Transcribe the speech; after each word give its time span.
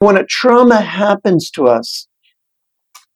When 0.00 0.16
a 0.16 0.24
trauma 0.24 0.80
happens 0.80 1.50
to 1.50 1.66
us, 1.66 2.08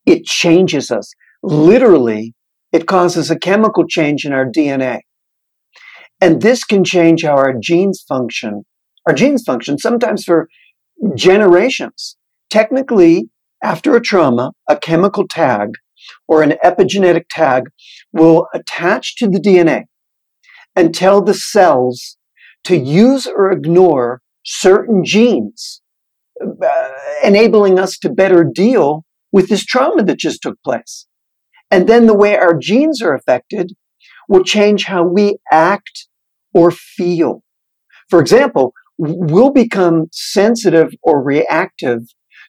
it 0.04 0.26
changes 0.26 0.90
us. 0.90 1.10
Literally, 1.42 2.34
it 2.72 2.86
causes 2.86 3.30
a 3.30 3.38
chemical 3.38 3.86
change 3.88 4.26
in 4.26 4.34
our 4.34 4.44
DNA. 4.44 5.00
And 6.20 6.42
this 6.42 6.62
can 6.62 6.84
change 6.84 7.24
how 7.24 7.36
our 7.36 7.54
genes 7.58 8.04
function. 8.06 8.64
Our 9.06 9.14
genes 9.14 9.44
function 9.46 9.78
sometimes 9.78 10.24
for 10.24 10.46
generations. 11.14 12.18
Technically, 12.50 13.30
after 13.62 13.96
a 13.96 14.02
trauma, 14.02 14.52
a 14.68 14.76
chemical 14.76 15.26
tag 15.26 15.70
or 16.28 16.42
an 16.42 16.52
epigenetic 16.62 17.24
tag 17.30 17.64
will 18.12 18.46
attach 18.52 19.16
to 19.16 19.26
the 19.26 19.40
DNA 19.40 19.84
and 20.76 20.94
tell 20.94 21.22
the 21.22 21.32
cells 21.32 22.18
to 22.64 22.76
use 22.76 23.26
or 23.26 23.50
ignore 23.50 24.20
certain 24.44 25.02
genes, 25.02 25.80
uh, 26.40 26.90
enabling 27.22 27.78
us 27.78 27.98
to 27.98 28.10
better 28.10 28.44
deal 28.44 29.04
with 29.32 29.48
this 29.48 29.64
trauma 29.64 30.02
that 30.04 30.18
just 30.18 30.42
took 30.42 30.56
place. 30.62 31.06
And 31.70 31.88
then 31.88 32.06
the 32.06 32.16
way 32.16 32.36
our 32.36 32.56
genes 32.56 33.02
are 33.02 33.14
affected 33.14 33.72
will 34.28 34.44
change 34.44 34.84
how 34.84 35.04
we 35.04 35.38
act 35.50 36.08
or 36.52 36.70
feel. 36.70 37.42
For 38.08 38.20
example, 38.20 38.72
we'll 38.96 39.50
become 39.50 40.06
sensitive 40.12 40.92
or 41.02 41.22
reactive 41.22 42.02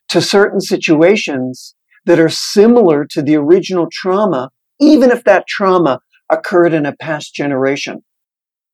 to 0.08 0.20
certain 0.20 0.60
situations 0.60 1.74
that 2.04 2.20
are 2.20 2.28
similar 2.28 3.04
to 3.10 3.22
the 3.22 3.36
original 3.36 3.88
trauma, 3.90 4.50
even 4.80 5.10
if 5.10 5.24
that 5.24 5.46
trauma 5.48 6.00
occurred 6.30 6.72
in 6.72 6.86
a 6.86 6.94
past 6.96 7.34
generation. 7.34 8.04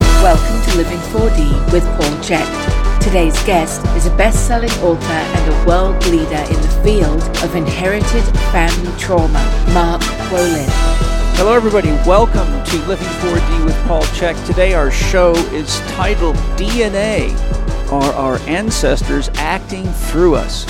Welcome 0.01 0.71
to 0.71 0.77
Living 0.77 0.99
4D 0.99 1.73
with 1.73 1.83
Paul 1.83 2.17
Chek. 2.21 2.82
Today's 3.03 3.43
guest 3.43 3.85
is 3.97 4.05
a 4.05 4.15
best 4.15 4.47
selling 4.47 4.71
author 4.81 5.11
and 5.11 5.53
a 5.53 5.67
world 5.67 6.03
leader 6.05 6.23
in 6.23 6.61
the 6.61 6.81
field 6.83 7.21
of 7.43 7.53
inherited 7.53 8.23
family 8.53 8.97
trauma, 8.97 9.43
Mark 9.73 10.01
Wolynn. 10.31 10.65
Hello, 11.35 11.53
everybody. 11.53 11.89
Welcome 12.07 12.47
to 12.63 12.77
Living 12.87 13.05
4D 13.05 13.65
with 13.65 13.75
Paul 13.87 14.03
Chek. 14.03 14.43
Today, 14.47 14.73
our 14.73 14.89
show 14.89 15.33
is 15.51 15.81
titled 15.91 16.37
DNA 16.55 17.35
Are 17.91 18.13
Our 18.13 18.37
Ancestors 18.47 19.29
Acting 19.35 19.85
Through 19.85 20.35
Us? 20.35 20.65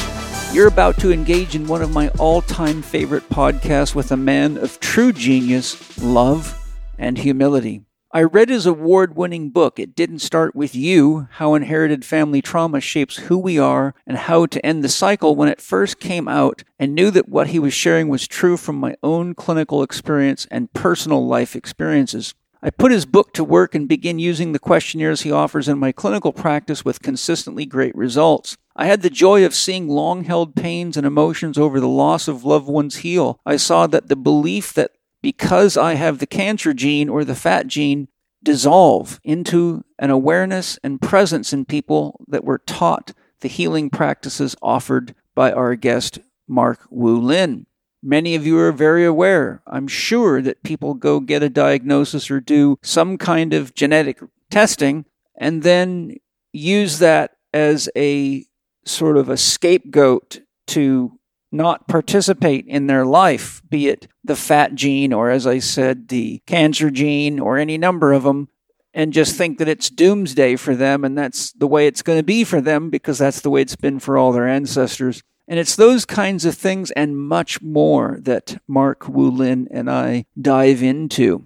You're 0.53 0.67
about 0.67 0.97
to 1.02 1.13
engage 1.13 1.53
in 1.53 1.67
one 1.67 1.83
of 1.83 1.91
my 1.91 2.09
all 2.17 2.41
time 2.41 2.81
favorite 2.81 3.30
podcasts 3.30 3.93
with 3.93 4.11
a 4.11 4.17
man 4.17 4.58
of 4.58 4.80
true 4.80 5.13
genius, 5.13 6.02
love, 6.02 6.59
and 6.97 7.19
humility. 7.19 7.86
I 8.16 8.22
read 8.22 8.50
his 8.50 8.67
award 8.67 9.16
winning 9.16 9.50
book, 9.50 9.80
It 9.80 9.95
Didn't 9.95 10.19
Start 10.19 10.56
With 10.56 10.75
You 10.75 11.28
How 11.31 11.56
Inherited 11.56 12.06
Family 12.06 12.44
Trauma 12.44 12.80
Shapes 12.80 13.17
Who 13.17 13.39
We 13.39 13.58
Are 13.58 13.95
and 14.05 14.17
How 14.17 14.45
to 14.45 14.64
End 14.64 14.83
the 14.83 14.89
Cycle 14.89 15.36
when 15.36 15.50
it 15.50 15.59
first 15.59 16.00
came 16.00 16.28
out, 16.28 16.64
and 16.78 16.94
knew 16.94 17.09
that 17.09 17.28
what 17.28 17.47
he 17.47 17.58
was 17.58 17.73
sharing 17.73 18.09
was 18.09 18.28
true 18.28 18.55
from 18.55 18.75
my 18.75 18.95
own 19.02 19.33
clinical 19.33 19.81
experience 19.81 20.45
and 20.52 20.72
personal 20.73 21.25
life 21.25 21.55
experiences. 21.55 22.36
I 22.61 22.70
put 22.70 22.92
his 22.92 23.08
book 23.08 23.33
to 23.33 23.44
work 23.44 23.73
and 23.73 23.88
began 23.88 24.20
using 24.20 24.52
the 24.52 24.59
questionnaires 24.59 25.22
he 25.23 25.31
offers 25.31 25.67
in 25.67 25.80
my 25.80 25.92
clinical 25.92 26.31
practice 26.31 26.86
with 26.86 27.02
consistently 27.02 27.66
great 27.66 27.95
results. 27.95 28.58
I 28.75 28.86
had 28.86 29.02
the 29.02 29.09
joy 29.09 29.44
of 29.44 29.55
seeing 29.55 29.89
long 29.89 30.25
held 30.25 30.55
pains 30.55 30.98
and 30.98 31.08
emotions 31.08 31.58
over 31.58 31.80
the 31.80 31.88
loss 31.88 32.27
of 32.27 32.45
loved 32.45 32.67
ones 32.67 32.98
heal. 32.98 33.39
I 33.44 33.58
saw 33.58 33.88
that 33.88 34.08
the 34.08 34.16
belief 34.16 34.72
that 34.73 34.92
because 35.23 35.77
I 35.77 35.95
have 35.95 36.19
the 36.19 36.27
cancer 36.27 36.73
gene 36.73 37.09
or 37.09 37.23
the 37.23 37.33
fat 37.33 37.66
gene 37.66 38.09
dissolve 38.43 39.19
into 39.23 39.85
an 39.97 40.11
awareness 40.11 40.77
and 40.83 41.02
presence 41.02 41.53
in 41.53 41.65
people 41.65 42.23
that 42.27 42.43
were 42.43 42.59
taught 42.59 43.13
the 43.39 43.47
healing 43.47 43.89
practices 43.89 44.55
offered 44.61 45.15
by 45.33 45.52
our 45.52 45.75
guest, 45.75 46.19
Mark 46.47 46.81
Wolynn. 46.91 47.65
Many 48.03 48.35
of 48.35 48.45
you 48.45 48.59
are 48.59 48.73
very 48.73 49.05
aware, 49.05 49.61
I'm 49.65 49.88
sure, 49.88 50.41
that 50.41 50.61
people 50.61 50.93
go 50.93 51.21
get 51.21 51.41
a 51.41 51.49
diagnosis 51.49 52.30
or 52.30 52.41
do 52.41 52.77
some 52.83 53.17
kind 53.17 53.53
of 53.53 53.73
genetic 53.73 54.19
testing 54.52 55.05
and 55.37 55.64
then 55.64 56.17
use 56.52 56.99
that 56.99 57.37
as 57.53 57.89
a 57.95 58.45
sort 58.86 59.15
of 59.15 59.30
a 59.30 59.37
scapegoat 59.37 60.42
to 60.67 61.17
not 61.53 61.87
participate 61.87 62.65
in 62.67 62.87
their 62.87 63.05
life, 63.05 63.61
be 63.69 63.87
it 63.87 64.08
the 64.23 64.36
fat 64.36 64.75
gene 64.75 65.14
or, 65.14 65.30
as 65.30 65.45
I 65.45 65.59
said, 65.59 66.08
the 66.08 66.41
cancer 66.45 66.89
gene 66.89 67.39
or 67.39 67.58
any 67.58 67.77
number 67.77 68.11
of 68.11 68.23
them, 68.23 68.49
and 68.93 69.14
just 69.14 69.36
think 69.36 69.58
that 69.58 69.67
it's 69.67 69.89
doomsday 69.89 70.55
for 70.55 70.75
them 70.75 71.03
and 71.03 71.17
that's 71.17 71.52
the 71.53 71.67
way 71.67 71.87
it's 71.87 72.02
going 72.02 72.19
to 72.19 72.23
be 72.23 72.43
for 72.43 72.61
them 72.61 72.89
because 72.89 73.17
that's 73.17 73.42
the 73.42 73.49
way 73.49 73.61
it's 73.61 73.75
been 73.75 73.99
for 73.99 74.17
all 74.17 74.31
their 74.31 74.47
ancestors. 74.47 75.23
And 75.47 75.59
it's 75.59 75.75
those 75.75 76.05
kinds 76.05 76.45
of 76.45 76.55
things 76.55 76.92
and 76.92 77.17
much 77.17 77.61
more 77.61 78.17
that 78.21 78.61
Mark 78.67 79.02
Wolynn 79.02 79.67
and 79.71 79.89
I 79.89 80.25
dive 80.39 80.81
into. 80.81 81.45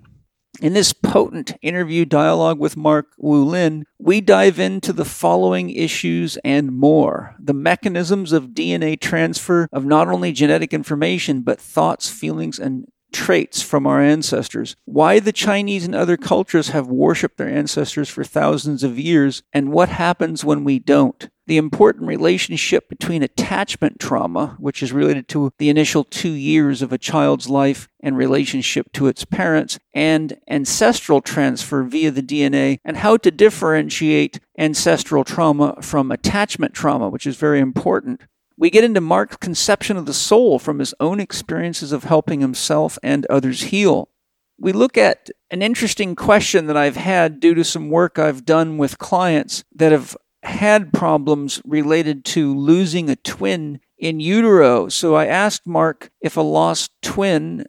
In 0.59 0.73
this 0.73 0.91
potent 0.91 1.55
interview 1.61 2.03
dialogue 2.03 2.59
with 2.59 2.75
Mark 2.75 3.07
Wolynn, 3.21 3.83
we 3.99 4.21
dive 4.21 4.59
into 4.59 4.91
the 4.91 5.05
following 5.05 5.69
issues 5.69 6.37
and 6.43 6.71
more. 6.71 7.35
The 7.39 7.53
mechanisms 7.53 8.31
of 8.31 8.49
DNA 8.49 8.99
transfer 8.99 9.67
of 9.71 9.85
not 9.85 10.07
only 10.07 10.31
genetic 10.31 10.73
information, 10.73 11.41
but 11.41 11.61
thoughts, 11.61 12.09
feelings, 12.09 12.57
and 12.57 12.87
traits 13.11 13.61
from 13.61 13.87
our 13.87 14.01
ancestors, 14.01 14.75
why 14.85 15.19
the 15.19 15.31
Chinese 15.31 15.85
and 15.85 15.95
other 15.95 16.17
cultures 16.17 16.69
have 16.69 16.87
worshipped 16.87 17.37
their 17.37 17.49
ancestors 17.49 18.09
for 18.09 18.23
thousands 18.23 18.83
of 18.83 18.99
years, 18.99 19.43
and 19.53 19.71
what 19.71 19.89
happens 19.89 20.43
when 20.43 20.63
we 20.63 20.79
don't 20.79 21.29
the 21.47 21.57
important 21.57 22.05
relationship 22.05 22.89
between 22.89 23.23
attachment 23.23 23.99
trauma, 23.99 24.55
which 24.59 24.83
is 24.83 24.91
related 24.91 25.27
to 25.29 25.51
the 25.57 25.69
initial 25.69 26.03
two 26.03 26.31
years 26.31 26.81
of 26.81 26.91
a 26.91 26.97
child's 26.97 27.49
life 27.49 27.87
and 28.01 28.17
relationship 28.17 28.91
to 28.91 29.07
its 29.07 29.25
parents, 29.25 29.79
and 29.93 30.37
ancestral 30.49 31.21
transfer 31.21 31.83
via 31.83 32.11
the 32.11 32.21
DNA, 32.21 32.79
and 32.83 32.97
how 32.97 33.17
to 33.17 33.31
differentiate 33.31 34.39
ancestral 34.59 35.23
trauma 35.23 35.77
from 35.81 36.11
attachment 36.11 36.73
trauma, 36.73 37.09
which 37.09 37.25
is 37.25 37.37
very 37.37 37.59
important. 37.59 38.21
We 38.57 38.71
get 38.71 38.83
into 38.83 39.01
Mark's 39.01 39.37
conception 39.37 39.97
of 39.97 40.07
the 40.07 40.13
soul 40.13 40.57
from 40.57 40.79
his 40.79 40.95
own 40.99 41.19
experiences 41.19 41.91
of 41.91 42.05
helping 42.05 42.41
himself 42.41 42.97
and 43.03 43.25
others 43.27 43.63
heal. 43.63 44.09
We 44.59 44.71
look 44.71 44.97
at 44.97 45.29
an 45.51 45.61
interesting 45.61 46.15
question 46.15 46.65
that 46.65 46.75
I've 46.75 46.95
had 46.95 47.39
due 47.39 47.53
to 47.53 47.63
some 47.63 47.89
work 47.89 48.17
I've 48.17 48.45
done 48.45 48.79
with 48.79 48.97
clients 48.97 49.63
that 49.75 49.91
have 49.91 50.17
had 50.41 50.91
problems 50.91 51.61
related 51.65 52.25
to 52.25 52.57
losing 52.57 53.09
a 53.09 53.15
twin 53.15 53.79
in 53.99 54.19
utero. 54.19 54.89
So 54.89 55.15
I 55.15 55.27
asked 55.27 55.67
Mark 55.67 56.09
if 56.19 56.35
a 56.35 56.41
lost 56.41 56.91
twin 57.03 57.65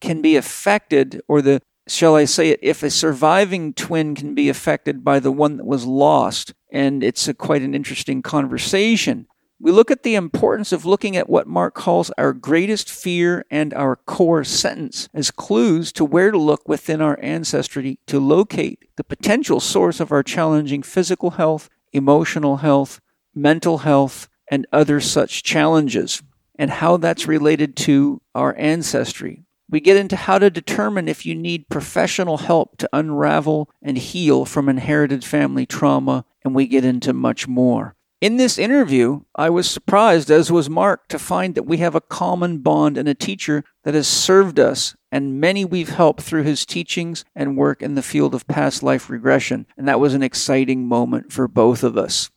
can 0.00 0.20
be 0.20 0.34
affected, 0.34 1.20
or 1.28 1.42
the 1.42 1.60
shall 1.86 2.16
I 2.16 2.24
say 2.24 2.48
it, 2.48 2.58
if 2.62 2.82
a 2.82 2.90
surviving 2.90 3.72
twin 3.72 4.14
can 4.14 4.34
be 4.34 4.48
affected 4.48 5.04
by 5.04 5.20
the 5.20 5.32
one 5.32 5.58
that 5.58 5.66
was 5.66 5.84
lost. 5.84 6.54
And 6.72 7.04
it's 7.04 7.28
a, 7.28 7.34
quite 7.34 7.62
an 7.62 7.74
interesting 7.74 8.22
conversation. 8.22 9.28
We 9.64 9.72
look 9.72 9.90
at 9.90 10.02
the 10.02 10.14
importance 10.14 10.72
of 10.72 10.84
looking 10.84 11.16
at 11.16 11.30
what 11.30 11.46
Mark 11.46 11.72
calls 11.74 12.10
our 12.18 12.34
greatest 12.34 12.90
fear 12.90 13.46
and 13.50 13.72
our 13.72 13.96
core 13.96 14.44
sentence 14.44 15.08
as 15.14 15.30
clues 15.30 15.90
to 15.92 16.04
where 16.04 16.30
to 16.30 16.36
look 16.36 16.68
within 16.68 17.00
our 17.00 17.18
ancestry 17.22 17.98
to 18.08 18.20
locate 18.20 18.84
the 18.96 19.04
potential 19.04 19.60
source 19.60 20.00
of 20.00 20.12
our 20.12 20.22
challenging 20.22 20.82
physical 20.82 21.30
health 21.30 21.70
emotional 21.94 22.58
health, 22.58 23.00
mental 23.34 23.78
health, 23.78 24.28
and 24.50 24.66
other 24.70 25.00
such 25.00 25.42
challenges, 25.42 26.22
and 26.56 26.70
how 26.70 26.98
that's 26.98 27.26
related 27.26 27.74
to 27.74 28.20
our 28.34 28.54
ancestry. 28.58 29.44
We 29.70 29.80
get 29.80 29.96
into 29.96 30.16
how 30.16 30.40
to 30.40 30.50
determine 30.50 31.08
if 31.08 31.24
you 31.24 31.34
need 31.34 31.70
professional 31.70 32.36
help 32.36 32.76
to 32.78 32.90
unravel 32.92 33.70
and 33.80 33.96
heal 33.96 34.44
from 34.44 34.68
inherited 34.68 35.24
family 35.24 35.64
trauma, 35.64 36.26
and 36.44 36.54
we 36.54 36.66
get 36.66 36.84
into 36.84 37.14
much 37.14 37.48
more. 37.48 37.94
In 38.24 38.38
this 38.38 38.56
interview, 38.56 39.20
I 39.34 39.50
was 39.50 39.68
surprised, 39.68 40.30
as 40.30 40.50
was 40.50 40.70
Mark, 40.70 41.08
to 41.08 41.18
find 41.18 41.54
that 41.54 41.66
we 41.66 41.76
have 41.76 41.94
a 41.94 42.00
common 42.00 42.60
bond 42.60 42.96
and 42.96 43.06
a 43.06 43.12
teacher 43.12 43.64
that 43.82 43.92
has 43.92 44.08
served 44.08 44.58
us, 44.58 44.96
and 45.12 45.38
many 45.38 45.62
we've 45.62 45.90
helped 45.90 46.22
through 46.22 46.44
his 46.44 46.64
teachings 46.64 47.26
and 47.36 47.58
work 47.58 47.82
in 47.82 47.96
the 47.96 48.02
field 48.02 48.34
of 48.34 48.46
past 48.46 48.82
life 48.82 49.10
regression. 49.10 49.66
And 49.76 49.86
that 49.86 50.00
was 50.00 50.14
an 50.14 50.22
exciting 50.22 50.88
moment 50.88 51.34
for 51.34 51.46
both 51.46 51.84
of 51.84 51.98
us. 51.98 52.30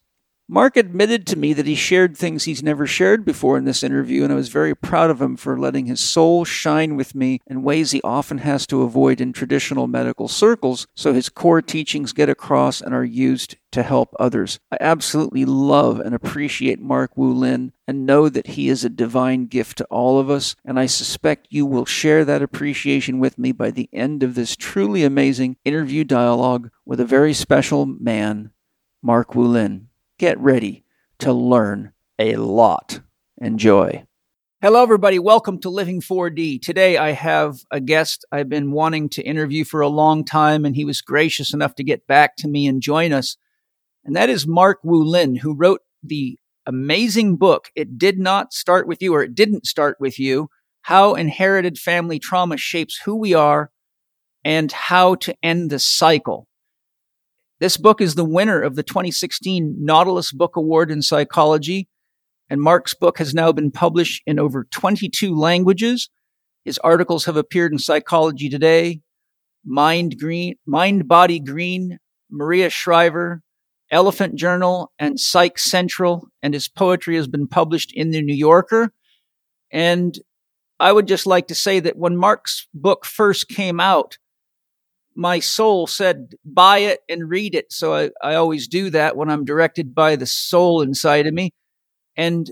Mark 0.49 0.77
admitted 0.77 1.27
to 1.27 1.37
me 1.37 1.51
that 1.51 1.65
he 1.65 1.75
shared 1.75 2.15
things 2.15 2.45
he's 2.45 2.63
never 2.63 2.87
shared 2.87 3.25
before 3.25 3.57
in 3.57 3.65
this 3.65 3.83
interview, 3.83 4.23
and 4.23 4.31
I 4.31 4.37
was 4.37 4.47
very 4.47 4.73
proud 4.73 5.09
of 5.09 5.21
him 5.21 5.35
for 5.35 5.59
letting 5.59 5.87
his 5.87 5.99
soul 5.99 6.45
shine 6.45 6.95
with 6.95 7.13
me 7.13 7.41
in 7.45 7.63
ways 7.63 7.91
he 7.91 8.01
often 8.01 8.37
has 8.37 8.65
to 8.67 8.83
avoid 8.83 9.19
in 9.19 9.33
traditional 9.33 9.87
medical 9.87 10.29
circles, 10.29 10.87
so 10.95 11.11
his 11.11 11.27
core 11.27 11.61
teachings 11.61 12.13
get 12.13 12.29
across 12.29 12.79
and 12.79 12.95
are 12.95 13.03
used 13.03 13.57
to 13.73 13.83
help 13.83 14.15
others. 14.17 14.57
I 14.71 14.77
absolutely 14.79 15.43
love 15.43 15.99
and 15.99 16.15
appreciate 16.15 16.79
Mark 16.79 17.15
Wolynn 17.17 17.73
and 17.85 18.05
know 18.05 18.29
that 18.29 18.47
he 18.47 18.69
is 18.69 18.85
a 18.85 18.89
divine 18.89 19.47
gift 19.47 19.79
to 19.79 19.85
all 19.85 20.17
of 20.17 20.29
us, 20.29 20.55
and 20.63 20.79
I 20.79 20.85
suspect 20.85 21.47
you 21.49 21.65
will 21.65 21.83
share 21.83 22.23
that 22.23 22.41
appreciation 22.41 23.19
with 23.19 23.37
me 23.37 23.51
by 23.51 23.71
the 23.71 23.89
end 23.91 24.23
of 24.23 24.35
this 24.35 24.55
truly 24.55 25.03
amazing 25.03 25.57
interview 25.65 26.05
dialogue 26.05 26.71
with 26.85 27.01
a 27.01 27.05
very 27.05 27.33
special 27.33 27.85
man, 27.85 28.51
Mark 29.03 29.33
Wolynn 29.33 29.86
get 30.17 30.39
ready 30.39 30.83
to 31.19 31.31
learn 31.31 31.93
a 32.17 32.35
lot. 32.37 33.01
Enjoy. 33.39 34.03
Hello, 34.61 34.81
everybody. 34.81 35.19
Welcome 35.19 35.59
to 35.59 35.69
Living 35.69 36.01
4D. 36.01 36.59
Today, 36.59 36.97
I 36.97 37.11
have 37.11 37.59
a 37.69 37.79
guest 37.79 38.25
I've 38.31 38.49
been 38.49 38.71
wanting 38.71 39.09
to 39.09 39.21
interview 39.21 39.63
for 39.63 39.81
a 39.81 39.87
long 39.87 40.25
time, 40.25 40.65
and 40.65 40.75
he 40.75 40.83
was 40.83 41.01
gracious 41.01 41.53
enough 41.53 41.75
to 41.75 41.83
get 41.83 42.07
back 42.07 42.35
to 42.37 42.47
me 42.47 42.65
and 42.65 42.81
join 42.81 43.13
us. 43.13 43.37
And 44.03 44.15
that 44.15 44.29
is 44.29 44.47
Mark 44.47 44.79
Wolynn, 44.83 45.37
who 45.37 45.53
wrote 45.53 45.81
the 46.01 46.39
amazing 46.65 47.37
book, 47.37 47.69
It 47.75 47.99
Did 47.99 48.17
Not 48.17 48.53
Start 48.53 48.87
With 48.87 49.03
You, 49.03 49.13
or 49.13 49.21
It 49.21 49.35
Didn't 49.35 49.67
Start 49.67 49.97
With 49.99 50.17
You 50.17 50.49
How 50.81 51.13
Inherited 51.13 51.77
Family 51.77 52.17
Trauma 52.17 52.57
Shapes 52.57 53.01
Who 53.05 53.15
We 53.15 53.35
Are 53.35 53.69
and 54.43 54.71
How 54.71 55.13
to 55.15 55.35
End 55.43 55.69
the 55.69 55.77
Cycle. 55.77 56.46
This 57.59 57.77
book 57.77 58.01
is 58.01 58.15
the 58.15 58.25
winner 58.25 58.61
of 58.61 58.75
the 58.75 58.83
2016 58.83 59.75
Nautilus 59.79 60.31
Book 60.31 60.55
Award 60.55 60.91
in 60.91 61.01
Psychology 61.01 61.87
and 62.49 62.61
Mark's 62.61 62.93
book 62.93 63.17
has 63.17 63.33
now 63.33 63.51
been 63.51 63.71
published 63.71 64.23
in 64.25 64.39
over 64.39 64.65
22 64.71 65.35
languages. 65.35 66.09
His 66.63 66.77
articles 66.79 67.25
have 67.25 67.37
appeared 67.37 67.71
in 67.71 67.79
Psychology 67.79 68.49
Today, 68.49 69.01
Mind 69.65 70.17
Green, 70.19 70.55
Mind 70.65 71.07
Body 71.07 71.39
Green, 71.39 71.99
Maria 72.29 72.69
Shriver, 72.69 73.41
Elephant 73.91 74.35
Journal, 74.35 74.91
and 74.99 75.19
Psych 75.19 75.57
Central, 75.59 76.27
and 76.41 76.53
his 76.53 76.67
poetry 76.67 77.15
has 77.15 77.27
been 77.27 77.47
published 77.47 77.91
in 77.93 78.11
the 78.11 78.21
New 78.21 78.35
Yorker. 78.35 78.93
And 79.71 80.17
I 80.79 80.91
would 80.91 81.07
just 81.07 81.25
like 81.25 81.47
to 81.47 81.55
say 81.55 81.79
that 81.79 81.97
when 81.97 82.15
Mark's 82.15 82.67
book 82.73 83.05
first 83.05 83.49
came 83.49 83.79
out, 83.79 84.17
my 85.17 85.39
soul 85.39 85.87
said, 85.87 86.35
buy 86.45 86.77
it 86.77 86.99
and 87.09 87.27
read 87.27 87.55
it. 87.55 87.73
So 87.73 87.93
I, 87.93 88.11
I 88.21 88.35
always 88.35 88.67
do 88.67 88.91
that 88.91 89.17
when 89.17 89.29
I'm 89.29 89.45
directed 89.45 89.95
by 89.95 90.15
the 90.15 90.27
soul 90.27 90.83
inside 90.83 91.25
of 91.25 91.33
me. 91.33 91.51
And 92.15 92.51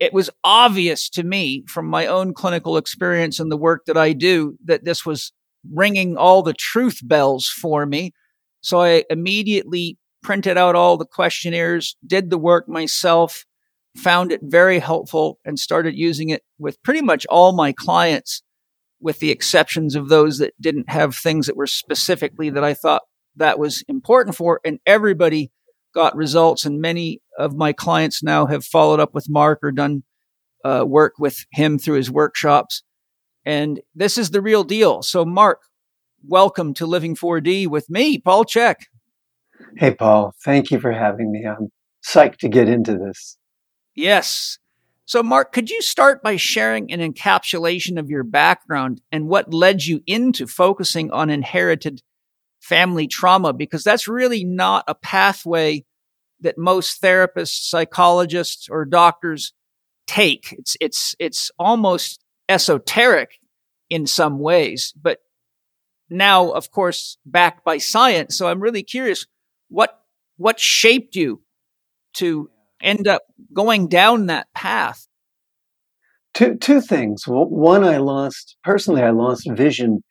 it 0.00 0.12
was 0.12 0.28
obvious 0.42 1.08
to 1.10 1.22
me 1.22 1.64
from 1.68 1.86
my 1.86 2.06
own 2.06 2.34
clinical 2.34 2.76
experience 2.76 3.38
and 3.38 3.52
the 3.52 3.56
work 3.56 3.84
that 3.86 3.96
I 3.96 4.12
do 4.12 4.56
that 4.64 4.84
this 4.84 5.06
was 5.06 5.32
ringing 5.72 6.16
all 6.16 6.42
the 6.42 6.54
truth 6.54 6.98
bells 7.04 7.46
for 7.46 7.86
me. 7.86 8.12
So 8.62 8.82
I 8.82 9.04
immediately 9.08 9.96
printed 10.24 10.58
out 10.58 10.74
all 10.74 10.96
the 10.96 11.06
questionnaires, 11.06 11.96
did 12.04 12.30
the 12.30 12.38
work 12.38 12.68
myself, 12.68 13.44
found 13.96 14.32
it 14.32 14.40
very 14.42 14.80
helpful, 14.80 15.38
and 15.44 15.56
started 15.56 15.94
using 15.94 16.30
it 16.30 16.42
with 16.58 16.82
pretty 16.82 17.00
much 17.00 17.26
all 17.26 17.52
my 17.52 17.72
clients, 17.72 18.42
with 19.00 19.18
the 19.18 19.30
exceptions 19.30 19.94
of 19.94 20.08
those 20.08 20.38
that 20.38 20.54
didn't 20.60 20.88
have 20.90 21.14
things 21.14 21.46
that 21.46 21.56
were 21.56 21.66
specifically 21.66 22.50
that 22.50 22.64
I 22.64 22.74
thought 22.74 23.02
that 23.36 23.58
was 23.58 23.84
important 23.88 24.36
for. 24.36 24.60
And 24.64 24.78
everybody 24.86 25.50
got 25.94 26.16
results, 26.16 26.64
and 26.64 26.80
many 26.80 27.20
of 27.38 27.54
my 27.54 27.72
clients 27.72 28.22
now 28.22 28.46
have 28.46 28.64
followed 28.64 29.00
up 29.00 29.14
with 29.14 29.28
Mark 29.28 29.60
or 29.62 29.72
done 29.72 30.02
uh, 30.64 30.84
work 30.86 31.14
with 31.18 31.44
him 31.52 31.78
through 31.78 31.96
his 31.96 32.10
workshops. 32.10 32.82
And 33.44 33.80
this 33.94 34.18
is 34.18 34.30
the 34.30 34.42
real 34.42 34.64
deal. 34.64 35.02
So, 35.02 35.24
Mark, 35.24 35.60
welcome 36.26 36.74
to 36.74 36.86
Living 36.86 37.14
4D 37.14 37.68
with 37.68 37.88
me, 37.88 38.18
Paul 38.18 38.44
Chek. 38.44 38.74
Hey, 39.76 39.94
Paul. 39.94 40.34
Thank 40.44 40.70
you 40.70 40.80
for 40.80 40.92
having 40.92 41.30
me. 41.30 41.46
I'm 41.46 41.70
psyched 42.04 42.38
to 42.38 42.48
get 42.48 42.68
into 42.68 42.96
this. 42.96 43.36
Yes. 43.94 44.58
So, 45.06 45.22
Mark, 45.22 45.52
could 45.52 45.70
you 45.70 45.82
start 45.82 46.20
by 46.22 46.36
sharing 46.36 46.92
an 46.92 47.00
encapsulation 47.00 47.98
of 47.98 48.10
your 48.10 48.24
background 48.24 49.00
and 49.12 49.28
what 49.28 49.54
led 49.54 49.84
you 49.84 50.02
into 50.06 50.48
focusing 50.48 51.12
on 51.12 51.30
inherited 51.30 52.02
family 52.60 53.06
trauma 53.06 53.52
because 53.52 53.84
that's 53.84 54.08
really 54.08 54.42
not 54.42 54.84
a 54.88 54.94
pathway 54.96 55.84
that 56.40 56.58
most 56.58 57.00
therapists, 57.00 57.68
psychologists, 57.68 58.68
or 58.68 58.84
doctors 58.84 59.52
take. 60.08 60.52
It's 60.58 60.76
it's 60.80 61.14
it's 61.20 61.52
almost 61.56 62.24
esoteric 62.48 63.38
in 63.88 64.06
some 64.06 64.40
ways, 64.40 64.92
but 65.00 65.20
now, 66.10 66.50
of 66.50 66.70
course, 66.70 67.18
backed 67.24 67.64
by 67.64 67.78
science. 67.78 68.36
So 68.36 68.48
I'm 68.48 68.60
really 68.60 68.82
curious 68.82 69.26
what 69.68 70.00
what 70.36 70.58
shaped 70.58 71.14
you 71.14 71.42
to 72.14 72.50
end 72.80 73.08
up 73.08 73.22
going 73.52 73.88
down 73.88 74.26
that 74.26 74.48
path. 74.54 75.06
Two 76.34 76.56
two 76.56 76.80
things. 76.80 77.24
One, 77.26 77.84
I 77.84 77.96
lost 77.96 78.56
personally. 78.62 79.02
I 79.02 79.10
lost 79.10 79.48
vision 79.50 80.02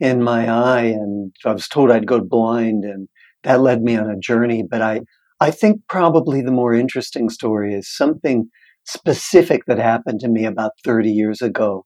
in 0.00 0.22
my 0.22 0.48
eye 0.48 0.84
and 0.84 1.32
I 1.44 1.52
was 1.52 1.68
told 1.68 1.90
I'd 1.90 2.06
go 2.06 2.20
blind 2.20 2.84
and 2.84 3.08
that 3.42 3.60
led 3.60 3.82
me 3.82 3.96
on 3.96 4.10
a 4.10 4.18
journey. 4.18 4.64
But 4.68 4.82
I, 4.82 5.00
I 5.40 5.50
think 5.50 5.82
probably 5.88 6.40
the 6.40 6.50
more 6.50 6.74
interesting 6.74 7.28
story 7.28 7.74
is 7.74 7.94
something 7.94 8.48
specific 8.86 9.62
that 9.66 9.78
happened 9.78 10.20
to 10.20 10.28
me 10.28 10.44
about 10.44 10.72
30 10.84 11.10
years 11.10 11.40
ago. 11.40 11.84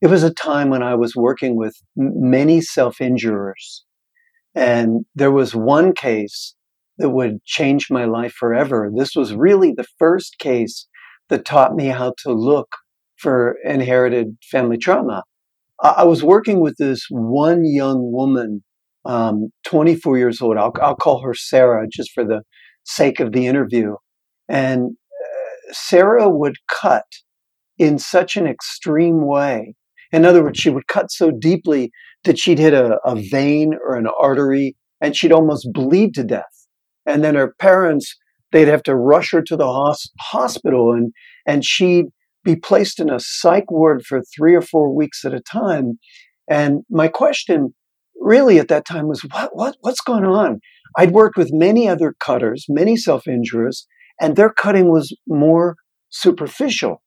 It 0.00 0.08
was 0.08 0.22
a 0.22 0.32
time 0.32 0.70
when 0.70 0.82
I 0.82 0.94
was 0.94 1.14
working 1.14 1.56
with 1.56 1.74
many 1.96 2.60
self 2.60 2.98
injurers. 2.98 3.82
And 4.54 5.04
there 5.14 5.30
was 5.30 5.54
one 5.54 5.92
case 5.92 6.54
that 7.00 7.10
would 7.10 7.42
change 7.44 7.90
my 7.90 8.04
life 8.04 8.32
forever. 8.32 8.90
This 8.94 9.16
was 9.16 9.34
really 9.34 9.72
the 9.72 9.86
first 9.98 10.38
case 10.38 10.86
that 11.30 11.44
taught 11.44 11.74
me 11.74 11.86
how 11.86 12.14
to 12.18 12.32
look 12.32 12.68
for 13.16 13.56
inherited 13.64 14.36
family 14.50 14.76
trauma. 14.76 15.24
I 15.82 16.04
was 16.04 16.22
working 16.22 16.60
with 16.60 16.76
this 16.76 17.06
one 17.08 17.64
young 17.64 18.12
woman, 18.12 18.62
um, 19.06 19.48
24 19.64 20.18
years 20.18 20.42
old. 20.42 20.58
I'll, 20.58 20.74
I'll 20.82 20.94
call 20.94 21.22
her 21.22 21.34
Sarah 21.34 21.86
just 21.90 22.12
for 22.12 22.24
the 22.24 22.42
sake 22.84 23.18
of 23.18 23.32
the 23.32 23.46
interview. 23.46 23.94
And 24.48 24.90
uh, 24.90 25.72
Sarah 25.72 26.28
would 26.28 26.56
cut 26.68 27.06
in 27.78 27.98
such 27.98 28.36
an 28.36 28.46
extreme 28.46 29.26
way. 29.26 29.74
In 30.12 30.26
other 30.26 30.42
words, 30.42 30.58
she 30.58 30.68
would 30.68 30.86
cut 30.86 31.10
so 31.10 31.30
deeply 31.30 31.92
that 32.24 32.38
she'd 32.38 32.58
hit 32.58 32.74
a, 32.74 32.98
a 33.04 33.16
vein 33.16 33.74
or 33.82 33.96
an 33.96 34.08
artery 34.20 34.76
and 35.00 35.16
she'd 35.16 35.32
almost 35.32 35.66
bleed 35.72 36.14
to 36.14 36.24
death. 36.24 36.59
And 37.10 37.24
then 37.24 37.34
her 37.34 37.54
parents, 37.58 38.16
they'd 38.52 38.68
have 38.68 38.82
to 38.84 38.94
rush 38.94 39.32
her 39.32 39.42
to 39.42 39.56
the 39.56 39.66
hos- 39.66 40.10
hospital 40.20 40.92
and, 40.92 41.12
and 41.46 41.64
she'd 41.64 42.06
be 42.44 42.56
placed 42.56 43.00
in 43.00 43.10
a 43.10 43.20
psych 43.20 43.70
ward 43.70 44.04
for 44.06 44.22
three 44.34 44.54
or 44.54 44.62
four 44.62 44.94
weeks 44.94 45.24
at 45.24 45.34
a 45.34 45.40
time. 45.40 45.98
And 46.48 46.82
my 46.88 47.08
question 47.08 47.74
really 48.20 48.58
at 48.58 48.68
that 48.68 48.86
time 48.86 49.08
was, 49.08 49.22
what, 49.22 49.50
what, 49.54 49.76
what's 49.80 50.00
going 50.00 50.24
on? 50.24 50.60
I'd 50.96 51.12
worked 51.12 51.36
with 51.36 51.50
many 51.52 51.88
other 51.88 52.14
cutters, 52.18 52.66
many 52.68 52.96
self 52.96 53.26
injurists, 53.26 53.86
and 54.20 54.36
their 54.36 54.50
cutting 54.52 54.90
was 54.90 55.16
more 55.26 55.76
superficial. 56.10 57.02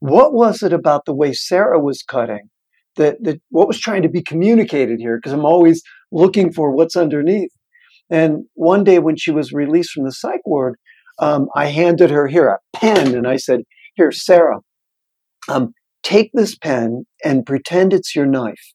What 0.00 0.32
was 0.32 0.62
it 0.62 0.72
about 0.72 1.04
the 1.04 1.14
way 1.14 1.32
Sarah 1.32 1.80
was 1.80 2.02
cutting 2.02 2.48
that, 2.96 3.16
that 3.22 3.40
what 3.50 3.68
was 3.68 3.80
trying 3.80 4.02
to 4.02 4.08
be 4.08 4.22
communicated 4.22 4.98
here? 5.00 5.18
Because 5.18 5.32
I'm 5.32 5.44
always 5.44 5.82
looking 6.12 6.52
for 6.52 6.74
what's 6.74 6.96
underneath. 6.96 7.50
And 8.10 8.44
one 8.54 8.84
day 8.84 8.98
when 8.98 9.16
she 9.16 9.30
was 9.30 9.52
released 9.52 9.92
from 9.92 10.04
the 10.04 10.12
psych 10.12 10.40
ward, 10.46 10.76
um, 11.18 11.48
I 11.54 11.66
handed 11.66 12.10
her 12.10 12.26
here 12.26 12.48
a 12.48 12.58
pen 12.76 13.14
and 13.14 13.26
I 13.26 13.36
said, 13.36 13.62
Here, 13.94 14.12
Sarah, 14.12 14.60
um, 15.48 15.72
take 16.02 16.30
this 16.32 16.56
pen 16.56 17.04
and 17.24 17.44
pretend 17.44 17.92
it's 17.92 18.14
your 18.14 18.26
knife 18.26 18.72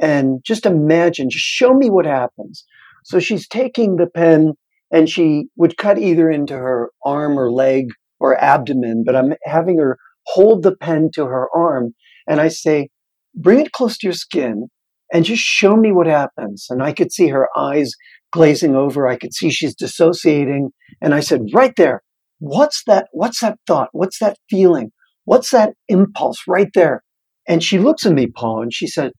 and 0.00 0.42
just 0.44 0.66
imagine, 0.66 1.30
just 1.30 1.44
show 1.44 1.74
me 1.74 1.90
what 1.90 2.06
happens. 2.06 2.64
So 3.04 3.20
she's 3.20 3.48
taking 3.48 3.96
the 3.96 4.08
pen 4.08 4.54
and 4.90 5.08
she 5.08 5.46
would 5.56 5.76
cut 5.76 5.98
either 5.98 6.30
into 6.30 6.54
her 6.54 6.90
arm 7.04 7.38
or 7.38 7.50
leg 7.50 7.86
or 8.20 8.36
abdomen, 8.42 9.02
but 9.04 9.16
I'm 9.16 9.34
having 9.44 9.78
her 9.78 9.98
hold 10.26 10.62
the 10.62 10.76
pen 10.76 11.10
to 11.14 11.26
her 11.26 11.48
arm 11.54 11.94
and 12.28 12.40
I 12.40 12.48
say, 12.48 12.88
bring 13.34 13.60
it 13.60 13.72
close 13.72 13.98
to 13.98 14.06
your 14.06 14.14
skin 14.14 14.68
and 15.12 15.24
just 15.24 15.42
show 15.42 15.76
me 15.76 15.92
what 15.92 16.06
happens. 16.06 16.66
And 16.70 16.82
I 16.82 16.92
could 16.92 17.12
see 17.12 17.28
her 17.28 17.48
eyes 17.56 17.92
glazing 18.32 18.74
over. 18.74 19.06
I 19.06 19.16
could 19.16 19.34
see 19.34 19.50
she's 19.50 19.74
dissociating. 19.74 20.70
And 21.00 21.14
I 21.14 21.20
said, 21.20 21.42
right 21.52 21.74
there, 21.76 22.02
what's 22.38 22.82
that? 22.86 23.08
What's 23.12 23.40
that 23.40 23.58
thought? 23.66 23.88
What's 23.92 24.18
that 24.18 24.36
feeling? 24.50 24.90
What's 25.24 25.50
that 25.50 25.74
impulse 25.88 26.42
right 26.48 26.70
there? 26.74 27.02
And 27.46 27.62
she 27.62 27.78
looks 27.78 28.06
at 28.06 28.12
me, 28.12 28.26
Paul, 28.26 28.62
and 28.62 28.74
she 28.74 28.86
said, 28.86 29.12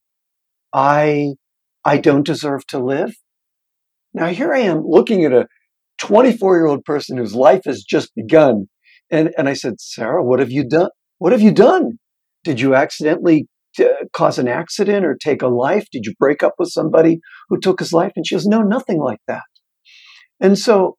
I, 0.74 1.34
I 1.86 1.98
don't 1.98 2.26
deserve 2.26 2.66
to 2.68 2.80
live. 2.80 3.14
Now 4.14 4.28
here 4.28 4.54
I 4.54 4.60
am 4.60 4.84
looking 4.86 5.24
at 5.26 5.34
a 5.34 5.48
24 6.00 6.56
year 6.56 6.66
old 6.66 6.84
person 6.84 7.18
whose 7.18 7.36
life 7.36 7.62
has 7.66 7.84
just 7.84 8.14
begun. 8.16 8.68
And, 9.10 9.32
and 9.38 9.48
I 9.48 9.54
said, 9.54 9.80
Sarah, 9.80 10.24
what 10.24 10.40
have 10.40 10.52
you 10.52 10.68
done? 10.68 10.90
What 11.20 11.32
have 11.32 11.42
you 11.42 11.52
done? 11.52 12.00
Did 12.44 12.60
you 12.60 12.76
accidentally 12.76 13.48
cause 14.14 14.40
an 14.40 14.48
accident 14.48 15.06
or 15.06 15.16
take 15.16 15.42
a 15.42 15.48
life? 15.48 15.88
Did 15.92 16.06
you 16.06 16.14
break 16.20 16.44
up 16.44 16.54
with 16.60 16.70
somebody 16.70 17.20
who 17.50 17.60
took 17.60 17.80
his 17.80 17.94
life? 17.94 18.12
And 18.16 18.26
she 18.26 18.36
goes, 18.36 18.46
no, 18.46 18.62
nothing 18.62 19.00
like 19.00 19.22
that. 19.28 19.44
And 20.40 20.58
so 20.58 20.98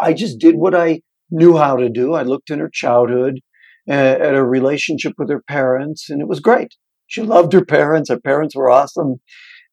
I 0.00 0.12
just 0.12 0.38
did 0.38 0.56
what 0.56 0.74
I 0.74 1.00
knew 1.30 1.56
how 1.56 1.76
to 1.76 1.88
do. 1.88 2.14
I 2.14 2.22
looked 2.22 2.50
in 2.50 2.58
her 2.58 2.70
childhood 2.72 3.40
at 3.88 4.20
her 4.20 4.46
relationship 4.46 5.14
with 5.18 5.30
her 5.30 5.42
parents, 5.48 6.10
and 6.10 6.20
it 6.20 6.28
was 6.28 6.40
great. 6.40 6.74
She 7.06 7.22
loved 7.22 7.52
her 7.54 7.64
parents. 7.64 8.10
Her 8.10 8.20
parents 8.20 8.54
were 8.54 8.70
awesome. 8.70 9.16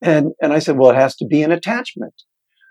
And, 0.01 0.31
and 0.41 0.53
I 0.53 0.59
said, 0.59 0.77
well, 0.77 0.91
it 0.91 0.95
has 0.95 1.15
to 1.17 1.25
be 1.25 1.43
an 1.43 1.51
attachment. 1.51 2.13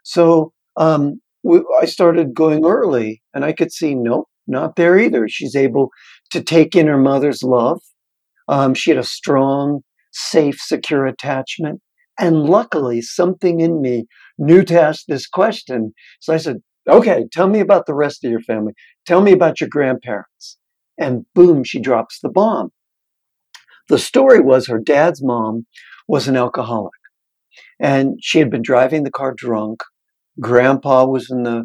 So 0.04 0.52
um, 0.76 1.21
we, 1.42 1.62
I 1.80 1.87
started 1.87 2.35
going 2.35 2.64
early, 2.64 3.23
and 3.35 3.44
I 3.44 3.52
could 3.52 3.73
see, 3.73 3.94
nope, 3.94 4.26
not 4.47 4.76
there 4.76 4.99
either. 4.99 5.28
She's 5.28 5.56
able 5.56 5.90
to 6.30 6.42
take 6.42 6.75
in 6.75 6.87
her 6.87 6.99
mother's 6.99 7.42
love. 7.42 7.80
Um, 8.49 8.75
she 8.75 8.91
had 8.91 8.99
a 8.99 9.05
strong, 9.05 9.81
safe, 10.13 10.59
secure 10.61 11.07
attachment. 11.07 11.81
And 12.19 12.45
luckily, 12.45 13.03
something 13.03 13.61
in 13.61 13.81
me 13.81 14.07
knew 14.39 14.63
to 14.65 14.81
ask 14.81 15.05
this 15.07 15.27
question. 15.27 15.93
So 16.21 16.33
I 16.33 16.37
said, 16.37 16.59
okay, 16.89 17.25
tell 17.33 17.49
me 17.49 17.61
about 17.61 17.87
the 17.87 17.95
rest 17.95 18.25
of 18.25 18.31
your 18.31 18.43
family. 18.43 18.73
Tell 19.07 19.21
me 19.21 19.33
about 19.33 19.61
your 19.61 19.69
grandparents. 19.69 20.59
And 20.99 21.27
boom, 21.35 21.65
she 21.65 21.81
drops 21.81 22.21
the 22.21 22.29
bomb. 22.29 22.71
The 23.89 23.99
story 23.99 24.41
was 24.41 24.69
her 24.69 24.79
dad's 24.79 25.23
mom 25.23 25.67
was 26.07 26.29
an 26.29 26.37
alcoholic 26.37 26.93
and 27.81 28.19
she 28.21 28.39
had 28.39 28.51
been 28.51 28.63
driving 28.63 29.03
the 29.03 29.11
car 29.11 29.35
drunk. 29.37 29.83
Grandpa 30.41 31.05
was 31.07 31.31
in 31.31 31.43
the 31.43 31.65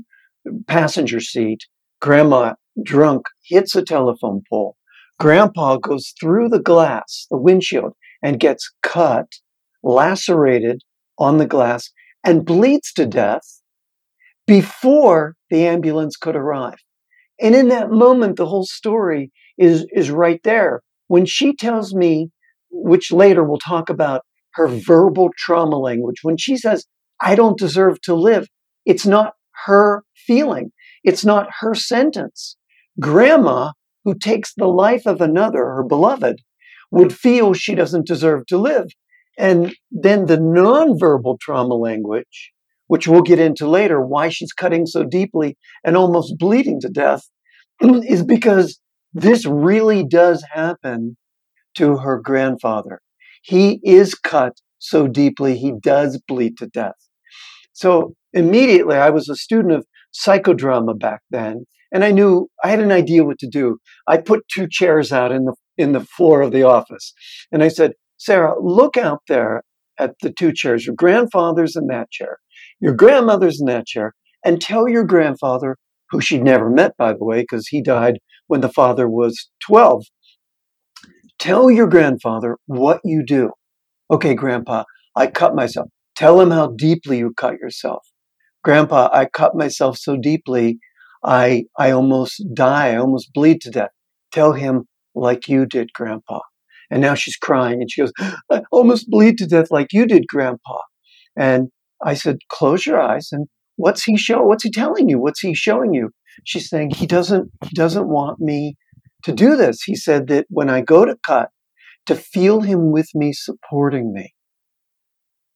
passenger 0.68 1.20
seat. 1.20 1.62
Grandma, 2.02 2.54
drunk, 2.84 3.26
hits 3.46 3.76
a 3.76 3.84
telephone 3.84 4.42
pole. 4.50 4.76
Grandpa 5.20 5.78
goes 5.78 6.14
through 6.20 6.50
the 6.50 6.62
glass, 6.62 7.28
the 7.30 7.38
windshield, 7.38 7.94
and 8.24 8.40
gets 8.40 8.72
cut, 8.82 9.28
lacerated 9.84 10.82
on 11.18 11.38
the 11.38 11.46
glass, 11.46 11.92
and 12.24 12.46
bleeds 12.46 12.94
to 12.94 13.06
death 13.06 13.62
before 14.48 15.36
the 15.50 15.66
ambulance 15.66 16.16
could 16.16 16.36
arrive. 16.36 16.78
And 17.42 17.56
in 17.56 17.68
that 17.70 17.92
moment, 17.92 18.38
the 18.38 18.46
whole 18.46 18.66
story 18.66 19.32
is, 19.58 19.86
is 19.94 20.10
right 20.10 20.42
there. 20.44 20.82
When 21.08 21.26
she 21.26 21.56
tells 21.56 21.94
me, 21.94 22.30
which 22.72 23.12
later 23.12 23.44
we'll 23.44 23.60
talk 23.60 23.90
about 23.90 24.22
her 24.54 24.68
verbal 24.68 25.30
trauma 25.38 25.78
language, 25.78 26.20
when 26.22 26.38
she 26.38 26.58
says, 26.58 26.86
I 27.22 27.36
don't 27.36 27.58
deserve 27.58 28.02
to 28.02 28.16
live, 28.16 28.48
it's 28.86 29.06
not 29.06 29.34
her 29.66 30.04
feeling. 30.16 30.72
It's 31.04 31.26
not 31.26 31.48
her 31.60 31.74
sentence. 31.74 32.58
Grandma, 33.00 33.72
who 34.10 34.18
takes 34.18 34.54
the 34.56 34.68
life 34.68 35.06
of 35.06 35.22
another, 35.22 35.66
her 35.66 35.84
beloved, 35.84 36.42
would 36.90 37.14
feel 37.14 37.54
she 37.54 37.76
doesn't 37.76 38.08
deserve 38.08 38.44
to 38.48 38.58
live. 38.58 38.88
And 39.38 39.76
then 39.92 40.26
the 40.26 40.38
nonverbal 40.38 41.40
trauma 41.40 41.76
language, 41.76 42.52
which 42.88 43.08
we'll 43.08 43.22
get 43.22 43.38
into 43.40 43.68
later, 43.68 44.02
why 44.02 44.30
she's 44.30 44.52
cutting 44.52 44.88
so 44.88 45.04
deeply 45.04 45.58
and 45.84 45.96
almost 45.96 46.40
bleeding 46.40 46.82
to 46.82 46.90
death, 46.90 47.22
is 47.82 48.24
because 48.24 48.80
this 49.14 49.46
really 49.46 50.04
does 50.04 50.44
happen 50.52 51.16
to 51.76 51.98
her 51.98 52.20
grandfather. 52.20 53.00
He 53.44 53.80
is 53.84 54.16
cut 54.16 54.54
so 54.80 55.08
deeply, 55.08 55.56
he 55.56 55.74
does 55.80 56.20
bleed 56.28 56.58
to 56.58 56.68
death. 56.68 56.96
So 57.74 58.16
immediately, 58.34 58.96
I 58.96 59.12
was 59.12 59.30
a 59.30 59.36
student 59.36 59.74
of 59.74 59.86
psychodrama 60.14 60.98
back 60.98 61.22
then, 61.30 61.66
and 61.92 62.04
I 62.04 62.12
knew 62.12 62.48
I 62.64 62.70
had 62.70 62.80
an 62.80 62.92
idea 62.92 63.24
what 63.24 63.40
to 63.40 63.48
do. 63.48 63.78
I 64.08 64.18
put 64.18 64.48
two 64.54 64.68
chairs 64.70 65.12
out 65.12 65.32
in 65.32 65.46
the 65.46 65.56
in 65.78 65.94
the 65.94 66.02
floor 66.02 66.42
of 66.42 66.52
the 66.52 66.64
office, 66.64 67.14
and 67.52 67.64
I 67.64 67.70
said, 67.70 67.94
"Sarah, 68.18 68.56
look 68.62 68.98
out 68.98 69.22
there 69.28 69.64
at 69.98 70.16
the 70.22 70.32
two 70.32 70.54
chairs. 70.54 70.86
Your 70.86 70.96
grandfather's 70.96 71.76
in 71.76 71.88
that 71.88 72.10
chair, 72.12 72.38
your 72.80 72.94
grandmother's 72.94 73.60
in 73.60 73.68
that 73.68 73.86
chair, 73.86 74.14
and 74.44 74.62
tell 74.62 74.88
your 74.88 75.04
grandfather, 75.04 75.78
who 76.10 76.22
she'd 76.22 76.44
never 76.44 76.70
met, 76.70 76.94
by 76.98 77.14
the 77.14 77.24
way, 77.24 77.42
because 77.42 77.68
he 77.68 77.82
died 77.82 78.20
when 78.48 78.62
the 78.62 78.70
father 78.70 79.08
was 79.08 79.50
12. 79.68 80.04
Tell 81.38 81.70
your 81.70 81.88
grandfather 81.88 82.58
what 82.66 83.00
you 83.04 83.24
do. 83.24 83.52
Okay, 84.12 84.34
grandpa, 84.34 84.84
I 85.16 85.28
cut 85.28 85.56
myself. 85.56 85.88
Tell 86.16 86.42
him 86.42 86.52
how 86.52 86.74
deeply 86.76 87.20
you 87.20 87.34
cut 87.38 87.54
yourself. 87.62 88.06
Grandpa, 88.64 89.10
I 89.14 89.26
cut 89.26 89.56
myself 89.56 89.98
so 89.98 90.18
deeply, 90.18 90.80
I, 91.24 91.66
I 91.78 91.92
almost 91.92 92.44
die. 92.54 92.94
I 92.94 92.98
almost 92.98 93.34
bleed 93.34 93.62
to 93.62 93.72
death. 93.72 93.90
Tell 94.32 94.54
him 94.54 94.86
like 95.16 95.48
you 95.48 95.66
did, 95.66 95.94
Grandpa. 95.94 96.40
And 96.92 97.02
now 97.02 97.14
she's 97.14 97.36
crying 97.36 97.82
and 97.82 97.92
she 97.92 98.02
goes, 98.02 98.14
I 98.52 98.62
almost 98.72 99.10
bleed 99.10 99.38
to 99.40 99.48
death 99.48 99.68
like 99.72 99.94
you 99.94 100.06
did, 100.06 100.28
Grandpa. 100.28 100.80
And 101.38 101.70
I 102.04 102.14
said, 102.14 102.38
close 102.50 102.86
your 102.86 103.00
eyes 103.00 103.30
and 103.32 103.48
what's 103.76 104.04
he 104.04 104.18
show? 104.18 104.42
What's 104.44 104.64
he 104.64 104.72
telling 104.72 105.10
you? 105.10 105.20
What's 105.20 105.42
he 105.42 105.54
showing 105.54 105.94
you? 105.94 106.10
She's 106.46 106.70
saying 106.70 106.92
he 106.92 107.06
doesn't, 107.06 107.52
he 107.64 107.76
doesn't 107.76 108.08
want 108.08 108.40
me 108.40 108.76
to 109.24 109.34
do 109.34 109.56
this. 109.56 109.84
He 109.84 109.96
said 109.96 110.28
that 110.28 110.46
when 110.50 110.70
I 110.70 110.82
go 110.82 111.06
to 111.06 111.18
cut, 111.26 111.50
to 112.06 112.16
feel 112.16 112.62
him 112.62 112.92
with 112.92 113.10
me, 113.14 113.34
supporting 113.34 114.14
me 114.14 114.34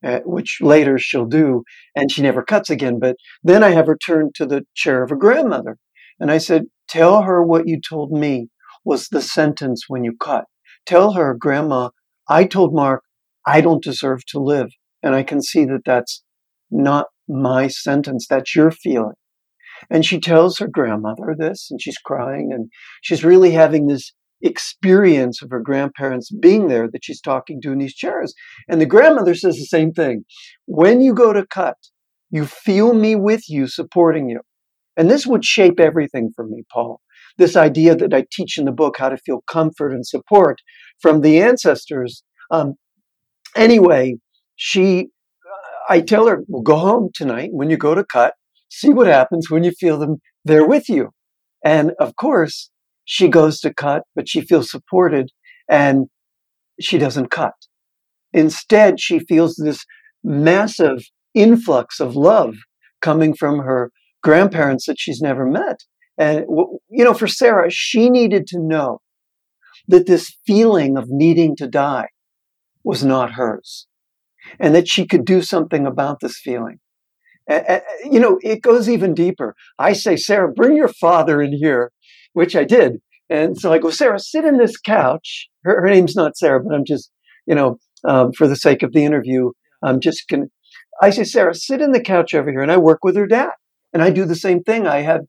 uh, 0.04 0.20
which 0.26 0.60
later 0.62 0.98
she'll 0.98 1.26
do, 1.26 1.64
and 1.96 2.12
she 2.12 2.22
never 2.22 2.44
cuts 2.44 2.70
again. 2.70 3.00
But 3.00 3.16
then 3.44 3.64
I 3.64 3.70
have 3.70 3.88
her 3.88 3.98
turn 3.98 4.32
to 4.36 4.46
the 4.46 4.64
chair 4.76 5.04
of 5.04 5.10
her 5.10 5.16
grandmother. 5.16 5.78
And 6.20 6.32
I 6.32 6.38
said, 6.38 6.66
Tell 6.88 7.24
her 7.24 7.42
what 7.42 7.68
you 7.68 7.80
told 7.80 8.12
me 8.12 8.48
was 8.86 9.08
the 9.08 9.22
sentence 9.22 9.86
when 9.88 10.04
you 10.04 10.14
cut. 10.20 10.46
Tell 10.86 11.14
her, 11.14 11.34
Grandma, 11.34 11.90
I 12.28 12.46
told 12.46 12.74
Mark, 12.74 13.04
I 13.46 13.62
don't 13.62 13.84
deserve 13.84 14.26
to 14.28 14.40
live. 14.40 14.70
And 15.02 15.16
I 15.16 15.24
can 15.24 15.42
see 15.42 15.66
that 15.66 15.82
that's 15.86 16.24
not 16.70 17.08
my 17.28 17.68
sentence, 17.68 18.28
that's 18.28 18.56
your 18.56 18.72
feeling. 18.72 19.16
And 19.90 20.06
she 20.06 20.20
tells 20.20 20.60
her 20.60 20.68
grandmother 20.68 21.36
this, 21.38 21.68
and 21.70 21.82
she's 21.82 21.98
crying, 21.98 22.52
and 22.54 22.70
she's 23.02 23.24
really 23.24 23.52
having 23.52 23.88
this 23.88 24.14
experience 24.44 25.42
of 25.42 25.50
her 25.50 25.62
grandparents 25.62 26.30
being 26.30 26.68
there 26.68 26.90
that 26.92 27.04
she's 27.04 27.22
talking 27.22 27.62
to 27.62 27.72
in 27.72 27.80
these 27.80 27.96
chairs. 27.96 28.34
And 28.68 28.80
the 28.80 28.86
grandmother 28.86 29.34
says 29.36 29.56
the 29.56 29.66
same 29.66 29.92
thing. 29.92 30.26
When 30.66 31.02
you 31.02 31.14
go 31.14 31.34
to 31.34 31.46
cut, 31.46 31.78
you 32.30 32.46
feel 32.46 32.94
me 32.94 33.16
with 33.16 33.50
you, 33.50 33.68
supporting 33.68 34.30
you. 34.30 34.42
And 34.98 35.10
this 35.10 35.26
would 35.26 35.46
shape 35.46 35.80
everything 35.80 36.32
for 36.36 36.46
me, 36.46 36.64
Paul. 36.72 37.00
This 37.38 37.56
idea 37.56 37.96
that 37.96 38.14
I 38.14 38.26
teach 38.32 38.58
in 38.58 38.66
the 38.66 38.72
book, 38.72 38.96
how 38.98 39.10
to 39.10 39.18
feel 39.18 39.44
comfort 39.50 39.92
and 39.92 40.06
support 40.06 40.60
from 41.02 41.22
the 41.22 41.42
ancestors. 41.42 42.24
Um, 42.52 42.76
anyway, 43.56 44.16
she, 44.56 45.08
I 45.90 46.02
tell 46.02 46.28
her, 46.28 46.44
well, 46.48 46.62
go 46.62 46.76
home 46.76 47.10
tonight 47.14 47.50
when 47.52 47.70
you 47.70 47.78
go 47.78 47.96
to 47.96 48.04
cut, 48.04 48.34
see 48.70 48.90
what 48.90 49.08
happens 49.08 49.50
when 49.50 49.64
you 49.64 49.72
feel 49.72 49.98
them 49.98 50.18
there 50.46 50.66
with 50.66 50.90
you. 50.90 51.10
And 51.64 51.94
of 52.00 52.16
course, 52.18 52.70
she 53.06 53.28
goes 53.28 53.60
to 53.62 53.74
cut, 53.74 54.04
but 54.16 54.30
she 54.30 54.42
feels 54.42 54.70
supported 54.70 55.30
and 55.70 56.08
she 56.80 56.98
doesn't 56.98 57.32
cut. 57.32 57.54
Instead, 58.34 59.00
she 59.00 59.20
feels 59.20 59.56
this 59.56 59.86
massive 60.24 61.04
influx 61.34 62.00
of 62.00 62.16
love 62.16 62.56
coming 63.02 63.34
from 63.34 63.60
her 63.60 63.92
grandparents 64.22 64.86
that 64.86 65.00
she's 65.00 65.22
never 65.22 65.46
met. 65.46 65.80
And, 66.18 66.46
you 66.90 67.04
know, 67.04 67.14
for 67.14 67.28
Sarah, 67.28 67.70
she 67.70 68.10
needed 68.10 68.48
to 68.48 68.60
know 68.60 69.02
that 69.88 70.08
this 70.08 70.36
feeling 70.46 70.98
of 70.98 71.06
needing 71.10 71.56
to 71.58 71.68
die 71.68 72.08
was 72.84 73.04
not 73.04 73.34
hers 73.34 73.88
and 74.60 74.74
that 74.76 74.88
she 74.88 75.06
could 75.06 75.26
do 75.26 75.42
something 75.42 75.86
about 75.86 76.20
this 76.20 76.38
feeling. 76.38 76.80
you 77.50 78.20
know, 78.20 78.40
it 78.42 78.62
goes 78.62 78.88
even 78.88 79.14
deeper. 79.14 79.56
I 79.78 79.94
say, 79.94 80.16
Sarah, 80.16 80.52
bring 80.52 80.76
your 80.76 80.88
father 80.88 81.42
in 81.42 81.54
here 81.54 81.92
which 82.34 82.56
I 82.56 82.64
did. 82.64 82.98
And 83.30 83.58
so 83.60 83.72
I 83.72 83.80
go, 83.80 83.90
Sarah, 83.90 84.20
sit 84.20 84.46
in 84.46 84.58
this 84.58 84.78
couch. 84.78 85.48
Her, 85.64 85.82
her 85.82 85.90
name's 85.90 86.16
not 86.16 86.38
Sarah, 86.38 86.62
but 86.64 86.76
I'm 86.76 86.86
just, 86.86 87.12
you 87.48 87.56
know, 87.56 87.78
um, 88.06 88.34
for 88.34 88.48
the 88.48 88.56
sake 88.56 88.84
of 88.84 88.92
the 88.92 89.06
interview, 89.06 89.52
I'm 89.82 90.00
just 90.00 90.28
going 90.28 90.44
to, 90.44 90.50
I 91.02 91.10
say, 91.10 91.24
Sarah, 91.24 91.56
sit 91.56 91.82
in 91.82 91.92
the 91.92 92.02
couch 92.02 92.34
over 92.34 92.52
here. 92.52 92.62
And 92.62 92.72
I 92.72 92.78
work 92.78 93.04
with 93.04 93.16
her 93.16 93.28
dad. 93.28 93.52
And 93.94 94.04
I 94.04 94.10
do 94.10 94.26
the 94.26 94.36
same 94.36 94.64
thing. 94.64 94.88
I 94.88 95.02
had 95.02 95.22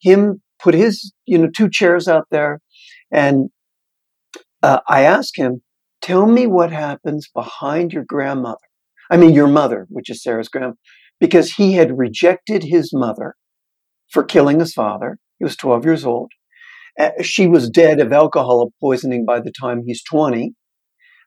him 0.00 0.42
put 0.60 0.74
his, 0.74 1.12
you 1.26 1.38
know, 1.38 1.50
two 1.54 1.68
chairs 1.68 2.08
out 2.08 2.26
there. 2.30 2.60
And 3.10 3.50
uh, 4.62 4.80
I 4.88 5.02
ask 5.02 5.36
him, 5.36 5.62
tell 6.00 6.26
me 6.26 6.46
what 6.46 6.72
happens 6.72 7.28
behind 7.34 7.92
your 7.92 8.04
grandmother. 8.06 8.58
I 9.10 9.16
mean, 9.16 9.34
your 9.34 9.48
mother, 9.48 9.86
which 9.90 10.08
is 10.08 10.22
Sarah's 10.22 10.48
grandma, 10.48 10.74
because 11.20 11.52
he 11.52 11.74
had 11.74 11.98
rejected 11.98 12.64
his 12.64 12.92
mother 12.92 13.34
for 14.10 14.22
killing 14.22 14.60
his 14.60 14.72
father. 14.72 15.18
He 15.38 15.44
was 15.44 15.56
12 15.56 15.84
years 15.84 16.04
old. 16.04 16.32
Uh, 16.98 17.10
she 17.22 17.46
was 17.46 17.70
dead 17.70 18.00
of 18.00 18.12
alcohol 18.12 18.72
poisoning 18.80 19.24
by 19.24 19.40
the 19.40 19.52
time 19.52 19.82
he's 19.86 20.02
20. 20.04 20.52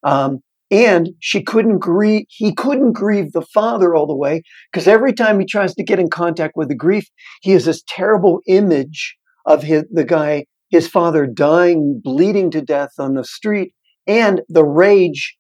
Um, 0.03 0.39
and 0.71 1.09
she 1.19 1.43
couldn't 1.43 1.79
grieve, 1.79 2.25
he 2.29 2.53
couldn't 2.53 2.93
grieve 2.93 3.31
the 3.31 3.45
father 3.53 3.95
all 3.95 4.07
the 4.07 4.15
way 4.15 4.41
because 4.71 4.87
every 4.87 5.13
time 5.13 5.39
he 5.39 5.45
tries 5.45 5.75
to 5.75 5.83
get 5.83 5.99
in 5.99 6.09
contact 6.09 6.53
with 6.55 6.69
the 6.69 6.75
grief, 6.75 7.07
he 7.41 7.51
has 7.51 7.65
this 7.65 7.83
terrible 7.87 8.41
image 8.47 9.15
of 9.45 9.63
his, 9.63 9.83
the 9.91 10.03
guy, 10.03 10.45
his 10.69 10.87
father 10.87 11.27
dying, 11.27 12.01
bleeding 12.03 12.49
to 12.51 12.61
death 12.61 12.91
on 12.97 13.13
the 13.13 13.23
street. 13.23 13.73
And 14.07 14.41
the 14.49 14.63
rage 14.63 15.37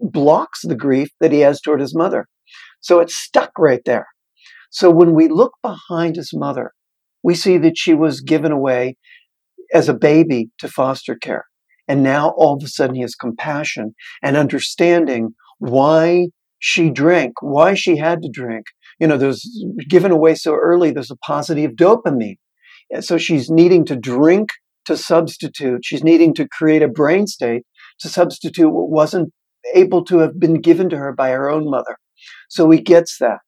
blocks 0.00 0.60
the 0.62 0.76
grief 0.76 1.08
that 1.20 1.32
he 1.32 1.40
has 1.40 1.60
toward 1.60 1.80
his 1.80 1.94
mother. 1.94 2.26
So 2.80 3.00
it's 3.00 3.14
stuck 3.14 3.50
right 3.58 3.82
there. 3.84 4.06
So 4.70 4.90
when 4.90 5.14
we 5.14 5.28
look 5.28 5.54
behind 5.62 6.16
his 6.16 6.32
mother, 6.32 6.72
we 7.22 7.34
see 7.34 7.58
that 7.58 7.76
she 7.76 7.92
was 7.92 8.20
given 8.20 8.52
away 8.52 8.96
as 9.72 9.88
a 9.88 9.94
baby 9.94 10.50
to 10.58 10.68
foster 10.68 11.14
care. 11.14 11.46
And 11.88 12.02
now 12.02 12.30
all 12.36 12.56
of 12.56 12.62
a 12.62 12.68
sudden 12.68 12.94
he 12.94 13.02
has 13.02 13.14
compassion 13.14 13.94
and 14.22 14.36
understanding 14.36 15.30
why 15.58 16.28
she 16.58 16.90
drank, 16.90 17.34
why 17.42 17.74
she 17.74 17.96
had 17.96 18.22
to 18.22 18.30
drink. 18.32 18.66
You 19.00 19.06
know, 19.06 19.16
there's 19.16 19.44
given 19.88 20.12
away 20.12 20.34
so 20.34 20.54
early, 20.54 20.90
there's 20.90 21.10
a 21.10 21.16
positive 21.16 21.72
dopamine 21.72 22.36
So 23.00 23.18
she's 23.18 23.50
needing 23.50 23.84
to 23.86 23.96
drink 23.96 24.50
to 24.84 24.96
substitute. 24.96 25.80
She's 25.84 26.04
needing 26.04 26.34
to 26.34 26.48
create 26.48 26.82
a 26.82 26.88
brain 26.88 27.26
state 27.26 27.62
to 28.00 28.08
substitute 28.08 28.70
what 28.70 28.90
wasn't 28.90 29.32
able 29.74 30.04
to 30.04 30.18
have 30.18 30.38
been 30.38 30.60
given 30.60 30.88
to 30.90 30.96
her 30.96 31.12
by 31.12 31.30
her 31.30 31.50
own 31.50 31.68
mother. 31.68 31.96
So 32.48 32.70
he 32.70 32.80
gets 32.80 33.18
that. 33.18 33.38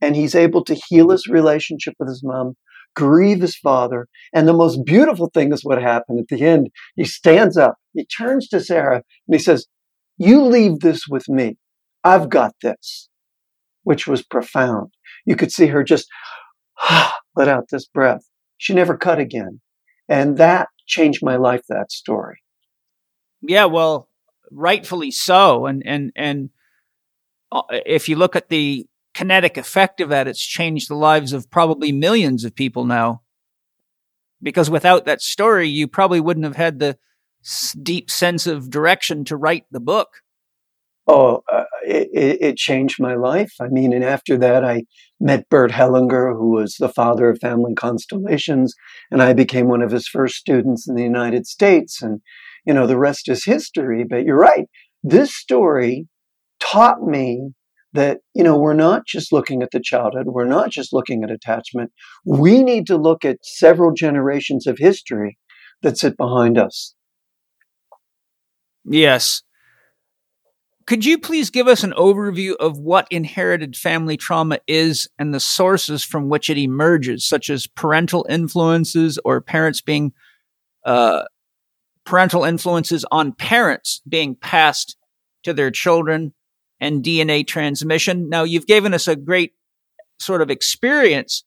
And 0.00 0.14
he's 0.14 0.34
able 0.34 0.64
to 0.64 0.80
heal 0.88 1.10
his 1.10 1.26
relationship 1.26 1.94
with 1.98 2.08
his 2.08 2.22
mom, 2.22 2.54
grieve 2.98 3.40
his 3.40 3.56
father. 3.56 4.08
And 4.34 4.48
the 4.48 4.52
most 4.52 4.84
beautiful 4.84 5.30
thing 5.32 5.52
is 5.52 5.64
what 5.64 5.80
happened 5.80 6.18
at 6.18 6.26
the 6.28 6.44
end. 6.44 6.70
He 6.96 7.04
stands 7.04 7.56
up, 7.56 7.76
he 7.94 8.04
turns 8.04 8.48
to 8.48 8.60
Sarah, 8.60 8.96
and 8.96 9.34
he 9.34 9.38
says, 9.38 9.68
You 10.16 10.42
leave 10.44 10.80
this 10.80 11.02
with 11.08 11.28
me. 11.28 11.56
I've 12.02 12.28
got 12.28 12.54
this, 12.60 13.08
which 13.84 14.08
was 14.08 14.24
profound. 14.24 14.90
You 15.24 15.36
could 15.36 15.52
see 15.52 15.66
her 15.66 15.84
just 15.84 16.08
let 17.36 17.46
out 17.46 17.66
this 17.70 17.86
breath. 17.86 18.22
She 18.56 18.74
never 18.74 18.96
cut 18.96 19.20
again. 19.20 19.60
And 20.08 20.36
that 20.38 20.68
changed 20.86 21.20
my 21.22 21.36
life, 21.36 21.62
that 21.68 21.92
story. 21.92 22.38
Yeah, 23.42 23.66
well, 23.66 24.08
rightfully 24.50 25.12
so. 25.12 25.66
And, 25.66 25.84
and, 25.86 26.10
and 26.16 26.50
uh, 27.52 27.62
if 27.70 28.08
you 28.08 28.16
look 28.16 28.34
at 28.34 28.48
the 28.48 28.86
kinetic 29.18 29.56
effect 29.56 30.00
of 30.00 30.10
that, 30.10 30.28
it's 30.28 30.44
changed 30.44 30.88
the 30.88 30.94
lives 30.94 31.32
of 31.32 31.50
probably 31.50 31.90
millions 31.90 32.44
of 32.44 32.54
people 32.54 32.84
now. 32.84 33.20
Because 34.40 34.70
without 34.70 35.06
that 35.06 35.20
story, 35.20 35.68
you 35.68 35.88
probably 35.88 36.20
wouldn't 36.20 36.46
have 36.46 36.54
had 36.54 36.78
the 36.78 36.96
deep 37.82 38.12
sense 38.12 38.46
of 38.46 38.70
direction 38.70 39.24
to 39.24 39.36
write 39.36 39.64
the 39.72 39.80
book. 39.80 40.08
Oh, 41.08 41.42
uh, 41.52 41.64
it, 41.84 42.38
it, 42.40 42.56
changed 42.56 43.00
my 43.00 43.14
life. 43.14 43.50
I 43.60 43.66
mean, 43.68 43.92
and 43.92 44.04
after 44.04 44.38
that, 44.38 44.64
I 44.64 44.84
met 45.18 45.48
Bert 45.48 45.72
Hellinger, 45.72 46.36
who 46.36 46.50
was 46.50 46.76
the 46.78 46.90
father 46.90 47.28
of 47.30 47.40
family 47.40 47.74
constellations, 47.74 48.72
and 49.10 49.20
I 49.20 49.32
became 49.32 49.66
one 49.66 49.82
of 49.82 49.90
his 49.90 50.06
first 50.06 50.36
students 50.36 50.86
in 50.88 50.94
the 50.94 51.02
United 51.02 51.46
States. 51.46 52.02
And, 52.02 52.20
you 52.64 52.72
know, 52.72 52.86
the 52.86 52.98
rest 52.98 53.28
is 53.28 53.44
history. 53.44 54.04
But 54.08 54.24
you're 54.24 54.38
right. 54.38 54.66
This 55.02 55.34
story 55.34 56.06
taught 56.60 57.02
me 57.02 57.54
that, 57.92 58.18
you 58.34 58.42
know, 58.44 58.56
we're 58.58 58.74
not 58.74 59.06
just 59.06 59.32
looking 59.32 59.62
at 59.62 59.70
the 59.70 59.80
childhood, 59.80 60.26
we're 60.26 60.44
not 60.44 60.70
just 60.70 60.92
looking 60.92 61.24
at 61.24 61.30
attachment. 61.30 61.90
We 62.24 62.62
need 62.62 62.86
to 62.88 62.96
look 62.96 63.24
at 63.24 63.38
several 63.42 63.92
generations 63.92 64.66
of 64.66 64.78
history 64.78 65.38
that 65.82 65.98
sit 65.98 66.16
behind 66.16 66.58
us. 66.58 66.94
Yes. 68.84 69.42
Could 70.86 71.04
you 71.04 71.18
please 71.18 71.50
give 71.50 71.68
us 71.68 71.84
an 71.84 71.92
overview 71.98 72.56
of 72.56 72.78
what 72.78 73.06
inherited 73.10 73.76
family 73.76 74.16
trauma 74.16 74.58
is 74.66 75.06
and 75.18 75.34
the 75.34 75.40
sources 75.40 76.02
from 76.02 76.30
which 76.30 76.48
it 76.48 76.56
emerges, 76.56 77.28
such 77.28 77.50
as 77.50 77.66
parental 77.66 78.26
influences 78.30 79.18
or 79.22 79.42
parents 79.42 79.82
being, 79.82 80.12
uh, 80.86 81.24
parental 82.04 82.44
influences 82.44 83.04
on 83.10 83.32
parents 83.32 84.00
being 84.08 84.34
passed 84.34 84.96
to 85.42 85.52
their 85.52 85.70
children 85.70 86.32
and 86.80 87.02
DNA 87.02 87.46
transmission? 87.46 88.28
Now, 88.28 88.44
you've 88.44 88.66
given 88.66 88.94
us 88.94 89.08
a 89.08 89.16
great 89.16 89.52
sort 90.18 90.42
of 90.42 90.50
experience, 90.50 91.44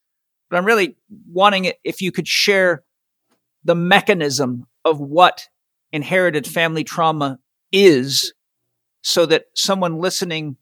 but 0.49 0.57
I'm 0.57 0.65
really 0.65 0.97
wanting 1.31 1.65
it 1.65 1.77
if 1.83 2.01
you 2.01 2.11
could 2.11 2.27
share 2.27 2.83
the 3.63 3.75
mechanism 3.75 4.65
of 4.85 4.99
what 4.99 5.47
inherited 5.91 6.47
family 6.47 6.83
trauma 6.83 7.39
is 7.71 8.33
so 9.03 9.25
that 9.25 9.45
someone 9.55 9.99
listening, 9.99 10.57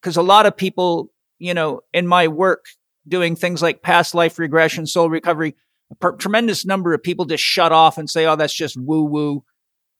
because 0.00 0.16
a 0.16 0.22
lot 0.22 0.46
of 0.46 0.56
people, 0.56 1.10
you 1.38 1.54
know, 1.54 1.80
in 1.92 2.06
my 2.06 2.28
work 2.28 2.66
doing 3.06 3.36
things 3.36 3.62
like 3.62 3.82
past 3.82 4.14
life 4.14 4.38
regression, 4.38 4.86
soul 4.86 5.10
recovery, 5.10 5.54
a 5.90 5.94
per- 5.94 6.16
tremendous 6.16 6.64
number 6.64 6.94
of 6.94 7.02
people 7.02 7.24
just 7.24 7.44
shut 7.44 7.72
off 7.72 7.98
and 7.98 8.08
say, 8.08 8.26
oh, 8.26 8.36
that's 8.36 8.54
just 8.54 8.76
woo 8.76 9.04
woo. 9.04 9.44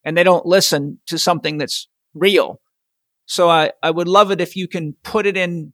And 0.04 0.16
they 0.16 0.24
don't 0.24 0.46
listen 0.46 0.98
to 1.06 1.18
something 1.18 1.58
that's 1.58 1.88
real. 2.14 2.60
So 3.26 3.48
I, 3.48 3.72
I 3.82 3.90
would 3.90 4.08
love 4.08 4.30
it 4.30 4.40
if 4.40 4.56
you 4.56 4.68
can 4.68 4.94
put 5.02 5.26
it 5.26 5.36
in 5.36 5.72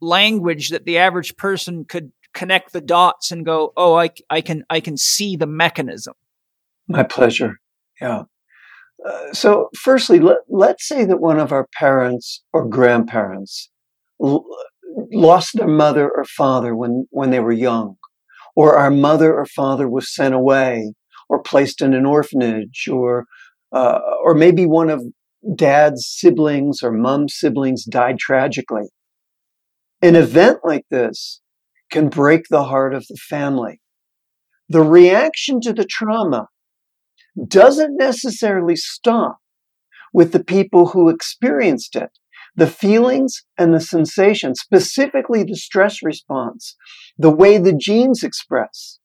language 0.00 0.70
that 0.70 0.84
the 0.84 0.98
average 0.98 1.36
person 1.36 1.84
could 1.84 2.12
connect 2.32 2.72
the 2.72 2.80
dots 2.80 3.30
and 3.30 3.44
go, 3.44 3.72
oh, 3.76 3.94
I, 3.94 4.10
I 4.30 4.40
can, 4.40 4.64
I 4.68 4.80
can 4.80 4.96
see 4.96 5.36
the 5.36 5.46
mechanism. 5.46 6.14
My 6.88 7.02
pleasure. 7.02 7.60
Yeah. 8.00 8.24
Uh, 9.06 9.32
so, 9.32 9.68
firstly, 9.78 10.18
let, 10.18 10.38
let's 10.48 10.86
say 10.88 11.04
that 11.04 11.20
one 11.20 11.38
of 11.38 11.52
our 11.52 11.68
parents 11.78 12.42
or 12.52 12.66
grandparents 12.66 13.70
l- 14.22 14.46
lost 15.12 15.50
their 15.54 15.68
mother 15.68 16.10
or 16.10 16.24
father 16.24 16.74
when, 16.74 17.06
when 17.10 17.30
they 17.30 17.40
were 17.40 17.52
young, 17.52 17.96
or 18.56 18.76
our 18.76 18.90
mother 18.90 19.34
or 19.34 19.46
father 19.46 19.88
was 19.88 20.14
sent 20.14 20.34
away 20.34 20.94
or 21.28 21.42
placed 21.42 21.82
in 21.82 21.92
an 21.92 22.06
orphanage, 22.06 22.88
or 22.90 23.26
uh, 23.72 23.98
or 24.22 24.34
maybe 24.34 24.64
one 24.64 24.88
of 24.88 25.02
dad's 25.54 26.06
siblings 26.06 26.82
or 26.82 26.90
mom's 26.90 27.34
siblings 27.34 27.84
died 27.84 28.18
tragically. 28.18 28.88
An 30.02 30.16
event 30.16 30.60
like 30.64 30.84
this 30.90 31.40
can 31.90 32.08
break 32.08 32.44
the 32.48 32.64
heart 32.64 32.94
of 32.94 33.06
the 33.08 33.16
family. 33.16 33.80
The 34.68 34.82
reaction 34.82 35.60
to 35.62 35.72
the 35.72 35.84
trauma 35.84 36.48
doesn't 37.46 37.96
necessarily 37.96 38.76
stop 38.76 39.38
with 40.12 40.32
the 40.32 40.42
people 40.42 40.88
who 40.88 41.08
experienced 41.08 41.96
it. 41.96 42.10
The 42.56 42.68
feelings 42.68 43.42
and 43.58 43.74
the 43.74 43.80
sensations, 43.80 44.60
specifically 44.60 45.42
the 45.42 45.56
stress 45.56 46.02
response, 46.02 46.76
the 47.18 47.30
way 47.30 47.58
the 47.58 47.72
genes 47.72 48.22
express, 48.22 49.00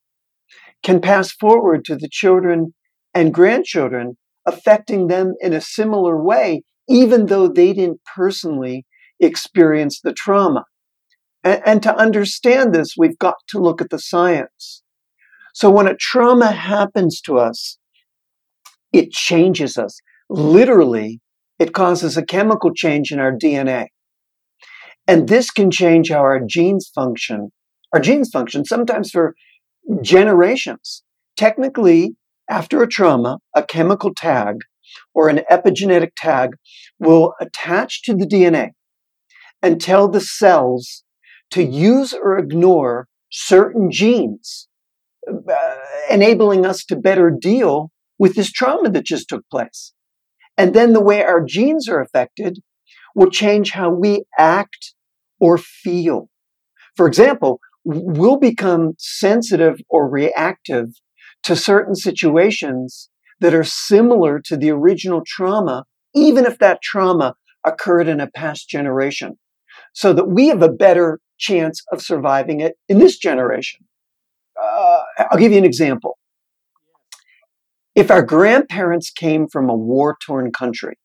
can 0.83 1.01
pass 1.01 1.31
forward 1.31 1.83
to 1.85 1.95
the 1.95 2.09
children 2.11 2.75
and 3.13 3.33
grandchildren, 3.33 4.17
affecting 4.49 5.07
them 5.07 5.33
in 5.39 5.53
a 5.53 5.61
similar 5.61 6.21
way, 6.21 6.63
even 6.87 7.27
though 7.27 7.47
they 7.47 7.73
didn't 7.73 8.01
personally 8.15 8.85
experience 9.19 10.01
the 10.01 10.13
trauma. 10.13 10.63
And, 11.43 11.61
and 11.65 11.83
to 11.83 11.95
understand 11.95 12.73
this, 12.73 12.95
we've 12.97 13.17
got 13.17 13.35
to 13.49 13.59
look 13.59 13.81
at 13.81 13.89
the 13.89 13.99
science. 13.99 14.83
So 15.53 15.69
when 15.69 15.87
a 15.87 15.95
trauma 15.95 16.51
happens 16.51 17.21
to 17.21 17.37
us, 17.37 17.77
it 18.91 19.11
changes 19.11 19.77
us. 19.77 19.97
Literally, 20.29 21.21
it 21.59 21.73
causes 21.73 22.17
a 22.17 22.25
chemical 22.25 22.73
change 22.73 23.11
in 23.11 23.19
our 23.19 23.31
DNA. 23.31 23.87
And 25.07 25.27
this 25.27 25.51
can 25.51 25.71
change 25.71 26.09
how 26.09 26.19
our 26.19 26.39
genes 26.39 26.89
function. 26.93 27.49
Our 27.93 27.99
genes 27.99 28.29
function 28.29 28.65
sometimes 28.65 29.09
for 29.09 29.33
generations. 30.01 31.03
Technically, 31.35 32.15
after 32.49 32.81
a 32.81 32.87
trauma, 32.87 33.39
a 33.55 33.63
chemical 33.63 34.13
tag 34.13 34.57
or 35.13 35.29
an 35.29 35.41
epigenetic 35.51 36.09
tag 36.17 36.51
will 36.99 37.33
attach 37.39 38.03
to 38.03 38.15
the 38.15 38.25
DNA 38.25 38.71
and 39.61 39.79
tell 39.79 40.07
the 40.07 40.21
cells 40.21 41.03
to 41.51 41.63
use 41.63 42.13
or 42.13 42.37
ignore 42.37 43.07
certain 43.31 43.91
genes, 43.91 44.67
uh, 45.27 45.75
enabling 46.09 46.65
us 46.65 46.83
to 46.85 46.95
better 46.95 47.29
deal 47.29 47.91
with 48.17 48.35
this 48.35 48.51
trauma 48.51 48.89
that 48.89 49.05
just 49.05 49.29
took 49.29 49.43
place. 49.49 49.93
And 50.57 50.73
then 50.73 50.93
the 50.93 51.01
way 51.01 51.23
our 51.23 51.43
genes 51.43 51.87
are 51.87 52.01
affected 52.01 52.59
will 53.15 53.29
change 53.29 53.71
how 53.71 53.89
we 53.91 54.23
act 54.37 54.93
or 55.39 55.57
feel. 55.57 56.29
For 56.95 57.07
example, 57.07 57.59
we'll 57.85 58.37
become 58.37 58.93
sensitive 58.97 59.79
or 59.89 60.09
reactive 60.09 60.89
to 61.43 61.55
certain 61.55 61.95
situations 61.95 63.09
that 63.39 63.53
are 63.53 63.63
similar 63.63 64.39
to 64.45 64.57
the 64.57 64.69
original 64.69 65.21
trauma, 65.25 65.85
even 66.13 66.45
if 66.45 66.59
that 66.59 66.81
trauma 66.81 67.35
occurred 67.65 68.07
in 68.07 68.19
a 68.19 68.29
past 68.29 68.69
generation, 68.69 69.37
so 69.93 70.13
that 70.13 70.29
we 70.29 70.47
have 70.47 70.61
a 70.61 70.71
better 70.71 71.19
chance 71.37 71.81
of 71.91 72.01
surviving 72.01 72.59
it 72.59 72.75
in 72.87 72.99
this 72.99 73.17
generation. 73.17 73.85
Uh, 74.61 75.01
I'll 75.31 75.39
give 75.39 75.51
you 75.51 75.57
an 75.57 75.65
example. 75.65 76.17
If 77.95 78.11
our 78.11 78.21
grandparents 78.21 79.09
came 79.09 79.47
from 79.47 79.69
a 79.69 79.75
war 79.75 80.17
torn 80.25 80.51
country, 80.51 80.97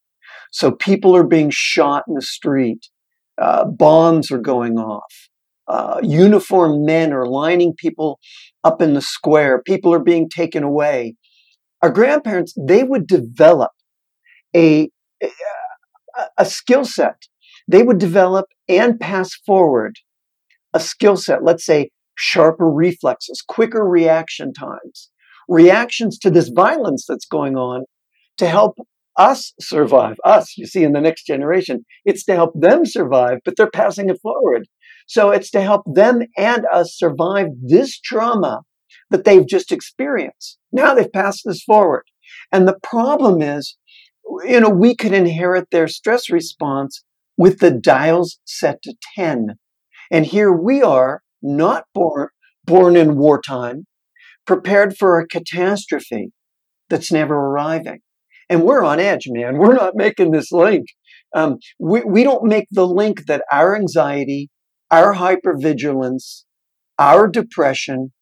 so 0.51 0.73
people 0.73 1.17
are 1.17 1.27
being 1.27 1.51
shot 1.53 2.05
in 2.07 2.15
the 2.15 2.23
street, 2.23 2.87
uh, 3.41 3.65
bombs 3.65 4.31
are 4.31 4.39
going 4.39 4.79
off, 4.79 5.29
uh, 5.67 6.01
uniformed 6.03 6.85
men 6.85 7.13
are 7.13 7.27
lining 7.27 7.75
people 7.77 8.19
up 8.63 8.83
in 8.83 8.95
the 8.95 9.01
square, 9.01 9.63
people 9.63 9.93
are 9.93 10.03
being 10.03 10.29
taken 10.29 10.63
away. 10.63 11.15
Our 11.83 11.91
grandparents, 11.91 12.55
they 12.59 12.83
would 12.83 13.07
develop 13.07 13.71
a, 14.55 14.91
a, 15.23 15.29
a 16.39 16.45
skill 16.45 16.85
set. 16.85 17.23
They 17.69 17.83
would 17.83 17.99
develop 17.99 18.47
and 18.69 18.99
pass 19.01 19.35
forward 19.47 19.97
a 20.73 20.81
skill 20.81 21.17
set, 21.17 21.45
let's 21.45 21.65
say 21.65 21.91
sharper 22.17 22.71
reflexes, 22.71 23.43
quicker 23.47 23.85
reaction 23.85 24.53
times, 24.53 25.11
reactions 25.49 26.19
to 26.19 26.31
this 26.31 26.49
violence 26.49 27.05
that's 27.09 27.27
going 27.27 27.57
on 27.57 27.85
to 28.39 28.49
help 28.49 28.77
us 29.17 29.53
survive. 29.61 30.17
Us, 30.25 30.57
you 30.57 30.67
see, 30.67 30.83
in 30.83 30.93
the 30.93 31.01
next 31.01 31.25
generation, 31.25 31.85
it's 32.05 32.25
to 32.25 32.35
help 32.35 32.53
them 32.55 32.85
survive, 32.85 33.39
but 33.45 33.55
they're 33.57 33.71
passing 33.71 34.11
it 34.11 34.19
forward. 34.21 34.67
So 35.07 35.31
it's 35.31 35.51
to 35.51 35.61
help 35.61 35.83
them 35.87 36.23
and 36.37 36.65
us 36.73 36.97
survive 36.97 37.49
this 37.63 37.99
trauma 38.01 38.63
that 39.11 39.25
they've 39.25 39.47
just 39.47 39.71
experienced. 39.71 40.59
Now 40.73 40.95
they've 40.95 41.13
passed 41.13 41.43
this 41.45 41.63
forward. 41.63 42.05
And 42.51 42.67
the 42.67 42.79
problem 42.83 43.43
is, 43.43 43.77
you 44.45 44.61
know, 44.61 44.71
we 44.71 44.95
could 44.95 45.13
inherit 45.13 45.69
their 45.71 45.89
stress 45.89 46.31
response 46.31 47.05
with 47.37 47.59
the 47.59 47.71
dials 47.71 48.39
set 48.45 48.83
to 48.83 48.95
10. 49.17 49.55
And 50.11 50.27
here 50.27 50.53
we 50.53 50.83
are, 50.83 51.23
not 51.43 51.85
born, 51.95 52.29
born 52.65 52.97
in 52.97 53.17
wartime, 53.17 53.87
prepared 54.47 54.97
for 54.97 55.19
a 55.19 55.27
catastrophe 55.27 56.31
that's 56.89 57.13
never 57.13 57.35
arriving. 57.35 58.01
And 58.49 58.63
we're 58.63 58.85
on 58.85 59.01
edge, 59.01 59.25
man. 59.29 59.59
We're 59.59 59.75
not 59.75 59.97
making 59.97 60.31
this 60.31 60.53
link. 60.53 60.87
Um, 61.35 61.57
we, 61.79 62.03
we 62.03 62.23
don't 62.23 62.45
make 62.45 62.67
the 62.71 62.87
link 62.87 63.27
that 63.27 63.45
our 63.51 63.77
anxiety, 63.77 64.51
our 64.95 65.13
hypervigilance, 65.13 66.45
our 67.01 67.27
depression, 67.27 68.13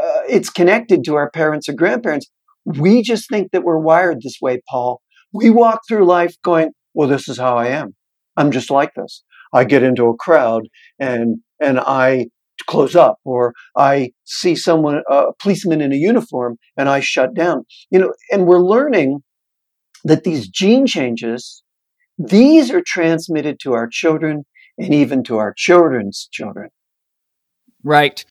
uh, 0.00 0.20
it's 0.28 0.48
connected 0.48 1.02
to 1.04 1.16
our 1.16 1.28
parents 1.28 1.68
or 1.68 1.72
grandparents. 1.72 2.30
We 2.64 3.02
just 3.02 3.28
think 3.28 3.50
that 3.50 3.64
we're 3.64 3.78
wired 3.78 4.22
this 4.22 4.36
way, 4.40 4.60
Paul. 4.70 5.00
We 5.32 5.50
walk 5.50 5.80
through 5.88 6.06
life 6.06 6.36
going, 6.44 6.70
well, 6.94 7.08
this 7.08 7.28
is 7.28 7.38
how 7.38 7.56
I 7.56 7.66
am. 7.66 7.96
I'm 8.36 8.52
just 8.52 8.70
like 8.70 8.92
this. 8.94 9.24
I 9.52 9.64
get 9.64 9.82
into 9.82 10.04
a 10.06 10.16
crowd 10.16 10.62
and, 11.00 11.38
and 11.60 11.80
I 11.80 12.26
close 12.68 12.94
up 12.94 13.18
or 13.24 13.52
I 13.76 14.12
see 14.22 14.54
someone, 14.54 15.02
a 15.10 15.32
policeman 15.40 15.80
in 15.80 15.92
a 15.92 15.96
uniform 15.96 16.58
and 16.76 16.88
I 16.88 17.00
shut 17.00 17.34
down, 17.34 17.64
you 17.90 17.98
know, 17.98 18.14
and 18.30 18.46
we're 18.46 18.62
learning 18.62 19.18
that 20.04 20.22
these 20.22 20.48
gene 20.48 20.86
changes, 20.86 21.64
these 22.16 22.70
are 22.70 22.82
transmitted 22.86 23.58
to 23.62 23.72
our 23.72 23.88
children 23.90 24.44
and 24.78 24.94
even 24.94 25.22
to 25.24 25.36
our 25.36 25.52
children's 25.52 26.28
children. 26.30 26.70
Right. 27.82 28.24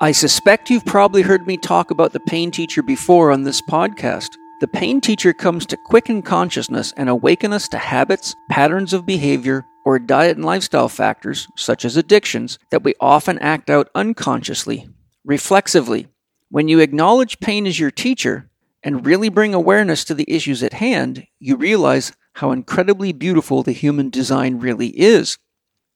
I 0.00 0.12
suspect 0.12 0.70
you've 0.70 0.86
probably 0.86 1.22
heard 1.22 1.46
me 1.46 1.56
talk 1.56 1.90
about 1.90 2.12
the 2.12 2.20
pain 2.20 2.52
teacher 2.52 2.82
before 2.82 3.32
on 3.32 3.42
this 3.42 3.60
podcast. 3.60 4.28
The 4.60 4.68
pain 4.68 5.00
teacher 5.00 5.32
comes 5.32 5.66
to 5.66 5.76
quicken 5.76 6.22
consciousness 6.22 6.92
and 6.96 7.08
awaken 7.08 7.52
us 7.52 7.68
to 7.68 7.78
habits, 7.78 8.34
patterns 8.48 8.92
of 8.92 9.04
behavior, 9.06 9.64
or 9.84 9.98
diet 9.98 10.36
and 10.36 10.44
lifestyle 10.44 10.88
factors, 10.88 11.48
such 11.56 11.84
as 11.84 11.96
addictions, 11.96 12.58
that 12.70 12.84
we 12.84 12.94
often 13.00 13.38
act 13.40 13.70
out 13.70 13.88
unconsciously, 13.94 14.88
reflexively. 15.24 16.06
When 16.48 16.68
you 16.68 16.78
acknowledge 16.78 17.40
pain 17.40 17.66
as 17.66 17.80
your 17.80 17.90
teacher 17.90 18.50
and 18.84 19.04
really 19.04 19.28
bring 19.28 19.54
awareness 19.54 20.04
to 20.04 20.14
the 20.14 20.30
issues 20.30 20.62
at 20.62 20.74
hand, 20.74 21.26
you 21.40 21.56
realize 21.56 22.12
how 22.38 22.52
incredibly 22.52 23.12
beautiful 23.12 23.64
the 23.64 23.72
human 23.72 24.10
design 24.10 24.60
really 24.60 24.88
is. 24.88 25.38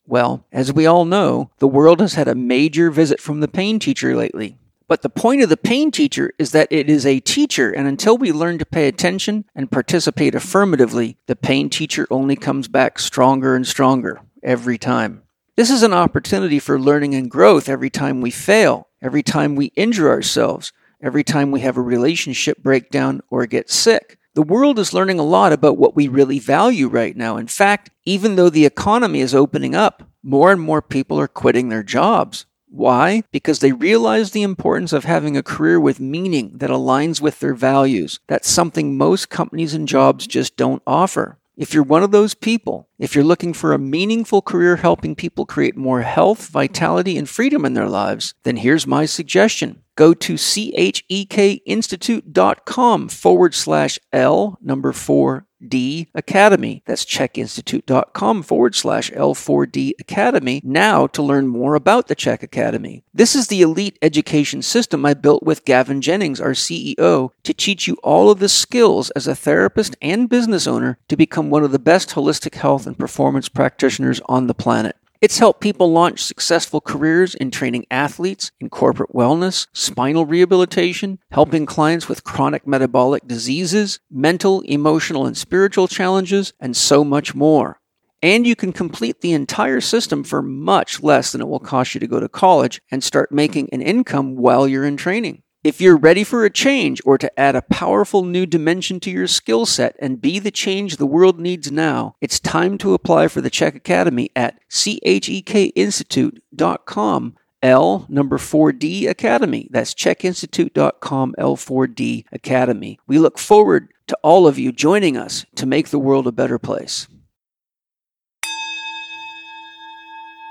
Well, 0.07 0.45
as 0.51 0.73
we 0.73 0.87
all 0.87 1.05
know, 1.05 1.53
the 1.59 1.69
world 1.69 2.01
has 2.01 2.15
had 2.15 2.27
a 2.27 2.35
major 2.35 2.91
visit 2.91 3.21
from 3.21 3.39
the 3.39 3.47
pain 3.47 3.79
teacher 3.79 4.17
lately. 4.17 4.59
But 4.89 5.03
the 5.03 5.09
point 5.09 5.43
of 5.43 5.49
the 5.49 5.57
pain 5.57 5.93
teacher 5.93 6.33
is 6.41 6.51
that 6.51 6.67
it 6.73 6.91
is 6.91 7.07
a 7.07 7.21
teacher, 7.21 7.71
and 7.71 7.87
until 7.87 8.19
we 8.19 8.33
learn 8.33 8.59
to 8.59 8.67
pay 8.67 8.89
attention 8.89 9.45
and 9.55 9.71
participate 9.71 10.35
affirmatively, 10.35 11.17
the 11.29 11.37
pain 11.37 11.71
teacher 11.71 12.09
only 12.11 12.35
comes 12.35 12.67
back 12.67 12.99
stronger 12.99 13.55
and 13.55 13.65
stronger 13.65 14.21
every 14.43 14.79
time. 14.79 15.23
This 15.57 15.71
is 15.71 15.85
an 15.85 15.93
opportunity 15.93 16.59
for 16.59 16.77
learning 16.77 17.15
and 17.15 17.31
growth 17.31 17.69
every 17.69 17.89
time 17.89 18.21
we 18.21 18.33
fail, 18.33 18.89
every 19.01 19.23
time 19.23 19.55
we 19.55 19.67
injure 19.77 20.11
ourselves, 20.11 20.73
every 21.01 21.23
time 21.23 21.53
we 21.53 21.61
have 21.61 21.77
a 21.77 21.83
relationship 21.83 22.59
breakdown 22.59 23.21
or 23.31 23.47
get 23.47 23.71
sick. 23.71 24.19
The 24.35 24.42
world 24.42 24.79
is 24.79 24.95
learning 24.95 25.18
a 25.18 25.25
lot 25.25 25.53
about 25.53 25.77
what 25.77 25.95
we 25.95 26.09
really 26.09 26.38
value 26.38 26.88
right 26.88 27.14
now. 27.14 27.37
In 27.37 27.49
fact, 27.49 27.90
even 28.07 28.37
though 28.37 28.49
the 28.49 28.64
economy 28.64 29.21
is 29.21 29.35
opening 29.35 29.75
up, 29.75 30.05
more 30.23 30.51
and 30.51 30.61
more 30.61 30.81
people 30.81 31.21
are 31.21 31.29
quitting 31.29 31.68
their 31.68 31.83
jobs. 31.83 32.47
Why? 32.71 33.25
Because 33.31 33.59
they 33.59 33.73
realize 33.73 34.31
the 34.31 34.42
importance 34.42 34.95
of 34.95 35.05
having 35.05 35.37
a 35.37 35.42
career 35.42 35.79
with 35.79 36.01
meaning 36.01 36.53
that 36.55 36.71
aligns 36.71 37.21
with 37.21 37.40
their 37.40 37.53
values. 37.53 38.21
That's 38.27 38.49
something 38.49 38.97
most 38.97 39.29
companies 39.29 39.75
and 39.75 39.87
jobs 39.87 40.27
just 40.27 40.57
don't 40.57 40.83
offer. 40.87 41.38
If 41.55 41.75
you're 41.75 41.83
one 41.83 42.03
of 42.03 42.12
those 42.12 42.33
people, 42.33 42.88
if 43.03 43.15
you're 43.17 43.25
looking 43.25 43.53
for 43.53 43.73
a 43.73 43.81
meaningful 43.81 44.41
career 44.41 44.77
helping 44.77 45.17
people 45.17 45.45
create 45.45 45.77
more 45.77 46.03
health, 46.03 46.47
vitality, 46.47 47.19
and 47.19 47.29
freedom 47.29 47.65
in 47.65 47.75
their 47.75 47.88
lives, 47.88 48.35
then 48.45 48.59
here's 48.59 48.87
my 48.87 49.07
suggestion 49.07 49.83
go 49.97 50.15
to 50.15 50.35
chekinstitute.com 50.35 53.09
forward 53.09 53.55
slash 53.55 53.99
L 54.12 54.57
number 54.62 54.93
four 54.93 55.49
D 55.67 56.09
Academy. 56.15 56.83
That's 56.87 57.05
chekinstitute.com 57.05 58.43
forward 58.43 58.75
slash 58.75 59.11
L4D 59.11 59.93
Academy 60.01 60.61
now 60.65 61.07
to 61.09 61.23
learn 61.23 61.49
more 61.49 61.75
about 61.75 62.09
the 62.09 62.15
CHEK 62.15 62.43
Academy. 62.43 63.05
This 63.15 63.35
is 63.35 63.47
the 63.47 63.62
elite 63.62 63.99
education 64.03 64.62
system 64.62 65.07
I 65.07 65.15
built 65.15 65.43
with 65.43 65.65
Gavin 65.65 66.01
Jennings, 66.01 66.41
our 66.41 66.53
CEO, 66.53 67.31
to 67.43 67.55
teach 67.55 67.87
you 67.87 67.97
all 68.03 68.31
of 68.31 68.38
the 68.38 68.49
skills 68.49 69.11
as 69.11 69.27
a 69.27 69.35
therapist 69.35 69.97
and 70.03 70.29
business 70.29 70.67
owner 70.67 70.99
to 71.09 71.17
become 71.17 71.51
one 71.51 71.65
of 71.65 71.73
the 71.73 71.79
best 71.79 72.11
holistic 72.11 72.55
health 72.55 72.87
and 72.93 72.99
performance 72.99 73.49
practitioners 73.49 74.21
on 74.27 74.49
the 74.49 74.55
planet. 74.55 74.97
It's 75.23 75.39
helped 75.39 75.61
people 75.61 75.91
launch 75.91 76.23
successful 76.23 76.81
careers 76.83 77.35
in 77.35 77.51
training 77.51 77.87
athletes, 77.91 78.51
in 78.61 78.69
corporate 78.69 79.15
wellness, 79.15 79.67
spinal 79.73 80.27
rehabilitation, 80.27 81.21
helping 81.31 81.65
clients 81.65 82.07
with 82.07 82.25
chronic 82.25 82.67
metabolic 82.67 83.27
diseases, 83.27 84.01
mental, 84.11 84.61
emotional, 84.63 85.25
and 85.25 85.37
spiritual 85.37 85.89
challenges, 85.89 86.53
and 86.61 86.77
so 86.77 87.03
much 87.03 87.35
more. 87.35 87.79
And 88.21 88.47
you 88.47 88.55
can 88.55 88.73
complete 88.73 89.21
the 89.21 89.33
entire 89.33 89.81
system 89.81 90.23
for 90.23 90.43
much 90.43 91.03
less 91.03 91.33
than 91.33 91.41
it 91.41 91.49
will 91.49 91.61
cost 91.61 91.95
you 91.95 92.01
to 92.01 92.07
go 92.07 92.21
to 92.21 92.29
college 92.29 92.83
and 92.91 93.03
start 93.03 93.33
making 93.33 93.71
an 93.73 93.81
income 93.81 94.37
while 94.37 94.69
you're 94.69 94.85
in 94.85 94.99
training. 94.99 95.43
If 95.64 95.81
you're 95.81 95.96
ready 95.96 96.25
for 96.25 96.44
a 96.44 96.51
change 96.51 97.01
or 97.05 97.16
to 97.18 97.38
add 97.38 97.55
a 97.55 97.62
powerful 97.62 98.25
new 98.25 98.46
dimension 98.46 98.98
to 98.98 99.12
your 99.12 99.29
skill 99.29 99.64
set 99.64 99.94
and 100.01 100.20
be 100.20 100.40
the 100.40 100.51
change 100.51 100.96
the 100.96 101.07
world 101.07 101.38
needs 101.38 101.70
now, 101.70 102.16
it's 102.20 102.40
time 102.40 102.79
to 102.79 102.94
apply 102.94 103.29
for 103.29 103.40
the 103.40 103.48
CHEK 103.48 103.77
Academy 103.77 104.29
at 104.35 104.59
chekinstitute.com 104.68 107.37
L 107.62 108.07
number 108.09 108.38
4D 108.38 109.09
Academy. 109.09 109.68
That's 109.70 109.94
chekinstitute.com 109.94 111.37
L4D 111.38 112.25
Academy. 112.33 112.98
We 113.07 113.20
look 113.20 113.38
forward 113.38 113.92
to 114.09 114.18
all 114.25 114.48
of 114.48 114.59
you 114.59 114.72
joining 114.72 115.16
us 115.16 115.46
to 115.55 115.64
make 115.64 115.90
the 115.90 116.01
world 116.01 116.27
a 116.27 116.33
better 116.33 116.59
place. 116.59 117.07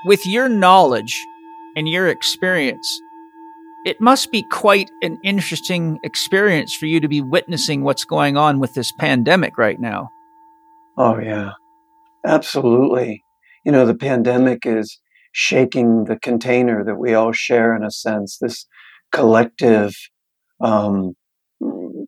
With 0.06 0.24
your 0.24 0.48
knowledge 0.48 1.22
and 1.76 1.86
your 1.86 2.08
experience, 2.08 2.98
it 3.84 4.00
must 4.00 4.30
be 4.30 4.44
quite 4.50 4.90
an 5.02 5.18
interesting 5.24 5.98
experience 6.04 6.74
for 6.74 6.86
you 6.86 7.00
to 7.00 7.08
be 7.08 7.20
witnessing 7.20 7.82
what's 7.82 8.04
going 8.04 8.36
on 8.36 8.60
with 8.60 8.74
this 8.74 8.92
pandemic 8.98 9.58
right 9.58 9.80
now. 9.80 10.08
Oh, 10.96 11.18
yeah, 11.18 11.52
absolutely. 12.24 13.22
You 13.64 13.72
know, 13.72 13.86
the 13.86 13.94
pandemic 13.94 14.66
is 14.66 14.98
shaking 15.32 16.04
the 16.04 16.16
container 16.16 16.84
that 16.84 16.96
we 16.96 17.14
all 17.14 17.32
share 17.32 17.74
in 17.74 17.82
a 17.82 17.90
sense, 17.90 18.38
this 18.40 18.66
collective 19.10 19.94
um, 20.60 21.14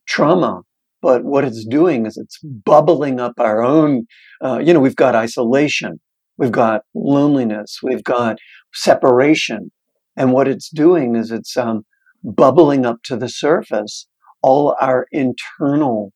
trauma. 0.07 0.61
But 1.03 1.25
what 1.25 1.45
it's 1.45 1.67
doing 1.67 2.07
is 2.07 2.17
it's 2.17 2.39
bubbling 2.43 3.21
up 3.21 3.35
our 3.39 3.63
own, 3.63 4.07
uh, 4.43 4.59
you 4.59 4.73
know, 4.73 4.81
we've 4.81 4.97
got 4.97 5.15
isolation, 5.15 6.01
we've 6.39 6.53
got 6.53 6.83
loneliness, 6.95 7.79
we've 7.83 8.05
got 8.05 8.39
separation, 8.73 9.71
and 10.17 10.33
what 10.33 10.49
it's 10.49 10.69
doing 10.69 11.17
is 11.17 11.31
it's 11.31 11.57
um, 11.57 11.85
bubbling 12.23 12.87
up 12.87 13.03
to 13.05 13.17
the 13.17 13.29
surface 13.29 14.07
all 14.45 14.77
our 14.79 15.07
internal 15.11 16.13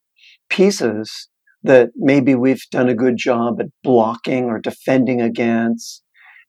pieces 0.50 1.28
that 1.62 1.88
maybe 1.96 2.34
we've 2.34 2.62
done 2.70 2.88
a 2.88 2.94
good 2.94 3.16
job 3.16 3.58
at 3.58 3.66
blocking 3.82 4.44
or 4.44 4.58
defending 4.58 5.22
against. 5.22 6.02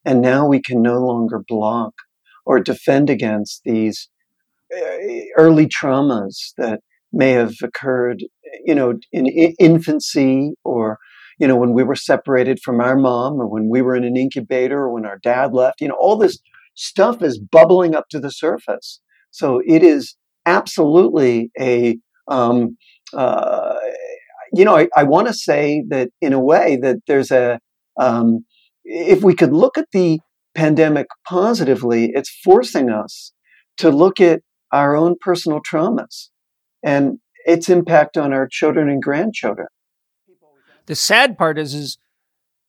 And 0.03 0.21
now 0.21 0.45
we 0.45 0.61
can 0.61 0.81
no 0.81 0.99
longer 0.99 1.41
block 1.47 1.93
or 2.45 2.59
defend 2.59 3.09
against 3.09 3.61
these 3.63 4.09
eh, 4.73 5.21
early 5.37 5.67
traumas 5.67 6.53
that 6.57 6.81
may 7.13 7.31
have 7.31 7.53
occurred, 7.63 8.23
you 8.65 8.75
know, 8.75 8.99
in 9.11 9.27
infancy 9.27 10.51
or, 10.65 10.99
you 11.39 11.47
know, 11.47 11.55
when 11.55 11.73
we 11.73 11.83
were 11.83 11.95
separated 11.95 12.59
from 12.63 12.81
our 12.81 12.97
mom 12.97 13.41
or 13.41 13.47
when 13.47 13.69
we 13.69 13.81
were 13.81 13.95
in 13.95 14.03
an 14.03 14.17
incubator 14.17 14.79
or 14.79 14.93
when 14.93 15.05
our 15.05 15.19
dad 15.23 15.53
left, 15.53 15.79
you 15.79 15.87
know, 15.87 15.97
all 15.99 16.17
this 16.17 16.37
stuff 16.79 17.21
is 17.21 17.37
bubbling 17.37 17.93
up 17.93 18.05
to 18.09 18.19
the 18.19 18.31
surface. 18.31 19.01
So 19.31 19.61
it 19.65 19.83
is 19.83 20.15
absolutely 20.45 21.51
a, 21.59 21.97
um, 22.27 22.77
uh, 23.13 23.75
you 24.53 24.63
know, 24.63 24.77
I, 24.77 24.87
I 24.95 25.03
want 25.03 25.27
to 25.27 25.33
say 25.33 25.83
that 25.89 26.09
in 26.21 26.31
a 26.31 26.39
way 26.39 26.77
that 26.81 26.97
there's 27.05 27.31
a, 27.31 27.59
um, 27.99 28.45
if 28.85 29.23
we 29.23 29.35
could 29.35 29.51
look 29.51 29.77
at 29.77 29.89
the 29.91 30.19
pandemic 30.55 31.07
positively, 31.27 32.11
it's 32.13 32.29
forcing 32.43 32.89
us 32.89 33.33
to 33.77 33.91
look 33.91 34.21
at 34.21 34.41
our 34.71 34.95
own 34.95 35.15
personal 35.19 35.59
traumas 35.61 36.29
and 36.81 37.19
its 37.45 37.69
impact 37.69 38.17
on 38.17 38.31
our 38.31 38.47
children 38.47 38.89
and 38.89 39.03
grandchildren. 39.03 39.67
The 40.85 40.95
sad 40.95 41.37
part 41.37 41.59
is, 41.59 41.73
is 41.73 41.97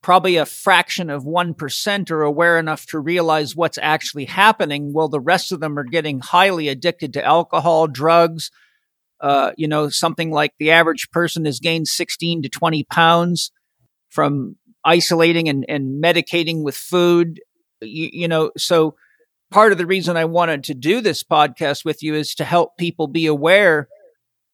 probably 0.02 0.36
a 0.36 0.46
fraction 0.46 1.10
of 1.10 1.24
1% 1.24 2.10
are 2.10 2.22
aware 2.22 2.58
enough 2.58 2.86
to 2.86 2.98
realize 2.98 3.54
what's 3.54 3.78
actually 3.82 4.24
happening 4.24 4.92
while 4.92 5.08
the 5.08 5.20
rest 5.20 5.52
of 5.52 5.60
them 5.60 5.78
are 5.78 5.84
getting 5.84 6.20
highly 6.20 6.68
addicted 6.68 7.12
to 7.12 7.24
alcohol 7.24 7.86
drugs 7.86 8.50
uh, 9.20 9.52
you 9.56 9.68
know 9.68 9.88
something 9.88 10.30
like 10.30 10.52
the 10.58 10.70
average 10.70 11.10
person 11.10 11.44
has 11.44 11.60
gained 11.60 11.86
16 11.86 12.42
to 12.42 12.48
20 12.48 12.84
pounds 12.84 13.52
from 14.08 14.56
isolating 14.84 15.48
and, 15.48 15.64
and 15.68 16.02
medicating 16.02 16.62
with 16.62 16.74
food 16.74 17.40
you, 17.82 18.08
you 18.12 18.28
know 18.28 18.50
so 18.56 18.94
part 19.50 19.72
of 19.72 19.78
the 19.78 19.86
reason 19.86 20.16
i 20.16 20.24
wanted 20.24 20.64
to 20.64 20.74
do 20.74 21.00
this 21.00 21.22
podcast 21.22 21.84
with 21.84 22.02
you 22.02 22.14
is 22.14 22.34
to 22.34 22.44
help 22.44 22.76
people 22.78 23.08
be 23.08 23.26
aware 23.26 23.88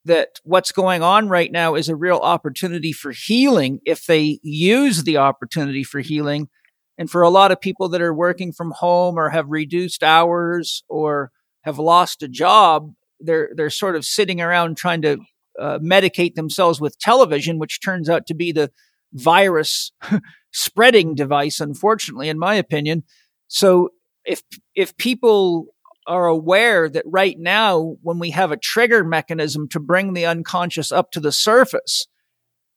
that 0.07 0.41
what's 0.45 0.73
going 0.73 1.03
on 1.03 1.29
right 1.29 1.51
now 1.51 1.75
is 1.75 1.89
a 1.89 1.97
real 1.97 2.19
opportunity 2.19 2.93
for 2.93 3.13
healing 3.13 3.81
if 3.85 4.07
they 4.07 4.39
use 4.43 5.03
the 5.03 5.17
opportunity 5.17 5.85
for 5.85 6.01
healing. 6.01 6.49
And 6.97 7.11
for 7.11 7.23
a 7.23 7.29
lot 7.29 7.53
of 7.53 7.61
people 7.61 7.89
that 7.91 8.01
are 8.01 8.15
working 8.15 8.53
from 8.53 8.71
home 8.71 9.19
or 9.19 9.31
have 9.31 9.47
reduced 9.49 10.03
hours 10.03 10.83
or 10.89 11.31
have 11.63 11.79
lost 11.79 12.23
a 12.23 12.29
job, 12.29 12.93
they're 13.21 13.51
they're 13.55 13.71
sort 13.71 13.97
of 13.97 14.05
sitting 14.05 14.41
around 14.41 14.77
trying 14.77 15.03
to 15.03 15.19
uh, 15.61 15.79
medicate 15.81 16.35
themselves 16.35 16.81
with 16.81 16.99
television, 16.99 17.59
which 17.59 17.81
turns 17.83 18.09
out 18.09 18.27
to 18.27 18.35
be 18.35 18.53
the 18.53 18.71
virus 19.13 19.93
spreading 20.53 21.15
device. 21.15 21.61
Unfortunately, 21.61 22.29
in 22.29 22.39
my 22.39 22.55
opinion, 22.55 23.03
so 23.49 23.91
if 24.25 24.43
if 24.75 24.97
people 24.97 25.67
are 26.07 26.27
aware 26.27 26.89
that 26.89 27.05
right 27.07 27.37
now, 27.39 27.97
when 28.03 28.19
we 28.19 28.31
have 28.31 28.53
a 28.53 28.57
trigger 28.57 29.05
mechanism 29.05 29.69
to 29.69 29.81
bring 29.81 30.13
the 30.13 30.27
unconscious 30.27 30.93
up 30.93 31.11
to 31.13 31.21
the 31.21 31.33
surface 31.33 32.07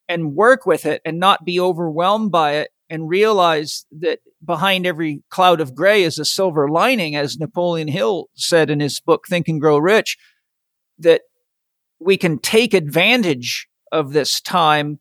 and 0.08 0.36
work 0.36 0.66
with 0.66 0.86
it 0.86 1.02
and 1.06 1.20
not 1.20 1.46
be 1.46 1.60
overwhelmed 1.60 2.32
by 2.32 2.54
it 2.54 2.72
and 2.90 3.08
realize 3.08 3.86
that 3.92 4.20
behind 4.44 4.86
every 4.86 5.22
cloud 5.30 5.62
of 5.62 5.76
gray 5.76 6.04
is 6.04 6.18
a 6.18 6.26
silver 6.26 6.68
lining, 6.68 7.16
as 7.16 7.38
Napoleon 7.38 7.88
Hill 7.88 8.30
said 8.34 8.70
in 8.70 8.80
his 8.80 9.00
book, 9.00 9.26
Think 9.28 9.48
and 9.48 9.62
Grow 9.62 9.78
Rich, 9.78 10.18
that 10.98 11.22
we 12.00 12.18
can 12.18 12.40
take 12.40 12.74
advantage 12.74 13.68
of 13.92 14.14
this 14.14 14.42
time 14.42 15.00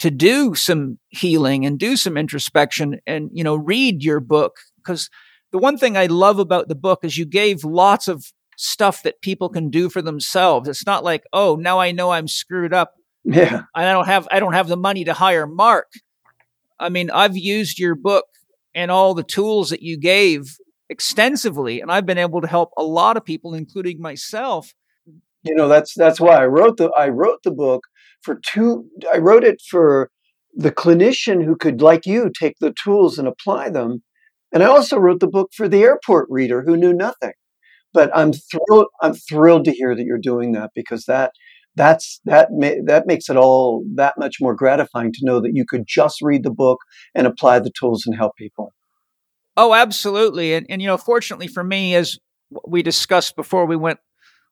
to 0.00 0.10
do 0.10 0.54
some 0.54 0.98
healing 1.08 1.64
and 1.64 1.78
do 1.78 1.96
some 1.96 2.16
introspection 2.16 3.00
and, 3.06 3.30
you 3.32 3.44
know, 3.44 3.54
read 3.54 4.02
your 4.02 4.20
book. 4.20 4.56
Because 4.76 5.08
the 5.54 5.58
one 5.58 5.78
thing 5.78 5.96
I 5.96 6.06
love 6.06 6.40
about 6.40 6.66
the 6.66 6.74
book 6.74 7.04
is 7.04 7.16
you 7.16 7.24
gave 7.24 7.62
lots 7.62 8.08
of 8.08 8.32
stuff 8.56 9.04
that 9.04 9.20
people 9.20 9.48
can 9.48 9.70
do 9.70 9.88
for 9.88 10.02
themselves. 10.02 10.68
It's 10.68 10.84
not 10.84 11.04
like, 11.04 11.22
oh, 11.32 11.54
now 11.54 11.78
I 11.78 11.92
know 11.92 12.10
I'm 12.10 12.26
screwed 12.26 12.74
up. 12.74 12.94
Yeah. 13.22 13.62
I 13.72 13.84
don't 13.84 14.06
have 14.06 14.26
I 14.32 14.40
don't 14.40 14.54
have 14.54 14.66
the 14.66 14.76
money 14.76 15.04
to 15.04 15.12
hire 15.12 15.46
Mark. 15.46 15.92
I 16.80 16.88
mean, 16.88 17.08
I've 17.08 17.36
used 17.36 17.78
your 17.78 17.94
book 17.94 18.24
and 18.74 18.90
all 18.90 19.14
the 19.14 19.22
tools 19.22 19.70
that 19.70 19.80
you 19.80 19.96
gave 19.96 20.56
extensively 20.90 21.80
and 21.80 21.92
I've 21.92 22.04
been 22.04 22.18
able 22.18 22.40
to 22.40 22.48
help 22.48 22.70
a 22.76 22.82
lot 22.82 23.16
of 23.16 23.24
people 23.24 23.54
including 23.54 24.00
myself. 24.00 24.74
You 25.44 25.54
know, 25.54 25.68
that's 25.68 25.94
that's 25.94 26.18
why 26.18 26.34
I 26.34 26.46
wrote 26.46 26.78
the 26.78 26.90
I 26.98 27.10
wrote 27.10 27.44
the 27.44 27.52
book 27.52 27.84
for 28.22 28.40
two 28.44 28.86
I 29.12 29.18
wrote 29.18 29.44
it 29.44 29.62
for 29.70 30.10
the 30.52 30.72
clinician 30.72 31.44
who 31.44 31.54
could 31.54 31.80
like 31.80 32.06
you 32.06 32.28
take 32.36 32.56
the 32.58 32.72
tools 32.72 33.20
and 33.20 33.28
apply 33.28 33.70
them 33.70 34.02
and 34.54 34.62
I 34.62 34.66
also 34.66 34.96
wrote 34.96 35.20
the 35.20 35.26
book 35.26 35.50
for 35.52 35.68
the 35.68 35.82
airport 35.82 36.28
reader 36.30 36.62
who 36.62 36.76
knew 36.76 36.94
nothing. 36.94 37.32
But 37.92 38.10
I'm 38.16 38.32
thrilled. 38.32 38.86
I'm 39.02 39.14
thrilled 39.14 39.64
to 39.66 39.72
hear 39.72 39.94
that 39.94 40.04
you're 40.04 40.18
doing 40.18 40.52
that 40.52 40.70
because 40.74 41.04
that 41.04 41.32
that's 41.76 42.20
that 42.24 42.48
ma- 42.52 42.82
that 42.86 43.06
makes 43.06 43.28
it 43.28 43.36
all 43.36 43.84
that 43.96 44.14
much 44.16 44.36
more 44.40 44.54
gratifying 44.54 45.12
to 45.12 45.20
know 45.22 45.40
that 45.40 45.52
you 45.54 45.64
could 45.68 45.84
just 45.86 46.22
read 46.22 46.44
the 46.44 46.50
book 46.50 46.78
and 47.14 47.26
apply 47.26 47.58
the 47.58 47.72
tools 47.78 48.04
and 48.06 48.16
help 48.16 48.36
people. 48.36 48.72
Oh, 49.56 49.74
absolutely. 49.74 50.54
And 50.54 50.66
and 50.68 50.80
you 50.80 50.88
know, 50.88 50.96
fortunately 50.96 51.48
for 51.48 51.64
me, 51.64 51.94
as 51.94 52.18
we 52.66 52.82
discussed 52.82 53.36
before 53.36 53.66
we 53.66 53.76
went 53.76 53.98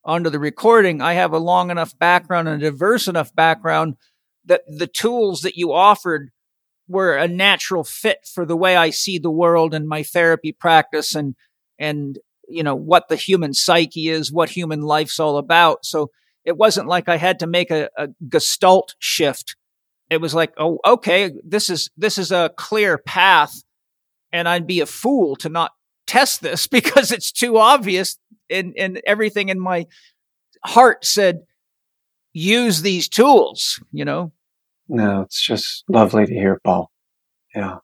onto 0.05 0.31
the 0.31 0.39
recording, 0.41 1.01
I 1.01 1.15
have 1.15 1.33
a 1.33 1.39
long 1.39 1.71
enough 1.71 1.97
background 1.99 2.49
and 2.49 2.63
a 2.63 2.71
diverse 2.71 3.09
enough 3.09 3.35
background 3.35 3.97
that 4.45 4.63
the 4.67 4.89
tools 4.89 5.43
that 5.43 5.57
you 5.57 5.73
offered 5.73 6.31
were 6.93 7.17
a 7.17 7.27
natural 7.27 7.83
fit 7.83 8.19
for 8.33 8.45
the 8.45 8.57
way 8.57 8.77
I 8.77 8.91
see 8.91 9.19
the 9.19 9.31
world 9.31 9.75
and 9.75 9.89
my 9.89 10.03
therapy 10.03 10.53
practice 10.53 11.15
and, 11.15 11.35
and, 11.79 12.19
you 12.47 12.63
know, 12.63 12.75
what 12.75 13.09
the 13.09 13.17
human 13.17 13.55
psyche 13.55 14.09
is, 14.09 14.31
what 14.31 14.51
human 14.51 14.83
life's 14.83 15.19
all 15.19 15.39
about. 15.39 15.85
So 15.85 16.11
it 16.45 16.57
wasn't 16.57 16.89
like 16.89 17.09
I 17.09 17.17
had 17.17 17.39
to 17.41 17.47
make 17.47 17.71
a, 17.71 17.89
a 17.97 18.09
gestalt 18.29 18.95
shift. 18.99 19.57
It 20.11 20.21
was 20.21 20.35
like, 20.35 20.53
oh, 20.59 20.79
okay, 20.85 21.33
this 21.43 21.71
is, 21.71 21.91
this 21.97 22.19
is 22.19 22.31
a 22.31 22.53
clear 22.57 22.99
path. 22.99 23.55
And 24.31 24.49
I'd 24.49 24.67
be 24.67 24.81
a 24.81 24.87
fool 24.87 25.37
to 25.37 25.49
not 25.49 25.73
test 26.07 26.43
this 26.43 26.67
because 26.79 27.11
it's 27.11 27.33
too 27.33 27.57
obvious 27.57 28.19
and, 28.51 28.75
and 28.77 29.01
everything 29.07 29.49
in 29.49 29.59
my 29.59 29.87
heart 30.65 31.05
said, 31.05 31.41
use 32.35 32.83
these 32.83 33.09
tools, 33.09 33.81
you 33.93 34.05
know? 34.05 34.33
No, 34.93 35.23
it's 35.23 35.41
just 35.41 35.85
lovely 35.89 36.27
to 36.27 36.35
hear, 36.35 36.61
Paul. 36.63 36.91
Yeah. 37.55 37.79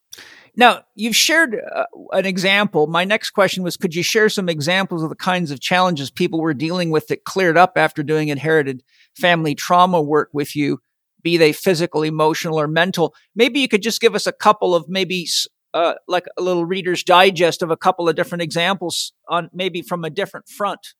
Now, 0.55 0.83
you've 0.93 1.15
shared 1.15 1.55
uh, 1.55 1.85
an 2.11 2.27
example. 2.27 2.85
My 2.85 3.03
next 3.03 3.31
question 3.31 3.63
was 3.63 3.77
Could 3.77 3.95
you 3.95 4.03
share 4.03 4.29
some 4.29 4.47
examples 4.47 5.01
of 5.01 5.09
the 5.09 5.15
kinds 5.15 5.49
of 5.49 5.59
challenges 5.59 6.11
people 6.11 6.39
were 6.39 6.53
dealing 6.53 6.91
with 6.91 7.07
that 7.07 7.23
cleared 7.23 7.57
up 7.57 7.73
after 7.77 8.03
doing 8.03 8.27
inherited 8.27 8.83
family 9.15 9.55
trauma 9.55 9.99
work 9.99 10.29
with 10.33 10.55
you, 10.55 10.81
be 11.23 11.35
they 11.35 11.51
physical, 11.51 12.03
emotional, 12.03 12.59
or 12.59 12.67
mental? 12.67 13.15
Maybe 13.35 13.59
you 13.59 13.67
could 13.67 13.81
just 13.81 14.01
give 14.01 14.13
us 14.13 14.27
a 14.27 14.31
couple 14.31 14.75
of 14.75 14.85
maybe 14.87 15.27
uh, 15.73 15.95
like 16.07 16.27
a 16.37 16.43
little 16.43 16.65
reader's 16.65 17.03
digest 17.03 17.63
of 17.63 17.71
a 17.71 17.77
couple 17.77 18.07
of 18.07 18.15
different 18.15 18.43
examples 18.43 19.13
on 19.29 19.49
maybe 19.51 19.81
from 19.81 20.05
a 20.05 20.11
different 20.11 20.47
front. 20.47 20.93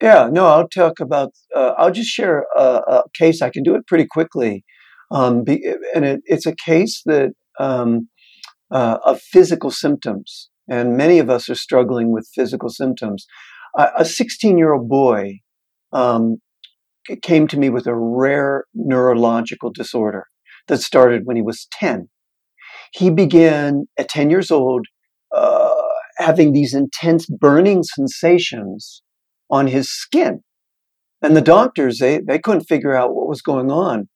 Yeah, 0.00 0.28
no, 0.30 0.46
I'll 0.46 0.68
talk 0.68 1.00
about, 1.00 1.32
uh, 1.54 1.74
I'll 1.76 1.90
just 1.90 2.08
share 2.08 2.46
a, 2.56 2.62
a, 2.62 3.02
case. 3.18 3.42
I 3.42 3.50
can 3.50 3.62
do 3.62 3.74
it 3.74 3.86
pretty 3.86 4.06
quickly. 4.06 4.64
Um, 5.10 5.42
be, 5.44 5.64
and 5.94 6.04
it, 6.04 6.20
it's 6.24 6.46
a 6.46 6.54
case 6.54 7.02
that 7.06 7.32
um, 7.58 8.08
uh, 8.70 8.98
of 9.04 9.20
physical 9.20 9.70
symptoms, 9.70 10.50
and 10.68 10.96
many 10.96 11.18
of 11.18 11.28
us 11.28 11.48
are 11.48 11.54
struggling 11.54 12.12
with 12.12 12.28
physical 12.34 12.68
symptoms. 12.68 13.26
a 13.76 14.04
16 14.04 14.56
year 14.58 14.72
old 14.72 14.88
boy 14.88 15.40
um, 15.92 16.36
came 17.22 17.48
to 17.48 17.58
me 17.58 17.70
with 17.70 17.86
a 17.86 17.94
rare 17.94 18.64
neurological 18.74 19.70
disorder 19.70 20.26
that 20.68 20.78
started 20.78 21.22
when 21.24 21.36
he 21.36 21.42
was 21.42 21.66
10. 21.72 22.08
He 22.92 23.10
began 23.10 23.86
at 23.98 24.08
10 24.08 24.30
years 24.30 24.50
old 24.50 24.86
uh, 25.34 25.74
having 26.18 26.52
these 26.52 26.74
intense 26.74 27.26
burning 27.26 27.82
sensations 27.82 29.02
on 29.50 29.66
his 29.66 29.90
skin. 29.90 30.40
And 31.22 31.36
the 31.36 31.42
doctors, 31.42 31.98
they, 31.98 32.20
they 32.20 32.38
couldn't 32.38 32.64
figure 32.64 32.94
out 32.94 33.14
what 33.14 33.28
was 33.28 33.42
going 33.42 33.70
on 33.70 34.08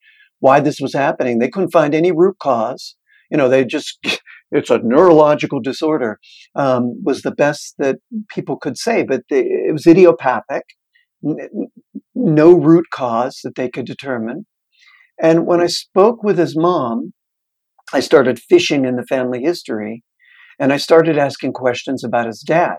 why 0.44 0.60
this 0.60 0.78
was 0.78 0.92
happening. 0.92 1.38
They 1.38 1.48
couldn't 1.48 1.70
find 1.70 1.94
any 1.94 2.12
root 2.12 2.36
cause. 2.38 2.96
You 3.30 3.38
know, 3.38 3.48
they 3.48 3.64
just, 3.64 3.98
it's 4.52 4.68
a 4.68 4.78
neurological 4.78 5.58
disorder, 5.58 6.18
um, 6.54 7.02
was 7.02 7.22
the 7.22 7.30
best 7.30 7.74
that 7.78 7.96
people 8.28 8.58
could 8.58 8.76
say. 8.76 9.04
But 9.04 9.22
it 9.30 9.72
was 9.72 9.86
idiopathic, 9.86 10.64
n- 11.26 11.48
no 12.14 12.52
root 12.52 12.84
cause 12.92 13.40
that 13.42 13.54
they 13.54 13.70
could 13.70 13.86
determine. 13.86 14.44
And 15.18 15.46
when 15.46 15.62
I 15.62 15.66
spoke 15.66 16.22
with 16.22 16.36
his 16.36 16.54
mom, 16.54 17.14
I 17.94 18.00
started 18.00 18.38
fishing 18.38 18.84
in 18.84 18.96
the 18.96 19.06
family 19.06 19.40
history 19.40 20.02
and 20.60 20.74
I 20.74 20.76
started 20.76 21.16
asking 21.16 21.54
questions 21.54 22.04
about 22.04 22.26
his 22.26 22.42
dad. 22.46 22.76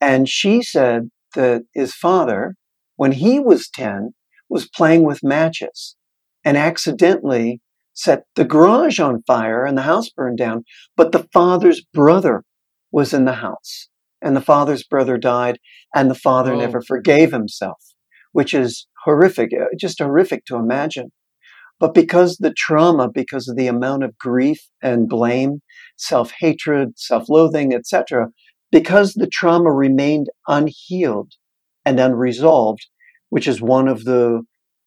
And 0.00 0.26
she 0.26 0.62
said 0.62 1.10
that 1.34 1.64
his 1.74 1.94
father, 1.94 2.54
when 2.96 3.12
he 3.12 3.38
was 3.38 3.68
10, 3.68 4.14
was 4.48 4.70
playing 4.70 5.04
with 5.04 5.22
matches 5.22 5.96
and 6.44 6.56
accidentally 6.56 7.60
set 7.94 8.24
the 8.36 8.44
garage 8.44 8.98
on 8.98 9.22
fire 9.26 9.64
and 9.64 9.76
the 9.76 9.82
house 9.82 10.10
burned 10.10 10.38
down. 10.38 10.64
But 10.96 11.12
the 11.12 11.26
father's 11.32 11.82
brother 11.92 12.44
was 12.90 13.12
in 13.12 13.24
the 13.24 13.34
house 13.34 13.88
and 14.20 14.36
the 14.36 14.40
father's 14.40 14.84
brother 14.84 15.18
died 15.18 15.58
and 15.94 16.10
the 16.10 16.14
father 16.14 16.54
oh. 16.54 16.58
never 16.58 16.80
forgave 16.80 17.32
himself, 17.32 17.82
which 18.32 18.54
is 18.54 18.86
horrific, 19.04 19.50
uh, 19.52 19.66
just 19.78 19.98
horrific 20.00 20.44
to 20.46 20.56
imagine. 20.56 21.12
But 21.80 21.94
because 21.94 22.36
the 22.36 22.54
trauma, 22.56 23.10
because 23.10 23.48
of 23.48 23.56
the 23.56 23.66
amount 23.66 24.04
of 24.04 24.16
grief 24.16 24.60
and 24.82 25.08
blame, 25.08 25.62
self-hatred, 25.96 26.98
self-loathing, 26.98 27.74
etc., 27.74 28.28
because 28.70 29.14
the 29.14 29.26
trauma 29.26 29.72
remained 29.72 30.28
unhealed 30.46 31.32
and 31.84 31.98
unresolved, 31.98 32.86
which 33.30 33.48
is 33.48 33.60
one 33.60 33.88
of 33.88 34.04
the 34.04 34.42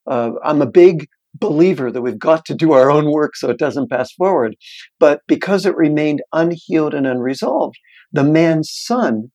uh, 0.07 0.31
I'm 0.43 0.61
a 0.61 0.67
big 0.67 1.07
believer 1.39 1.91
that 1.91 2.02
we've 2.02 2.19
got 2.19 2.45
to 2.45 2.56
do 2.56 2.71
our 2.74 2.89
own 2.89 3.12
work 3.12 3.36
so 3.36 3.50
it 3.50 3.60
doesn't 3.60 3.89
pass 3.89 4.12
forward. 4.13 4.56
But 5.00 5.21
because 5.28 5.65
it 5.65 5.76
remained 5.76 6.21
unhealed 6.34 6.93
and 6.93 7.06
unresolved, 7.06 7.78
the 8.12 8.24
man's 8.24 8.71
son 8.71 9.32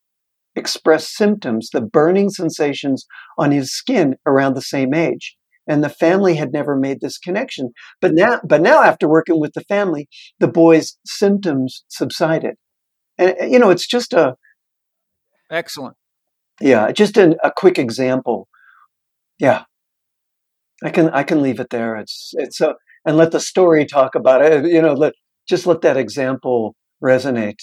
expressed 0.55 1.15
symptoms, 1.15 1.69
the 1.71 1.81
burning 1.81 2.29
sensations 2.29 3.05
on 3.37 3.51
his 3.51 3.71
skin 3.71 4.15
around 4.25 4.55
the 4.55 4.61
same 4.61 4.93
age. 4.93 5.37
and 5.67 5.83
the 5.83 5.89
family 5.89 6.35
had 6.35 6.51
never 6.51 6.75
made 6.75 7.01
this 7.01 7.17
connection. 7.17 7.71
But 7.99 8.13
now, 8.13 8.41
but 8.43 8.61
now 8.61 8.81
after 8.83 9.07
working 9.07 9.39
with 9.39 9.53
the 9.53 9.61
family, 9.61 10.09
the 10.39 10.47
boy's 10.47 10.97
symptoms 11.05 11.83
subsided. 11.87 12.55
And, 13.17 13.35
uh, 13.41 13.45
you 13.45 13.59
know, 13.59 13.69
it's 13.69 13.87
just 13.87 14.13
a. 14.13 14.35
Excellent. 15.49 15.95
Yeah, 16.59 16.91
just 16.91 17.17
a, 17.17 17.37
a 17.43 17.51
quick 17.55 17.77
example. 17.79 18.47
Yeah. 19.39 19.63
I 20.83 20.89
can 20.89 21.09
I 21.09 21.23
can 21.23 21.41
leave 21.41 21.59
it 21.59 21.69
there. 21.69 21.95
It's 21.95 22.31
it's 22.33 22.61
a 22.61 22.75
and 23.05 23.17
let 23.17 23.31
the 23.31 23.39
story 23.39 23.85
talk 23.85 24.15
about 24.15 24.41
it. 24.43 24.65
You 24.65 24.81
know, 24.81 24.93
let 24.93 25.13
just 25.47 25.65
let 25.65 25.81
that 25.81 25.97
example 25.97 26.75
resonate. 27.03 27.61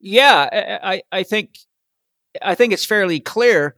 Yeah, 0.00 0.78
I 0.82 1.02
I 1.12 1.22
think 1.22 1.50
I 2.42 2.54
think 2.54 2.72
it's 2.72 2.84
fairly 2.84 3.20
clear. 3.20 3.76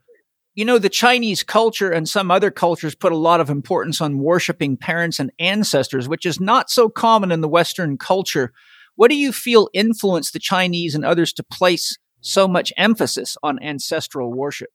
You 0.55 0.65
know, 0.65 0.79
the 0.79 0.89
Chinese 0.89 1.43
culture 1.43 1.91
and 1.91 2.09
some 2.09 2.31
other 2.31 2.51
cultures 2.51 2.95
put 2.95 3.13
a 3.13 3.17
lot 3.17 3.41
of 3.41 3.51
importance 3.51 4.01
on 4.01 4.19
worshiping 4.19 4.77
parents 4.77 5.21
and 5.21 5.31
ancestors, 5.39 6.09
which 6.09 6.27
is 6.27 6.41
not 6.41 6.71
so 6.71 6.89
common 6.89 7.31
in 7.31 7.41
the 7.41 7.49
Western 7.49 7.97
culture. 7.97 8.53
What 8.97 9.11
do 9.11 9.17
you 9.17 9.33
feel 9.33 9.71
influenced 9.73 10.33
the 10.33 10.41
Chinese 10.41 10.95
and 10.95 11.05
others 11.05 11.33
to 11.35 11.45
place 11.45 11.97
so 12.21 12.47
much 12.47 12.73
emphasis 12.77 13.37
on 13.43 13.63
ancestral 13.63 14.33
worship? 14.33 14.71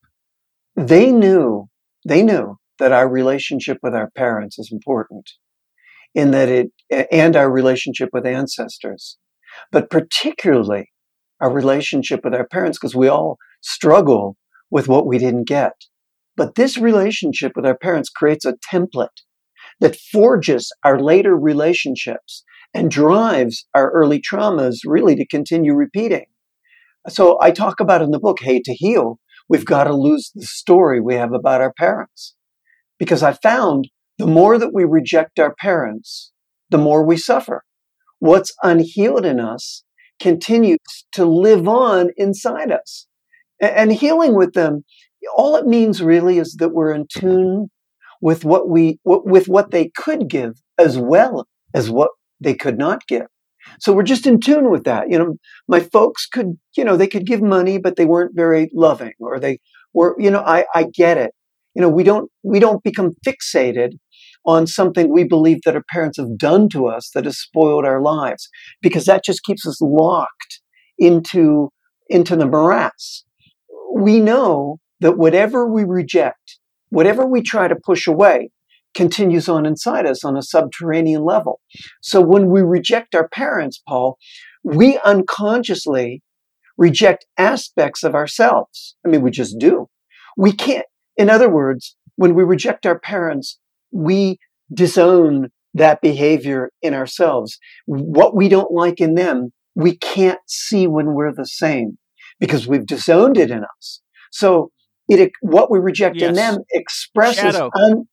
They 0.76 1.12
knew, 1.12 1.70
they 2.06 2.24
knew 2.24 2.58
that 2.80 2.92
our 2.92 3.10
relationship 3.10 3.78
with 3.82 3.94
our 3.94 4.10
parents 4.12 4.60
is 4.60 4.70
important 4.72 5.30
in 6.14 6.32
that 6.32 6.50
it, 6.50 6.72
and 7.12 7.36
our 7.36 7.52
relationship 7.52 8.10
with 8.14 8.26
ancestors, 8.26 9.18
but 9.72 9.90
particularly 9.90 10.92
our 11.42 11.52
relationship 11.52 12.22
with 12.24 12.34
our 12.34 12.48
parents, 12.48 12.78
because 12.78 12.96
we 12.96 13.08
all 13.08 13.38
struggle 13.62 14.38
with 14.72 14.88
what 14.88 15.06
we 15.06 15.18
didn't 15.18 15.48
get. 15.48 15.74
But 16.38 16.56
this 16.56 16.78
relationship 16.78 17.54
with 17.56 17.66
our 17.66 17.78
parents 17.78 18.10
creates 18.10 18.46
a 18.46 18.56
template 18.72 19.08
that 19.80 19.96
forges 19.96 20.72
our 20.84 21.00
later 21.00 21.36
relationships 21.36 22.44
and 22.74 22.92
drives 22.92 23.66
our 23.74 23.92
early 23.92 24.22
traumas 24.22 24.80
really 24.86 25.16
to 25.16 25.28
continue 25.28 25.74
repeating. 25.74 26.26
So 27.08 27.38
I 27.42 27.52
talk 27.52 27.80
about 27.80 28.02
in 28.02 28.12
the 28.12 28.20
book, 28.20 28.40
Hey, 28.42 28.62
to 28.64 28.74
Heal, 28.74 29.20
we've 29.48 29.66
got 29.66 29.86
to 29.86 29.94
lose 29.94 30.32
the 30.34 30.46
story 30.46 31.00
we 31.00 31.16
have 31.16 31.34
about 31.34 31.62
our 31.62 31.74
parents. 31.74 32.35
Because 33.00 33.24
I 33.24 33.34
found 33.34 33.90
the 34.18 34.28
more 34.28 34.58
that 34.58 34.74
we 34.74 34.86
reject 34.86 35.40
our 35.40 35.54
parents, 35.56 36.32
the 36.70 36.78
more 36.78 37.04
we 37.06 37.18
suffer. 37.18 37.64
What's 38.20 38.54
unhealed 38.64 39.26
in 39.26 39.40
us 39.40 39.84
continues 40.20 40.80
to 41.12 41.26
live 41.26 41.68
on 41.68 42.10
inside 42.18 42.72
us. 42.72 43.08
And 43.62 43.92
healing 43.92 44.36
with 44.36 44.54
them, 44.54 44.84
all 45.36 45.56
it 45.56 45.66
means 45.66 46.02
really 46.02 46.38
is 46.40 46.56
that 46.60 46.74
we're 46.74 46.94
in 46.94 47.08
tune 47.10 47.70
with 48.22 48.46
what 48.46 48.70
we 48.70 49.00
with 49.04 49.48
what 49.48 49.72
they 49.72 49.92
could 49.96 50.30
give 50.30 50.54
as 50.78 50.98
well 50.98 51.48
as 51.74 51.90
what 51.90 52.12
they 52.40 52.54
could 52.54 52.78
not 52.78 53.08
give. 53.08 53.28
So 53.80 53.94
we're 53.94 54.04
just 54.04 54.28
in 54.28 54.40
tune 54.40 54.70
with 54.70 54.84
that. 54.86 55.10
You 55.10 55.18
know, 55.18 55.36
my 55.68 55.80
folks 55.80 56.28
could, 56.28 56.58
you 56.78 56.84
know, 56.84 56.98
they 56.98 57.08
could 57.08 57.26
give 57.26 57.42
money, 57.42 57.78
but 57.78 57.96
they 57.96 58.06
weren't 58.06 58.36
very 58.36 58.70
loving, 58.74 59.14
or 59.20 59.40
they 59.40 59.60
were, 59.94 60.16
you 60.20 60.30
know, 60.30 60.42
I, 60.42 60.66
I 60.74 60.86
get 60.94 61.18
it. 61.18 61.32
You 61.76 61.82
know, 61.82 61.90
we 61.90 62.04
don't 62.04 62.32
we 62.44 62.60
don't 62.60 62.84
become 62.84 63.12
fixated 63.28 63.98
on 64.46 64.66
something 64.66 65.12
we 65.12 65.24
believe 65.24 65.60
that 65.66 65.76
our 65.76 65.84
parents 65.90 66.18
have 66.18 66.38
done 66.38 66.70
to 66.70 66.88
us 66.88 67.10
that 67.14 67.26
has 67.26 67.38
spoiled 67.38 67.86
our 67.86 68.02
lives 68.02 68.48
because 68.82 69.06
that 69.06 69.24
just 69.24 69.44
keeps 69.44 69.68
us 69.68 69.82
locked 69.82 70.62
into 70.98 71.70
into 72.08 72.36
the 72.36 72.46
morass. 72.46 73.26
We 73.94 74.20
know 74.20 74.80
that 75.02 75.18
whatever 75.18 75.68
we 75.68 75.84
reject 75.84 76.60
whatever 76.90 77.26
we 77.26 77.42
try 77.42 77.68
to 77.68 77.76
push 77.76 78.08
away 78.08 78.50
continues 78.94 79.50
on 79.50 79.66
inside 79.66 80.06
us 80.06 80.24
on 80.24 80.38
a 80.38 80.42
subterranean 80.42 81.26
level. 81.26 81.60
So 82.02 82.22
when 82.22 82.50
we 82.50 82.62
reject 82.62 83.16
our 83.16 83.28
parents 83.28 83.82
paul 83.88 84.18
we 84.64 84.98
unconsciously 85.04 86.24
reject 86.78 87.26
aspects 87.38 88.04
of 88.04 88.16
ourselves. 88.16 88.96
I 89.06 89.10
mean 89.10 89.22
we 89.22 89.32
just 89.32 89.60
do. 89.60 89.90
We 90.38 90.54
can't 90.54 90.86
in 91.18 91.30
other 91.30 91.50
words 91.50 91.96
when 92.16 92.34
we 92.34 92.44
reject 92.44 92.86
our 92.86 93.00
parents 93.00 93.60
we 93.92 94.38
disown 94.74 95.50
that 95.76 96.02
behavior 96.02 96.72
in 96.82 96.94
ourselves. 96.94 97.60
What 97.86 98.36
we 98.36 98.50
don't 98.50 98.72
like 98.72 99.00
in 99.00 99.16
them, 99.16 99.52
we 99.76 99.98
can't 99.98 100.40
see 100.48 100.88
when 100.88 101.14
we're 101.14 101.34
the 101.34 101.46
same 101.46 101.98
because 102.40 102.68
we've 102.68 102.86
disowned 102.86 103.38
it 103.38 103.52
in 103.52 103.64
us. 103.64 104.02
So 104.32 104.72
it 105.08 105.32
what 105.42 105.70
we 105.70 105.80
reject 105.80 106.18
yes. 106.18 106.30
in 106.30 106.36
them 106.36 106.58
expresses 106.72 107.56
shadow. 107.56 107.70
Un- 107.76 108.08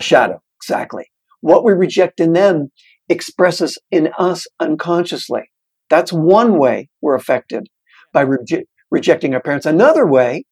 shadow 0.00 0.40
exactly. 0.62 1.06
What 1.40 1.64
we 1.64 1.72
reject 1.72 2.20
in 2.20 2.32
them 2.32 2.70
expresses 3.08 3.78
in 3.90 4.10
us 4.18 4.46
unconsciously. 4.60 5.50
That's 5.90 6.12
one 6.12 6.58
way 6.58 6.88
we're 7.00 7.14
affected 7.14 7.68
by 8.12 8.22
re- 8.22 8.66
rejecting 8.90 9.34
our 9.34 9.40
parents. 9.40 9.66
Another 9.66 10.06
way 10.06 10.44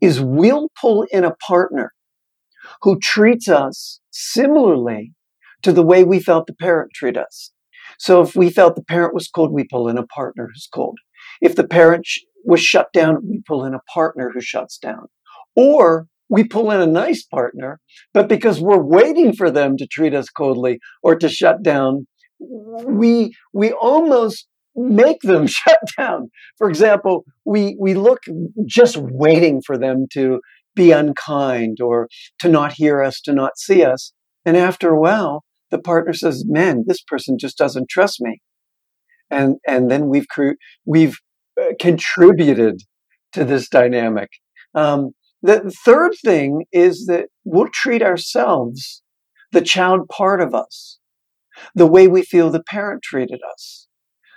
is 0.00 0.20
we'll 0.20 0.68
pull 0.80 1.06
in 1.12 1.24
a 1.24 1.34
partner 1.46 1.92
who 2.82 2.98
treats 3.00 3.48
us 3.48 4.00
similarly 4.10 5.12
to 5.62 5.72
the 5.72 5.82
way 5.82 6.04
we 6.04 6.20
felt 6.20 6.46
the 6.46 6.54
parent 6.54 6.92
treat 6.94 7.16
us. 7.16 7.52
So 7.98 8.20
if 8.22 8.34
we 8.34 8.50
felt 8.50 8.76
the 8.76 8.84
parent 8.84 9.14
was 9.14 9.28
cold, 9.28 9.52
we 9.52 9.64
pull 9.64 9.88
in 9.88 9.98
a 9.98 10.06
partner 10.06 10.48
who's 10.52 10.68
cold. 10.72 10.98
If 11.40 11.56
the 11.56 11.66
parent 11.66 12.06
sh- 12.06 12.20
was 12.44 12.60
shut 12.60 12.92
down, 12.92 13.18
we 13.28 13.42
pull 13.46 13.64
in 13.64 13.74
a 13.74 13.80
partner 13.92 14.30
who 14.32 14.40
shuts 14.40 14.78
down. 14.78 15.06
Or 15.54 16.06
we 16.28 16.44
pull 16.44 16.70
in 16.70 16.80
a 16.80 16.86
nice 16.86 17.22
partner, 17.24 17.78
but 18.14 18.28
because 18.28 18.60
we're 18.60 18.82
waiting 18.82 19.34
for 19.34 19.50
them 19.50 19.76
to 19.76 19.86
treat 19.86 20.14
us 20.14 20.30
coldly 20.30 20.78
or 21.02 21.14
to 21.16 21.28
shut 21.28 21.62
down, 21.62 22.06
we 22.40 23.34
we 23.52 23.72
almost 23.72 24.48
make 24.74 25.20
them 25.22 25.46
shut 25.58 25.78
down. 25.96 26.30
For 26.58 26.68
example, 26.68 27.24
we 27.44 27.76
we 27.80 27.94
look 27.94 28.20
just 28.66 28.96
waiting 28.96 29.62
for 29.64 29.78
them 29.78 30.06
to 30.12 30.40
be 30.74 30.92
unkind 30.92 31.78
or 31.80 32.08
to 32.40 32.48
not 32.48 32.72
hear 32.72 33.02
us, 33.02 33.20
to 33.22 33.32
not 33.32 33.58
see 33.58 33.84
us. 33.84 34.12
And 34.44 34.56
after 34.56 34.90
a 34.90 35.00
while, 35.00 35.44
the 35.70 35.78
partner 35.78 36.12
says, 36.12 36.44
"Man, 36.46 36.84
this 36.86 37.02
person 37.02 37.38
just 37.38 37.58
doesn't 37.58 37.88
trust 37.88 38.20
me," 38.20 38.40
and 39.30 39.56
and 39.66 39.90
then 39.90 40.08
we've 40.08 40.26
we've 40.84 41.18
uh, 41.60 41.72
contributed 41.80 42.80
to 43.32 43.44
this 43.44 43.68
dynamic. 43.68 44.30
Um, 44.74 45.12
the 45.42 45.74
third 45.84 46.12
thing 46.24 46.64
is 46.72 47.06
that 47.06 47.26
we'll 47.44 47.68
treat 47.72 48.02
ourselves, 48.02 49.02
the 49.50 49.60
child 49.60 50.08
part 50.08 50.40
of 50.40 50.54
us, 50.54 50.98
the 51.74 51.86
way 51.86 52.06
we 52.06 52.22
feel 52.22 52.50
the 52.50 52.62
parent 52.62 53.02
treated 53.02 53.40
us. 53.52 53.81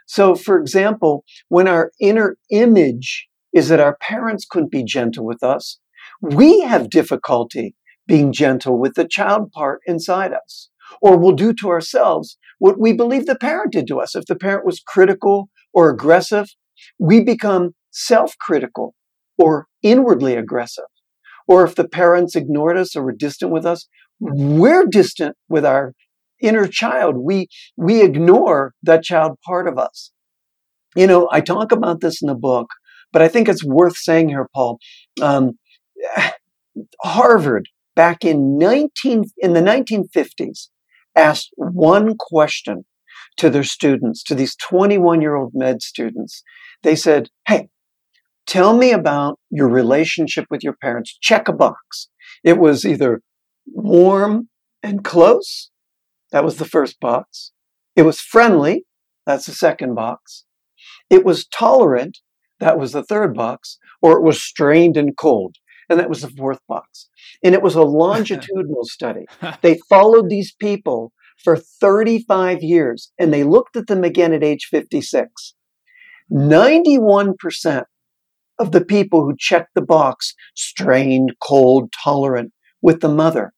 So, 0.06 0.36
for 0.36 0.60
example, 0.60 1.24
when 1.50 1.68
our 1.68 1.92
inner 2.00 2.38
image 2.52 3.28
is 3.54 3.70
that 3.70 3.80
our 3.80 3.98
parents 3.98 4.46
couldn't 4.50 4.72
be 4.72 4.84
gentle 4.84 5.26
with 5.26 5.44
us, 5.44 5.80
we 6.22 6.62
have 6.62 6.90
difficulty 6.90 7.76
being 8.08 8.32
gentle 8.32 8.80
with 8.80 8.94
the 8.96 9.08
child 9.08 9.52
part 9.52 9.82
inside 9.88 10.34
us. 10.34 10.70
Or 11.02 11.18
we'll 11.18 11.36
do 11.36 11.54
to 11.54 11.70
ourselves 11.70 12.38
what 12.60 12.80
we 12.80 12.94
believe 12.94 13.26
the 13.26 13.36
parent 13.36 13.74
did 13.74 13.88
to 13.88 14.00
us. 14.00 14.16
If 14.16 14.26
the 14.26 14.36
parent 14.36 14.66
was 14.66 14.80
critical 14.80 15.50
or 15.74 15.90
aggressive, 15.90 16.48
we 17.00 17.24
become 17.24 17.72
self 17.92 18.38
critical 18.40 18.94
or 19.38 19.68
inwardly 19.82 20.36
aggressive. 20.36 20.86
Or 21.48 21.64
if 21.64 21.76
the 21.76 21.88
parents 21.88 22.36
ignored 22.36 22.78
us 22.78 22.96
or 22.96 23.04
were 23.04 23.12
distant 23.12 23.52
with 23.52 23.66
us, 23.66 23.88
we're 24.20 24.86
distant 24.86 25.36
with 25.50 25.66
our 25.66 25.94
inner 26.46 26.68
child. 26.68 27.16
We, 27.18 27.48
we 27.76 28.02
ignore 28.02 28.74
that 28.84 29.04
child 29.04 29.38
part 29.46 29.68
of 29.68 29.78
us. 29.78 30.12
You 30.96 31.08
know, 31.08 31.28
I 31.32 31.42
talk 31.42 31.72
about 31.72 32.02
this 32.02 32.22
in 32.22 32.28
the 32.28 32.36
book, 32.36 32.68
but 33.12 33.22
I 33.22 33.28
think 33.28 33.50
it's 33.50 33.66
worth 33.66 33.98
saying 33.98 34.30
here, 34.30 34.48
Paul. 34.54 34.80
Um, 35.22 35.54
Harvard 37.04 37.68
back 37.96 38.26
in 38.26 38.58
19 38.58 39.24
in 39.38 39.54
the 39.54 39.62
1950s 39.62 40.68
asked 41.16 41.52
one 41.56 42.16
question 42.18 42.86
to 43.38 43.50
their 43.50 43.64
students, 43.64 44.24
to 44.24 44.36
these 44.36 44.56
21 44.56 45.22
year 45.22 45.36
old 45.36 45.52
med 45.54 45.82
students. 45.82 46.44
They 46.84 46.96
said, 46.96 47.30
Hey, 47.48 47.70
tell 48.46 48.78
me 48.78 48.92
about 48.92 49.40
your 49.50 49.70
relationship 49.70 50.46
with 50.50 50.64
your 50.64 50.76
parents. 50.82 51.18
Check 51.22 51.48
a 51.48 51.54
box. 51.54 52.10
It 52.44 52.58
was 52.58 52.86
either 52.86 53.22
warm 53.68 54.50
and 54.84 55.04
close. 55.04 55.72
That 56.32 56.44
was 56.44 56.58
the 56.58 56.66
first 56.66 57.00
box. 57.00 57.52
It 57.96 58.04
was 58.04 58.20
friendly. 58.20 58.86
That's 59.26 59.46
the 59.46 59.54
second 59.54 59.96
box. 59.96 60.46
It 61.10 61.24
was 61.24 61.48
tolerant. 61.48 62.20
That 62.60 62.78
was 62.78 62.92
the 62.92 63.04
third 63.04 63.34
box. 63.34 63.78
Or 64.02 64.18
it 64.18 64.24
was 64.24 64.44
strained 64.44 64.98
and 64.98 65.16
cold 65.18 65.58
and 65.90 66.00
that 66.00 66.10
was 66.10 66.22
the 66.22 66.30
fourth 66.30 66.60
box. 66.68 67.10
And 67.44 67.54
it 67.54 67.62
was 67.62 67.76
a 67.76 67.82
longitudinal 67.84 68.86
study. 68.86 69.26
They 69.62 69.80
followed 69.90 70.30
these 70.30 70.54
people 70.54 71.12
for 71.44 71.58
35 71.58 72.64
years 72.64 73.12
and 73.20 73.34
they 73.34 73.44
looked 73.44 73.76
at 73.76 73.88
them 73.88 74.04
again 74.04 74.34
at 74.34 74.44
age 74.44 74.68
56. 74.70 75.54
91% 76.32 77.84
of 78.58 78.72
the 78.72 78.84
people 78.84 79.22
who 79.24 79.36
checked 79.38 79.76
the 79.76 79.82
box 79.82 80.34
strained, 80.56 81.34
cold, 81.42 81.92
tolerant 82.04 82.52
with 82.82 83.02
the 83.02 83.10
mother 83.10 83.54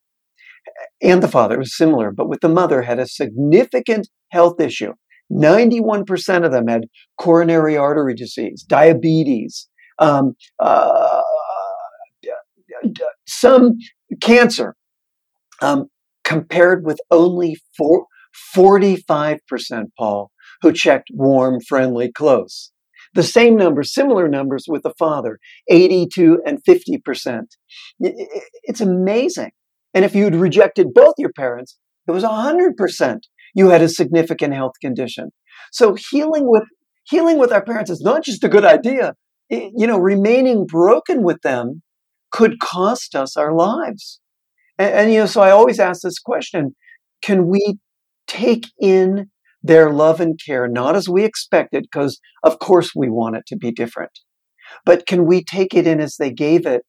and 1.02 1.22
the 1.22 1.28
father 1.28 1.58
was 1.58 1.76
similar, 1.76 2.12
but 2.12 2.30
with 2.30 2.42
the 2.42 2.50
mother 2.50 2.82
had 2.82 3.00
a 3.00 3.08
significant 3.08 4.08
health 4.32 4.60
issue. 4.60 4.94
91% 5.32 6.46
of 6.46 6.52
them 6.52 6.68
had 6.68 6.86
coronary 7.20 7.76
artery 7.76 8.16
disease, 8.16 8.64
diabetes, 8.64 9.68
um, 10.00 10.36
uh, 10.60 11.22
some 13.28 13.78
cancer, 14.22 14.76
um, 15.62 15.88
compared 16.24 16.86
with 16.86 17.00
only 17.12 17.58
four, 17.76 18.06
45%, 18.56 19.40
Paul, 19.98 20.32
who 20.62 20.72
checked 20.72 21.10
warm, 21.14 21.60
friendly, 21.62 22.12
close. 22.12 22.72
The 23.14 23.24
same 23.24 23.56
numbers, 23.56 23.94
similar 23.94 24.28
numbers 24.28 24.66
with 24.68 24.84
the 24.84 24.94
father, 25.00 25.40
82 25.70 26.42
and 26.46 26.64
50%. 26.64 27.44
It's 28.00 28.82
amazing. 28.82 29.52
And 29.98 30.06
if 30.06 30.14
you'd 30.14 30.36
rejected 30.36 30.94
both 30.94 31.16
your 31.18 31.32
parents, 31.32 31.76
it 32.08 32.12
was 32.12 32.24
100% 32.24 33.18
you 33.56 33.70
had 33.70 33.82
a 33.82 33.90
significant 33.90 34.54
health 34.54 34.74
condition. 34.80 35.32
So 35.72 35.96
healing 35.96 36.44
with 36.48 36.66
healing 37.10 37.40
with 37.40 37.52
our 37.52 37.64
parents 37.64 37.90
is 37.90 38.02
not 38.02 38.24
just 38.24 38.44
a 38.44 38.48
good 38.48 38.64
idea. 38.64 39.16
It, 39.50 39.74
you 39.76 39.88
know, 39.88 39.98
remaining 39.98 40.68
broken 40.68 41.24
with 41.24 41.42
them 41.42 41.82
could 42.32 42.60
cost 42.60 43.16
us 43.16 43.36
our 43.36 43.56
lives. 43.56 44.20
And, 44.78 44.94
and 44.94 45.12
you 45.12 45.22
know, 45.22 45.26
so 45.26 45.42
I 45.42 45.50
always 45.50 45.80
ask 45.80 46.02
this 46.04 46.20
question: 46.20 46.76
Can 47.24 47.48
we 47.48 47.80
take 48.28 48.68
in 48.80 49.32
their 49.64 49.92
love 49.92 50.22
and 50.22 50.40
care 50.46 50.68
not 50.68 50.96
as 50.96 51.10
we 51.10 51.26
expected, 51.26 51.88
because 51.92 52.20
of 52.44 52.60
course 52.60 52.92
we 52.96 53.10
want 53.10 53.36
it 53.36 53.48
to 53.48 53.56
be 53.58 53.72
different, 53.72 54.12
but 54.86 55.08
can 55.08 55.26
we 55.26 55.44
take 55.44 55.74
it 55.74 55.88
in 55.88 56.00
as 56.00 56.18
they 56.18 56.32
gave 56.32 56.68
it? 56.68 56.84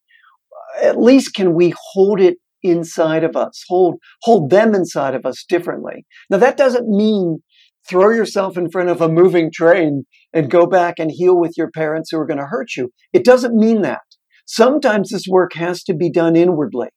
At 0.83 1.01
least 1.01 1.33
can 1.35 1.55
we 1.55 1.73
hold 1.95 2.21
it 2.21 2.37
inside 2.63 3.25
of 3.25 3.37
us, 3.37 3.65
hold 3.69 3.97
hold 4.23 4.51
them 4.51 4.75
inside 4.75 5.15
of 5.15 5.25
us 5.25 5.45
differently. 5.49 6.07
Now 6.31 6.39
that 6.39 6.57
doesn't 6.57 6.89
mean 6.89 7.43
throw 7.89 8.11
yourself 8.11 8.57
in 8.57 8.71
front 8.71 8.91
of 8.91 9.01
a 9.01 9.09
moving 9.09 9.51
train 9.53 10.05
and 10.33 10.51
go 10.51 10.67
back 10.67 10.99
and 10.99 11.11
heal 11.11 11.39
with 11.39 11.55
your 11.57 11.71
parents 11.71 12.11
who 12.11 12.19
are 12.19 12.27
going 12.27 12.39
to 12.39 12.47
hurt 12.47 12.77
you. 12.77 12.91
It 13.13 13.25
doesn't 13.25 13.55
mean 13.57 13.83
that. 13.83 14.03
Sometimes 14.45 15.11
this 15.11 15.27
work 15.29 15.55
has 15.55 15.83
to 15.85 15.95
be 15.95 16.11
done 16.11 16.37
inwardly 16.37 16.89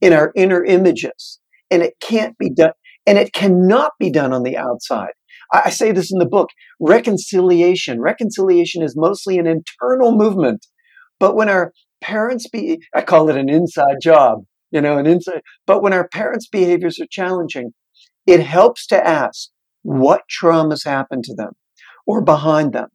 in 0.00 0.12
our 0.12 0.32
inner 0.36 0.64
images 0.64 1.40
and 1.70 1.82
it 1.82 1.94
can't 2.00 2.36
be 2.38 2.50
done 2.50 2.72
and 3.06 3.18
it 3.18 3.32
cannot 3.32 3.92
be 3.98 4.10
done 4.10 4.32
on 4.32 4.42
the 4.42 4.56
outside. 4.56 5.12
I 5.52 5.70
say 5.70 5.92
this 5.92 6.10
in 6.10 6.18
the 6.18 6.28
book 6.28 6.48
reconciliation. 6.80 8.00
Reconciliation 8.00 8.82
is 8.82 8.94
mostly 8.96 9.38
an 9.38 9.46
internal 9.46 10.16
movement. 10.16 10.66
But 11.20 11.36
when 11.36 11.48
our 11.48 11.72
parents 12.00 12.48
be, 12.48 12.80
I 12.94 13.02
call 13.02 13.28
it 13.28 13.36
an 13.36 13.48
inside 13.48 13.96
job, 14.02 14.40
you 14.72 14.80
know, 14.80 14.98
an 14.98 15.06
inside. 15.06 15.42
But 15.66 15.82
when 15.82 15.92
our 15.92 16.08
parents' 16.08 16.48
behaviors 16.48 16.98
are 17.00 17.06
challenging, 17.10 17.72
it 18.26 18.40
helps 18.40 18.86
to 18.88 19.06
ask 19.06 19.50
what 19.82 20.22
traumas 20.28 20.84
happened 20.84 21.24
to 21.24 21.34
them 21.34 21.52
or 22.06 22.22
behind 22.22 22.72
them 22.72 22.88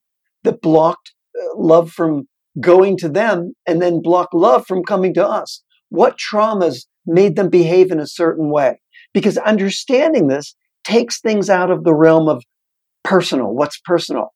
that 0.43 0.61
blocked 0.61 1.13
uh, 1.39 1.57
love 1.57 1.91
from 1.91 2.28
going 2.59 2.97
to 2.97 3.09
them 3.09 3.53
and 3.67 3.82
then 3.82 4.01
block 4.01 4.30
love 4.34 4.65
from 4.65 4.84
coming 4.84 5.13
to 5.13 5.28
us. 5.28 5.63
What 5.89 6.17
traumas 6.17 6.86
made 7.05 7.36
them 7.36 7.49
behave 7.49 7.91
in 7.91 7.99
a 7.99 8.07
certain 8.07 8.49
way? 8.49 8.80
Because 9.13 9.38
understanding 9.38 10.28
this 10.28 10.55
takes 10.84 11.19
things 11.19 11.49
out 11.49 11.69
of 11.69 11.84
the 11.84 11.93
realm 11.93 12.28
of 12.28 12.43
personal, 13.03 13.53
what's 13.53 13.80
personal. 13.80 14.34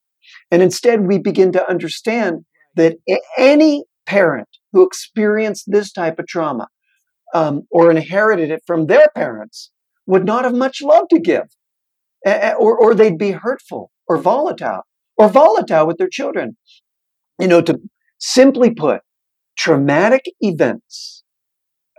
And 0.50 0.62
instead, 0.62 1.08
we 1.08 1.18
begin 1.18 1.52
to 1.54 1.70
understand 1.70 2.46
that 2.76 2.98
any 3.38 3.84
parent 4.06 4.48
who 4.72 4.86
experienced 4.86 5.66
this 5.68 5.92
type 5.92 6.20
of 6.20 6.28
trauma 6.28 6.68
um, 7.34 7.64
or 7.72 7.92
inherited 7.92 8.52
it 8.52 8.62
from 8.66 8.88
their 8.88 9.08
parents 9.16 9.72
would 10.06 10.26
not 10.26 10.44
have 10.44 10.56
much 10.56 10.82
love 10.82 11.08
to 11.10 11.20
give, 11.20 11.48
or, 12.26 12.78
or 12.78 12.94
they'd 12.94 13.18
be 13.18 13.32
hurtful 13.32 13.92
or 14.08 14.18
volatile, 14.18 14.82
or 15.18 15.30
volatile 15.30 15.88
with 15.88 15.98
their 15.98 16.10
children. 16.10 16.58
You 17.40 17.48
know, 17.48 17.62
to 17.62 17.80
simply 18.20 18.72
put, 18.72 19.02
traumatic 19.58 20.26
events 20.42 21.24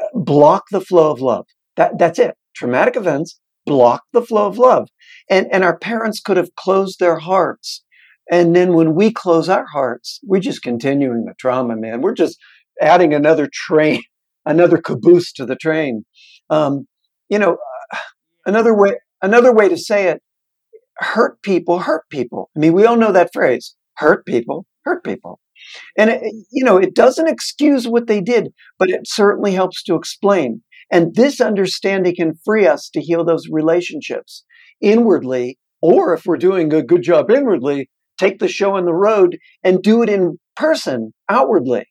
uh, 0.01 0.07
block 0.15 0.65
the 0.71 0.81
flow 0.81 1.11
of 1.11 1.21
love. 1.21 1.47
That, 1.77 1.99
that's 1.99 2.19
it 2.19 2.37
traumatic 2.55 2.97
events 2.97 3.39
block 3.67 4.05
the 4.13 4.23
flow 4.23 4.47
of 4.47 4.59
love. 4.59 4.89
And, 5.31 5.47
and 5.53 5.65
our 5.65 5.79
parents 5.79 6.21
could 6.21 6.37
have 6.37 6.55
closed 6.57 6.99
their 6.99 7.19
hearts. 7.19 7.85
And 8.31 8.55
then 8.55 8.75
when 8.75 8.95
we 8.95 9.13
close 9.13 9.49
our 9.49 9.67
hearts, 9.67 10.21
we're 10.23 10.41
just 10.41 10.63
continuing 10.63 11.25
the 11.25 11.35
trauma, 11.39 11.77
man. 11.77 12.01
We're 12.03 12.15
just 12.15 12.39
adding 12.81 13.15
another 13.15 13.49
train, 13.53 14.03
another 14.45 14.79
caboose 14.79 15.33
to 15.33 15.47
the 15.47 15.57
train. 15.57 16.05
Um, 16.51 16.87
you 17.29 17.39
know, 17.39 17.57
another 18.47 18.75
way, 18.75 18.97
another 19.23 19.53
way 19.53 19.69
to 19.69 19.77
say 19.77 20.09
it, 20.09 20.21
hurt 20.97 21.41
people, 21.43 21.81
hurt 21.81 22.09
people. 22.11 22.51
I 22.57 22.61
mean, 22.61 22.73
we 22.73 22.85
all 22.85 22.97
know 22.97 23.13
that 23.13 23.31
phrase, 23.33 23.75
hurt 23.97 24.27
people, 24.27 24.67
hurt 24.85 25.05
people. 25.05 25.41
And, 25.97 26.11
it, 26.11 26.23
you 26.51 26.65
know, 26.65 26.77
it 26.77 26.95
doesn't 26.95 27.29
excuse 27.29 27.87
what 27.87 28.07
they 28.07 28.21
did, 28.21 28.53
but 28.79 28.91
it 28.91 29.03
certainly 29.05 29.53
helps 29.53 29.83
to 29.85 29.95
explain. 29.95 30.63
And 30.91 31.15
this 31.15 31.41
understanding 31.41 32.15
can 32.17 32.35
free 32.45 32.67
us 32.67 32.91
to 32.91 33.01
heal 33.01 33.25
those 33.25 33.47
relationships 33.51 34.45
inwardly, 34.81 35.59
or 35.81 36.15
if 36.15 36.27
we're 36.27 36.37
doing 36.37 36.73
a 36.73 36.83
good 36.83 37.03
job 37.03 37.31
inwardly, 37.31 37.89
take 38.19 38.39
the 38.39 38.49
show 38.49 38.77
on 38.77 38.85
the 38.85 38.95
road 38.95 39.39
and 39.63 39.83
do 39.83 40.03
it 40.03 40.09
in 40.09 40.39
person, 40.57 41.13
outwardly. 41.29 41.87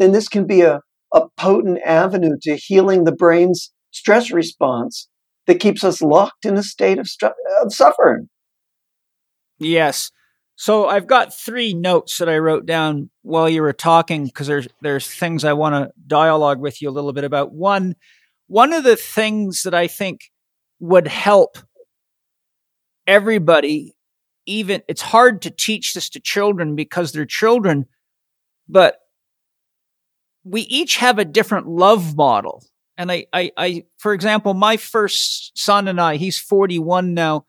And 0.00 0.14
this 0.14 0.28
can 0.28 0.46
be 0.46 0.62
a, 0.62 0.80
a 1.12 1.22
potent 1.36 1.80
avenue 1.84 2.36
to 2.42 2.56
healing 2.56 3.04
the 3.04 3.12
brain's 3.12 3.72
stress 3.90 4.30
response 4.30 5.08
that 5.46 5.60
keeps 5.60 5.82
us 5.82 6.00
locked 6.00 6.44
in 6.44 6.56
a 6.56 6.62
state 6.62 6.98
of, 6.98 7.08
of 7.62 7.72
suffering. 7.72 8.28
Yes. 9.58 10.10
So 10.56 10.86
I've 10.86 11.06
got 11.06 11.34
three 11.34 11.72
notes 11.72 12.18
that 12.18 12.28
I 12.28 12.38
wrote 12.38 12.66
down 12.66 13.10
while 13.22 13.48
you 13.48 13.62
were 13.62 13.72
talking 13.72 14.26
because 14.26 14.46
there's 14.46 14.68
there's 14.82 15.06
things 15.06 15.42
I 15.42 15.54
want 15.54 15.74
to 15.74 15.90
dialogue 16.06 16.60
with 16.60 16.82
you 16.82 16.88
a 16.88 16.92
little 16.92 17.12
bit 17.12 17.24
about. 17.24 17.52
One, 17.52 17.96
one 18.46 18.72
of 18.72 18.84
the 18.84 18.96
things 18.96 19.62
that 19.62 19.74
I 19.74 19.86
think 19.86 20.20
would 20.78 21.08
help 21.08 21.56
everybody, 23.06 23.94
even 24.46 24.82
it's 24.86 25.02
hard 25.02 25.42
to 25.42 25.50
teach 25.50 25.94
this 25.94 26.10
to 26.10 26.20
children 26.20 26.76
because 26.76 27.12
they're 27.12 27.26
children, 27.26 27.86
but 28.68 28.99
we 30.44 30.62
each 30.62 30.96
have 30.96 31.18
a 31.18 31.24
different 31.24 31.66
love 31.66 32.16
model. 32.16 32.64
And 32.96 33.10
I, 33.10 33.26
I, 33.32 33.50
I, 33.56 33.84
for 33.98 34.12
example, 34.12 34.54
my 34.54 34.76
first 34.76 35.56
son 35.58 35.88
and 35.88 36.00
I, 36.00 36.16
he's 36.16 36.38
41 36.38 37.14
now. 37.14 37.46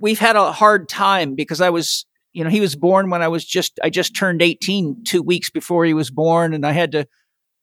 We've 0.00 0.18
had 0.18 0.36
a 0.36 0.52
hard 0.52 0.88
time 0.88 1.34
because 1.34 1.60
I 1.60 1.70
was, 1.70 2.06
you 2.32 2.44
know, 2.44 2.50
he 2.50 2.60
was 2.60 2.76
born 2.76 3.10
when 3.10 3.22
I 3.22 3.28
was 3.28 3.44
just, 3.44 3.78
I 3.82 3.90
just 3.90 4.14
turned 4.14 4.42
18 4.42 5.04
two 5.04 5.22
weeks 5.22 5.50
before 5.50 5.84
he 5.84 5.94
was 5.94 6.10
born 6.10 6.54
and 6.54 6.64
I 6.66 6.72
had 6.72 6.92
to 6.92 7.06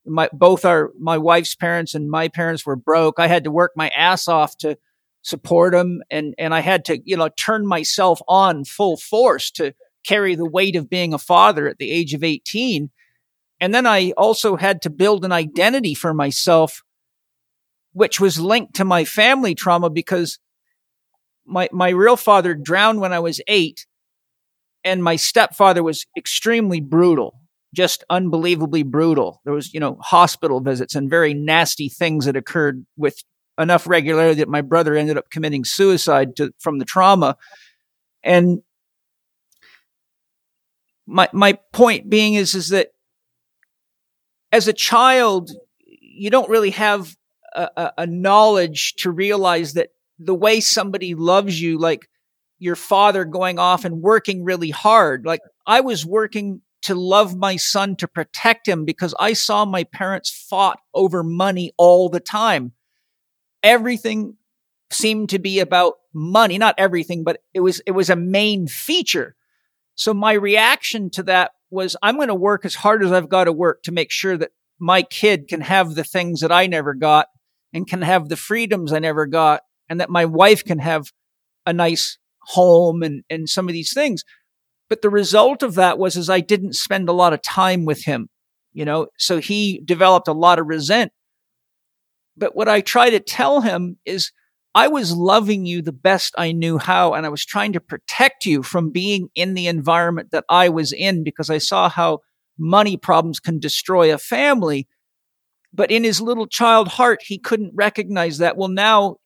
my 0.06 0.28
both 0.32 0.64
our 0.64 0.90
my 0.98 1.18
wife's 1.18 1.54
parents 1.54 1.94
and 1.94 2.10
my 2.10 2.28
parents 2.28 2.66
were 2.66 2.76
broke. 2.76 3.18
I 3.18 3.26
had 3.26 3.44
to 3.44 3.50
work 3.50 3.72
my 3.76 3.88
ass 3.90 4.28
off 4.28 4.56
to 4.58 4.76
support 5.22 5.74
him. 5.74 6.02
and 6.10 6.34
and 6.38 6.54
I 6.54 6.60
had 6.60 6.84
to 6.86 7.00
you 7.04 7.16
know 7.16 7.28
turn 7.28 7.66
myself 7.66 8.20
on 8.28 8.64
full 8.64 8.96
force 8.96 9.50
to 9.52 9.74
carry 10.04 10.34
the 10.34 10.48
weight 10.48 10.74
of 10.74 10.90
being 10.90 11.14
a 11.14 11.18
father 11.18 11.68
at 11.68 11.78
the 11.78 11.90
age 11.90 12.14
of 12.14 12.24
eighteen. 12.24 12.90
And 13.62 13.72
then 13.72 13.86
I 13.86 14.10
also 14.16 14.56
had 14.56 14.82
to 14.82 14.90
build 14.90 15.24
an 15.24 15.30
identity 15.30 15.94
for 15.94 16.12
myself, 16.12 16.82
which 17.92 18.20
was 18.20 18.40
linked 18.40 18.74
to 18.74 18.84
my 18.84 19.04
family 19.04 19.54
trauma 19.54 19.88
because 19.88 20.40
my 21.46 21.68
my 21.72 21.90
real 21.90 22.16
father 22.16 22.54
drowned 22.54 23.00
when 23.00 23.12
I 23.12 23.20
was 23.20 23.40
eight, 23.46 23.86
and 24.82 25.04
my 25.04 25.14
stepfather 25.16 25.82
was 25.82 26.06
extremely 26.16 26.80
brutal 26.80 27.38
just 27.74 28.04
unbelievably 28.10 28.82
brutal. 28.82 29.40
There 29.44 29.54
was, 29.54 29.72
you 29.72 29.80
know, 29.80 29.96
hospital 30.00 30.60
visits 30.60 30.94
and 30.94 31.08
very 31.08 31.32
nasty 31.32 31.88
things 31.88 32.26
that 32.26 32.36
occurred 32.36 32.84
with 32.96 33.16
enough 33.58 33.86
regularity 33.86 34.40
that 34.40 34.48
my 34.48 34.60
brother 34.60 34.94
ended 34.94 35.16
up 35.16 35.30
committing 35.30 35.64
suicide 35.64 36.36
to, 36.36 36.52
from 36.58 36.78
the 36.78 36.84
trauma. 36.84 37.36
And 38.22 38.62
my 41.06 41.28
my 41.32 41.58
point 41.72 42.08
being 42.08 42.34
is 42.34 42.54
is 42.54 42.68
that 42.68 42.91
as 44.52 44.68
a 44.68 44.72
child, 44.72 45.50
you 45.80 46.30
don't 46.30 46.50
really 46.50 46.70
have 46.70 47.16
a, 47.54 47.92
a 47.98 48.06
knowledge 48.06 48.94
to 48.98 49.10
realize 49.10 49.72
that 49.72 49.88
the 50.18 50.34
way 50.34 50.60
somebody 50.60 51.14
loves 51.14 51.60
you, 51.60 51.78
like 51.78 52.08
your 52.58 52.76
father 52.76 53.24
going 53.24 53.58
off 53.58 53.84
and 53.84 54.02
working 54.02 54.44
really 54.44 54.70
hard, 54.70 55.24
like 55.24 55.40
I 55.66 55.80
was 55.80 56.06
working 56.06 56.60
to 56.82 56.94
love 56.94 57.36
my 57.36 57.56
son, 57.56 57.96
to 57.96 58.08
protect 58.08 58.68
him, 58.68 58.84
because 58.84 59.14
I 59.18 59.32
saw 59.32 59.64
my 59.64 59.84
parents 59.84 60.30
fought 60.48 60.80
over 60.94 61.22
money 61.22 61.72
all 61.78 62.08
the 62.08 62.20
time. 62.20 62.72
Everything 63.62 64.36
seemed 64.90 65.30
to 65.30 65.38
be 65.38 65.60
about 65.60 65.94
money, 66.12 66.58
not 66.58 66.74
everything, 66.78 67.24
but 67.24 67.40
it 67.54 67.60
was, 67.60 67.80
it 67.86 67.92
was 67.92 68.10
a 68.10 68.16
main 68.16 68.66
feature. 68.66 69.36
So 69.94 70.12
my 70.12 70.32
reaction 70.32 71.08
to 71.10 71.22
that 71.24 71.52
was, 71.72 71.96
I'm 72.02 72.16
going 72.16 72.28
to 72.28 72.34
work 72.34 72.64
as 72.64 72.74
hard 72.74 73.02
as 73.02 73.10
I've 73.10 73.28
got 73.28 73.44
to 73.44 73.52
work 73.52 73.82
to 73.84 73.92
make 73.92 74.10
sure 74.10 74.36
that 74.36 74.50
my 74.78 75.02
kid 75.02 75.48
can 75.48 75.62
have 75.62 75.94
the 75.94 76.04
things 76.04 76.40
that 76.40 76.52
I 76.52 76.66
never 76.66 76.94
got 76.94 77.26
and 77.72 77.86
can 77.86 78.02
have 78.02 78.28
the 78.28 78.36
freedoms 78.36 78.92
I 78.92 78.98
never 78.98 79.26
got 79.26 79.62
and 79.88 80.00
that 80.00 80.10
my 80.10 80.24
wife 80.24 80.64
can 80.64 80.78
have 80.78 81.12
a 81.64 81.72
nice 81.72 82.18
home 82.40 83.02
and, 83.02 83.22
and 83.30 83.48
some 83.48 83.68
of 83.68 83.72
these 83.72 83.92
things. 83.94 84.24
But 84.88 85.02
the 85.02 85.10
result 85.10 85.62
of 85.62 85.74
that 85.76 85.98
was 85.98 86.16
is 86.16 86.28
I 86.28 86.40
didn't 86.40 86.74
spend 86.74 87.08
a 87.08 87.12
lot 87.12 87.32
of 87.32 87.40
time 87.40 87.84
with 87.84 88.04
him, 88.04 88.28
you 88.72 88.84
know, 88.84 89.06
so 89.18 89.38
he 89.38 89.80
developed 89.84 90.28
a 90.28 90.32
lot 90.32 90.58
of 90.58 90.66
resent. 90.66 91.12
But 92.36 92.54
what 92.54 92.68
I 92.68 92.80
try 92.80 93.10
to 93.10 93.20
tell 93.20 93.62
him 93.62 93.98
is 94.04 94.32
I 94.74 94.88
was 94.88 95.14
loving 95.14 95.66
you 95.66 95.82
the 95.82 95.92
best 95.92 96.34
I 96.38 96.52
knew 96.52 96.78
how. 96.78 97.12
And 97.14 97.26
I 97.26 97.28
was 97.28 97.44
trying 97.44 97.74
to 97.74 97.80
protect 97.80 98.46
you 98.46 98.62
from 98.62 98.90
being 98.90 99.28
in 99.34 99.54
the 99.54 99.66
environment 99.66 100.30
that 100.30 100.44
I 100.48 100.70
was 100.70 100.92
in 100.92 101.24
because 101.24 101.50
I 101.50 101.58
saw 101.58 101.88
how 101.88 102.20
money 102.58 102.96
problems 102.96 103.38
can 103.40 103.58
destroy 103.58 104.12
a 104.12 104.18
family. 104.18 104.88
But 105.74 105.90
in 105.90 106.04
his 106.04 106.20
little 106.20 106.46
child 106.46 106.88
heart, 106.88 107.20
he 107.22 107.38
couldn't 107.38 107.72
recognize 107.74 108.38
that. 108.38 108.56
Well, 108.56 108.68
now, 108.68 109.16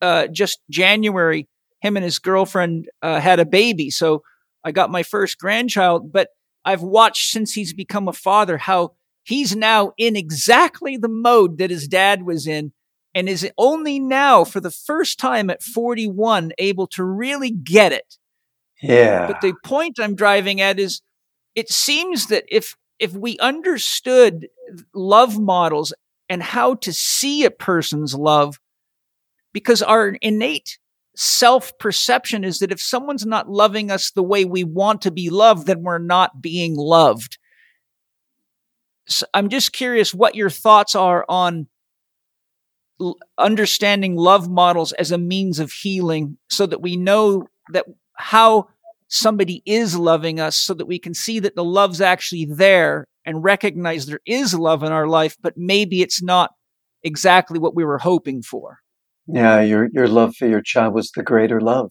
uh, 0.00 0.28
just 0.28 0.60
January, 0.70 1.48
him 1.80 1.96
and 1.96 2.04
his 2.04 2.18
girlfriend 2.18 2.88
uh, 3.02 3.20
had 3.20 3.40
a 3.40 3.46
baby. 3.46 3.90
So 3.90 4.22
I 4.64 4.70
got 4.72 4.90
my 4.90 5.02
first 5.02 5.38
grandchild, 5.38 6.12
but 6.12 6.28
I've 6.64 6.82
watched 6.82 7.30
since 7.30 7.52
he's 7.52 7.72
become 7.72 8.08
a 8.08 8.12
father 8.12 8.58
how 8.58 8.92
he's 9.24 9.56
now 9.56 9.92
in 9.98 10.14
exactly 10.14 10.96
the 10.96 11.08
mode 11.08 11.58
that 11.58 11.70
his 11.70 11.88
dad 11.88 12.22
was 12.22 12.46
in 12.46 12.72
and 13.14 13.28
is 13.28 13.48
only 13.58 13.98
now 13.98 14.44
for 14.44 14.60
the 14.60 14.70
first 14.70 15.18
time 15.18 15.50
at 15.50 15.62
41 15.62 16.52
able 16.58 16.86
to 16.88 17.04
really 17.04 17.50
get 17.50 17.92
it. 17.92 18.16
Yeah. 18.82 19.26
But 19.26 19.40
the 19.40 19.54
point 19.64 19.98
I'm 20.00 20.14
driving 20.14 20.60
at 20.60 20.78
is 20.78 21.00
it 21.54 21.70
seems 21.70 22.26
that 22.26 22.44
if 22.48 22.76
if 22.98 23.12
we 23.12 23.38
understood 23.38 24.48
love 24.94 25.38
models 25.38 25.92
and 26.28 26.42
how 26.42 26.74
to 26.74 26.92
see 26.92 27.44
a 27.44 27.50
person's 27.50 28.14
love 28.14 28.58
because 29.52 29.82
our 29.82 30.16
innate 30.20 30.78
self 31.16 31.76
perception 31.78 32.44
is 32.44 32.60
that 32.60 32.70
if 32.70 32.80
someone's 32.80 33.26
not 33.26 33.48
loving 33.48 33.90
us 33.90 34.10
the 34.10 34.22
way 34.22 34.44
we 34.44 34.62
want 34.62 35.02
to 35.02 35.10
be 35.10 35.30
loved, 35.30 35.66
then 35.66 35.82
we're 35.82 35.98
not 35.98 36.40
being 36.40 36.76
loved. 36.76 37.38
So 39.08 39.26
I'm 39.34 39.48
just 39.48 39.72
curious 39.72 40.14
what 40.14 40.34
your 40.34 40.50
thoughts 40.50 40.94
are 40.94 41.24
on 41.28 41.66
understanding 43.38 44.16
love 44.16 44.48
models 44.48 44.92
as 44.92 45.12
a 45.12 45.18
means 45.18 45.58
of 45.58 45.72
healing 45.72 46.36
so 46.48 46.66
that 46.66 46.82
we 46.82 46.96
know 46.96 47.46
that 47.72 47.86
how 48.16 48.68
somebody 49.08 49.62
is 49.64 49.96
loving 49.96 50.38
us 50.40 50.56
so 50.56 50.74
that 50.74 50.86
we 50.86 50.98
can 50.98 51.14
see 51.14 51.38
that 51.38 51.56
the 51.56 51.64
love's 51.64 52.00
actually 52.00 52.44
there 52.44 53.06
and 53.24 53.44
recognize 53.44 54.06
there 54.06 54.20
is 54.26 54.54
love 54.54 54.82
in 54.82 54.92
our 54.92 55.06
life, 55.06 55.36
but 55.42 55.54
maybe 55.56 56.02
it's 56.02 56.22
not 56.22 56.50
exactly 57.02 57.58
what 57.58 57.74
we 57.74 57.84
were 57.84 57.98
hoping 57.98 58.42
for. 58.42 58.78
Yeah, 59.26 59.60
your 59.60 59.88
your 59.92 60.08
love 60.08 60.34
for 60.36 60.48
your 60.48 60.62
child 60.62 60.94
was 60.94 61.10
the 61.10 61.22
greater 61.22 61.60
love 61.60 61.90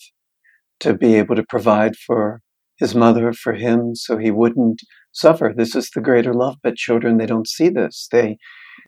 to 0.79 0.93
be 0.93 1.15
able 1.15 1.35
to 1.35 1.45
provide 1.47 1.95
for 1.95 2.41
his 2.77 2.95
mother, 2.95 3.33
for 3.33 3.53
him, 3.53 3.95
so 3.95 4.17
he 4.17 4.31
wouldn't 4.31 4.81
suffer. 5.11 5.53
This 5.55 5.75
is 5.75 5.89
the 5.89 6.01
greater 6.01 6.33
love, 6.33 6.57
but 6.61 6.75
children 6.75 7.17
they 7.17 7.25
don't 7.25 7.47
see 7.47 7.69
this. 7.69 8.07
They 8.11 8.37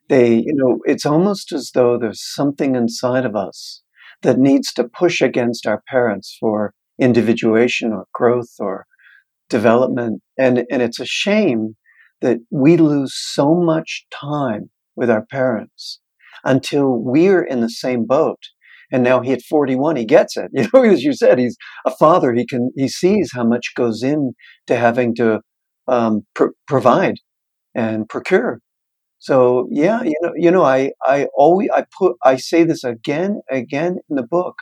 they 0.10 0.36
you 0.36 0.54
know 0.54 0.80
it's 0.86 1.06
almost 1.06 1.52
as 1.52 1.72
though 1.74 1.98
there's 1.98 2.24
something 2.34 2.76
inside 2.76 3.26
of 3.26 3.36
us 3.36 3.82
that 4.22 4.38
needs 4.38 4.74
to 4.74 4.84
push 4.84 5.22
against 5.22 5.66
our 5.66 5.82
parents 5.88 6.36
for 6.40 6.74
individuation 7.00 7.94
or 7.94 8.06
growth 8.14 8.54
or 8.60 8.86
development 9.50 10.22
and 10.38 10.66
and 10.70 10.82
it's 10.82 11.00
a 11.00 11.06
shame 11.06 11.76
that 12.22 12.38
we 12.52 12.78
lose 12.78 13.14
so 13.16 13.56
much 13.56 14.06
time 14.12 14.70
with 14.96 15.10
our 15.10 15.26
parents 15.26 16.00
until 16.44 16.92
we're 16.98 17.44
in 17.44 17.62
the 17.62 17.70
same 17.70 18.06
boat. 18.06 18.40
And 18.92 19.04
now 19.04 19.22
he 19.22 19.32
at 19.32 19.42
41, 19.44 19.98
he 19.98 20.06
gets 20.06 20.36
it. 20.36 20.50
You 20.54 20.68
know, 20.74 20.84
as 20.84 21.04
you 21.04 21.14
said, 21.14 21.38
he's 21.38 21.58
a 21.86 21.92
father. 21.92 22.34
He 22.34 22.46
can, 22.46 22.72
he 22.76 22.88
sees 22.88 23.32
how 23.34 23.44
much 23.44 23.74
goes 23.76 24.04
in 24.04 24.34
to 24.68 24.76
having 24.76 25.16
to 25.16 25.42
um, 25.88 26.26
pr- 26.36 26.56
provide 26.68 27.16
and 27.76 28.10
procure. 28.10 28.60
So 29.20 29.68
yeah, 29.72 30.02
you 30.04 30.16
know, 30.22 30.32
you 30.36 30.50
know, 30.52 30.64
I, 30.64 30.92
I 31.04 31.28
always, 31.36 31.70
I 31.74 31.86
put, 31.98 32.16
I 32.24 32.38
say 32.38 32.64
this 32.64 32.84
again, 32.84 33.42
again 33.52 33.98
in 34.10 34.16
the 34.16 34.24
book. 34.24 34.56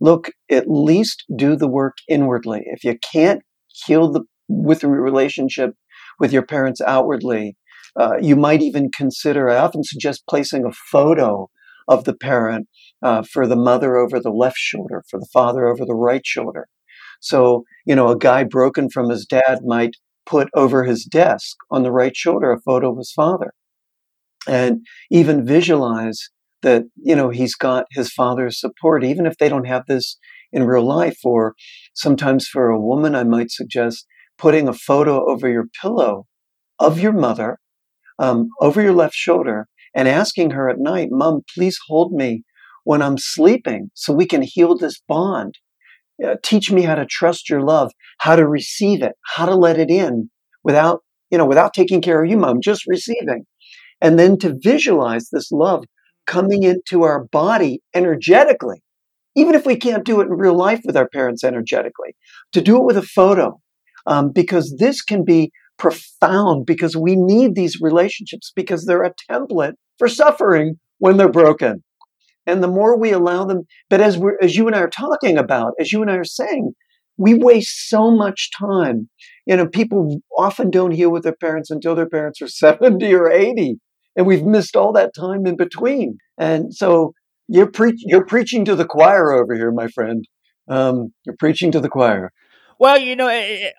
Look, 0.00 0.30
at 0.50 0.68
least 0.68 1.24
do 1.36 1.56
the 1.56 1.68
work 1.68 1.96
inwardly. 2.08 2.62
If 2.66 2.84
you 2.84 2.96
can't 3.12 3.42
heal 3.86 4.10
the 4.12 4.22
with 4.48 4.80
the 4.80 4.88
relationship 4.88 5.74
with 6.20 6.32
your 6.32 6.44
parents 6.44 6.80
outwardly, 6.80 7.56
uh, 7.98 8.16
you 8.20 8.36
might 8.36 8.62
even 8.62 8.90
consider, 8.90 9.48
I 9.48 9.56
often 9.56 9.84
suggest 9.84 10.24
placing 10.28 10.64
a 10.64 10.72
photo 10.72 11.48
of 11.88 12.04
the 12.04 12.14
parent 12.14 12.68
uh, 13.02 13.22
for 13.22 13.46
the 13.46 13.56
mother 13.56 13.96
over 13.96 14.20
the 14.20 14.30
left 14.30 14.56
shoulder, 14.58 15.04
for 15.08 15.18
the 15.18 15.28
father 15.32 15.66
over 15.66 15.84
the 15.84 15.94
right 15.94 16.26
shoulder. 16.26 16.66
So, 17.20 17.64
you 17.86 17.94
know, 17.94 18.08
a 18.08 18.18
guy 18.18 18.44
broken 18.44 18.90
from 18.90 19.08
his 19.10 19.26
dad 19.26 19.60
might 19.64 19.96
put 20.26 20.48
over 20.54 20.84
his 20.84 21.04
desk 21.04 21.56
on 21.70 21.82
the 21.82 21.92
right 21.92 22.16
shoulder 22.16 22.50
a 22.52 22.60
photo 22.60 22.92
of 22.92 22.98
his 22.98 23.12
father 23.12 23.52
and 24.46 24.84
even 25.10 25.46
visualize 25.46 26.30
that, 26.62 26.84
you 26.96 27.14
know, 27.14 27.30
he's 27.30 27.54
got 27.54 27.86
his 27.90 28.12
father's 28.12 28.58
support, 28.58 29.04
even 29.04 29.26
if 29.26 29.36
they 29.38 29.48
don't 29.48 29.66
have 29.66 29.84
this 29.86 30.18
in 30.52 30.64
real 30.64 30.86
life. 30.86 31.18
Or 31.24 31.54
sometimes 31.94 32.46
for 32.46 32.68
a 32.68 32.80
woman, 32.80 33.14
I 33.14 33.24
might 33.24 33.50
suggest 33.50 34.06
putting 34.38 34.68
a 34.68 34.72
photo 34.72 35.30
over 35.30 35.48
your 35.48 35.66
pillow 35.80 36.26
of 36.78 36.98
your 36.98 37.12
mother 37.12 37.58
um, 38.18 38.48
over 38.60 38.82
your 38.82 38.92
left 38.92 39.14
shoulder 39.14 39.68
and 39.94 40.08
asking 40.08 40.50
her 40.50 40.68
at 40.68 40.78
night, 40.78 41.08
Mom, 41.10 41.42
please 41.54 41.78
hold 41.86 42.12
me 42.12 42.42
when 42.84 43.02
I'm 43.02 43.18
sleeping 43.18 43.90
so 43.94 44.12
we 44.12 44.26
can 44.26 44.42
heal 44.42 44.76
this 44.76 45.00
bond. 45.08 45.54
Uh, 46.24 46.36
teach 46.44 46.70
me 46.70 46.82
how 46.82 46.94
to 46.94 47.06
trust 47.06 47.50
your 47.50 47.62
love, 47.62 47.92
how 48.18 48.36
to 48.36 48.46
receive 48.46 49.02
it, 49.02 49.12
how 49.34 49.46
to 49.46 49.54
let 49.54 49.78
it 49.78 49.90
in 49.90 50.30
without, 50.62 51.00
you 51.30 51.38
know, 51.38 51.46
without 51.46 51.74
taking 51.74 52.00
care 52.00 52.22
of 52.22 52.30
you, 52.30 52.36
mom, 52.36 52.60
just 52.60 52.86
receiving. 52.86 53.44
And 54.04 54.18
then 54.18 54.36
to 54.40 54.54
visualize 54.60 55.30
this 55.30 55.50
love 55.50 55.84
coming 56.26 56.62
into 56.62 57.04
our 57.04 57.24
body 57.24 57.80
energetically, 57.94 58.82
even 59.34 59.54
if 59.54 59.64
we 59.64 59.76
can't 59.76 60.04
do 60.04 60.20
it 60.20 60.26
in 60.26 60.34
real 60.34 60.54
life 60.54 60.82
with 60.84 60.94
our 60.94 61.08
parents 61.08 61.42
energetically, 61.42 62.14
to 62.52 62.60
do 62.60 62.76
it 62.76 62.84
with 62.84 62.98
a 62.98 63.02
photo, 63.02 63.58
um, 64.06 64.30
because 64.30 64.76
this 64.78 65.00
can 65.00 65.24
be 65.24 65.50
profound 65.78 66.66
because 66.66 66.94
we 66.94 67.16
need 67.16 67.54
these 67.54 67.78
relationships 67.80 68.52
because 68.54 68.84
they're 68.84 69.04
a 69.04 69.14
template 69.30 69.72
for 69.98 70.06
suffering 70.06 70.78
when 70.98 71.16
they're 71.16 71.30
broken. 71.30 71.82
And 72.46 72.62
the 72.62 72.68
more 72.68 72.98
we 72.98 73.10
allow 73.10 73.46
them, 73.46 73.62
but 73.88 74.02
as 74.02 74.18
we 74.18 74.32
as 74.42 74.54
you 74.54 74.66
and 74.66 74.76
I 74.76 74.80
are 74.80 74.90
talking 74.90 75.38
about, 75.38 75.72
as 75.80 75.92
you 75.92 76.02
and 76.02 76.10
I 76.10 76.16
are 76.16 76.24
saying, 76.24 76.74
we 77.16 77.32
waste 77.32 77.88
so 77.88 78.10
much 78.10 78.50
time. 78.58 79.08
You 79.46 79.56
know, 79.56 79.66
people 79.66 80.20
often 80.36 80.70
don't 80.70 80.90
heal 80.90 81.10
with 81.10 81.22
their 81.22 81.34
parents 81.34 81.70
until 81.70 81.94
their 81.94 82.08
parents 82.08 82.42
are 82.42 82.48
70 82.66 83.14
or 83.14 83.30
80. 83.30 83.78
And 84.16 84.26
we've 84.26 84.44
missed 84.44 84.76
all 84.76 84.92
that 84.92 85.14
time 85.14 85.46
in 85.46 85.56
between. 85.56 86.18
And 86.38 86.74
so 86.74 87.14
you're, 87.48 87.70
pre- 87.70 87.94
you're 88.06 88.24
preaching 88.24 88.64
to 88.66 88.76
the 88.76 88.84
choir 88.86 89.32
over 89.32 89.54
here, 89.54 89.72
my 89.72 89.88
friend. 89.88 90.24
Um, 90.68 91.12
you're 91.24 91.36
preaching 91.38 91.72
to 91.72 91.80
the 91.80 91.88
choir. 91.88 92.32
Well, 92.78 92.98
you 92.98 93.16
know, 93.16 93.28
eh, 93.28 93.66
eh, 93.66 93.70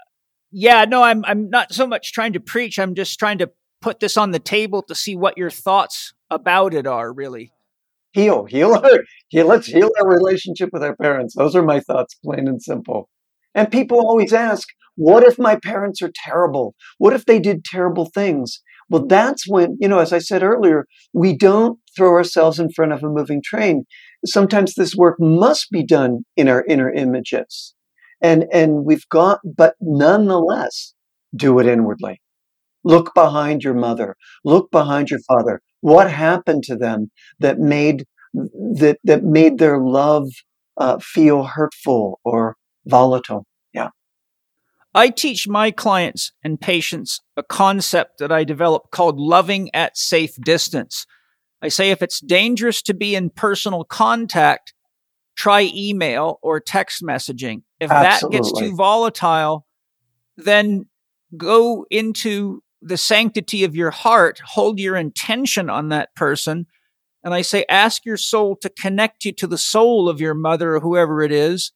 yeah, 0.52 0.86
no, 0.86 1.04
I'm 1.04 1.26
I'm 1.26 1.50
not 1.50 1.74
so 1.74 1.86
much 1.86 2.14
trying 2.14 2.34
to 2.34 2.40
preach. 2.40 2.80
I'm 2.80 2.96
just 2.96 3.20
trying 3.20 3.40
to 3.40 3.52
put 3.82 4.00
this 4.00 4.18
on 4.18 4.32
the 4.32 4.40
table 4.40 4.82
to 4.84 4.96
see 4.96 5.16
what 5.16 5.38
your 5.38 5.50
thoughts 5.50 6.14
about 6.30 6.74
it 6.74 6.88
are. 6.88 7.12
Really, 7.12 7.52
heal, 8.14 8.46
heal 8.46 8.74
our, 8.74 9.04
heal. 9.28 9.48
Let's 9.48 9.68
heal 9.68 9.90
our 10.00 10.08
relationship 10.08 10.70
with 10.72 10.84
our 10.84 10.96
parents. 10.96 11.36
Those 11.36 11.56
are 11.56 11.64
my 11.64 11.82
thoughts, 11.82 12.16
plain 12.24 12.48
and 12.48 12.62
simple. 12.62 13.10
And 13.54 13.72
people 13.72 14.00
always 14.00 14.32
ask, 14.32 14.68
"What 14.96 15.24
if 15.24 15.38
my 15.38 15.58
parents 15.58 16.02
are 16.02 16.12
terrible? 16.24 16.74
What 17.00 17.14
if 17.14 17.26
they 17.26 17.40
did 17.40 17.66
terrible 17.66 18.10
things?" 18.14 18.62
Well, 18.90 19.06
that's 19.08 19.48
when 19.48 19.78
you 19.80 19.88
know, 19.88 20.00
as 20.00 20.14
I 20.14 20.20
said 20.20 20.44
earlier, 20.44 20.86
we 21.14 21.36
don't 21.36 21.80
throw 21.96 22.10
ourselves 22.12 22.60
in 22.60 22.72
front 22.72 22.92
of 22.94 23.04
a 23.04 23.10
moving 23.10 23.42
train. 23.44 23.86
Sometimes 24.26 24.76
this 24.76 24.96
work 24.96 25.16
must 25.20 25.72
be 25.72 25.84
done 25.84 26.26
in 26.36 26.48
our 26.48 26.64
inner 26.66 26.92
images. 26.92 27.74
And 28.22 28.46
and 28.54 28.86
we've 28.86 29.08
got 29.10 29.40
but 29.44 29.76
nonetheless 29.82 30.94
do 31.36 31.60
it 31.60 31.68
inwardly. 31.68 32.22
Look 32.84 33.14
behind 33.16 33.64
your 33.64 33.74
mother. 33.74 34.16
Look 34.46 34.72
behind 34.72 35.10
your 35.10 35.22
father. 35.28 35.62
What 35.82 36.10
happened 36.12 36.64
to 36.66 36.76
them 36.76 37.12
that 37.40 37.60
made 37.60 38.06
that 38.34 39.00
that 39.04 39.24
made 39.24 39.58
their 39.60 39.80
love 39.80 40.28
uh, 40.78 41.00
feel 41.00 41.44
hurtful 41.44 42.20
or 42.24 42.56
volatile 42.86 43.46
i 44.96 45.10
teach 45.10 45.48
my 45.48 45.70
clients 45.70 46.32
and 46.44 46.60
patients 46.60 47.22
a 47.38 47.44
concept 47.44 48.18
that 48.18 48.32
i 48.32 48.44
develop 48.44 48.90
called 48.92 49.20
loving 49.20 49.70
at 49.76 49.96
safe 49.96 50.36
distance 50.44 51.06
i 51.62 51.68
say 51.68 51.92
if 51.92 52.02
it's 52.02 52.20
dangerous 52.20 52.82
to 52.82 52.96
be 52.96 53.14
in 53.14 53.30
personal 53.30 53.84
contact 53.84 54.74
try 55.36 55.70
email 55.74 56.40
or 56.42 56.60
text 56.60 57.04
messaging. 57.04 57.62
If 57.80 57.92
Absolutely. 57.92 58.38
that 58.38 58.44
gets 58.44 58.60
too 58.60 58.76
volatile, 58.76 59.66
then 60.38 60.86
go 61.38 61.86
into 61.90 62.64
the 62.82 62.98
sanctity 62.98 63.64
of 63.64 63.76
your 63.76 63.92
heart, 63.92 64.40
hold 64.46 64.80
your 64.80 64.96
intention 64.96 65.70
on 65.70 65.90
that 65.90 66.16
person, 66.16 66.68
And 67.24 67.34
I 67.34 67.42
say, 67.42 67.66
ask 67.70 68.06
your 68.06 68.18
soul 68.18 68.56
to 68.62 68.70
connect 68.70 69.26
you 69.26 69.32
to 69.34 69.48
the 69.48 69.58
soul 69.58 70.08
of 70.08 70.22
your 70.22 70.36
mother 70.36 70.76
or 70.76 70.80
whoever 70.80 71.24
it 71.24 71.32
is 71.32 71.72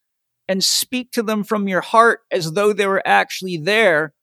and 0.49 0.63
speak 0.63 1.11
to 1.11 1.23
them 1.23 1.43
from 1.43 1.67
your 1.67 1.79
heart 1.79 2.21
as 2.31 2.51
though 2.53 2.73
they 2.73 2.87
were 2.87 3.03
actually 3.05 3.55
there, 3.55 4.13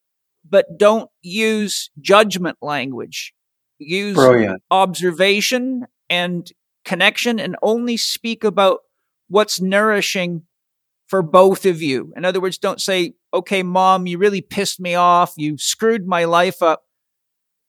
but 0.47 0.77
don't 0.77 1.09
use 1.21 1.89
judgment 1.99 2.57
language. 2.61 3.33
Use 3.79 4.15
Brilliant. 4.15 4.61
observation 4.69 5.87
and 6.09 6.51
connection 6.85 7.39
and 7.39 7.55
only 7.63 7.97
speak 7.97 8.43
about 8.43 8.81
what's 9.29 9.59
nourishing 9.59 10.43
for 11.07 11.21
both 11.21 11.65
of 11.65 11.81
you. 11.81 12.13
In 12.15 12.25
other 12.25 12.41
words, 12.41 12.57
don't 12.57 12.81
say, 12.81 13.13
okay, 13.33 13.63
mom, 13.63 14.05
you 14.05 14.17
really 14.17 14.41
pissed 14.41 14.79
me 14.79 14.95
off. 14.95 15.33
You 15.37 15.57
screwed 15.57 16.05
my 16.05 16.25
life 16.25 16.61
up 16.61 16.83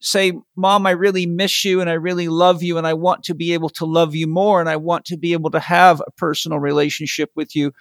say, 0.00 0.32
Mom, 0.56 0.86
I 0.86 0.90
really 0.90 1.26
miss 1.26 1.64
you 1.64 1.80
and 1.80 1.90
I 1.90 1.94
really 1.94 2.28
love 2.28 2.62
you 2.62 2.78
and 2.78 2.86
I 2.86 2.94
want 2.94 3.24
to 3.24 3.34
be 3.34 3.52
able 3.52 3.68
to 3.70 3.84
love 3.84 4.14
you 4.14 4.26
more 4.26 4.60
and 4.60 4.68
I 4.68 4.76
want 4.76 5.04
to 5.06 5.16
be 5.16 5.32
able 5.32 5.50
to 5.50 5.60
have 5.60 6.00
a 6.00 6.10
personal 6.12 6.58
relationship 6.58 7.30
with 7.34 7.56
you. 7.56 7.72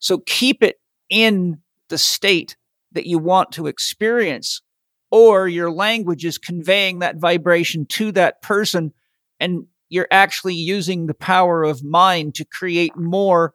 So 0.00 0.18
keep 0.26 0.62
it 0.62 0.80
in 1.08 1.60
the 1.88 1.98
state 1.98 2.56
that 2.92 3.06
you 3.06 3.18
want 3.18 3.52
to 3.52 3.68
experience, 3.68 4.62
or 5.10 5.46
your 5.46 5.70
language 5.70 6.24
is 6.24 6.38
conveying 6.38 6.98
that 6.98 7.16
vibration 7.16 7.86
to 7.86 8.12
that 8.12 8.42
person 8.42 8.92
and 9.38 9.66
you're 9.88 10.08
actually 10.10 10.54
using 10.54 11.06
the 11.06 11.14
power 11.14 11.62
of 11.64 11.82
mind 11.84 12.34
to 12.36 12.44
create 12.44 12.96
more 12.96 13.54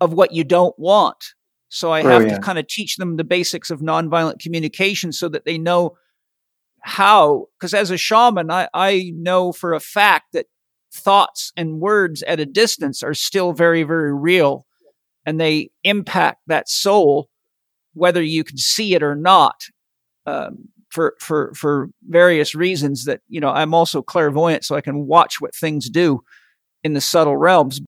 of 0.00 0.12
what 0.12 0.32
you 0.32 0.44
don't 0.44 0.78
want. 0.78 1.34
So 1.68 1.92
I 1.92 2.02
Brilliant. 2.02 2.30
have 2.30 2.38
to 2.38 2.44
kind 2.44 2.58
of 2.58 2.66
teach 2.68 2.96
them 2.96 3.16
the 3.16 3.24
basics 3.24 3.70
of 3.70 3.80
nonviolent 3.80 4.38
communication 4.38 5.12
so 5.12 5.28
that 5.28 5.44
they 5.44 5.58
know 5.58 5.96
how, 6.80 7.46
because 7.58 7.74
as 7.74 7.90
a 7.90 7.96
shaman, 7.96 8.50
I, 8.50 8.68
I 8.72 9.12
know 9.14 9.52
for 9.52 9.74
a 9.74 9.80
fact 9.80 10.32
that 10.32 10.46
thoughts 10.92 11.52
and 11.56 11.80
words 11.80 12.22
at 12.22 12.40
a 12.40 12.46
distance 12.46 13.02
are 13.02 13.14
still 13.14 13.52
very, 13.52 13.82
very 13.82 14.14
real 14.14 14.66
and 15.26 15.40
they 15.40 15.70
impact 15.84 16.40
that 16.46 16.70
soul, 16.70 17.28
whether 17.92 18.22
you 18.22 18.44
can 18.44 18.56
see 18.56 18.94
it 18.94 19.02
or 19.02 19.14
not. 19.14 19.60
Um, 20.24 20.68
for, 20.88 21.14
for, 21.20 21.52
for 21.54 21.90
various 22.08 22.54
reasons 22.54 23.04
that, 23.04 23.20
you 23.28 23.38
know, 23.38 23.50
I'm 23.50 23.74
also 23.74 24.00
clairvoyant, 24.00 24.64
so 24.64 24.76
I 24.76 24.80
can 24.80 25.06
watch 25.06 25.40
what 25.40 25.54
things 25.54 25.90
do 25.90 26.22
in 26.82 26.94
the 26.94 27.02
subtle 27.02 27.36
realms. 27.36 27.80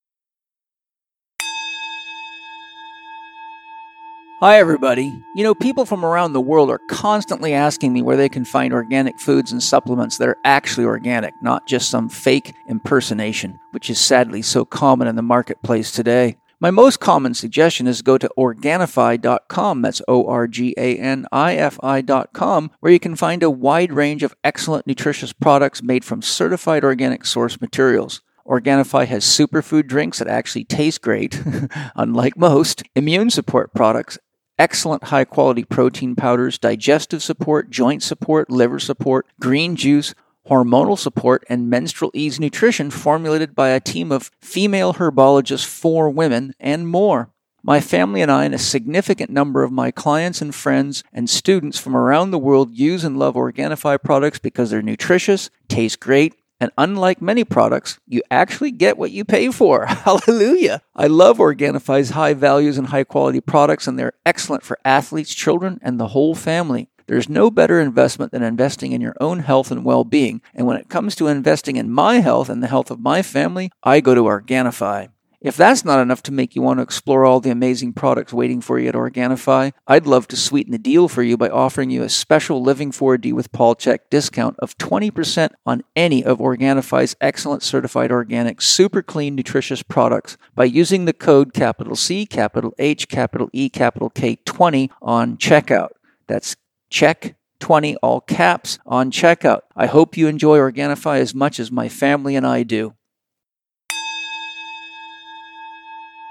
Hi, 4.40 4.58
everybody. 4.58 5.12
You 5.34 5.42
know, 5.42 5.54
people 5.54 5.84
from 5.84 6.04
around 6.04 6.32
the 6.32 6.40
world 6.40 6.70
are 6.70 6.80
constantly 6.90 7.54
asking 7.54 7.92
me 7.92 8.02
where 8.02 8.16
they 8.16 8.28
can 8.28 8.44
find 8.44 8.72
organic 8.72 9.18
foods 9.18 9.50
and 9.50 9.60
supplements 9.62 10.18
that 10.18 10.28
are 10.28 10.38
actually 10.44 10.84
organic, 10.84 11.34
not 11.42 11.66
just 11.66 11.90
some 11.90 12.08
fake 12.08 12.54
impersonation, 12.68 13.58
which 13.70 13.90
is 13.90 13.98
sadly 13.98 14.42
so 14.42 14.64
common 14.64 15.08
in 15.08 15.16
the 15.16 15.22
marketplace 15.22 15.90
today. 15.90 16.36
My 16.60 16.72
most 16.72 16.98
common 16.98 17.34
suggestion 17.34 17.86
is 17.86 18.02
go 18.02 18.18
to 18.18 18.28
Organifi.com. 18.36 19.82
That's 19.82 20.02
O 20.08 20.26
R 20.26 20.48
G 20.48 20.74
A 20.76 20.96
N 20.96 21.24
I 21.30 21.54
F 21.54 21.78
I.com, 21.84 22.72
where 22.80 22.90
you 22.90 22.98
can 22.98 23.14
find 23.14 23.44
a 23.44 23.50
wide 23.50 23.92
range 23.92 24.24
of 24.24 24.34
excellent 24.42 24.84
nutritious 24.84 25.32
products 25.32 25.84
made 25.84 26.04
from 26.04 26.20
certified 26.20 26.82
organic 26.82 27.24
source 27.24 27.60
materials. 27.60 28.22
Organifi 28.44 29.06
has 29.06 29.24
superfood 29.24 29.86
drinks 29.86 30.18
that 30.18 30.26
actually 30.26 30.64
taste 30.64 31.00
great, 31.00 31.40
unlike 31.94 32.36
most, 32.36 32.82
immune 32.96 33.30
support 33.30 33.72
products, 33.72 34.18
excellent 34.58 35.04
high 35.04 35.24
quality 35.24 35.62
protein 35.62 36.16
powders, 36.16 36.58
digestive 36.58 37.22
support, 37.22 37.70
joint 37.70 38.02
support, 38.02 38.50
liver 38.50 38.80
support, 38.80 39.26
green 39.38 39.76
juice, 39.76 40.12
hormonal 40.48 40.98
support, 40.98 41.44
and 41.48 41.70
menstrual 41.70 42.10
ease 42.14 42.40
nutrition 42.40 42.90
formulated 42.90 43.54
by 43.54 43.68
a 43.68 43.80
team 43.80 44.10
of 44.12 44.30
female 44.40 44.94
herbologists 44.94 45.66
for 45.66 46.10
women, 46.10 46.54
and 46.58 46.88
more. 46.88 47.30
My 47.62 47.80
family 47.80 48.22
and 48.22 48.30
I, 48.30 48.44
and 48.44 48.54
a 48.54 48.58
significant 48.58 49.30
number 49.30 49.62
of 49.62 49.72
my 49.72 49.90
clients 49.90 50.40
and 50.40 50.54
friends 50.54 51.02
and 51.12 51.28
students 51.28 51.78
from 51.78 51.96
around 51.96 52.30
the 52.30 52.38
world 52.38 52.70
use 52.70 53.04
and 53.04 53.18
love 53.18 53.34
Organifi 53.34 54.02
products 54.02 54.38
because 54.38 54.70
they're 54.70 54.80
nutritious, 54.80 55.50
taste 55.68 56.00
great, 56.00 56.34
and 56.60 56.72
unlike 56.76 57.22
many 57.22 57.44
products, 57.44 58.00
you 58.06 58.22
actually 58.30 58.72
get 58.72 58.98
what 58.98 59.12
you 59.12 59.24
pay 59.24 59.50
for. 59.50 59.86
Hallelujah. 59.86 60.82
I 60.94 61.06
love 61.06 61.38
Organifi's 61.38 62.10
high 62.10 62.34
values 62.34 62.78
and 62.78 62.88
high 62.88 63.04
quality 63.04 63.40
products, 63.40 63.86
and 63.86 63.98
they're 63.98 64.14
excellent 64.26 64.64
for 64.64 64.78
athletes, 64.84 65.34
children, 65.34 65.78
and 65.82 66.00
the 66.00 66.08
whole 66.08 66.34
family. 66.34 66.88
There's 67.08 67.28
no 67.28 67.50
better 67.50 67.80
investment 67.80 68.32
than 68.32 68.42
investing 68.42 68.92
in 68.92 69.00
your 69.00 69.16
own 69.18 69.40
health 69.40 69.70
and 69.70 69.82
well 69.82 70.04
being. 70.04 70.42
And 70.54 70.66
when 70.66 70.76
it 70.76 70.90
comes 70.90 71.16
to 71.16 71.26
investing 71.26 71.76
in 71.76 71.90
my 71.90 72.20
health 72.20 72.50
and 72.50 72.62
the 72.62 72.68
health 72.68 72.90
of 72.90 73.00
my 73.00 73.22
family, 73.22 73.70
I 73.82 74.00
go 74.00 74.14
to 74.14 74.24
Organifi. 74.24 75.08
If 75.40 75.56
that's 75.56 75.84
not 75.84 76.00
enough 76.00 76.22
to 76.24 76.32
make 76.32 76.56
you 76.56 76.62
want 76.62 76.80
to 76.80 76.82
explore 76.82 77.24
all 77.24 77.38
the 77.38 77.50
amazing 77.50 77.92
products 77.92 78.32
waiting 78.32 78.60
for 78.60 78.78
you 78.78 78.88
at 78.88 78.94
Organifi, 78.94 79.72
I'd 79.86 80.06
love 80.06 80.26
to 80.28 80.36
sweeten 80.36 80.72
the 80.72 80.78
deal 80.78 81.08
for 81.08 81.22
you 81.22 81.36
by 81.36 81.48
offering 81.48 81.90
you 81.90 82.02
a 82.02 82.08
special 82.08 82.60
Living 82.60 82.90
4D 82.90 83.32
with 83.32 83.52
Paul 83.52 83.76
Chek 83.76 84.00
discount 84.10 84.56
of 84.58 84.76
20% 84.78 85.50
on 85.64 85.84
any 85.94 86.24
of 86.24 86.38
Organifi's 86.38 87.14
excellent 87.20 87.62
certified 87.62 88.10
organic, 88.10 88.60
super 88.60 89.00
clean, 89.00 89.36
nutritious 89.36 89.82
products 89.82 90.36
by 90.56 90.64
using 90.64 91.04
the 91.04 91.12
code 91.12 91.54
capital 91.54 91.94
C, 91.94 92.26
capital 92.26 92.74
H, 92.76 93.08
capital 93.08 93.48
E, 93.52 93.70
capital 93.70 94.10
K 94.10 94.40
20 94.44 94.90
on 95.00 95.36
checkout. 95.36 95.90
That's 96.26 96.56
check 96.90 97.36
20 97.60 97.96
all 97.96 98.20
caps 98.20 98.78
on 98.86 99.10
checkout. 99.10 99.60
I 99.76 99.86
hope 99.86 100.16
you 100.16 100.28
enjoy 100.28 100.58
Organifi 100.58 101.18
as 101.18 101.34
much 101.34 101.58
as 101.58 101.72
my 101.72 101.88
family 101.88 102.36
and 102.36 102.46
I 102.46 102.62
do. 102.62 102.94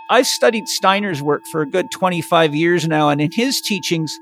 I've 0.10 0.28
studied 0.28 0.68
Steiner's 0.68 1.22
work 1.22 1.42
for 1.52 1.62
a 1.62 1.70
good 1.70 1.88
25 1.92 2.56
years 2.56 2.88
now, 2.88 3.10
and 3.10 3.20
in 3.20 3.30
his 3.34 3.60
teachings, 3.60 4.18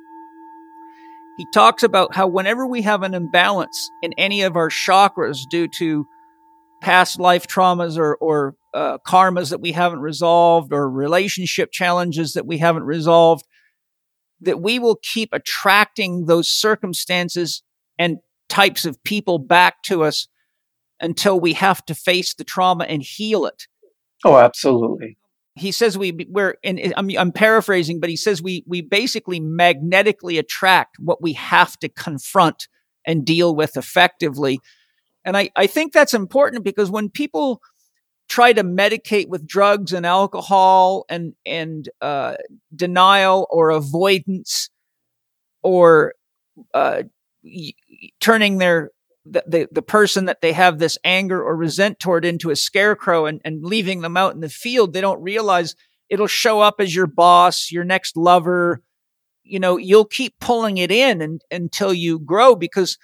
he 1.37 1.45
talks 1.53 1.83
about 1.83 2.15
how 2.15 2.27
whenever 2.27 2.65
we 2.65 2.81
have 2.81 3.03
an 3.03 3.13
imbalance 3.13 3.91
in 4.01 4.13
any 4.13 4.41
of 4.41 4.55
our 4.55 4.69
chakras 4.69 5.47
due 5.47 5.67
to 5.67 6.07
past 6.81 7.19
life 7.19 7.45
traumas 7.45 7.97
or, 7.97 8.15
or 8.15 8.55
uh, 8.73 8.97
karmas 9.05 9.49
that 9.49 9.61
we 9.61 9.73
haven't 9.73 9.99
resolved 9.99 10.73
or 10.73 10.89
relationship 10.89 11.71
challenges 11.71 12.33
that 12.33 12.47
we 12.47 12.57
haven't 12.57 12.83
resolved, 12.83 13.45
that 14.41 14.61
we 14.61 14.79
will 14.79 14.99
keep 15.01 15.29
attracting 15.31 16.25
those 16.25 16.49
circumstances 16.49 17.63
and 17.97 18.17
types 18.49 18.85
of 18.85 19.03
people 19.03 19.39
back 19.39 19.81
to 19.83 20.03
us 20.03 20.27
until 20.99 21.39
we 21.39 21.53
have 21.53 21.85
to 21.85 21.95
face 21.95 22.33
the 22.33 22.43
trauma 22.43 22.85
and 22.85 23.03
heal 23.03 23.45
it. 23.45 23.67
Oh, 24.23 24.37
absolutely 24.37 25.17
he 25.55 25.71
says 25.71 25.97
we 25.97 26.11
we're 26.29 26.55
and 26.63 26.93
I'm, 26.97 27.09
I'm 27.17 27.31
paraphrasing 27.31 27.99
but 27.99 28.09
he 28.09 28.17
says 28.17 28.41
we 28.41 28.63
we 28.67 28.81
basically 28.81 29.39
magnetically 29.39 30.37
attract 30.37 30.97
what 30.99 31.21
we 31.21 31.33
have 31.33 31.77
to 31.79 31.89
confront 31.89 32.67
and 33.05 33.25
deal 33.25 33.55
with 33.55 33.77
effectively 33.77 34.59
and 35.23 35.35
i 35.35 35.49
i 35.55 35.65
think 35.65 35.93
that's 35.93 36.13
important 36.13 36.63
because 36.63 36.91
when 36.91 37.09
people 37.09 37.61
try 38.27 38.53
to 38.53 38.63
medicate 38.63 39.27
with 39.27 39.47
drugs 39.47 39.93
and 39.93 40.05
alcohol 40.05 41.05
and 41.09 41.33
and 41.45 41.89
uh, 42.01 42.35
denial 42.75 43.47
or 43.49 43.69
avoidance 43.69 44.69
or 45.63 46.13
uh, 46.73 47.03
turning 48.19 48.57
their 48.57 48.91
the, 49.25 49.43
the, 49.47 49.67
the 49.71 49.81
person 49.81 50.25
that 50.25 50.41
they 50.41 50.53
have 50.53 50.77
this 50.77 50.97
anger 51.03 51.41
or 51.41 51.55
resent 51.55 51.99
toward 51.99 52.25
into 52.25 52.51
a 52.51 52.55
scarecrow 52.55 53.25
and, 53.25 53.41
and 53.43 53.63
leaving 53.63 54.01
them 54.01 54.17
out 54.17 54.35
in 54.35 54.41
the 54.41 54.49
field, 54.49 54.93
they 54.93 55.01
don't 55.01 55.21
realize 55.21 55.75
it'll 56.09 56.27
show 56.27 56.61
up 56.61 56.75
as 56.79 56.93
your 56.93 57.07
boss, 57.07 57.71
your 57.71 57.83
next 57.83 58.15
lover. 58.15 58.81
You 59.43 59.59
know, 59.59 59.77
you'll 59.77 60.05
keep 60.05 60.39
pulling 60.39 60.77
it 60.77 60.91
in 60.91 61.21
and, 61.21 61.41
until 61.49 61.93
you 61.93 62.19
grow 62.19 62.55
because 62.55 62.97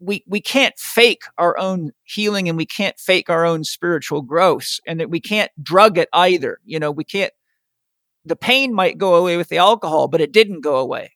we, 0.00 0.24
we 0.26 0.40
can't 0.40 0.78
fake 0.78 1.22
our 1.36 1.58
own 1.58 1.92
healing 2.04 2.48
and 2.48 2.56
we 2.56 2.66
can't 2.66 2.98
fake 2.98 3.28
our 3.30 3.44
own 3.44 3.64
spiritual 3.64 4.22
growth 4.22 4.78
and 4.86 5.00
that 5.00 5.10
we 5.10 5.20
can't 5.20 5.50
drug 5.62 5.98
it 5.98 6.08
either. 6.12 6.58
You 6.64 6.78
know, 6.78 6.90
we 6.90 7.04
can't, 7.04 7.32
the 8.24 8.36
pain 8.36 8.72
might 8.74 8.98
go 8.98 9.14
away 9.14 9.36
with 9.36 9.48
the 9.48 9.58
alcohol, 9.58 10.08
but 10.08 10.20
it 10.20 10.32
didn't 10.32 10.60
go 10.60 10.76
away. 10.76 11.12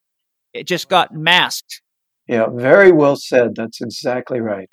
It 0.52 0.66
just 0.66 0.88
got 0.88 1.14
masked 1.14 1.82
yeah, 2.28 2.46
very 2.48 2.92
well 2.92 3.16
said. 3.16 3.54
That's 3.56 3.80
exactly 3.80 4.40
right. 4.40 4.72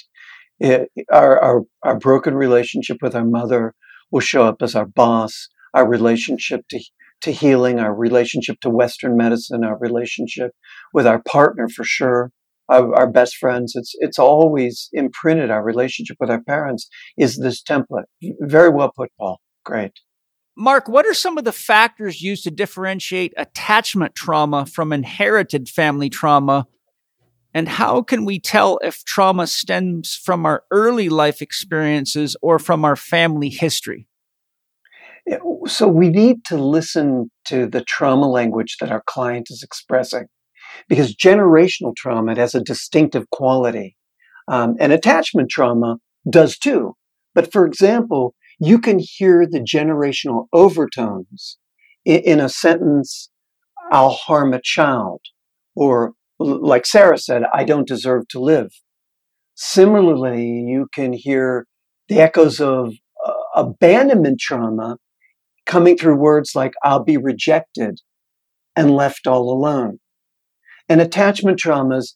It, 0.60 0.89
our, 1.12 1.39
our, 1.41 1.62
our 1.84 1.97
broken 1.97 2.36
relationship 2.36 2.97
with 3.01 3.16
our 3.16 3.26
mother 3.26 3.74
will 4.12 4.20
show 4.20 4.43
up 4.43 4.62
as 4.62 4.76
our 4.76 4.86
boss, 4.86 5.47
our 5.74 5.88
relationship 5.88 6.62
to, 6.70 6.80
to 7.22 7.32
healing, 7.32 7.80
our 7.80 7.93
relationship 7.93 8.60
to 8.62 8.70
Western 8.70 9.18
medicine, 9.18 9.64
our 9.64 9.78
relationship 9.78 10.51
with 10.93 11.07
our 11.07 11.22
partner 11.24 11.68
for 11.70 11.84
sure, 11.84 12.32
our, 12.70 12.96
our 12.96 13.10
best 13.10 13.38
friends. 13.38 13.74
It's, 13.76 13.94
it's 14.00 14.20
always 14.20 14.90
imprinted. 14.94 15.52
Our 15.52 15.64
relationship 15.64 16.18
with 16.20 16.30
our 16.30 16.42
parents 16.44 16.88
is 17.18 17.38
this 17.38 17.62
template. 17.64 18.06
Very 18.40 18.70
well 18.70 18.92
put, 18.96 19.10
Paul. 19.20 19.40
Great. 19.66 19.94
Mark, 20.58 20.90
what 20.90 21.06
are 21.06 21.14
some 21.14 21.38
of 21.38 21.46
the 21.46 21.54
factors 21.54 22.22
used 22.22 22.44
to 22.44 22.52
differentiate 22.52 23.34
attachment 23.38 24.16
trauma 24.16 24.66
from 24.66 24.94
inherited 24.94 25.70
family 25.70 26.10
trauma 26.10 26.68
And 27.54 27.68
how 27.68 28.02
can 28.04 28.26
we 28.26 28.40
tell 28.40 28.80
if 28.84 29.04
trauma 29.06 29.48
stems 29.48 30.16
from 30.16 30.46
our 30.46 30.64
early 30.72 31.10
life 31.10 31.42
experiences 31.42 32.36
or 32.42 32.60
from 32.60 32.86
our 32.86 32.96
family 32.96 33.50
history? 33.50 34.08
So 35.68 35.88
we 35.88 36.10
need 36.10 36.46
to 36.46 36.58
listen 36.58 37.32
to 37.46 37.68
the 37.68 37.84
trauma 37.84 38.28
language 38.28 38.78
that 38.80 38.92
our 38.92 39.04
client 39.06 39.48
is 39.50 39.64
expressing 39.64 40.26
because 40.88 41.16
generational 41.16 41.96
trauma 41.96 42.36
has 42.36 42.56
a 42.56 42.64
distinctive 42.64 43.30
quality. 43.30 43.96
Um, 44.48 44.76
and 44.80 44.92
attachment 44.92 45.50
trauma 45.50 45.98
does 46.30 46.58
too. 46.58 46.96
But 47.36 47.52
for 47.52 47.66
example, 47.66 48.36
you 48.60 48.80
can 48.80 49.00
hear 49.00 49.46
the 49.46 49.60
generational 49.60 50.48
overtones 50.54 51.58
in, 52.06 52.20
in 52.22 52.40
a 52.40 52.50
sentence, 52.50 53.30
I'll 53.92 54.12
harm 54.12 54.54
a 54.54 54.62
child, 54.62 55.22
or 55.76 56.14
like 56.40 56.86
Sarah 56.86 57.18
said, 57.18 57.44
I 57.54 57.64
don't 57.64 57.88
deserve 57.88 58.28
to 58.30 58.40
live. 58.40 58.72
Similarly, 59.56 60.46
you 60.46 60.88
can 60.94 61.14
hear 61.14 61.68
the 62.08 62.20
echoes 62.20 62.60
of 62.60 62.94
uh, 63.26 63.34
abandonment 63.56 64.40
trauma 64.40 64.98
coming 65.66 65.98
through 65.98 66.16
words 66.16 66.56
like, 66.56 66.74
I'll 66.84 67.04
be 67.04 67.18
rejected 67.18 68.00
and 68.76 68.96
left 68.96 69.28
all 69.28 69.52
alone. 69.52 70.00
And 70.90 71.00
attachment 71.00 71.60
traumas 71.60 72.16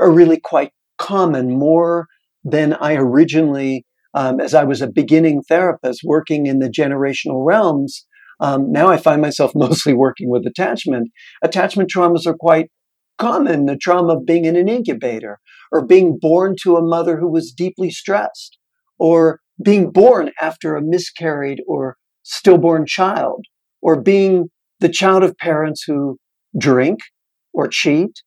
are 0.00 0.10
really 0.10 0.40
quite 0.40 0.70
common, 0.98 1.58
more 1.58 2.06
than 2.44 2.74
I 2.74 2.94
originally, 2.94 3.84
um, 4.14 4.40
as 4.40 4.54
I 4.54 4.64
was 4.64 4.80
a 4.80 4.88
beginning 4.88 5.42
therapist 5.48 6.00
working 6.04 6.46
in 6.46 6.60
the 6.60 6.70
generational 6.70 7.44
realms. 7.44 8.06
Um, 8.40 8.70
now 8.70 8.88
I 8.88 8.96
find 8.96 9.20
myself 9.20 9.52
mostly 9.54 9.92
working 9.92 10.30
with 10.30 10.46
attachment. 10.46 11.08
Attachment 11.42 11.90
traumas 11.94 12.26
are 12.26 12.36
quite 12.36 12.70
common 13.18 13.66
the 13.66 13.76
trauma 13.76 14.16
of 14.16 14.24
being 14.24 14.44
in 14.44 14.54
an 14.54 14.68
incubator 14.68 15.40
or 15.72 15.84
being 15.84 16.18
born 16.20 16.54
to 16.62 16.76
a 16.76 16.82
mother 16.82 17.18
who 17.18 17.30
was 17.30 17.52
deeply 17.52 17.90
stressed 17.90 18.56
or 18.98 19.40
being 19.62 19.90
born 19.90 20.30
after 20.40 20.76
a 20.76 20.82
miscarried 20.82 21.60
or 21.66 21.96
stillborn 22.22 22.86
child 22.86 23.44
or 23.82 24.00
being 24.00 24.46
the 24.80 24.88
child 24.88 25.24
of 25.24 25.36
parents 25.36 25.82
who 25.84 26.16
drink 26.56 27.00
or 27.58 27.68
cheat 27.68 28.22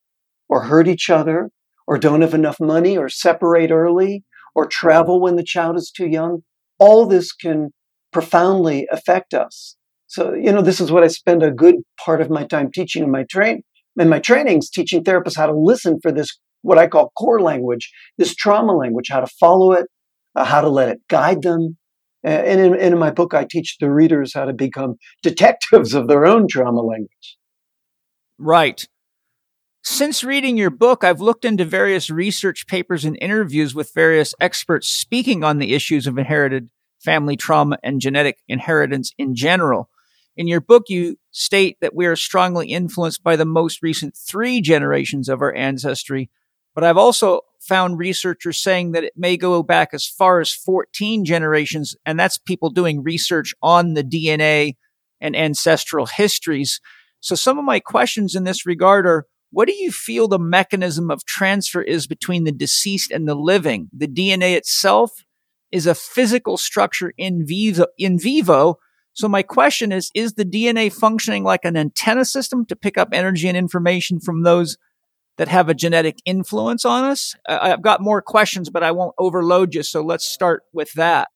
or 0.50 0.64
hurt 0.64 0.88
each 0.88 1.10
other 1.10 1.50
or 1.88 1.98
don't 1.98 2.22
have 2.22 2.36
enough 2.36 2.60
money 2.60 2.98
or 2.98 3.10
separate 3.10 3.72
early 3.72 4.24
or 4.54 4.68
travel 4.68 5.22
when 5.22 5.38
the 5.38 5.44
child 5.44 5.78
is 5.78 5.90
too 5.90 6.08
young. 6.08 6.44
All 6.78 7.06
this 7.06 7.32
can 7.32 7.72
profoundly 8.12 8.88
affect 8.92 9.34
us. 9.34 9.78
So, 10.08 10.34
you 10.34 10.52
know, 10.52 10.62
this 10.62 10.82
is 10.82 10.92
what 10.92 11.04
I 11.04 11.08
spend 11.08 11.42
a 11.42 11.52
good 11.52 11.76
part 12.04 12.20
of 12.20 12.30
my 12.30 12.44
time 12.44 12.70
teaching 12.70 13.04
in 13.04 13.12
my 13.12 13.24
train 13.24 13.64
in 14.00 14.10
my 14.10 14.20
trainings, 14.20 14.70
teaching 14.70 15.04
therapists 15.04 15.38
how 15.38 15.48
to 15.48 15.58
listen 15.58 16.00
for 16.02 16.12
this, 16.12 16.38
what 16.62 16.78
I 16.78 16.88
call 16.88 17.12
core 17.18 17.42
language, 17.42 17.92
this 18.18 18.36
trauma 18.36 18.74
language, 18.74 19.08
how 19.10 19.20
to 19.20 19.28
follow 19.40 19.74
it, 19.74 19.88
uh, 20.36 20.46
how 20.46 20.62
to 20.62 20.70
let 20.70 20.90
it 20.90 21.00
guide 21.10 21.42
them. 21.42 21.78
And 22.24 22.62
in, 22.62 22.76
in 22.76 23.00
my 23.00 23.10
book, 23.10 23.34
I 23.34 23.46
teach 23.50 23.78
the 23.80 23.92
readers 23.92 24.34
how 24.34 24.46
to 24.46 24.54
become 24.54 24.96
detectives 25.24 25.94
of 25.94 26.08
their 26.08 26.26
own 26.26 26.48
trauma 26.48 26.82
language. 26.82 27.38
Right. 28.38 28.88
Since 29.84 30.24
reading 30.24 30.58
your 30.58 30.70
book, 30.70 31.04
I've 31.04 31.22
looked 31.22 31.44
into 31.44 31.66
various 31.66 32.12
research 32.12 32.68
papers 32.68 33.04
and 33.04 33.18
interviews 33.20 33.74
with 33.74 33.94
various 33.96 34.36
experts 34.40 34.88
speaking 34.88 35.44
on 35.44 35.58
the 35.58 35.74
issues 35.74 36.06
of 36.06 36.20
inherited 36.20 36.70
family 37.00 37.36
trauma 37.36 37.80
and 37.82 38.00
genetic 38.00 38.38
inheritance 38.48 39.12
in 39.18 39.34
general. 39.34 39.90
In 40.38 40.48
your 40.48 40.62
book, 40.62 40.84
you 40.88 41.18
state 41.32 41.78
that 41.82 41.96
we 41.96 42.06
are 42.06 42.16
strongly 42.16 42.68
influenced 42.68 43.24
by 43.24 43.36
the 43.36 43.46
most 43.46 43.82
recent 43.82 44.16
three 44.16 44.62
generations 44.62 45.28
of 45.28 45.42
our 45.42 45.54
ancestry. 45.56 46.30
But 46.76 46.84
I've 46.84 46.98
also 46.98 47.42
found 47.60 47.98
researchers 47.98 48.60
saying 48.60 48.92
that 48.92 49.04
it 49.04 49.14
may 49.18 49.36
go 49.36 49.64
back 49.64 49.90
as 49.94 50.06
far 50.06 50.40
as 50.40 50.54
14 50.54 51.26
generations. 51.26 51.96
And 52.06 52.20
that's 52.20 52.38
people 52.38 52.70
doing 52.70 53.02
research 53.02 53.56
on 53.64 53.96
the 53.96 54.04
DNA 54.04 54.76
and 55.20 55.36
ancestral 55.36 56.06
histories. 56.06 56.80
So 57.20 57.34
some 57.34 57.58
of 57.58 57.66
my 57.66 57.80
questions 57.80 58.36
in 58.36 58.44
this 58.44 58.66
regard 58.66 59.08
are, 59.08 59.26
what 59.52 59.68
do 59.68 59.74
you 59.74 59.92
feel 59.92 60.28
the 60.28 60.40
mechanism 60.40 61.12
of 61.12 61.26
transfer 61.26 61.82
is 61.82 62.08
between 62.08 62.44
the 62.46 62.52
deceased 62.52 63.12
and 63.12 63.28
the 63.28 63.36
living? 63.36 63.90
The 63.94 64.08
DNA 64.08 64.56
itself 64.56 65.12
is 65.72 65.88
a 65.88 65.96
physical 65.96 66.58
structure 66.58 67.14
in 67.18 67.46
vivo, 67.46 67.86
in 67.98 68.18
vivo 68.18 68.78
so 69.14 69.28
my 69.28 69.44
question 69.44 69.92
is, 69.92 70.10
is 70.16 70.34
the 70.34 70.46
DNA 70.46 70.92
functioning 70.92 71.44
like 71.44 71.66
an 71.66 71.76
antenna 71.76 72.26
system 72.26 72.66
to 72.68 72.76
pick 72.76 72.98
up 72.98 73.10
energy 73.12 73.48
and 73.48 73.58
information 73.58 74.20
from 74.20 74.44
those 74.44 74.78
that 75.38 75.48
have 75.48 75.70
a 75.70 75.74
genetic 75.74 76.20
influence 76.26 76.86
on 76.86 77.04
us? 77.04 77.36
I've 77.48 77.82
got 77.82 78.02
more 78.02 78.22
questions, 78.22 78.70
but 78.70 78.84
I 78.84 78.92
won't 78.92 79.16
overload 79.18 79.76
you. 79.76 79.84
So 79.84 80.02
let's 80.02 80.26
start 80.26 80.64
with 80.74 80.94
that. 80.94 81.28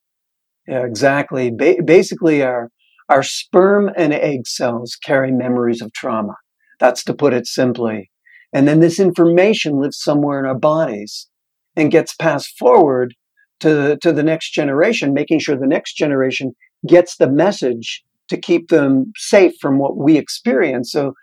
Yeah, 0.67 0.85
exactly. 0.85 1.51
Ba- 1.51 1.83
basically, 1.83 2.41
our, 2.41 2.71
our 3.09 3.23
sperm 3.23 3.91
and 3.95 4.13
egg 4.13 4.47
cells 4.47 4.95
carry 4.95 5.31
memories 5.31 5.81
of 5.81 5.93
trauma. 5.93 6.35
That's 6.79 7.03
to 7.05 7.13
put 7.13 7.33
it 7.33 7.47
simply. 7.47 8.11
And 8.53 8.67
then 8.67 8.79
this 8.79 8.99
information 8.99 9.79
lives 9.79 9.99
somewhere 10.01 10.39
in 10.39 10.45
our 10.45 10.57
bodies 10.57 11.27
and 11.75 11.91
gets 11.91 12.15
passed 12.15 12.57
forward 12.57 13.13
to, 13.59 13.97
to 14.01 14.11
the 14.11 14.23
next 14.23 14.51
generation, 14.51 15.13
making 15.13 15.39
sure 15.39 15.57
the 15.57 15.67
next 15.67 15.93
generation 15.93 16.53
gets 16.87 17.17
the 17.17 17.29
message 17.29 18.03
to 18.29 18.37
keep 18.37 18.69
them 18.69 19.11
safe 19.15 19.53
from 19.61 19.77
what 19.77 19.97
we 19.97 20.17
experience. 20.17 20.91
So 20.91 21.13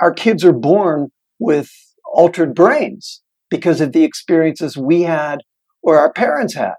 our 0.00 0.12
kids 0.12 0.44
are 0.44 0.52
born 0.52 1.08
with 1.38 1.70
altered 2.14 2.54
brains 2.54 3.22
because 3.50 3.80
of 3.80 3.92
the 3.92 4.04
experiences 4.04 4.76
we 4.76 5.02
had 5.02 5.40
or 5.82 5.98
our 5.98 6.12
parents 6.12 6.54
had. 6.54 6.74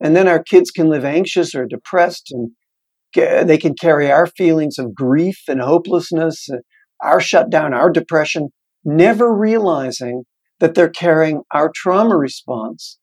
And 0.00 0.14
then 0.16 0.28
our 0.28 0.42
kids 0.42 0.70
can 0.70 0.88
live 0.88 1.04
anxious 1.04 1.54
or 1.54 1.66
depressed 1.66 2.32
and 2.32 2.50
they 3.14 3.58
can 3.58 3.74
carry 3.74 4.10
our 4.10 4.26
feelings 4.26 4.78
of 4.78 4.94
grief 4.94 5.42
and 5.48 5.60
hopelessness, 5.60 6.48
uh, 6.50 6.58
our 7.02 7.20
shutdown, 7.20 7.74
our 7.74 7.90
depression, 7.90 8.48
never 8.84 9.34
realizing 9.34 10.24
that 10.60 10.74
they're 10.74 10.88
carrying 10.88 11.42
our 11.52 11.70
trauma 11.74 12.16
response 12.16 12.98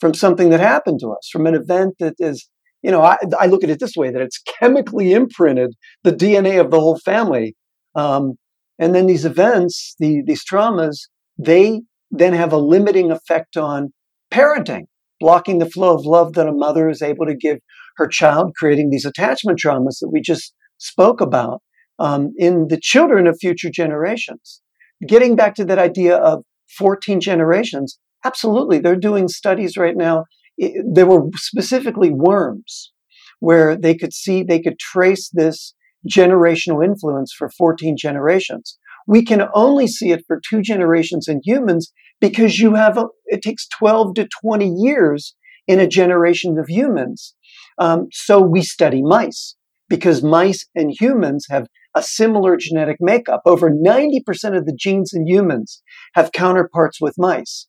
from 0.00 0.14
something 0.14 0.50
that 0.50 0.60
happened 0.60 1.00
to 1.00 1.10
us, 1.10 1.28
from 1.30 1.46
an 1.46 1.54
event 1.54 1.94
that 1.98 2.14
is 2.18 2.48
you 2.82 2.90
know, 2.90 3.02
I, 3.02 3.16
I, 3.38 3.46
look 3.46 3.64
at 3.64 3.70
it 3.70 3.80
this 3.80 3.96
way 3.96 4.10
that 4.10 4.22
it's 4.22 4.40
chemically 4.60 5.12
imprinted 5.12 5.74
the 6.04 6.12
DNA 6.12 6.60
of 6.60 6.70
the 6.70 6.80
whole 6.80 6.98
family. 6.98 7.56
Um, 7.94 8.34
and 8.78 8.94
then 8.94 9.06
these 9.06 9.24
events, 9.24 9.96
the, 9.98 10.22
these 10.24 10.44
traumas, 10.44 10.96
they 11.36 11.82
then 12.10 12.32
have 12.32 12.52
a 12.52 12.58
limiting 12.58 13.10
effect 13.10 13.56
on 13.56 13.92
parenting, 14.30 14.84
blocking 15.18 15.58
the 15.58 15.68
flow 15.68 15.94
of 15.94 16.06
love 16.06 16.34
that 16.34 16.46
a 16.46 16.52
mother 16.52 16.88
is 16.88 17.02
able 17.02 17.26
to 17.26 17.34
give 17.34 17.58
her 17.96 18.06
child, 18.06 18.52
creating 18.56 18.90
these 18.90 19.04
attachment 19.04 19.58
traumas 19.58 19.98
that 20.00 20.10
we 20.12 20.20
just 20.20 20.54
spoke 20.78 21.20
about 21.20 21.60
um, 21.98 22.32
in 22.36 22.68
the 22.68 22.78
children 22.80 23.26
of 23.26 23.38
future 23.40 23.70
generations. 23.70 24.60
Getting 25.06 25.36
back 25.36 25.54
to 25.56 25.64
that 25.66 25.78
idea 25.78 26.16
of 26.16 26.42
14 26.78 27.20
generations, 27.20 27.98
absolutely. 28.24 28.78
They're 28.78 28.96
doing 28.96 29.28
studies 29.28 29.76
right 29.76 29.96
now 29.96 30.24
there 30.58 31.06
were 31.06 31.28
specifically 31.36 32.10
worms 32.10 32.92
where 33.40 33.76
they 33.76 33.94
could 33.94 34.12
see, 34.12 34.42
they 34.42 34.60
could 34.60 34.78
trace 34.78 35.30
this 35.32 35.74
generational 36.08 36.84
influence 36.84 37.32
for 37.36 37.50
14 37.50 37.96
generations. 37.96 38.78
We 39.06 39.24
can 39.24 39.44
only 39.54 39.86
see 39.86 40.10
it 40.10 40.24
for 40.26 40.40
two 40.48 40.60
generations 40.60 41.28
in 41.28 41.40
humans 41.44 41.92
because 42.20 42.58
you 42.58 42.74
have, 42.74 42.98
a, 42.98 43.06
it 43.26 43.42
takes 43.42 43.68
12 43.68 44.14
to 44.14 44.28
20 44.42 44.68
years 44.68 45.34
in 45.66 45.78
a 45.78 45.86
generation 45.86 46.58
of 46.58 46.68
humans. 46.68 47.34
Um, 47.78 48.08
so 48.10 48.40
we 48.40 48.62
study 48.62 49.02
mice 49.02 49.54
because 49.88 50.22
mice 50.22 50.66
and 50.74 50.94
humans 50.98 51.46
have 51.50 51.66
a 51.94 52.02
similar 52.02 52.56
genetic 52.56 52.96
makeup. 53.00 53.42
Over 53.46 53.70
90% 53.70 54.56
of 54.56 54.66
the 54.66 54.76
genes 54.78 55.12
in 55.14 55.26
humans 55.26 55.82
have 56.14 56.32
counterparts 56.32 57.00
with 57.00 57.14
mice. 57.18 57.66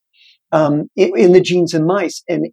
Um, 0.52 0.90
in, 0.96 1.12
in, 1.16 1.32
the 1.32 1.42
genes 1.42 1.74
in 1.74 1.86
mice. 1.86 2.24
And 2.28 2.48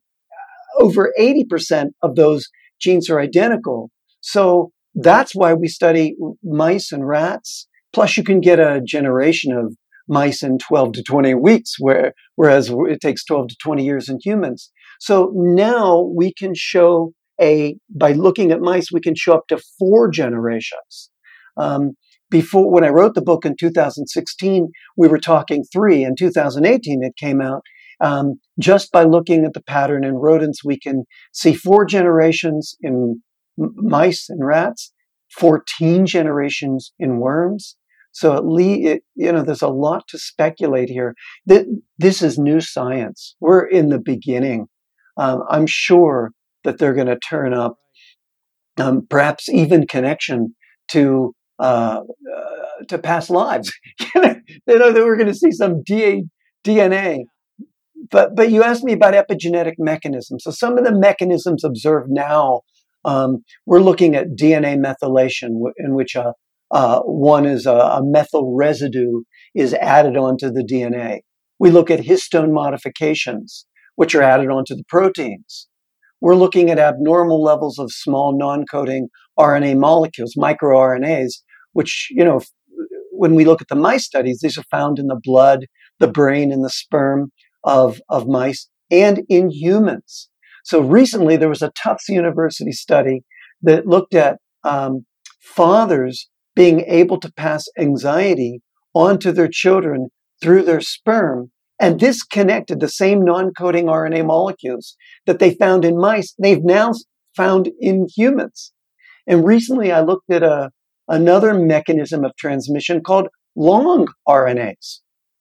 over 0.79 1.13
80% 1.19 1.87
of 2.03 2.15
those 2.15 2.47
genes 2.79 3.09
are 3.09 3.19
identical. 3.19 3.91
So 4.21 4.71
that's 4.95 5.35
why 5.35 5.55
we 5.55 5.69
study 5.69 6.15
mice 6.43 6.93
and 6.93 7.07
rats. 7.07 7.67
Plus, 7.93 8.17
you 8.17 8.23
can 8.23 8.41
get 8.41 8.61
a 8.61 8.83
generation 8.85 9.53
of 9.53 9.75
mice 10.09 10.43
in 10.43 10.59
12 10.59 10.93
to 10.93 11.03
20 11.03 11.35
weeks, 11.35 11.75
where, 11.79 12.13
whereas 12.37 12.71
it 12.71 13.01
takes 13.01 13.25
12 13.25 13.49
to 13.49 13.57
20 13.63 13.85
years 13.85 14.09
in 14.09 14.19
humans. 14.23 14.71
So 15.01 15.33
now 15.35 16.11
we 16.15 16.33
can 16.33 16.53
show 16.55 17.13
a, 17.41 17.77
by 17.91 18.13
looking 18.13 18.53
at 18.53 18.61
mice, 18.61 18.89
we 18.93 19.01
can 19.01 19.15
show 19.15 19.35
up 19.35 19.47
to 19.49 19.61
four 19.79 20.11
generations. 20.11 21.11
Um, 21.57 21.93
before, 22.31 22.71
when 22.71 22.85
I 22.85 22.89
wrote 22.89 23.15
the 23.15 23.23
book 23.23 23.45
in 23.45 23.57
2016, 23.59 24.69
we 24.97 25.09
were 25.09 25.19
talking 25.19 25.65
three. 25.73 26.03
In 26.03 26.17
2018, 26.17 27.03
it 27.03 27.17
came 27.17 27.41
out 27.41 27.63
um, 28.01 28.41
just 28.59 28.93
by 28.93 29.05
looking 29.05 29.45
at 29.45 29.55
the 29.55 29.63
pattern 29.63 30.05
in 30.05 30.15
rodents, 30.15 30.65
we 30.65 30.79
can 30.79 31.05
see 31.33 31.55
four 31.55 31.85
generations 31.85 32.77
in 32.81 33.23
mice 33.57 34.29
and 34.29 34.45
rats, 34.45 34.93
14 35.39 36.07
generations 36.07 36.93
in 36.99 37.19
worms. 37.19 37.77
So 38.13 38.35
at 38.35 38.47
least, 38.47 39.03
you 39.15 39.33
know, 39.33 39.43
there's 39.43 39.63
a 39.63 39.69
lot 39.69 40.09
to 40.09 40.19
speculate 40.19 40.89
here. 40.89 41.15
That 41.47 41.67
This 41.99 42.23
is 42.23 42.39
new 42.39 42.61
science. 42.61 43.37
We're 43.41 43.67
in 43.67 43.89
the 43.89 43.99
beginning. 43.99 44.67
Um, 45.19 45.43
I'm 45.51 45.67
sure 45.67 46.33
that 46.67 46.79
they're 46.79 46.95
going 46.95 47.07
to 47.07 47.19
turn 47.19 47.55
up, 47.55 47.79
um, 48.77 49.07
perhaps 49.09 49.49
even 49.49 49.87
connection 49.87 50.55
to 50.89 51.35
uh, 51.59 52.03
uh, 52.37 52.85
to 52.89 52.99
past 52.99 53.31
lives. 53.31 53.73
you 54.15 54.21
know 54.67 54.93
that 54.93 55.05
we're 55.05 55.17
going 55.17 55.29
to 55.29 55.35
see 55.35 55.51
some 55.51 55.83
DNA. 55.87 57.23
But 58.11 58.37
but 58.37 58.51
you 58.51 58.63
asked 58.63 58.85
me 58.85 58.93
about 58.93 59.15
epigenetic 59.15 59.75
mechanisms. 59.79 60.45
So 60.45 60.51
some 60.51 60.77
of 60.77 60.85
the 60.85 60.95
mechanisms 60.95 61.65
observed 61.65 62.11
now, 62.11 62.61
um, 63.05 63.39
we're 63.65 63.81
looking 63.81 64.15
at 64.15 64.37
DNA 64.39 64.77
methylation, 64.77 65.53
in 65.79 65.95
which 65.95 66.15
a 66.15 66.35
uh, 66.73 67.01
one 67.03 67.47
is 67.47 67.65
a, 67.65 67.75
a, 67.75 68.01
methyl 68.03 68.53
residue 68.57 69.23
is 69.55 69.73
added 69.75 70.17
onto 70.17 70.51
the 70.51 70.65
DNA. 70.65 71.21
We 71.61 71.71
look 71.71 71.93
at 71.93 72.01
histone 72.01 72.53
modifications, 72.53 73.67
which 73.95 74.17
are 74.17 74.23
added 74.23 74.51
onto 74.51 74.75
the 74.75 74.83
proteins. 74.89 75.69
We're 76.21 76.35
looking 76.35 76.71
at 76.71 76.79
abnormal 76.79 77.43
levels 77.43 77.79
of 77.79 77.93
small 77.93 78.37
non-coding 78.37 79.09
RNA 79.39 79.79
molecules, 79.79 80.35
microRNAs, 80.37 81.35
which, 81.73 82.09
you 82.11 82.25
know, 82.25 82.41
when 83.11 83.35
we 83.35 83.45
look 83.45 83.61
at 83.61 83.69
the 83.69 83.75
mice 83.75 84.05
studies, 84.05 84.41
these 84.41 84.59
are 84.59 84.65
found 84.71 84.99
in 84.99 85.07
the 85.07 85.21
blood, 85.23 85.67
the 86.01 86.09
brain, 86.09 86.53
and 86.53 86.65
the 86.65 86.71
sperm 86.71 87.33
of, 87.65 88.01
of 88.09 88.27
mice 88.27 88.69
and 88.91 89.23
in 89.29 89.51
humans. 89.51 90.29
So 90.65 90.81
recently 90.81 91.37
there 91.37 91.49
was 91.49 91.63
a 91.63 91.71
Tufts 91.71 92.09
University 92.09 92.73
study 92.73 93.23
that 93.63 93.87
looked 93.87 94.15
at 94.15 94.39
um, 94.65 95.07
fathers 95.41 96.29
being 96.55 96.81
able 96.81 97.21
to 97.21 97.33
pass 97.33 97.67
anxiety 97.79 98.63
onto 98.95 99.33
their 99.33 99.49
children 99.49 100.09
through 100.43 100.63
their 100.63 100.81
sperm. 100.81 101.51
And 101.79 102.01
this 102.01 102.23
connected 102.23 102.81
the 102.81 102.89
same 102.89 103.25
non-coding 103.25 103.87
RNA 103.87 104.27
molecules 104.27 104.97
that 105.27 105.39
they 105.39 105.55
found 105.55 105.85
in 105.85 105.99
mice. 105.99 106.35
They've 106.39 106.65
now 106.65 106.93
found 107.37 107.71
in 107.81 108.07
humans. 108.15 108.73
And 109.27 109.45
recently 109.45 109.93
I 109.93 110.01
looked 110.01 110.31
at 110.31 110.43
a, 110.43 110.71
another 111.09 111.53
mechanism 111.53 112.25
of 112.25 112.35
transmission 112.37 113.03
called 113.03 113.29
long 113.55 114.09
RNAs. 114.27 115.01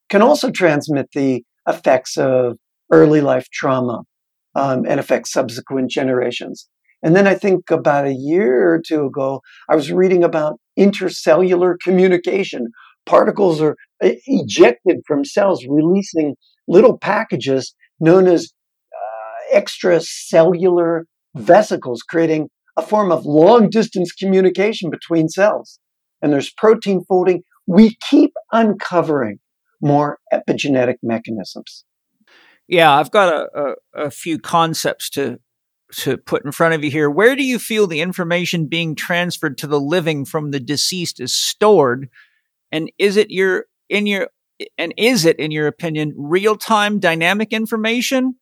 Can 0.10 0.22
also 0.22 0.52
transmit 0.52 1.08
the 1.14 1.44
effects 1.68 2.18
of 2.18 2.58
early 2.92 3.22
life 3.22 3.48
trauma 3.52 4.04
um, 4.56 4.86
and 4.88 5.00
affect 5.00 5.28
subsequent 5.28 5.90
generations. 5.90 6.68
And 7.02 7.16
then 7.16 7.28
I 7.28 7.36
think 7.36 7.70
about 7.70 8.08
a 8.08 8.14
year 8.14 8.72
or 8.74 8.82
two 8.82 9.06
ago, 9.06 9.42
I 9.70 9.76
was 9.76 9.92
reading 9.92 10.24
about 10.24 10.60
intercellular 10.78 11.76
communication. 11.84 12.68
Particles 13.06 13.62
are 13.62 13.76
ejected 14.02 14.98
from 15.08 15.24
cells, 15.26 15.66
releasing 15.68 16.36
little 16.68 16.98
packages 16.98 17.76
known 18.00 18.28
as 18.28 18.52
uh, 18.94 19.58
extracellular 19.58 21.04
vesicles, 21.36 22.02
creating 22.02 22.50
a 22.78 22.82
form 22.82 23.12
of 23.12 23.26
long 23.26 23.70
distance 23.70 24.12
communication 24.12 24.90
between 24.90 25.30
cells. 25.30 25.80
And 26.22 26.34
there's 26.34 26.52
protein 26.52 27.04
folding. 27.08 27.44
We 27.68 27.98
keep 28.10 28.34
uncovering 28.52 29.40
more 29.82 30.20
epigenetic 30.34 30.96
mechanisms. 31.04 31.86
Yeah, 32.68 32.94
I've 32.94 33.12
got 33.12 33.34
a, 33.34 33.48
a, 33.94 34.06
a 34.06 34.12
few 34.12 34.40
concepts 34.40 35.10
to 35.12 35.40
to 35.94 36.18
put 36.18 36.44
in 36.44 36.52
front 36.52 36.74
of 36.74 36.84
you 36.84 36.90
here. 36.90 37.10
Where 37.10 37.36
do 37.36 37.44
you 37.44 37.60
feel 37.60 37.88
the 37.88 38.02
information 38.02 38.66
being 38.66 38.96
transferred 38.96 39.58
to 39.60 39.68
the 39.68 39.80
living 39.80 40.26
from 40.26 40.52
the 40.52 40.60
deceased 40.60 41.20
is 41.20 41.36
stored? 41.36 42.10
And 42.72 42.92
is 42.98 43.18
it 43.18 43.30
your, 43.30 43.66
in 43.90 44.08
your, 44.08 44.30
and 44.78 44.94
is 44.98 45.26
it, 45.26 45.38
in 45.40 45.52
your 45.52 45.68
opinion, 45.68 46.14
real 46.18 46.56
time 46.56 47.00
dynamic 47.00 47.52
information? 47.52 48.36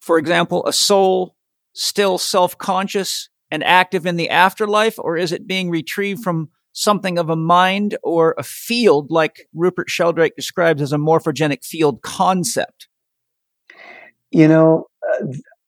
For 0.00 0.18
example, 0.18 0.66
a 0.66 0.72
soul 0.72 1.36
still 1.72 2.18
self 2.18 2.56
conscious 2.58 3.28
and 3.50 3.62
active 3.62 4.06
in 4.06 4.16
the 4.16 4.30
afterlife, 4.30 4.98
or 4.98 5.16
is 5.16 5.32
it 5.32 5.46
being 5.46 5.70
retrieved 5.70 6.22
from 6.22 6.48
something 6.72 7.18
of 7.18 7.30
a 7.30 7.36
mind 7.36 7.96
or 8.02 8.34
a 8.36 8.42
field 8.42 9.10
like 9.10 9.46
Rupert 9.54 9.88
Sheldrake 9.88 10.36
describes 10.36 10.82
as 10.82 10.92
a 10.92 10.98
morphogenic 10.98 11.64
field 11.64 12.02
concept? 12.02 12.88
You 14.30 14.48
know, 14.48 14.86
uh, 15.12 15.26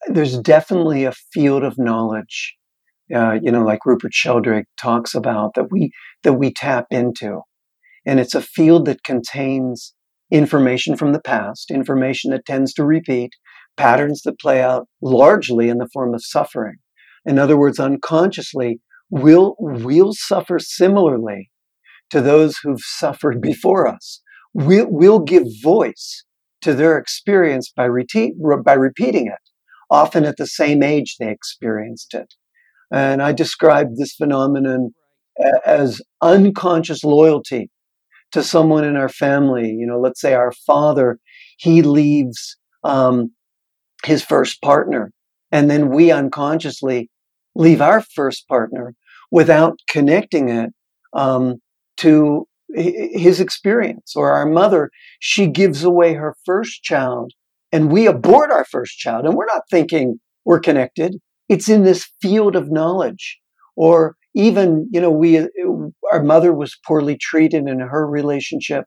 there's 0.08 0.38
definitely 0.38 1.04
a 1.04 1.12
field 1.32 1.62
of 1.62 1.78
knowledge, 1.78 2.56
uh, 3.14 3.38
you 3.40 3.52
know, 3.52 3.62
like 3.62 3.86
Rupert 3.86 4.12
Sheldrake 4.12 4.66
talks 4.76 5.14
about 5.14 5.54
that 5.54 5.70
we 5.70 5.92
that 6.24 6.34
we 6.34 6.52
tap 6.52 6.86
into, 6.90 7.40
and 8.06 8.20
it's 8.20 8.34
a 8.34 8.42
field 8.42 8.86
that 8.86 9.04
contains 9.04 9.94
information 10.30 10.96
from 10.96 11.12
the 11.12 11.20
past, 11.20 11.70
information 11.70 12.30
that 12.30 12.46
tends 12.46 12.72
to 12.74 12.84
repeat, 12.84 13.32
patterns 13.76 14.22
that 14.22 14.38
play 14.38 14.62
out 14.62 14.88
largely 15.02 15.68
in 15.68 15.78
the 15.78 15.88
form 15.92 16.14
of 16.14 16.24
suffering. 16.24 16.76
In 17.24 17.38
other 17.38 17.56
words, 17.56 17.78
unconsciously, 17.78 18.80
we'll 19.10 19.56
we'll 19.58 20.12
suffer 20.14 20.58
similarly 20.58 21.50
to 22.10 22.20
those 22.20 22.56
who've 22.62 22.80
suffered 22.80 23.40
before 23.40 23.86
us. 23.86 24.22
We'll, 24.54 24.86
we'll 24.88 25.20
give 25.20 25.44
voice 25.62 26.24
to 26.62 26.72
their 26.72 26.96
experience 26.96 27.70
by, 27.76 27.84
repeat, 27.84 28.34
by 28.64 28.72
repeating 28.72 29.26
it 29.26 29.46
often 29.90 30.24
at 30.24 30.36
the 30.36 30.46
same 30.46 30.82
age 30.82 31.16
they 31.18 31.30
experienced 31.30 32.14
it. 32.14 32.34
And 32.92 33.22
I 33.22 33.32
describe 33.32 33.88
this 33.96 34.14
phenomenon 34.14 34.90
as 35.64 36.00
unconscious 36.22 37.04
loyalty 37.04 37.70
to 38.36 38.42
someone 38.42 38.84
in 38.84 38.96
our 38.96 39.08
family. 39.08 39.70
You 39.70 39.86
know, 39.86 39.98
let's 39.98 40.20
say 40.20 40.34
our 40.34 40.52
father, 40.52 41.18
he 41.56 41.80
leaves 41.80 42.58
um, 42.84 43.32
his 44.04 44.22
first 44.22 44.60
partner, 44.60 45.10
and 45.50 45.70
then 45.70 45.88
we 45.88 46.12
unconsciously 46.12 47.10
leave 47.54 47.80
our 47.80 48.02
first 48.02 48.46
partner 48.46 48.94
without 49.30 49.78
connecting 49.88 50.50
it 50.50 50.70
um, 51.14 51.56
to 51.96 52.46
his 52.74 53.40
experience. 53.40 54.14
Or 54.14 54.32
our 54.32 54.44
mother, 54.44 54.90
she 55.18 55.46
gives 55.46 55.82
away 55.82 56.12
her 56.12 56.36
first 56.44 56.82
child 56.82 57.32
and 57.72 57.90
we 57.90 58.06
abort 58.06 58.50
our 58.50 58.66
first 58.66 58.98
child 58.98 59.24
and 59.24 59.34
we're 59.34 59.46
not 59.46 59.62
thinking 59.70 60.20
we're 60.44 60.60
connected. 60.60 61.16
It's 61.48 61.70
in 61.70 61.84
this 61.84 62.06
field 62.20 62.54
of 62.54 62.70
knowledge. 62.70 63.38
Or 63.76 64.16
even, 64.34 64.88
you 64.92 65.00
know, 65.00 65.10
we, 65.10 65.38
our 66.12 66.22
mother 66.22 66.52
was 66.52 66.78
poorly 66.86 67.16
treated 67.16 67.68
in 67.68 67.80
her 67.80 68.06
relationship 68.06 68.84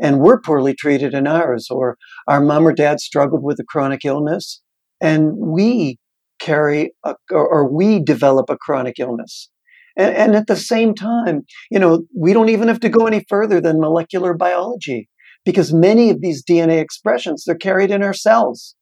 and 0.00 0.20
we're 0.20 0.40
poorly 0.40 0.74
treated 0.74 1.14
in 1.14 1.26
ours. 1.26 1.68
Or 1.70 1.96
our 2.26 2.40
mom 2.40 2.66
or 2.66 2.72
dad 2.72 3.00
struggled 3.00 3.42
with 3.42 3.58
a 3.60 3.64
chronic 3.64 4.04
illness 4.04 4.62
and 5.00 5.32
we 5.36 5.98
carry 6.40 6.92
a, 7.04 7.14
or 7.30 7.68
we 7.70 8.00
develop 8.00 8.50
a 8.50 8.58
chronic 8.58 8.98
illness. 8.98 9.50
And, 9.96 10.14
and, 10.14 10.36
at 10.36 10.48
the 10.48 10.56
same 10.56 10.92
time, 10.92 11.42
you 11.70 11.78
know, 11.78 12.02
we 12.16 12.32
don't 12.32 12.48
even 12.48 12.66
have 12.66 12.80
to 12.80 12.88
go 12.88 13.06
any 13.06 13.24
further 13.28 13.60
than 13.60 13.80
molecular 13.80 14.34
biology 14.34 15.08
because 15.44 15.72
many 15.72 16.10
of 16.10 16.20
these 16.20 16.42
DNA 16.42 16.80
expressions, 16.80 17.44
they're 17.44 17.54
carried 17.54 17.92
in 17.92 18.02
our 18.02 18.12
cells. 18.12 18.74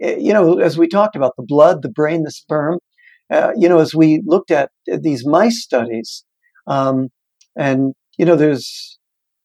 Eh, 0.00 0.16
you 0.18 0.32
know, 0.32 0.60
as 0.60 0.78
we 0.78 0.86
talked 0.86 1.16
about 1.16 1.34
the 1.36 1.42
blood, 1.42 1.82
the 1.82 1.88
brain, 1.88 2.22
the 2.22 2.30
sperm, 2.30 2.78
uh, 3.32 3.52
you 3.56 3.68
know, 3.68 3.78
as 3.78 3.94
we 3.94 4.22
looked 4.26 4.52
at 4.52 4.70
these 4.86 5.26
mice 5.26 5.62
studies, 5.62 6.24
um, 6.66 7.08
and, 7.60 7.92
you 8.16 8.24
know, 8.24 8.36
there's, 8.36 8.98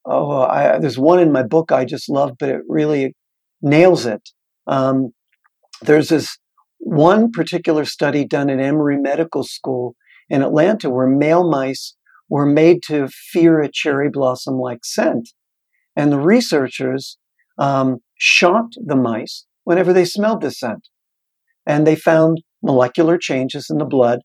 oh, 0.05 0.43
I, 0.43 0.79
there's 0.79 0.97
one 0.97 1.19
in 1.19 1.33
my 1.33 1.43
book 1.43 1.73
I 1.73 1.83
just 1.83 2.07
love, 2.09 2.31
but 2.39 2.47
it 2.47 2.61
really 2.69 3.13
nails 3.61 4.05
it. 4.05 4.29
Um, 4.67 5.09
there's 5.81 6.07
this 6.07 6.37
one 6.77 7.29
particular 7.29 7.83
study 7.83 8.25
done 8.25 8.49
at 8.49 8.61
Emory 8.61 8.97
Medical 8.97 9.43
School 9.43 9.95
in 10.29 10.43
Atlanta 10.43 10.89
where 10.89 11.07
male 11.07 11.49
mice 11.49 11.93
were 12.29 12.45
made 12.45 12.83
to 12.83 13.09
fear 13.09 13.59
a 13.59 13.69
cherry 13.69 14.09
blossom 14.09 14.55
like 14.55 14.85
scent. 14.85 15.27
And 15.97 16.09
the 16.09 16.19
researchers 16.19 17.17
um, 17.59 17.97
shocked 18.17 18.77
the 18.81 18.95
mice 18.95 19.45
whenever 19.65 19.91
they 19.91 20.05
smelled 20.05 20.39
this 20.39 20.57
scent. 20.57 20.87
And 21.65 21.85
they 21.85 21.97
found 21.97 22.43
molecular 22.63 23.17
changes 23.17 23.67
in 23.69 23.77
the 23.77 23.83
blood, 23.83 24.19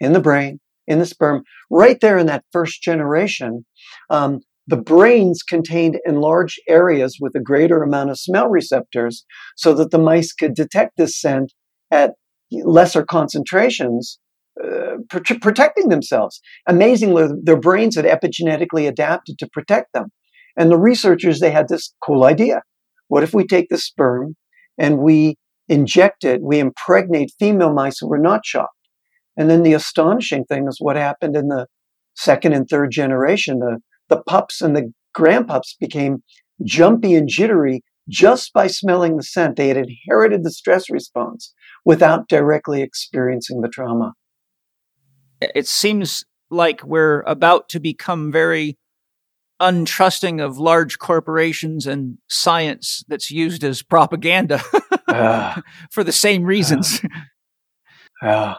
in 0.00 0.14
the 0.14 0.20
brain, 0.20 0.58
in 0.90 0.98
the 0.98 1.06
sperm, 1.06 1.44
right 1.70 1.98
there 2.00 2.18
in 2.18 2.26
that 2.26 2.44
first 2.52 2.82
generation. 2.82 3.64
Um, 4.10 4.40
the 4.66 4.76
brains 4.76 5.42
contained 5.42 5.98
enlarged 6.04 6.60
areas 6.68 7.16
with 7.20 7.34
a 7.34 7.40
greater 7.40 7.82
amount 7.82 8.10
of 8.10 8.18
smell 8.18 8.48
receptors 8.48 9.24
so 9.56 9.72
that 9.74 9.90
the 9.90 9.98
mice 9.98 10.32
could 10.32 10.54
detect 10.54 10.96
this 10.96 11.18
scent 11.18 11.52
at 11.90 12.12
lesser 12.52 13.04
concentrations, 13.04 14.18
uh, 14.62 14.96
pr- 15.08 15.38
protecting 15.40 15.88
themselves. 15.88 16.40
Amazingly, 16.68 17.28
their 17.42 17.58
brains 17.58 17.96
had 17.96 18.04
epigenetically 18.04 18.86
adapted 18.86 19.38
to 19.38 19.48
protect 19.52 19.92
them. 19.94 20.08
And 20.56 20.70
the 20.70 20.78
researchers, 20.78 21.38
they 21.38 21.52
had 21.52 21.68
this 21.68 21.94
cool 22.04 22.24
idea. 22.24 22.62
What 23.08 23.22
if 23.22 23.32
we 23.32 23.46
take 23.46 23.68
the 23.70 23.78
sperm 23.78 24.36
and 24.78 24.98
we 24.98 25.36
inject 25.68 26.24
it, 26.24 26.42
we 26.42 26.58
impregnate 26.58 27.32
female 27.38 27.72
mice 27.72 27.98
who 28.00 28.08
were 28.08 28.18
not 28.18 28.44
shocked? 28.44 28.79
And 29.36 29.48
then 29.48 29.62
the 29.62 29.74
astonishing 29.74 30.44
thing 30.44 30.66
is 30.68 30.78
what 30.80 30.96
happened 30.96 31.36
in 31.36 31.48
the 31.48 31.66
second 32.16 32.52
and 32.52 32.68
third 32.68 32.90
generation. 32.90 33.60
The, 33.60 33.78
the 34.08 34.22
pups 34.22 34.60
and 34.60 34.76
the 34.76 34.92
grandpups 35.16 35.76
became 35.78 36.22
jumpy 36.64 37.14
and 37.14 37.28
jittery 37.28 37.82
just 38.08 38.52
by 38.52 38.66
smelling 38.66 39.16
the 39.16 39.22
scent. 39.22 39.56
They 39.56 39.68
had 39.68 39.76
inherited 39.76 40.44
the 40.44 40.50
stress 40.50 40.90
response 40.90 41.54
without 41.84 42.28
directly 42.28 42.82
experiencing 42.82 43.60
the 43.60 43.68
trauma. 43.68 44.12
It 45.40 45.66
seems 45.66 46.24
like 46.50 46.82
we're 46.84 47.22
about 47.22 47.68
to 47.70 47.80
become 47.80 48.30
very 48.30 48.76
untrusting 49.60 50.42
of 50.42 50.58
large 50.58 50.98
corporations 50.98 51.86
and 51.86 52.18
science 52.28 53.04
that's 53.08 53.30
used 53.30 53.62
as 53.62 53.82
propaganda 53.82 54.62
uh, 55.06 55.60
for 55.90 56.02
the 56.02 56.12
same 56.12 56.44
reasons. 56.44 57.00
Uh, 58.22 58.26
uh. 58.26 58.54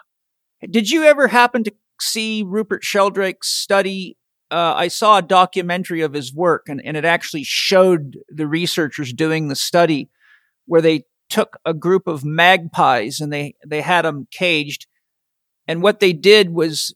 Did 0.70 0.90
you 0.90 1.04
ever 1.04 1.28
happen 1.28 1.64
to 1.64 1.74
see 2.00 2.44
Rupert 2.46 2.84
Sheldrake's 2.84 3.48
study? 3.48 4.18
Uh, 4.50 4.74
I 4.76 4.88
saw 4.90 5.18
a 5.18 5.24
documentary 5.24 6.02
of 6.02 6.14
his 6.14 6.34
work, 6.34 6.68
and, 6.68 6.82
and 6.84 6.98
it 6.98 7.06
actually 7.06 7.44
showed 7.44 8.18
the 8.30 8.48
researchers 8.48 9.14
doing 9.14 9.48
the 9.48 9.56
study 9.56 10.10
where 10.66 10.82
they 10.82 11.06
took 11.30 11.58
a 11.66 11.74
group 11.74 12.08
of 12.08 12.26
magpies 12.26 13.22
and 13.22 13.32
they, 13.32 13.56
they 13.66 13.82
had 13.82 14.04
them 14.04 14.28
caged. 14.32 14.86
And 15.68 15.82
what 15.82 16.02
they 16.02 16.12
did 16.12 16.50
was 16.50 16.94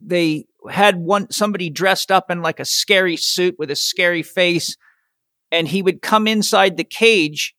they 0.00 0.44
had 0.70 0.96
one 0.96 1.30
somebody 1.30 1.70
dressed 1.70 2.12
up 2.12 2.30
in 2.30 2.42
like 2.42 2.60
a 2.60 2.64
scary 2.64 3.16
suit 3.16 3.56
with 3.58 3.70
a 3.70 3.76
scary 3.76 4.22
face 4.22 4.76
and 5.50 5.68
he 5.68 5.82
would 5.82 6.02
come 6.02 6.26
inside 6.26 6.76
the 6.76 6.84
cage 6.84 7.54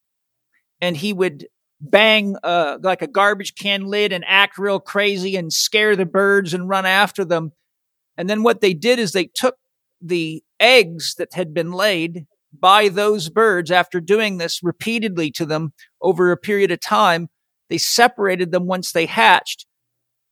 and 0.82 0.98
he 0.98 1.14
would 1.14 1.48
bang 1.90 2.36
uh, 2.44 2.78
like 2.82 3.02
a 3.02 3.08
garbage 3.08 3.56
can 3.56 3.86
lid 3.86 4.12
and 4.12 4.24
act 4.28 4.58
real 4.58 4.80
crazy 4.80 5.36
and 5.36 5.52
scare 5.52 5.96
the 5.96 6.06
birds 6.06 6.54
and 6.54 6.70
run 6.70 6.86
after 6.86 7.26
them 7.26 7.52
and 8.18 8.30
then 8.30 8.44
what 8.44 8.62
they 8.62 8.74
did 8.74 9.00
is 9.00 9.12
they 9.12 9.30
took 9.34 9.56
the 10.02 10.44
eggs 10.60 11.16
that 11.16 11.34
had 11.34 11.54
been 11.54 11.72
laid 11.72 12.26
by 12.58 12.88
those 12.88 13.30
birds 13.30 13.72
after 13.72 14.00
doing 14.00 14.38
this 14.38 14.62
repeatedly 14.64 15.30
to 15.30 15.46
them 15.46 15.74
over 16.02 16.32
a 16.32 16.38
period 16.38 16.72
of 16.72 16.80
time 16.80 17.28
they 17.70 17.78
separated 17.78 18.52
them 18.52 18.66
once 18.66 18.92
they 18.92 19.06
hatched 19.06 19.66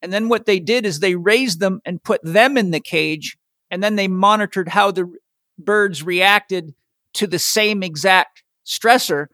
and 0.04 0.12
then 0.12 0.28
what 0.28 0.45
they 0.45 0.60
did 0.60 0.86
is 0.86 0.99
they 0.99 1.16
raised 1.16 1.62
them 1.62 1.80
and 1.86 2.04
put 2.04 2.22
them 2.24 2.58
in 2.58 2.72
the 2.72 2.82
cage. 2.82 3.38
And 3.72 3.82
then 3.82 3.95
they 3.95 4.10
monitored 4.10 4.68
how 4.68 4.91
the 4.91 5.10
birds 5.58 6.04
reacted 6.04 6.76
to 7.14 7.26
the 7.26 7.39
same 7.39 7.82
exact 7.82 8.43
stressor. 8.68 9.28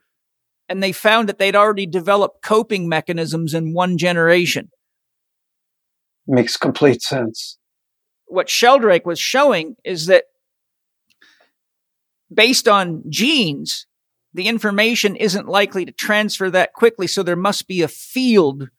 And 0.69 0.81
they 0.83 0.91
found 0.91 1.27
that 1.27 1.39
they'd 1.39 1.55
already 1.55 1.87
developed 1.87 2.43
coping 2.43 2.87
mechanisms 2.87 3.53
in 3.53 3.73
one 3.73 3.97
generation. 3.97 4.69
Makes 6.27 6.57
complete 6.57 7.01
sense. 7.01 7.57
What 8.27 8.49
Sheldrake 8.49 9.07
was 9.07 9.19
showing 9.19 9.75
is 9.83 10.05
that 10.05 10.25
based 12.31 12.67
on 12.67 13.01
genes, 13.09 13.87
the 14.33 14.47
information 14.47 15.15
isn't 15.15 15.47
likely 15.47 15.85
to 15.85 15.91
transfer 15.91 16.51
that 16.51 16.73
quickly. 16.73 17.07
So 17.07 17.23
there 17.23 17.35
must 17.35 17.67
be 17.67 17.81
a 17.81 17.87
field 17.87 18.69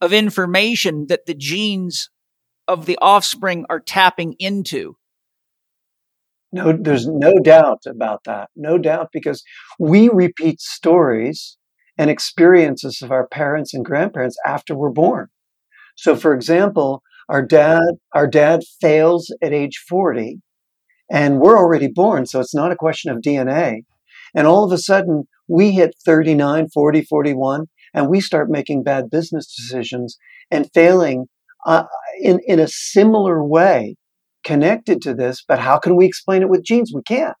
of 0.00 0.12
information 0.12 1.06
that 1.08 1.26
the 1.26 1.34
genes 1.34 2.10
of 2.68 2.86
the 2.86 2.98
offspring 3.02 3.66
are 3.68 3.80
tapping 3.80 4.36
into. 4.38 4.96
No, 6.52 6.72
there's 6.72 7.06
no 7.06 7.34
doubt 7.38 7.82
about 7.86 8.24
that. 8.24 8.50
No 8.56 8.76
doubt 8.76 9.10
because 9.12 9.42
we 9.78 10.08
repeat 10.08 10.60
stories 10.60 11.56
and 11.96 12.10
experiences 12.10 13.02
of 13.02 13.12
our 13.12 13.26
parents 13.28 13.72
and 13.72 13.84
grandparents 13.84 14.36
after 14.44 14.74
we're 14.74 14.90
born. 14.90 15.28
So 15.96 16.16
for 16.16 16.34
example, 16.34 17.02
our 17.28 17.42
dad, 17.42 17.82
our 18.14 18.26
dad 18.26 18.62
fails 18.80 19.32
at 19.42 19.52
age 19.52 19.84
40 19.88 20.40
and 21.10 21.40
we're 21.40 21.58
already 21.58 21.88
born. 21.88 22.26
So 22.26 22.40
it's 22.40 22.54
not 22.54 22.72
a 22.72 22.76
question 22.76 23.12
of 23.12 23.22
DNA. 23.22 23.82
And 24.34 24.46
all 24.46 24.64
of 24.64 24.72
a 24.72 24.78
sudden 24.78 25.24
we 25.46 25.72
hit 25.72 25.94
39, 26.04 26.68
40, 26.72 27.02
41 27.02 27.66
and 27.94 28.08
we 28.08 28.20
start 28.20 28.50
making 28.50 28.82
bad 28.82 29.10
business 29.10 29.54
decisions 29.54 30.16
and 30.50 30.70
failing 30.74 31.26
uh, 31.66 31.84
in, 32.20 32.40
in 32.46 32.58
a 32.58 32.68
similar 32.68 33.44
way 33.44 33.96
connected 34.44 35.02
to 35.02 35.14
this. 35.14 35.44
But 35.46 35.58
how 35.58 35.78
can 35.78 35.96
we 35.96 36.06
explain 36.06 36.42
it 36.42 36.48
with 36.48 36.64
genes? 36.64 36.92
We 36.94 37.02
can't. 37.02 37.36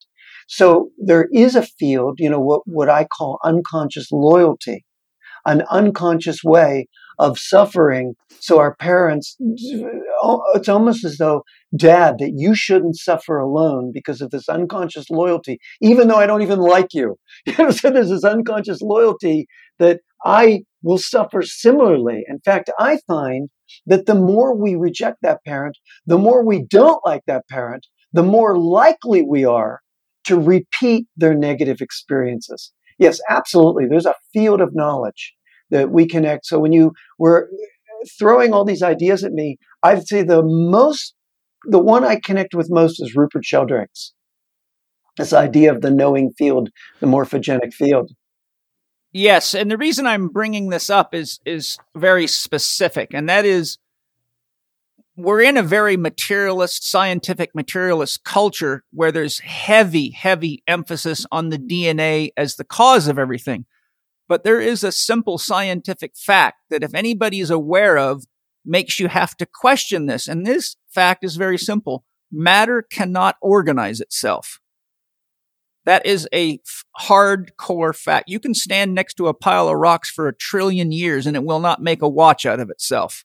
So 0.48 0.90
there 0.98 1.28
is 1.32 1.54
a 1.54 1.62
field, 1.62 2.18
you 2.18 2.28
know, 2.28 2.40
what, 2.40 2.62
what 2.66 2.88
I 2.88 3.04
call 3.04 3.38
unconscious 3.44 4.10
loyalty, 4.10 4.84
an 5.46 5.62
unconscious 5.70 6.42
way 6.42 6.88
of 7.20 7.38
suffering. 7.38 8.14
So 8.40 8.58
our 8.58 8.74
parents, 8.74 9.36
it's 9.38 10.68
almost 10.68 11.04
as 11.04 11.18
though, 11.18 11.42
dad, 11.76 12.16
that 12.18 12.32
you 12.34 12.54
shouldn't 12.56 12.96
suffer 12.96 13.38
alone 13.38 13.92
because 13.94 14.20
of 14.20 14.30
this 14.30 14.48
unconscious 14.48 15.08
loyalty, 15.08 15.58
even 15.80 16.08
though 16.08 16.16
I 16.16 16.26
don't 16.26 16.42
even 16.42 16.58
like 16.58 16.94
you. 16.94 17.16
You 17.46 17.70
so 17.70 17.90
there's 17.90 18.10
this 18.10 18.24
unconscious 18.24 18.80
loyalty 18.82 19.46
that 19.78 20.00
I 20.24 20.62
will 20.82 20.98
suffer 20.98 21.42
similarly. 21.42 22.24
In 22.28 22.40
fact, 22.40 22.70
I 22.78 22.98
find 23.06 23.48
that 23.86 24.06
the 24.06 24.14
more 24.14 24.56
we 24.56 24.74
reject 24.74 25.18
that 25.22 25.44
parent, 25.44 25.76
the 26.06 26.18
more 26.18 26.44
we 26.44 26.64
don't 26.68 27.00
like 27.04 27.22
that 27.26 27.48
parent, 27.48 27.86
the 28.12 28.22
more 28.22 28.58
likely 28.58 29.22
we 29.22 29.44
are 29.44 29.80
to 30.24 30.38
repeat 30.38 31.06
their 31.16 31.34
negative 31.34 31.80
experiences. 31.80 32.72
Yes, 32.98 33.20
absolutely. 33.30 33.86
There's 33.88 34.06
a 34.06 34.14
field 34.32 34.60
of 34.60 34.74
knowledge 34.74 35.34
that 35.70 35.90
we 35.90 36.06
connect. 36.06 36.46
So 36.46 36.58
when 36.58 36.72
you 36.72 36.92
were 37.18 37.48
throwing 38.18 38.52
all 38.52 38.64
these 38.64 38.82
ideas 38.82 39.24
at 39.24 39.32
me, 39.32 39.58
I'd 39.82 40.06
say 40.06 40.22
the 40.22 40.42
most, 40.44 41.14
the 41.64 41.78
one 41.78 42.04
I 42.04 42.20
connect 42.22 42.54
with 42.54 42.68
most 42.70 43.00
is 43.00 43.14
Rupert 43.14 43.44
Sheldrake's. 43.44 44.12
This 45.16 45.32
idea 45.32 45.72
of 45.72 45.80
the 45.80 45.90
knowing 45.90 46.30
field, 46.36 46.70
the 47.00 47.06
morphogenic 47.06 47.72
field. 47.72 48.10
Yes, 49.12 49.54
and 49.54 49.70
the 49.70 49.76
reason 49.76 50.06
I'm 50.06 50.28
bringing 50.28 50.70
this 50.70 50.88
up 50.88 51.14
is 51.14 51.40
is 51.44 51.78
very 51.96 52.26
specific, 52.26 53.12
and 53.12 53.28
that 53.28 53.44
is 53.44 53.78
we're 55.16 55.42
in 55.42 55.56
a 55.56 55.62
very 55.62 55.96
materialist, 55.96 56.88
scientific 56.88 57.54
materialist 57.54 58.24
culture 58.24 58.84
where 58.92 59.12
there's 59.12 59.40
heavy, 59.40 60.10
heavy 60.10 60.62
emphasis 60.66 61.26
on 61.30 61.50
the 61.50 61.58
DNA 61.58 62.30
as 62.36 62.56
the 62.56 62.64
cause 62.64 63.08
of 63.08 63.18
everything. 63.18 63.66
But 64.28 64.44
there 64.44 64.60
is 64.60 64.84
a 64.84 64.92
simple 64.92 65.36
scientific 65.36 66.16
fact 66.16 66.58
that 66.70 66.84
if 66.84 66.94
anybody 66.94 67.40
is 67.40 67.50
aware 67.50 67.98
of, 67.98 68.24
makes 68.64 69.00
you 69.00 69.08
have 69.08 69.36
to 69.38 69.46
question 69.46 70.06
this. 70.06 70.28
And 70.28 70.46
this 70.46 70.76
fact 70.88 71.24
is 71.24 71.36
very 71.36 71.58
simple. 71.58 72.04
Matter 72.30 72.82
cannot 72.82 73.36
organize 73.42 74.00
itself. 74.00 74.60
That 75.90 76.06
is 76.06 76.28
a 76.32 76.60
hardcore 77.00 77.96
fact. 77.96 78.28
You 78.28 78.38
can 78.38 78.54
stand 78.54 78.94
next 78.94 79.14
to 79.14 79.26
a 79.26 79.34
pile 79.34 79.66
of 79.66 79.76
rocks 79.76 80.08
for 80.08 80.28
a 80.28 80.32
trillion 80.32 80.92
years 80.92 81.26
and 81.26 81.34
it 81.34 81.42
will 81.42 81.58
not 81.58 81.82
make 81.82 82.00
a 82.00 82.08
watch 82.08 82.46
out 82.46 82.60
of 82.60 82.70
itself. 82.70 83.24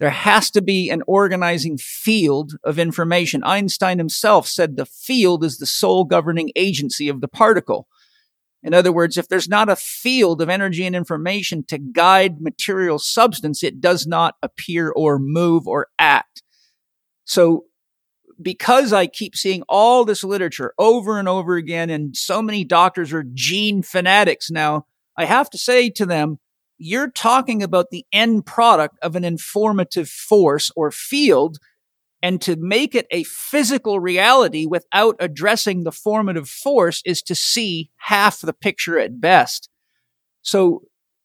There 0.00 0.10
has 0.10 0.50
to 0.50 0.60
be 0.60 0.90
an 0.90 1.04
organizing 1.06 1.78
field 1.78 2.54
of 2.64 2.80
information. 2.80 3.44
Einstein 3.44 3.98
himself 3.98 4.48
said 4.48 4.76
the 4.76 4.86
field 4.86 5.44
is 5.44 5.58
the 5.58 5.66
sole 5.66 6.02
governing 6.02 6.50
agency 6.56 7.08
of 7.08 7.20
the 7.20 7.28
particle. 7.28 7.86
In 8.64 8.74
other 8.74 8.90
words, 8.90 9.16
if 9.16 9.28
there's 9.28 9.48
not 9.48 9.68
a 9.68 9.76
field 9.76 10.42
of 10.42 10.48
energy 10.48 10.84
and 10.84 10.96
information 10.96 11.62
to 11.68 11.78
guide 11.78 12.40
material 12.40 12.98
substance, 12.98 13.62
it 13.62 13.80
does 13.80 14.04
not 14.04 14.34
appear 14.42 14.90
or 14.90 15.20
move 15.20 15.68
or 15.68 15.86
act. 15.96 16.42
So 17.24 17.66
because 18.42 18.92
I 18.92 19.06
keep 19.06 19.36
seeing 19.36 19.62
all 19.68 20.04
this 20.04 20.24
literature 20.24 20.74
over 20.78 21.18
and 21.18 21.28
over 21.28 21.56
again, 21.56 21.90
and 21.90 22.16
so 22.16 22.42
many 22.42 22.64
doctors 22.64 23.12
are 23.12 23.24
gene 23.34 23.82
fanatics 23.82 24.50
now, 24.50 24.86
I 25.16 25.24
have 25.24 25.50
to 25.50 25.58
say 25.58 25.90
to 25.90 26.06
them, 26.06 26.38
you're 26.78 27.10
talking 27.10 27.62
about 27.62 27.90
the 27.90 28.04
end 28.12 28.44
product 28.46 28.98
of 29.02 29.14
an 29.14 29.24
informative 29.24 30.08
force 30.08 30.70
or 30.74 30.90
field. 30.90 31.58
And 32.24 32.40
to 32.42 32.56
make 32.56 32.94
it 32.94 33.06
a 33.10 33.24
physical 33.24 34.00
reality 34.00 34.66
without 34.66 35.16
addressing 35.18 35.82
the 35.82 35.92
formative 35.92 36.48
force 36.48 37.02
is 37.04 37.20
to 37.22 37.34
see 37.34 37.90
half 37.96 38.40
the 38.40 38.52
picture 38.52 38.98
at 38.98 39.20
best. 39.20 39.68
So 40.42 40.82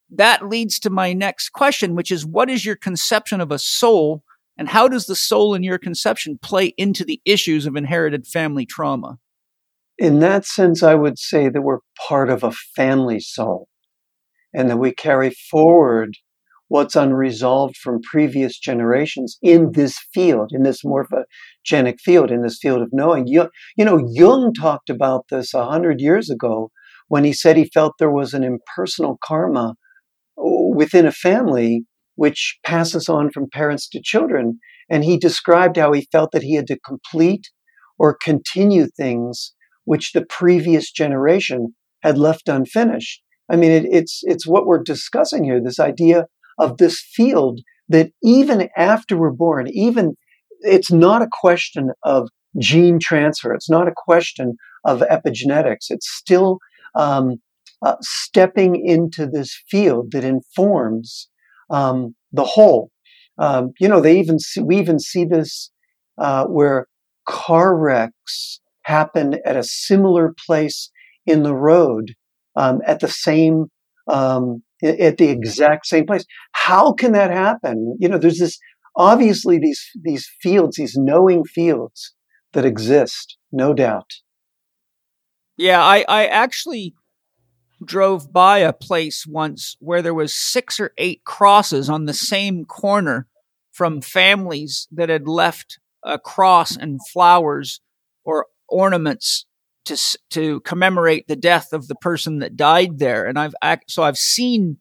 that 0.10 0.48
leads 0.48 0.80
to 0.80 0.90
my 0.90 1.14
next 1.14 1.50
question, 1.50 1.96
which 1.96 2.12
is 2.12 2.26
what 2.26 2.50
is 2.50 2.66
your 2.66 2.76
conception 2.76 3.42
of 3.42 3.52
a 3.52 3.60
soul 3.60 4.24
and 4.58 4.70
how 4.70 4.88
does 4.88 5.06
the 5.06 5.16
soul 5.16 5.54
in 5.54 5.64
your 5.64 5.78
conception 5.78 6.40
play 6.42 6.74
into 6.78 7.04
the 7.04 7.22
issues 7.26 7.66
of 7.66 7.76
inherited 7.76 8.26
family 8.26 8.66
trauma? 8.66 9.18
In 9.98 10.20
that 10.20 10.46
sense, 10.46 10.84
I 10.84 10.96
would 10.96 11.18
say 11.18 11.50
that 11.50 11.62
we're 11.62 11.80
part 12.08 12.30
of 12.30 12.44
a 12.44 12.52
family 12.76 13.20
soul 13.20 13.68
and 14.54 14.70
that 14.70 14.78
we 14.78 14.92
carry 14.92 15.32
forward 15.32 16.16
what's 16.70 16.96
unresolved 16.96 17.78
from 17.78 18.02
previous 18.02 18.60
generations 18.60 19.38
in 19.42 19.72
this 19.72 19.98
field, 20.14 20.52
in 20.54 20.64
this 20.64 20.84
morphogenic 20.84 22.00
field, 22.02 22.30
in 22.30 22.42
this 22.42 22.60
field 22.62 22.82
of 22.82 22.90
knowing. 22.92 23.26
You, 23.28 23.50
you 23.78 23.86
know, 23.86 24.06
Jung 24.12 24.54
talked 24.54 24.90
about 24.90 25.26
this 25.30 25.54
a 25.54 25.66
hundred 25.66 26.02
years 26.02 26.30
ago 26.30 26.72
when 27.08 27.24
he 27.24 27.32
said 27.32 27.56
he 27.56 27.70
felt 27.74 27.94
there 28.00 28.12
was 28.12 28.34
an 28.34 28.44
impersonal 28.44 29.18
karma 29.24 29.76
within 30.36 31.06
a 31.06 31.12
family 31.12 31.86
which 32.18 32.60
passes 32.66 33.08
on 33.08 33.32
from 33.32 33.50
parents 33.50 33.88
to 33.88 34.02
children. 34.04 34.60
And 34.90 35.06
he 35.06 35.18
described 35.18 35.78
how 35.78 35.94
he 35.94 36.08
felt 36.12 36.32
that 36.34 36.44
he 36.44 36.56
had 36.56 36.68
to 36.68 36.80
complete 36.86 37.48
or 37.98 38.18
continue 38.22 38.88
things 38.88 39.54
which 39.86 40.12
the 40.12 40.26
previous 40.26 40.92
generation 40.92 41.74
had 42.04 42.18
left 42.18 42.50
unfinished. 42.50 43.22
I 43.50 43.56
mean, 43.56 43.72
it, 43.72 43.86
it's, 43.86 44.20
it's 44.24 44.46
what 44.46 44.66
we're 44.66 44.84
discussing 44.84 45.46
here, 45.46 45.62
this 45.64 45.80
idea 45.80 46.26
of 46.60 46.78
this 46.78 47.00
field 47.00 47.62
that 47.88 48.12
even 48.22 48.68
after 48.76 49.18
we're 49.18 49.32
born, 49.32 49.68
even 49.70 50.16
it's 50.62 50.92
not 50.92 51.22
a 51.22 51.30
question 51.32 51.92
of 52.04 52.28
gene 52.60 53.00
transfer. 53.00 53.54
It's 53.54 53.70
not 53.70 53.88
a 53.88 53.94
question 53.96 54.56
of 54.84 55.02
epigenetics. 55.02 55.90
It's 55.90 56.10
still 56.10 56.58
um, 56.96 57.36
uh, 57.86 57.96
stepping 58.02 58.76
into 58.84 59.28
this 59.28 59.56
field 59.70 60.12
that 60.12 60.24
informs 60.24 61.30
um, 61.70 62.16
the 62.32 62.44
whole. 62.44 62.92
Um, 63.38 63.72
you 63.80 63.88
know, 63.88 64.02
they 64.02 64.20
even 64.20 64.40
see, 64.40 64.62
we 64.62 64.78
even 64.78 65.00
see 65.00 65.26
this 65.26 65.72
uh, 66.18 66.46
where 66.46 66.88
car 67.28 67.78
wrecks 67.78 68.60
happen 68.84 69.36
at 69.46 69.58
a 69.58 69.64
similar 69.64 70.34
place 70.46 70.90
in 71.26 71.44
the 71.44 71.54
road 71.54 72.14
um, 72.56 72.80
at 72.86 73.00
the 73.00 73.08
same 73.08 73.66
um, 74.08 74.64
at 74.84 75.18
the 75.18 75.30
exact 75.30 75.86
same 75.86 76.06
place. 76.06 76.24
How 76.54 76.94
can 76.94 77.12
that 77.12 77.32
happen? 77.32 77.98
You 78.00 78.10
know, 78.10 78.18
there's 78.18 78.40
this 78.40 78.58
obviously 78.96 79.60
these 79.60 79.84
these 80.02 80.28
fields, 80.42 80.78
these 80.78 80.96
knowing 80.98 81.44
fields 81.44 82.16
that 82.54 82.66
exist, 82.66 83.38
no 83.52 83.74
doubt. 83.74 84.10
Yeah, 85.58 85.84
I, 85.84 86.06
I 86.08 86.26
actually 86.28 86.94
drove 87.84 88.32
by 88.32 88.60
a 88.60 88.74
place 88.74 89.26
once 89.28 89.76
where 89.80 90.02
there 90.02 90.14
was 90.14 90.34
six 90.34 90.80
or 90.80 90.94
eight 90.98 91.24
crosses 91.24 91.90
on 91.90 92.06
the 92.06 92.14
same 92.14 92.66
corner 92.66 93.28
from 93.72 94.02
families 94.02 94.88
that 94.92 95.10
had 95.10 95.28
left 95.28 95.80
a 96.04 96.18
cross 96.18 96.76
and 96.76 97.00
flowers 97.14 97.80
or 98.24 98.48
ornaments 98.68 99.46
to 99.86 99.98
to 100.30 100.60
commemorate 100.62 101.28
the 101.28 101.36
death 101.36 101.74
of 101.74 101.88
the 101.88 101.96
person 101.96 102.40
that 102.40 102.58
died 102.58 103.00
there. 103.00 103.26
And 103.26 103.38
I've 103.38 103.54
so 103.88 104.04
I've 104.04 104.18
seen 104.18 104.78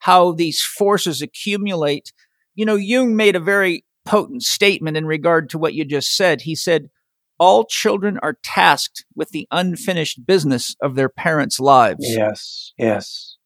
how 0.00 0.32
these 0.32 0.62
forces 0.62 1.22
accumulate. 1.22 2.12
You 2.54 2.64
know 2.64 2.76
Jung 2.76 3.14
made 3.16 3.36
a 3.36 3.40
very 3.40 3.84
potent 4.04 4.42
statement 4.42 4.96
in 4.96 5.06
regard 5.06 5.50
to 5.50 5.58
what 5.58 5.74
you 5.74 5.84
just 5.84 6.16
said. 6.16 6.40
He 6.42 6.54
said 6.54 6.88
all 7.38 7.64
children 7.64 8.18
are 8.22 8.38
tasked 8.42 9.04
with 9.14 9.30
the 9.30 9.46
unfinished 9.50 10.26
business 10.26 10.74
of 10.82 10.94
their 10.94 11.08
parents' 11.08 11.60
lives. 11.60 12.04
Yes, 12.06 12.72
yes. 12.76 13.36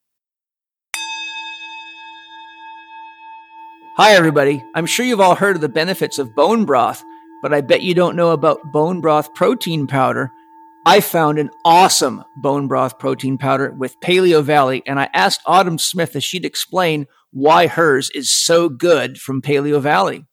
Hi, 3.97 4.13
everybody. 4.13 4.65
I'm 4.75 4.87
sure 4.87 5.05
you've 5.05 5.21
all 5.21 5.35
heard 5.35 5.57
of 5.57 5.61
the 5.61 5.69
benefits 5.69 6.19
of 6.19 6.35
bone 6.35 6.65
broth, 6.65 7.05
but 7.43 7.53
I 7.53 7.61
bet 7.61 7.83
you 7.83 7.93
don't 7.93 8.17
know 8.17 8.31
about 8.31 8.73
bone 8.73 9.03
broth 9.03 9.35
protein 9.35 9.87
powder. 9.87 10.31
I 10.87 11.01
found 11.01 11.39
an 11.39 11.51
awesome 11.65 12.25
bone 12.39 12.69
broth 12.69 12.99
protein 12.99 13.37
powder 13.37 13.71
with 13.71 14.01
Paleo 14.01 14.43
Valley, 14.43 14.83
and 14.87 14.99
I 14.99 15.11
asked 15.13 15.43
Autumn 15.47 15.79
Smith 15.79 16.17
if 16.17 16.25
she'd 16.25 16.47
explain 16.47 17.07
why 17.31 17.67
hers 17.67 18.11
is 18.15 18.31
so 18.31 18.69
good 18.71 19.19
from 19.19 19.43
Paleo 19.43 19.81
Valley. 19.81 20.27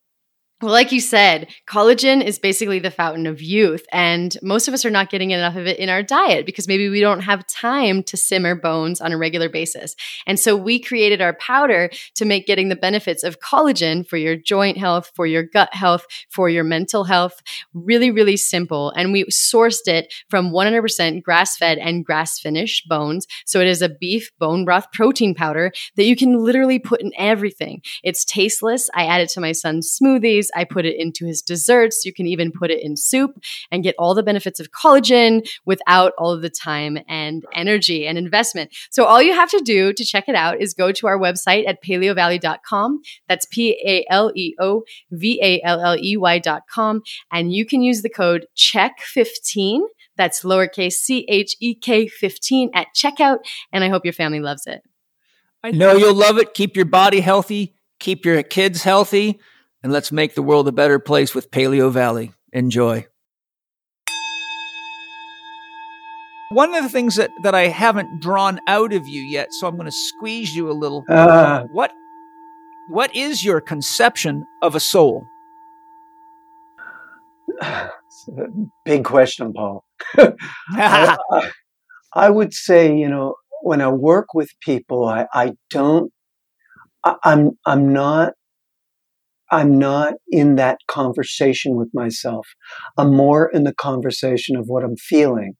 Well, 0.61 0.73
like 0.73 0.91
you 0.91 0.99
said, 0.99 1.47
collagen 1.69 2.21
is 2.21 2.37
basically 2.37 2.79
the 2.79 2.91
fountain 2.91 3.27
of 3.27 3.41
youth, 3.41 3.85
and 3.93 4.35
most 4.41 4.67
of 4.67 4.73
us 4.73 4.83
are 4.83 4.89
not 4.89 5.09
getting 5.09 5.31
enough 5.31 5.55
of 5.55 5.67
it 5.67 5.79
in 5.79 5.87
our 5.87 6.03
diet 6.03 6.45
because 6.45 6.67
maybe 6.67 6.89
we 6.89 6.99
don't 6.99 7.21
have 7.21 7.47
time 7.47 8.03
to 8.03 8.17
simmer 8.17 8.55
bones 8.55 8.99
on 8.99 9.13
a 9.13 9.17
regular 9.17 9.47
basis. 9.47 9.95
And 10.27 10.37
so 10.37 10.57
we 10.57 10.77
created 10.77 11.21
our 11.21 11.31
powder 11.31 11.89
to 12.15 12.25
make 12.25 12.45
getting 12.45 12.67
the 12.67 12.75
benefits 12.75 13.23
of 13.23 13.39
collagen 13.39 14.05
for 14.05 14.17
your 14.17 14.35
joint 14.35 14.77
health, 14.77 15.13
for 15.15 15.25
your 15.25 15.43
gut 15.43 15.73
health, 15.73 16.05
for 16.29 16.49
your 16.49 16.65
mental 16.65 17.05
health 17.05 17.41
really, 17.73 18.11
really 18.11 18.35
simple. 18.35 18.91
And 18.97 19.13
we 19.13 19.23
sourced 19.25 19.87
it 19.87 20.13
from 20.29 20.51
100% 20.51 21.23
grass 21.23 21.55
fed 21.55 21.77
and 21.77 22.05
grass 22.05 22.37
finished 22.37 22.89
bones. 22.89 23.27
So 23.45 23.61
it 23.61 23.67
is 23.67 23.81
a 23.81 23.87
beef 23.87 24.29
bone 24.39 24.65
broth 24.65 24.91
protein 24.91 25.35
powder 25.35 25.71
that 25.95 26.03
you 26.03 26.17
can 26.17 26.37
literally 26.37 26.79
put 26.79 26.99
in 26.99 27.13
everything. 27.17 27.81
It's 28.03 28.25
tasteless. 28.25 28.89
I 28.93 29.05
add 29.05 29.21
it 29.21 29.29
to 29.29 29.39
my 29.39 29.53
son's 29.53 29.97
smoothies. 29.97 30.48
I 30.55 30.63
put 30.63 30.85
it 30.85 30.99
into 30.99 31.25
his 31.25 31.41
desserts. 31.41 32.05
You 32.05 32.13
can 32.13 32.27
even 32.27 32.51
put 32.51 32.71
it 32.71 32.83
in 32.83 32.95
soup 32.95 33.31
and 33.71 33.83
get 33.83 33.95
all 33.97 34.13
the 34.13 34.23
benefits 34.23 34.59
of 34.59 34.71
collagen 34.71 35.47
without 35.65 36.13
all 36.17 36.31
of 36.31 36.41
the 36.41 36.49
time 36.49 36.99
and 37.07 37.43
energy 37.53 38.07
and 38.07 38.17
investment. 38.17 38.71
So 38.89 39.05
all 39.05 39.21
you 39.21 39.33
have 39.33 39.49
to 39.51 39.61
do 39.63 39.93
to 39.93 40.05
check 40.05 40.27
it 40.27 40.35
out 40.35 40.61
is 40.61 40.73
go 40.73 40.91
to 40.91 41.07
our 41.07 41.17
website 41.17 41.67
at 41.67 41.83
paleovalley.com. 41.83 43.01
That's 43.27 43.45
P 43.51 43.79
A 43.85 44.05
L 44.09 44.31
E 44.35 44.55
O 44.59 44.83
V 45.11 45.39
A 45.41 45.61
L 45.63 45.81
L 45.81 45.97
E 45.97 46.17
Y.com. 46.17 47.01
And 47.31 47.53
you 47.53 47.65
can 47.65 47.81
use 47.81 48.01
the 48.01 48.09
code 48.09 48.47
CHEK15. 48.55 49.81
That's 50.17 50.43
lowercase 50.43 50.93
c 50.93 51.25
h 51.29 51.55
e 51.59 51.75
k 51.75 52.07
15 52.07 52.71
at 52.73 52.87
checkout. 52.95 53.37
And 53.71 53.83
I 53.83 53.89
hope 53.89 54.03
your 54.03 54.13
family 54.13 54.41
loves 54.41 54.67
it. 54.67 54.81
I 55.63 55.71
know 55.71 55.95
you'll 55.95 56.13
love 56.13 56.37
it. 56.37 56.53
Keep 56.53 56.75
your 56.75 56.85
body 56.85 57.21
healthy, 57.21 57.75
keep 57.99 58.25
your 58.25 58.43
kids 58.43 58.83
healthy 58.83 59.39
and 59.83 59.91
let's 59.91 60.11
make 60.11 60.35
the 60.35 60.41
world 60.41 60.67
a 60.67 60.71
better 60.71 60.99
place 60.99 61.33
with 61.33 61.51
Paleo 61.51 61.91
Valley. 61.91 62.33
Enjoy. 62.51 63.05
One 66.51 66.73
of 66.73 66.83
the 66.83 66.89
things 66.89 67.15
that, 67.15 67.29
that 67.43 67.53
I 67.53 67.67
haven't 67.67 68.21
drawn 68.21 68.59
out 68.67 68.91
of 68.91 69.07
you 69.07 69.21
yet, 69.21 69.49
so 69.51 69.67
I'm 69.67 69.75
going 69.75 69.85
to 69.85 69.91
squeeze 69.91 70.55
you 70.55 70.71
a 70.71 70.73
little. 70.73 71.03
Uh, 71.07 71.65
what 71.71 71.91
what 72.89 73.15
is 73.15 73.45
your 73.45 73.61
conception 73.61 74.45
of 74.63 74.73
a 74.73 74.79
soul? 74.79 75.23
big 78.85 79.05
question, 79.05 79.53
Paul. 79.53 79.83
I, 80.71 81.17
I, 82.13 82.29
would 82.31 82.55
say, 82.55 82.97
you 82.97 83.07
know, 83.07 83.35
when 83.61 83.79
I 83.79 83.89
work 83.89 84.33
with 84.33 84.49
people, 84.59 85.05
I, 85.05 85.27
I 85.31 85.53
don't, 85.69 86.11
I, 87.03 87.15
I'm 87.23 87.51
I'm 87.63 87.93
not 87.93 88.33
I'm 89.51 89.77
not 89.79 90.13
in 90.29 90.55
that 90.55 90.79
conversation 90.87 91.75
with 91.75 91.89
myself. 91.93 92.47
I'm 92.97 93.15
more 93.15 93.49
in 93.49 93.63
the 93.63 93.73
conversation 93.73 94.55
of 94.55 94.65
what 94.67 94.83
I'm 94.83 94.97
feeling. 94.97 95.53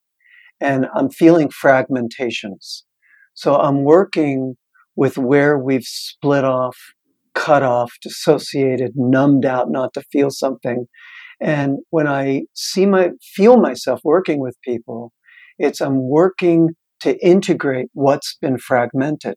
And 0.62 0.88
I'm 0.94 1.10
feeling 1.10 1.50
fragmentations. 1.50 2.84
So 3.34 3.56
I'm 3.56 3.84
working 3.84 4.56
with 4.96 5.18
where 5.18 5.58
we've 5.58 5.86
split 5.86 6.44
off, 6.44 6.78
cut 7.34 7.64
off, 7.64 7.94
dissociated, 8.02 8.92
numbed 8.96 9.46
out 9.46 9.72
not 9.72 9.94
to 9.94 10.04
feel 10.12 10.30
something. 10.30 10.88
And 11.40 11.78
when 11.90 12.08
I 12.08 12.44
see 12.54 12.86
my, 12.86 13.12
feel 13.22 13.58
myself 13.58 14.02
working 14.04 14.42
with 14.42 14.58
people, 14.64 15.14
it's 15.58 15.80
I'm 15.80 16.10
working 16.10 16.70
to 17.02 17.18
integrate 17.26 17.88
what's 17.94 18.38
been 18.42 18.58
fragmented. 18.58 19.36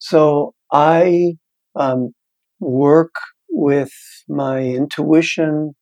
So 0.00 0.54
I 0.72 1.34
um, 1.76 2.12
work 2.58 3.14
with 3.52 3.92
my 4.28 4.60
intuition, 4.60 5.72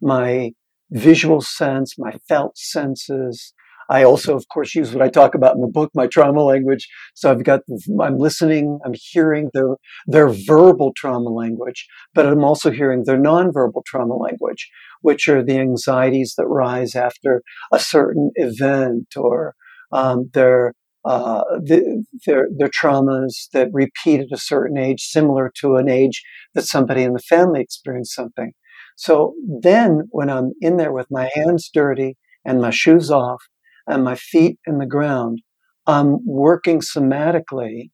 my 0.00 0.52
visual 0.90 1.40
sense, 1.40 1.94
my 1.98 2.12
felt 2.28 2.56
senses. 2.56 3.52
I 3.90 4.02
also, 4.04 4.36
of 4.36 4.46
course, 4.48 4.74
use 4.74 4.92
what 4.92 5.02
I 5.02 5.08
talk 5.08 5.34
about 5.34 5.54
in 5.54 5.62
the 5.62 5.66
book, 5.66 5.90
my 5.94 6.06
trauma 6.06 6.42
language. 6.42 6.86
So 7.14 7.30
I've 7.30 7.44
got, 7.44 7.60
I'm 8.02 8.18
listening, 8.18 8.78
I'm 8.84 8.92
hearing 8.94 9.50
their, 9.54 9.76
their 10.06 10.28
verbal 10.28 10.92
trauma 10.94 11.30
language, 11.30 11.86
but 12.14 12.26
I'm 12.26 12.44
also 12.44 12.70
hearing 12.70 13.04
their 13.04 13.16
nonverbal 13.18 13.84
trauma 13.86 14.14
language, 14.14 14.68
which 15.00 15.26
are 15.28 15.42
the 15.42 15.58
anxieties 15.58 16.34
that 16.36 16.46
rise 16.46 16.94
after 16.94 17.42
a 17.72 17.78
certain 17.78 18.30
event 18.34 19.14
or 19.16 19.54
um, 19.90 20.28
their 20.34 20.74
uh, 21.04 21.42
the, 21.62 22.04
their, 22.26 22.48
their 22.56 22.68
traumas 22.68 23.48
that 23.52 23.68
repeat 23.72 24.20
at 24.20 24.32
a 24.32 24.38
certain 24.38 24.76
age, 24.76 25.02
similar 25.02 25.52
to 25.60 25.76
an 25.76 25.88
age 25.88 26.22
that 26.54 26.64
somebody 26.64 27.02
in 27.02 27.12
the 27.12 27.20
family 27.20 27.60
experienced 27.60 28.14
something. 28.14 28.52
So 28.96 29.34
then, 29.62 30.08
when 30.10 30.28
I'm 30.28 30.52
in 30.60 30.76
there 30.76 30.92
with 30.92 31.06
my 31.10 31.30
hands 31.34 31.70
dirty 31.72 32.16
and 32.44 32.60
my 32.60 32.70
shoes 32.70 33.10
off 33.10 33.40
and 33.86 34.02
my 34.02 34.16
feet 34.16 34.58
in 34.66 34.78
the 34.78 34.86
ground, 34.86 35.40
I'm 35.86 36.18
working 36.26 36.80
somatically 36.80 37.90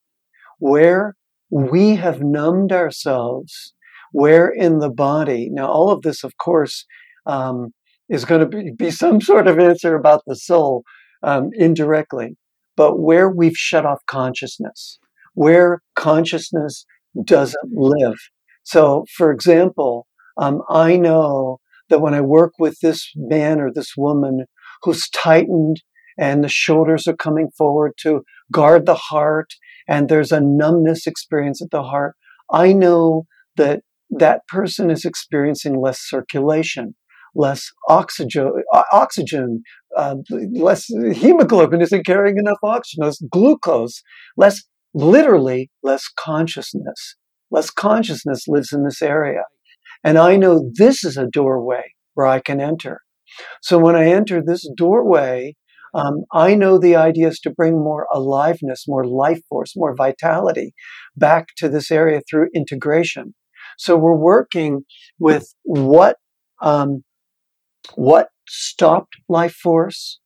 where 0.59 1.15
we 1.51 1.97
have 1.97 2.23
numbed 2.23 2.73
ourselves, 2.73 3.75
where 4.13 4.49
in 4.49 4.79
the 4.79 4.91
body. 4.91 5.51
Now, 5.53 5.67
all 5.67 5.91
of 5.91 6.03
this, 6.03 6.25
of 6.25 6.37
course, 6.39 6.87
um, 7.27 7.69
is 8.09 8.25
going 8.25 8.41
to 8.41 8.47
be, 8.47 8.71
be, 8.77 8.91
some 8.91 9.21
sort 9.21 9.47
of 9.47 9.59
answer 9.59 9.95
about 9.95 10.23
the 10.27 10.37
soul 10.37 10.85
um, 11.23 11.51
indirectly 11.53 12.37
but 12.77 12.99
where 12.99 13.29
we've 13.29 13.57
shut 13.57 13.87
off 13.87 14.01
consciousness, 14.07 14.99
where 15.35 15.83
consciousness 15.95 16.87
doesn't 17.25 17.73
live. 17.73 18.17
So, 18.65 19.05
for 19.17 19.31
example, 19.31 20.07
um, 20.37 20.63
I 20.69 20.97
know 20.97 21.61
that 21.89 22.01
when 22.01 22.15
I 22.15 22.21
work 22.21 22.53
with 22.59 22.79
this 22.81 23.11
man 23.15 23.61
or 23.61 23.73
this 23.73 23.93
woman 23.97 24.47
who's 24.83 25.09
tightened 25.11 25.83
and 26.19 26.43
the 26.43 26.49
shoulders 26.49 27.07
are 27.07 27.17
coming 27.17 27.51
forward 27.57 27.93
to 28.01 28.23
guard 28.53 28.87
the 28.87 28.95
heart 28.95 29.53
and 29.87 30.09
there's 30.09 30.33
a 30.33 30.41
numbness 30.41 31.07
experience 31.07 31.61
at 31.61 31.71
the 31.71 31.83
heart, 31.83 32.15
I 32.51 32.73
know 32.73 33.27
that 33.57 33.83
that 34.11 34.47
person 34.49 34.91
is 34.91 35.05
experiencing 35.05 35.81
less 35.81 35.99
circulation, 36.01 36.95
less 37.35 37.71
oxygen, 37.89 38.53
oxygen, 38.93 39.63
uh, 39.97 40.17
less 40.53 40.87
hemoglobin 41.15 41.81
isn't 41.81 42.07
carrying 42.07 42.39
enough 42.39 42.59
oxygen, 42.63 43.05
less 43.05 43.21
glucose, 43.31 44.03
less 44.37 44.63
literally 44.95 45.71
less 45.83 46.09
consciousness. 46.19 47.17
Less 47.51 47.71
consciousness 47.71 48.49
lives 48.49 48.73
in 48.73 48.85
this 48.85 49.03
area. 49.03 49.43
And 50.03 50.19
I 50.19 50.37
know 50.37 50.71
this 50.75 51.05
is 51.05 51.17
a 51.17 51.27
doorway 51.27 51.93
where 52.15 52.27
I 52.27 52.41
can 52.41 52.61
enter. 52.61 53.01
So 53.63 53.79
when 53.79 53.97
I 53.97 54.07
enter 54.07 54.43
this 54.43 54.69
doorway, 54.77 55.55
um, 55.95 56.25
I 56.33 56.55
know 56.55 56.79
the 56.79 56.97
idea 56.97 57.29
is 57.29 57.39
to 57.41 57.51
bring 57.51 57.75
more 57.75 58.07
aliveness, 58.13 58.85
more 58.89 59.07
life 59.07 59.41
force, 59.49 59.75
more 59.77 59.95
vitality 59.95 60.75
back 61.17 61.49
to 61.59 61.69
this 61.69 61.91
area 61.91 62.21
through 62.29 62.49
integration. 62.55 63.35
So 63.79 63.97
we're 63.97 64.17
working 64.17 64.83
with 65.19 65.55
what 65.63 66.17
um, 66.61 67.05
what 67.95 68.29
stopped 68.47 69.15
life 69.29 69.55
force, 69.55 70.21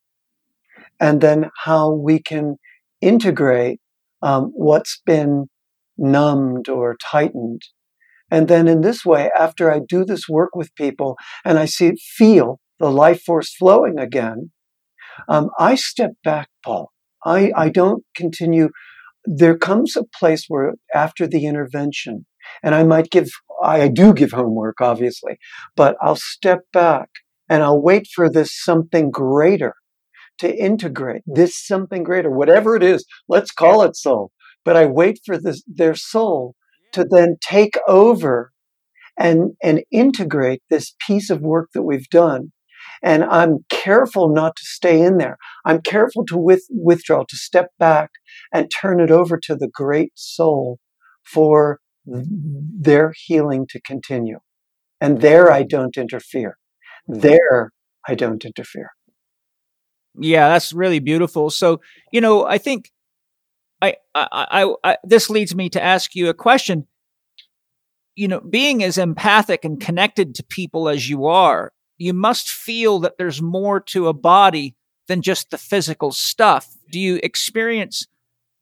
and 1.01 1.20
then 1.20 1.51
how 1.65 1.93
we 1.93 2.20
can 2.20 2.57
integrate 3.01 3.81
um, 4.23 4.51
what's 4.55 5.01
been 5.07 5.47
numbed 5.97 6.69
or 6.69 6.97
tightened. 7.03 7.62
And 8.31 8.49
then 8.49 8.69
in 8.69 8.82
this 8.82 9.05
way, 9.05 9.31
after 9.39 9.73
I 9.73 9.81
do 9.86 10.05
this 10.05 10.28
work 10.28 10.55
with 10.55 10.74
people 10.74 11.16
and 11.45 11.59
I 11.59 11.65
see 11.65 11.93
feel 12.16 12.61
the 12.78 12.90
life 12.90 13.23
force 13.23 13.55
flowing 13.55 13.99
again, 13.99 14.51
um, 15.28 15.51
I 15.59 15.74
step 15.74 16.12
back, 16.23 16.49
Paul. 16.65 16.93
I, 17.24 17.53
I 17.57 17.69
don't 17.70 18.05
continue. 18.15 18.69
There 19.24 19.57
comes 19.57 19.97
a 19.97 20.05
place 20.05 20.45
where 20.49 20.74
after 20.95 21.27
the 21.27 21.47
intervention, 21.47 22.27
and 22.62 22.74
I 22.74 22.85
might 22.85 23.11
give, 23.11 23.28
I 23.62 23.89
do 23.89 24.15
give 24.15 24.32
homework, 24.32 24.81
obviously, 24.81 25.39
but 25.74 25.97
I'll 26.01 26.16
step 26.16 26.61
back 26.73 27.09
and 27.49 27.62
I'll 27.62 27.81
wait 27.81 28.07
for 28.15 28.31
this 28.31 28.53
something 28.55 29.11
greater 29.11 29.75
to 30.39 30.55
integrate 30.55 31.23
this 31.27 31.59
something 31.59 32.03
greater, 32.03 32.31
whatever 32.31 32.77
it 32.77 32.83
is. 32.83 33.05
Let's 33.29 33.51
call 33.51 33.83
it 33.83 33.97
soul. 33.97 34.31
But 34.65 34.77
I 34.77 34.87
wait 34.87 35.20
for 35.25 35.39
this, 35.39 35.62
their 35.66 35.95
soul 35.95 36.55
to 36.93 37.05
then 37.09 37.37
take 37.41 37.77
over 37.87 38.53
and, 39.19 39.53
and 39.62 39.83
integrate 39.91 40.62
this 40.70 40.95
piece 41.07 41.31
of 41.31 41.41
work 41.41 41.70
that 41.75 41.83
we've 41.83 42.09
done. 42.09 42.53
And 43.03 43.25
I'm 43.25 43.65
careful 43.69 44.33
not 44.33 44.57
to 44.57 44.65
stay 44.65 45.03
in 45.03 45.19
there. 45.19 45.37
I'm 45.65 45.81
careful 45.81 46.25
to 46.27 46.37
with, 46.37 46.65
withdraw, 46.70 47.25
to 47.29 47.37
step 47.37 47.70
back 47.79 48.11
and 48.53 48.70
turn 48.70 49.01
it 49.01 49.11
over 49.11 49.39
to 49.45 49.55
the 49.55 49.69
great 49.69 50.12
soul 50.15 50.79
for 51.25 51.81
their 52.05 53.12
healing 53.27 53.66
to 53.70 53.81
continue. 53.81 54.39
And 55.01 55.20
there 55.20 55.53
I 55.53 55.62
don't 55.62 55.97
interfere. 55.97 56.57
There 57.09 57.73
I 58.07 58.15
don't 58.15 58.45
interfere. 58.45 58.91
Yeah, 60.19 60.49
that's 60.49 60.73
really 60.73 60.99
beautiful. 60.99 61.51
So, 61.51 61.81
you 62.13 62.21
know, 62.21 62.47
I 62.47 62.59
think 62.59 62.91
I, 63.81 63.97
I, 64.15 64.29
I, 64.33 64.75
I, 64.85 64.97
this 65.05 65.31
leads 65.31 65.55
me 65.55 65.69
to 65.71 65.83
ask 65.83 66.15
you 66.15 66.29
a 66.29 66.35
question. 66.35 66.87
You 68.17 68.29
know, 68.29 68.41
being 68.41 68.83
as 68.83 68.99
empathic 68.99 69.65
and 69.65 69.81
connected 69.81 70.35
to 70.35 70.43
people 70.45 70.89
as 70.89 71.09
you 71.09 71.27
are, 71.27 71.73
you 71.99 72.13
must 72.13 72.49
feel 72.49 72.99
that 73.01 73.19
there's 73.19 73.41
more 73.41 73.81
to 73.81 74.09
a 74.09 74.13
body 74.13 74.75
than 75.07 75.23
just 75.23 75.51
the 75.51 75.59
physical 75.59 76.11
stuff. 76.11 76.69
Do 76.91 76.99
you 76.99 77.21
experience 77.23 78.07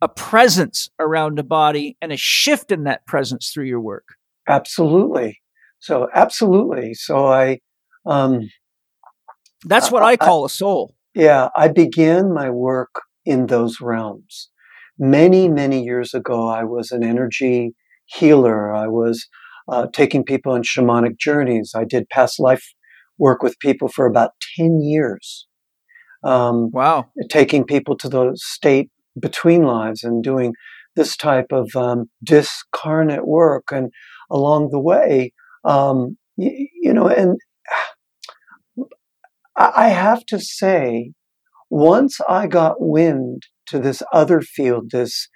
a 0.03 0.09
presence 0.09 0.91
around 0.99 1.39
a 1.39 1.43
body 1.43 1.97
and 2.03 2.13
a 2.13 2.17
shift 2.17 2.71
in 2.71 2.85
that 2.85 3.07
presence 3.07 3.51
through 3.51 3.65
your 3.65 3.81
work? 3.81 4.17
Absolutely. 4.47 5.41
So, 5.79 6.09
absolutely. 6.15 6.93
So, 6.95 7.27
I, 7.27 7.61
um, 8.07 8.49
that's 9.65 9.91
what 9.91 10.03
I, 10.03 10.13
I 10.13 10.17
call 10.17 10.45
a 10.45 10.51
soul. 10.51 10.95
Yeah, 11.15 11.49
I 11.57 11.69
began 11.69 12.33
my 12.33 12.51
work 12.51 13.03
in 13.25 13.47
those 13.47 13.81
realms. 13.81 14.51
Many, 14.99 15.49
many 15.49 15.83
years 15.83 16.15
ago, 16.15 16.49
I 16.49 16.65
was 16.65 16.93
an 16.93 17.03
energy 17.03 17.75
healer. 18.07 18.75
I 18.75 18.87
was 18.87 19.27
uh, 19.69 19.87
taking 19.93 20.25
people 20.25 20.53
on 20.53 20.63
shamanic 20.63 21.19
journeys. 21.19 21.73
I 21.75 21.85
did 21.85 22.09
past 22.09 22.39
life 22.39 22.65
work 23.19 23.43
with 23.43 23.59
people 23.59 23.89
for 23.89 24.07
about 24.07 24.33
10 24.57 24.81
years. 24.81 25.47
Um, 26.23 26.71
wow. 26.71 27.07
Taking 27.31 27.65
people 27.65 27.97
to 27.99 28.09
the 28.09 28.33
state 28.35 28.91
between 29.19 29.63
lives 29.63 30.05
and 30.05 30.23
doing 30.23 30.55
this 30.95 31.17
type 31.17 31.47
of 31.51 31.71
um, 31.75 32.11
discarnate 32.23 33.27
work. 33.27 33.65
And 33.73 33.91
along 34.31 34.71
the 34.71 34.81
way, 34.81 35.33
um, 35.65 36.17
you, 36.37 36.69
you 36.81 36.93
know, 36.93 37.09
and 37.09 37.39
I 39.57 39.89
have 39.89 40.25
to 40.27 40.39
say, 40.39 41.13
once 41.71 42.19
I 42.29 42.47
got 42.47 42.81
wind 42.81 43.45
to 43.67 43.79
this 43.79 44.03
other 44.13 44.41
field, 44.41 44.91
this 44.91 45.29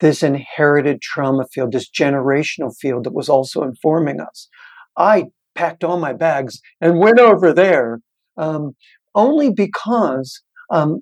this 0.00 0.22
inherited 0.22 1.00
trauma 1.00 1.44
field, 1.52 1.72
this 1.72 1.88
generational 1.88 2.74
field 2.80 3.04
that 3.04 3.14
was 3.14 3.28
also 3.28 3.62
informing 3.62 4.20
us, 4.20 4.48
I 4.96 5.26
packed 5.54 5.84
all 5.84 5.98
my 5.98 6.12
bags 6.12 6.60
and 6.80 6.98
went 6.98 7.20
over 7.20 7.52
there. 7.52 8.00
Um, 8.36 8.72
only 9.14 9.50
because, 9.50 10.42
um, 10.70 11.00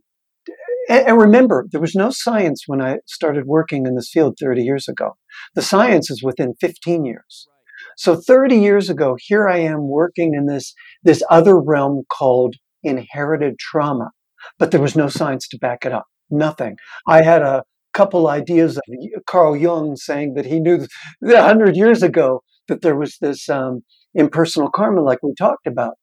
and, 0.88 1.18
remember, 1.18 1.66
there 1.70 1.80
was 1.80 1.94
no 1.94 2.10
science 2.10 2.64
when 2.66 2.82
I 2.82 2.98
started 3.06 3.46
working 3.46 3.86
in 3.86 3.94
this 3.94 4.10
field 4.12 4.36
30 4.38 4.62
years 4.62 4.88
ago. 4.88 5.12
The 5.54 5.62
science 5.62 6.10
is 6.10 6.22
within 6.22 6.54
15 6.60 7.06
years. 7.06 7.48
So 7.96 8.16
30 8.16 8.56
years 8.56 8.90
ago, 8.90 9.16
here 9.18 9.48
I 9.48 9.58
am 9.58 9.88
working 9.88 10.34
in 10.34 10.46
this, 10.46 10.74
this 11.02 11.22
other 11.30 11.58
realm 11.58 12.02
called 12.10 12.56
inherited 12.82 13.58
trauma, 13.58 14.10
but 14.58 14.70
there 14.70 14.80
was 14.80 14.96
no 14.96 15.08
science 15.08 15.48
to 15.48 15.58
back 15.58 15.84
it 15.84 15.92
up. 15.92 16.06
Nothing. 16.30 16.76
I 17.06 17.22
had 17.22 17.42
a 17.42 17.64
couple 17.92 18.28
ideas 18.28 18.76
of 18.76 18.82
Carl 19.26 19.56
Jung 19.56 19.96
saying 19.96 20.34
that 20.34 20.46
he 20.46 20.60
knew 20.60 20.86
a 21.22 21.42
hundred 21.42 21.76
years 21.76 22.02
ago 22.02 22.42
that 22.68 22.80
there 22.80 22.96
was 22.96 23.18
this 23.20 23.48
um, 23.48 23.82
impersonal 24.14 24.70
karma, 24.70 25.02
like 25.02 25.22
we 25.22 25.34
talked 25.34 25.66
about, 25.66 25.94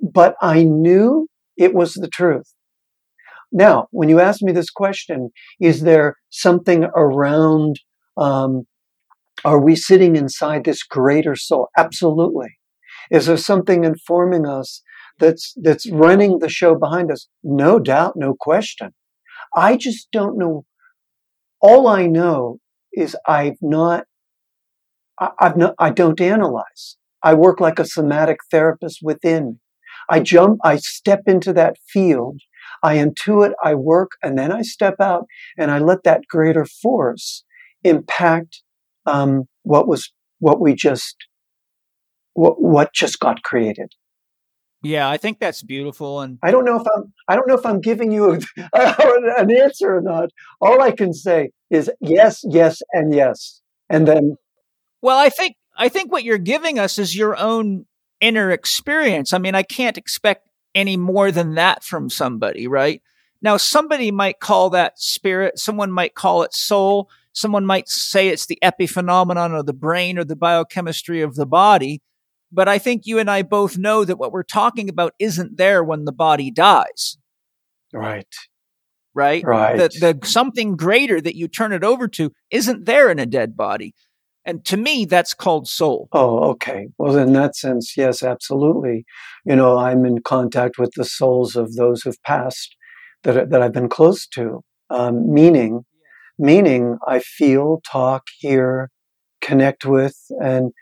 but 0.00 0.34
I 0.40 0.62
knew 0.62 1.28
it 1.56 1.74
was 1.74 1.94
the 1.94 2.08
truth. 2.08 2.52
Now, 3.52 3.86
when 3.90 4.08
you 4.08 4.20
ask 4.20 4.42
me 4.42 4.52
this 4.52 4.70
question, 4.70 5.30
is 5.60 5.82
there 5.82 6.16
something 6.30 6.84
around 6.94 7.76
um, 8.16 8.64
are 9.44 9.60
we 9.60 9.76
sitting 9.76 10.16
inside 10.16 10.64
this 10.64 10.82
greater 10.82 11.36
soul? 11.36 11.68
Absolutely. 11.76 12.48
Is 13.10 13.26
there 13.26 13.36
something 13.36 13.84
informing 13.84 14.46
us 14.46 14.82
that's 15.18 15.54
that's 15.62 15.90
running 15.90 16.38
the 16.38 16.48
show 16.48 16.74
behind 16.74 17.10
us? 17.10 17.28
No 17.42 17.78
doubt, 17.78 18.14
no 18.16 18.34
question. 18.38 18.92
I 19.54 19.76
just 19.76 20.08
don't 20.12 20.38
know. 20.38 20.64
All 21.60 21.88
I 21.88 22.06
know 22.06 22.58
is 22.92 23.16
I've 23.26 23.58
not. 23.60 24.04
I, 25.18 25.30
I've 25.38 25.56
not. 25.56 25.74
I 25.78 25.90
don't 25.90 26.20
analyze. 26.20 26.96
I 27.22 27.34
work 27.34 27.60
like 27.60 27.78
a 27.78 27.86
somatic 27.86 28.38
therapist 28.50 29.00
within. 29.02 29.60
I 30.08 30.20
jump. 30.20 30.60
I 30.62 30.76
step 30.76 31.22
into 31.26 31.52
that 31.54 31.76
field. 31.88 32.40
I 32.82 32.96
intuit. 32.96 33.52
I 33.64 33.74
work, 33.74 34.10
and 34.22 34.38
then 34.38 34.52
I 34.52 34.62
step 34.62 34.96
out, 35.00 35.26
and 35.58 35.70
I 35.70 35.78
let 35.78 36.04
that 36.04 36.22
greater 36.28 36.64
force 36.64 37.44
impact 37.82 38.62
um, 39.06 39.44
what 39.62 39.88
was 39.88 40.12
what 40.38 40.60
we 40.60 40.74
just 40.74 41.16
what 42.34 42.60
what 42.60 42.92
just 42.92 43.18
got 43.18 43.42
created. 43.42 43.92
Yeah, 44.86 45.08
I 45.08 45.16
think 45.16 45.40
that's 45.40 45.62
beautiful, 45.64 46.20
and 46.20 46.38
I 46.42 46.52
don't 46.52 46.64
know 46.64 46.80
if 46.80 46.86
I'm 46.96 47.12
I 47.26 47.34
don't 47.34 47.48
know 47.48 47.58
if 47.58 47.66
I'm 47.66 47.80
giving 47.80 48.12
you 48.12 48.34
a, 48.34 48.38
an 49.38 49.50
answer 49.50 49.96
or 49.96 50.00
not. 50.00 50.30
All 50.60 50.80
I 50.80 50.92
can 50.92 51.12
say 51.12 51.50
is 51.70 51.90
yes, 52.00 52.44
yes, 52.48 52.82
and 52.92 53.12
yes, 53.12 53.60
and 53.90 54.06
then. 54.06 54.36
Well, 55.02 55.18
I 55.18 55.28
think 55.28 55.56
I 55.76 55.88
think 55.88 56.12
what 56.12 56.22
you're 56.22 56.38
giving 56.38 56.78
us 56.78 56.98
is 56.98 57.16
your 57.16 57.36
own 57.36 57.86
inner 58.20 58.52
experience. 58.52 59.32
I 59.32 59.38
mean, 59.38 59.56
I 59.56 59.64
can't 59.64 59.98
expect 59.98 60.48
any 60.74 60.96
more 60.96 61.32
than 61.32 61.54
that 61.54 61.82
from 61.82 62.08
somebody, 62.08 62.68
right? 62.68 63.02
Now, 63.42 63.56
somebody 63.56 64.12
might 64.12 64.38
call 64.40 64.70
that 64.70 65.00
spirit. 65.00 65.58
Someone 65.58 65.90
might 65.90 66.14
call 66.14 66.42
it 66.42 66.54
soul. 66.54 67.10
Someone 67.32 67.66
might 67.66 67.88
say 67.88 68.28
it's 68.28 68.46
the 68.46 68.58
epiphenomenon 68.62 69.58
of 69.58 69.66
the 69.66 69.74
brain 69.74 70.16
or 70.16 70.24
the 70.24 70.36
biochemistry 70.36 71.22
of 71.22 71.34
the 71.34 71.46
body. 71.46 72.02
But 72.52 72.68
I 72.68 72.78
think 72.78 73.02
you 73.04 73.18
and 73.18 73.30
I 73.30 73.42
both 73.42 73.76
know 73.76 74.04
that 74.04 74.18
what 74.18 74.32
we're 74.32 74.42
talking 74.42 74.88
about 74.88 75.14
isn't 75.18 75.56
there 75.56 75.82
when 75.82 76.04
the 76.04 76.12
body 76.12 76.50
dies. 76.50 77.18
Right. 77.92 78.32
Right. 79.14 79.42
Right. 79.44 79.76
The, 79.76 79.88
the 80.20 80.26
something 80.26 80.76
greater 80.76 81.20
that 81.20 81.36
you 81.36 81.48
turn 81.48 81.72
it 81.72 81.82
over 81.82 82.06
to 82.08 82.32
isn't 82.50 82.84
there 82.84 83.10
in 83.10 83.18
a 83.18 83.26
dead 83.26 83.56
body. 83.56 83.94
And 84.44 84.64
to 84.66 84.76
me, 84.76 85.06
that's 85.06 85.34
called 85.34 85.66
soul. 85.66 86.08
Oh, 86.12 86.50
okay. 86.50 86.86
Well, 86.98 87.16
in 87.16 87.32
that 87.32 87.56
sense, 87.56 87.96
yes, 87.96 88.22
absolutely. 88.22 89.04
You 89.44 89.56
know, 89.56 89.78
I'm 89.78 90.04
in 90.04 90.22
contact 90.22 90.78
with 90.78 90.92
the 90.94 91.04
souls 91.04 91.56
of 91.56 91.74
those 91.74 92.02
who've 92.02 92.22
passed 92.22 92.76
that, 93.24 93.50
that 93.50 93.60
I've 93.60 93.72
been 93.72 93.88
close 93.88 94.26
to, 94.28 94.62
um, 94.90 95.32
meaning 95.32 95.84
meaning 96.38 96.98
I 97.06 97.18
feel, 97.20 97.80
talk, 97.90 98.28
hear, 98.38 98.90
connect 99.40 99.84
with, 99.84 100.16
and 100.40 100.72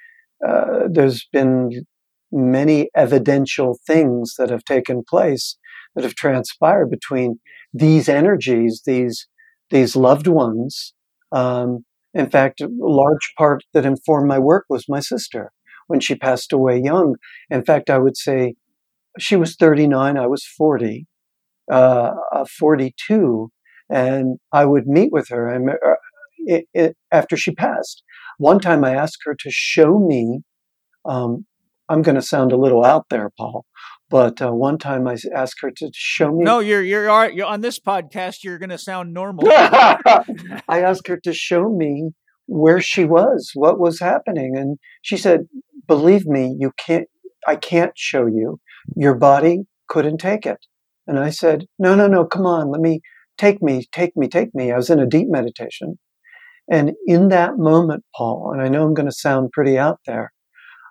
uh, 0.46 0.88
there's 0.90 1.26
been 1.32 1.84
many 2.32 2.88
evidential 2.96 3.78
things 3.86 4.34
that 4.38 4.50
have 4.50 4.64
taken 4.64 5.02
place 5.08 5.56
that 5.94 6.04
have 6.04 6.14
transpired 6.14 6.90
between 6.90 7.38
these 7.72 8.08
energies, 8.08 8.82
these 8.86 9.26
these 9.70 9.96
loved 9.96 10.26
ones. 10.26 10.94
Um, 11.32 11.84
in 12.12 12.30
fact, 12.30 12.60
a 12.60 12.68
large 12.78 13.32
part 13.36 13.64
that 13.72 13.86
informed 13.86 14.28
my 14.28 14.38
work 14.38 14.66
was 14.68 14.88
my 14.88 15.00
sister 15.00 15.50
when 15.88 16.00
she 16.00 16.14
passed 16.14 16.52
away 16.52 16.80
young. 16.82 17.16
In 17.50 17.64
fact, 17.64 17.90
I 17.90 17.98
would 17.98 18.16
say 18.16 18.54
she 19.18 19.36
was 19.36 19.56
39, 19.56 20.16
I 20.16 20.26
was 20.26 20.44
40, 20.44 21.06
uh, 21.70 22.12
uh 22.32 22.44
42, 22.58 23.50
and 23.90 24.38
I 24.52 24.64
would 24.64 24.86
meet 24.86 25.12
with 25.12 25.28
her. 25.28 25.48
And 25.48 25.70
uh, 25.70 25.94
it, 26.38 26.66
it, 26.72 26.96
after 27.10 27.36
she 27.36 27.52
passed, 27.52 28.02
one 28.38 28.60
time 28.60 28.84
I 28.84 28.94
asked 28.94 29.18
her 29.24 29.34
to 29.34 29.50
show 29.50 29.98
me. 29.98 30.40
Um, 31.04 31.46
I'm 31.88 32.02
going 32.02 32.14
to 32.14 32.22
sound 32.22 32.52
a 32.52 32.56
little 32.56 32.82
out 32.84 33.06
there, 33.10 33.30
Paul, 33.36 33.66
but 34.08 34.40
uh, 34.40 34.52
one 34.52 34.78
time 34.78 35.06
I 35.06 35.16
asked 35.34 35.56
her 35.60 35.70
to 35.70 35.90
show 35.94 36.32
me. 36.32 36.44
No, 36.44 36.60
you're 36.60 36.82
you're, 36.82 37.30
you're 37.30 37.46
on 37.46 37.60
this 37.60 37.78
podcast. 37.78 38.38
You're 38.42 38.58
going 38.58 38.70
to 38.70 38.78
sound 38.78 39.12
normal. 39.12 39.46
I 39.50 40.24
asked 40.68 41.08
her 41.08 41.18
to 41.24 41.32
show 41.34 41.68
me 41.68 42.10
where 42.46 42.80
she 42.80 43.04
was, 43.04 43.50
what 43.54 43.78
was 43.78 44.00
happening, 44.00 44.56
and 44.56 44.78
she 45.02 45.16
said, 45.16 45.46
"Believe 45.86 46.26
me, 46.26 46.56
you 46.58 46.72
can't. 46.78 47.08
I 47.46 47.56
can't 47.56 47.92
show 47.96 48.26
you. 48.26 48.60
Your 48.96 49.14
body 49.14 49.62
couldn't 49.88 50.18
take 50.18 50.46
it." 50.46 50.58
And 51.06 51.18
I 51.18 51.30
said, 51.30 51.66
"No, 51.78 51.94
no, 51.94 52.06
no. 52.06 52.24
Come 52.24 52.46
on. 52.46 52.70
Let 52.70 52.80
me 52.80 53.00
take 53.36 53.62
me, 53.62 53.86
take 53.92 54.16
me, 54.16 54.28
take 54.28 54.54
me." 54.54 54.72
I 54.72 54.76
was 54.76 54.90
in 54.90 55.00
a 55.00 55.06
deep 55.06 55.28
meditation, 55.28 55.98
and 56.70 56.92
in 57.06 57.28
that 57.28 57.58
moment, 57.58 58.04
Paul, 58.16 58.50
and 58.52 58.62
I 58.62 58.68
know 58.68 58.84
I'm 58.84 58.94
going 58.94 59.08
to 59.08 59.12
sound 59.12 59.52
pretty 59.52 59.76
out 59.78 60.00
there, 60.06 60.32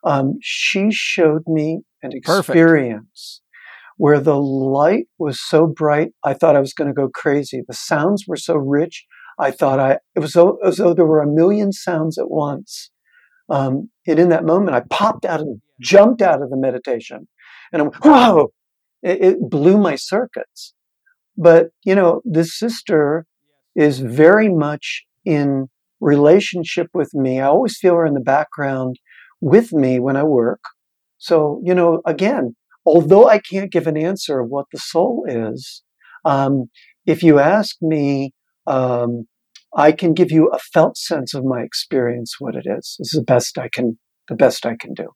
um, 0.03 0.37
she 0.41 0.89
showed 0.91 1.43
me 1.47 1.81
an 2.01 2.11
experience 2.13 3.41
Perfect. 3.41 3.97
where 3.97 4.19
the 4.19 4.39
light 4.39 5.05
was 5.17 5.39
so 5.41 5.65
bright, 5.65 6.11
I 6.23 6.33
thought 6.33 6.55
I 6.55 6.59
was 6.59 6.73
going 6.73 6.89
to 6.89 6.93
go 6.93 7.09
crazy. 7.09 7.63
The 7.67 7.73
sounds 7.73 8.25
were 8.27 8.37
so 8.37 8.55
rich, 8.55 9.05
I 9.39 9.51
thought 9.51 9.79
I 9.79 9.97
it 10.15 10.19
was 10.19 10.35
as 10.63 10.77
though 10.77 10.93
there 10.93 11.05
were 11.05 11.21
a 11.21 11.27
million 11.27 11.71
sounds 11.71 12.17
at 12.17 12.29
once. 12.29 12.91
Um, 13.49 13.89
and 14.07 14.19
in 14.19 14.29
that 14.29 14.45
moment, 14.45 14.75
I 14.75 14.83
popped 14.89 15.25
out 15.25 15.41
and 15.41 15.61
jumped 15.81 16.21
out 16.21 16.41
of 16.41 16.49
the 16.49 16.57
meditation, 16.57 17.27
and 17.71 17.81
I'm 17.81 17.91
whoa! 18.03 18.51
It, 19.01 19.21
it 19.21 19.49
blew 19.49 19.77
my 19.77 19.95
circuits. 19.95 20.73
But 21.35 21.69
you 21.83 21.95
know, 21.95 22.21
this 22.25 22.57
sister 22.57 23.25
is 23.75 23.99
very 23.99 24.49
much 24.49 25.03
in 25.25 25.67
relationship 25.99 26.87
with 26.93 27.13
me. 27.13 27.39
I 27.39 27.47
always 27.47 27.77
feel 27.77 27.95
her 27.95 28.05
in 28.05 28.13
the 28.13 28.19
background 28.19 28.97
with 29.41 29.73
me 29.73 29.99
when 29.99 30.17
I 30.17 30.23
work. 30.23 30.61
So, 31.17 31.61
you 31.63 31.73
know, 31.73 32.01
again, 32.05 32.55
although 32.85 33.27
I 33.27 33.39
can't 33.39 33.71
give 33.71 33.87
an 33.87 33.97
answer 33.97 34.39
of 34.39 34.49
what 34.49 34.65
the 34.71 34.79
soul 34.79 35.25
is, 35.27 35.83
um, 36.25 36.65
if 37.05 37.23
you 37.23 37.39
ask 37.39 37.75
me, 37.81 38.33
um, 38.67 39.27
I 39.75 39.91
can 39.91 40.13
give 40.13 40.31
you 40.31 40.49
a 40.49 40.59
felt 40.59 40.97
sense 40.97 41.33
of 41.33 41.43
my 41.43 41.61
experience, 41.61 42.35
what 42.39 42.55
it 42.55 42.65
is. 42.65 42.95
This 42.99 43.13
is 43.13 43.19
the 43.19 43.23
best 43.23 43.57
I 43.57 43.69
can, 43.69 43.97
the 44.27 44.35
best 44.35 44.65
I 44.65 44.75
can 44.75 44.93
do. 44.93 45.09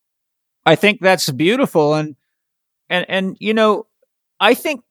I 0.65 0.75
think 0.75 0.99
that's 1.01 1.29
beautiful. 1.31 1.93
And, 1.93 2.15
and, 2.89 3.05
and, 3.07 3.37
you 3.39 3.53
know, 3.53 3.87
I 4.39 4.53
think 4.53 4.81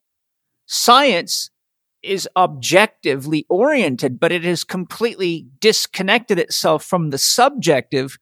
science 0.66 1.51
is 2.06 2.28
objectively 2.36 3.44
oriented, 3.48 4.18
but 4.20 4.32
it 4.32 4.44
has 4.44 4.64
completely 4.64 5.46
disconnected 5.60 6.38
itself 6.38 6.84
from 6.84 7.10
the 7.10 7.18
subjective. 7.18 8.18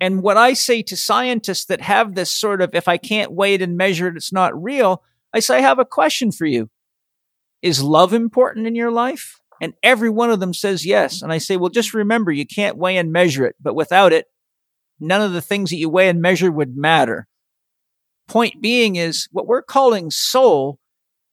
And 0.00 0.22
what 0.22 0.36
I 0.36 0.52
say 0.52 0.82
to 0.82 0.96
scientists 0.96 1.64
that 1.66 1.80
have 1.80 2.14
this 2.14 2.30
sort 2.30 2.60
of, 2.60 2.74
if 2.74 2.88
I 2.88 2.96
can't 2.96 3.32
weigh 3.32 3.54
it 3.54 3.62
and 3.62 3.76
measure 3.76 4.08
it, 4.08 4.16
it's 4.16 4.32
not 4.32 4.60
real, 4.60 5.02
I 5.32 5.40
say, 5.40 5.58
I 5.58 5.60
have 5.60 5.78
a 5.78 5.84
question 5.84 6.32
for 6.32 6.46
you. 6.46 6.68
Is 7.62 7.82
love 7.82 8.12
important 8.12 8.66
in 8.66 8.74
your 8.74 8.90
life? 8.90 9.38
And 9.60 9.74
every 9.82 10.10
one 10.10 10.30
of 10.30 10.40
them 10.40 10.52
says 10.52 10.84
yes. 10.84 11.22
And 11.22 11.32
I 11.32 11.38
say, 11.38 11.56
well, 11.56 11.70
just 11.70 11.94
remember, 11.94 12.32
you 12.32 12.44
can't 12.44 12.76
weigh 12.76 12.96
and 12.96 13.12
measure 13.12 13.46
it, 13.46 13.54
but 13.60 13.76
without 13.76 14.12
it, 14.12 14.26
none 14.98 15.20
of 15.20 15.32
the 15.32 15.40
things 15.40 15.70
that 15.70 15.76
you 15.76 15.88
weigh 15.88 16.08
and 16.08 16.20
measure 16.20 16.50
would 16.50 16.76
matter. 16.76 17.28
Point 18.26 18.60
being 18.60 18.96
is 18.96 19.28
what 19.30 19.46
we're 19.46 19.62
calling 19.62 20.10
soul 20.10 20.80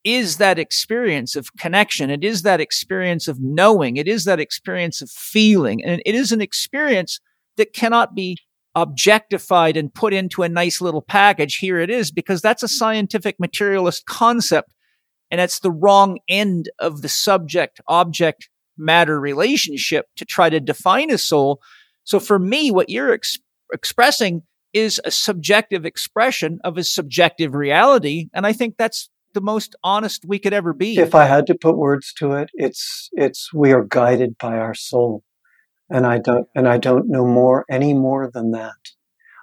is 0.04 0.38
that 0.38 0.60
experience 0.60 1.36
of 1.36 1.54
connection. 1.58 2.10
It 2.10 2.24
is 2.24 2.44
that 2.44 2.62
experience 2.62 3.28
of 3.28 3.40
knowing. 3.40 3.98
It 3.98 4.08
is 4.08 4.26
that 4.26 4.40
experience 4.40 5.02
of 5.02 5.10
feeling. 5.10 5.84
And 5.84 6.02
it 6.06 6.16
is 6.16 6.32
an 6.32 6.42
experience 6.42 7.20
that 7.58 7.74
cannot 7.74 8.16
be 8.16 8.38
objectified 8.76 9.76
and 9.76 9.94
put 9.94 10.14
into 10.14 10.44
a 10.44 10.50
nice 10.50 10.80
little 10.80 11.02
package. 11.02 11.58
Here 11.58 11.80
it 11.80 11.90
is, 11.90 12.12
because 12.12 12.42
that's 12.42 12.64
a 12.64 12.68
scientific 12.68 13.36
materialist 13.40 14.06
concept. 14.06 14.70
And 15.32 15.40
that's 15.40 15.60
the 15.60 15.72
wrong 15.72 16.20
end 16.28 16.70
of 16.80 17.02
the 17.02 17.10
subject 17.10 17.82
object 17.88 18.50
matter 18.78 19.20
relationship 19.20 20.06
to 20.16 20.26
try 20.26 20.50
to 20.50 20.60
define 20.60 21.12
a 21.12 21.18
soul. 21.18 21.60
So 22.06 22.20
for 22.20 22.40
me, 22.40 22.72
what 22.72 22.90
you're 22.90 23.14
ex- 23.14 23.38
expressing 23.74 24.44
is 24.74 25.02
a 25.04 25.12
subjective 25.12 25.86
expression 25.86 26.60
of 26.64 26.78
a 26.78 26.84
subjective 26.84 27.54
reality. 27.54 28.30
And 28.34 28.48
I 28.48 28.54
think 28.54 28.76
that's 28.78 29.10
the 29.34 29.42
most 29.42 29.76
honest 29.84 30.26
we 30.28 30.40
could 30.40 30.54
ever 30.54 30.74
be. 30.74 30.98
If 30.98 31.16
I 31.16 31.26
had 31.26 31.48
to 31.48 31.56
put 31.56 31.78
words 31.78 32.14
to 32.18 32.34
it, 32.34 32.50
it's 32.54 33.10
it's 33.14 33.54
we 33.54 33.72
are 33.72 33.84
guided 33.84 34.38
by 34.38 34.58
our 34.58 34.74
soul, 34.74 35.24
and 35.90 36.06
I 36.06 36.20
don't 36.20 36.48
and 36.56 36.68
I 36.68 36.78
don't 36.78 37.10
know 37.10 37.26
more 37.26 37.66
any 37.70 37.94
more 37.94 38.30
than 38.32 38.52
that, 38.52 38.78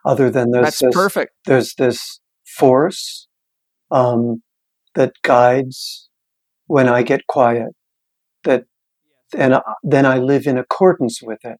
other 0.04 0.30
than 0.30 0.50
there's 0.50 0.64
that's 0.64 0.78
this, 0.80 0.94
perfect. 0.94 1.32
There's 1.44 1.74
this 1.74 2.20
force 2.44 3.28
um, 3.90 4.42
that 4.94 5.12
guides 5.22 6.08
when 6.66 6.88
I 6.88 7.02
get 7.02 7.26
quiet, 7.26 7.70
that 8.44 8.64
and 9.34 9.54
uh, 9.54 9.62
then 9.82 10.06
I 10.06 10.18
live 10.18 10.46
in 10.46 10.58
accordance 10.58 11.20
with 11.22 11.44
it. 11.44 11.58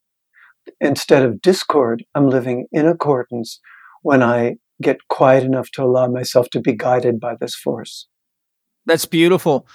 Instead 0.81 1.23
of 1.23 1.41
discord, 1.41 2.05
I'm 2.15 2.29
living 2.29 2.67
in 2.73 2.87
accordance 2.87 3.61
when 4.03 4.23
I 4.23 4.57
get 4.83 5.09
quiet 5.09 5.45
enough 5.45 5.71
to 5.73 5.83
allow 5.83 6.07
myself 6.09 6.49
to 6.51 6.61
be 6.61 6.75
guided 6.75 7.19
by 7.21 7.35
this 7.41 7.55
force. 7.55 8.09
That's 8.87 9.05
beautiful. 9.05 9.67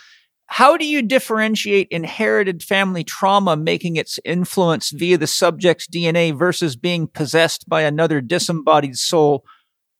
How 0.48 0.76
do 0.76 0.86
you 0.86 1.02
differentiate 1.02 1.88
inherited 1.92 2.62
family 2.62 3.04
trauma 3.04 3.56
making 3.56 3.96
its 3.96 4.20
influence 4.26 4.90
via 4.90 5.18
the 5.18 5.28
subject's 5.28 5.88
DNA 5.88 6.38
versus 6.38 6.76
being 6.76 7.08
possessed 7.08 7.70
by 7.70 7.84
another 7.84 8.20
disembodied 8.20 8.98
soul 8.98 9.46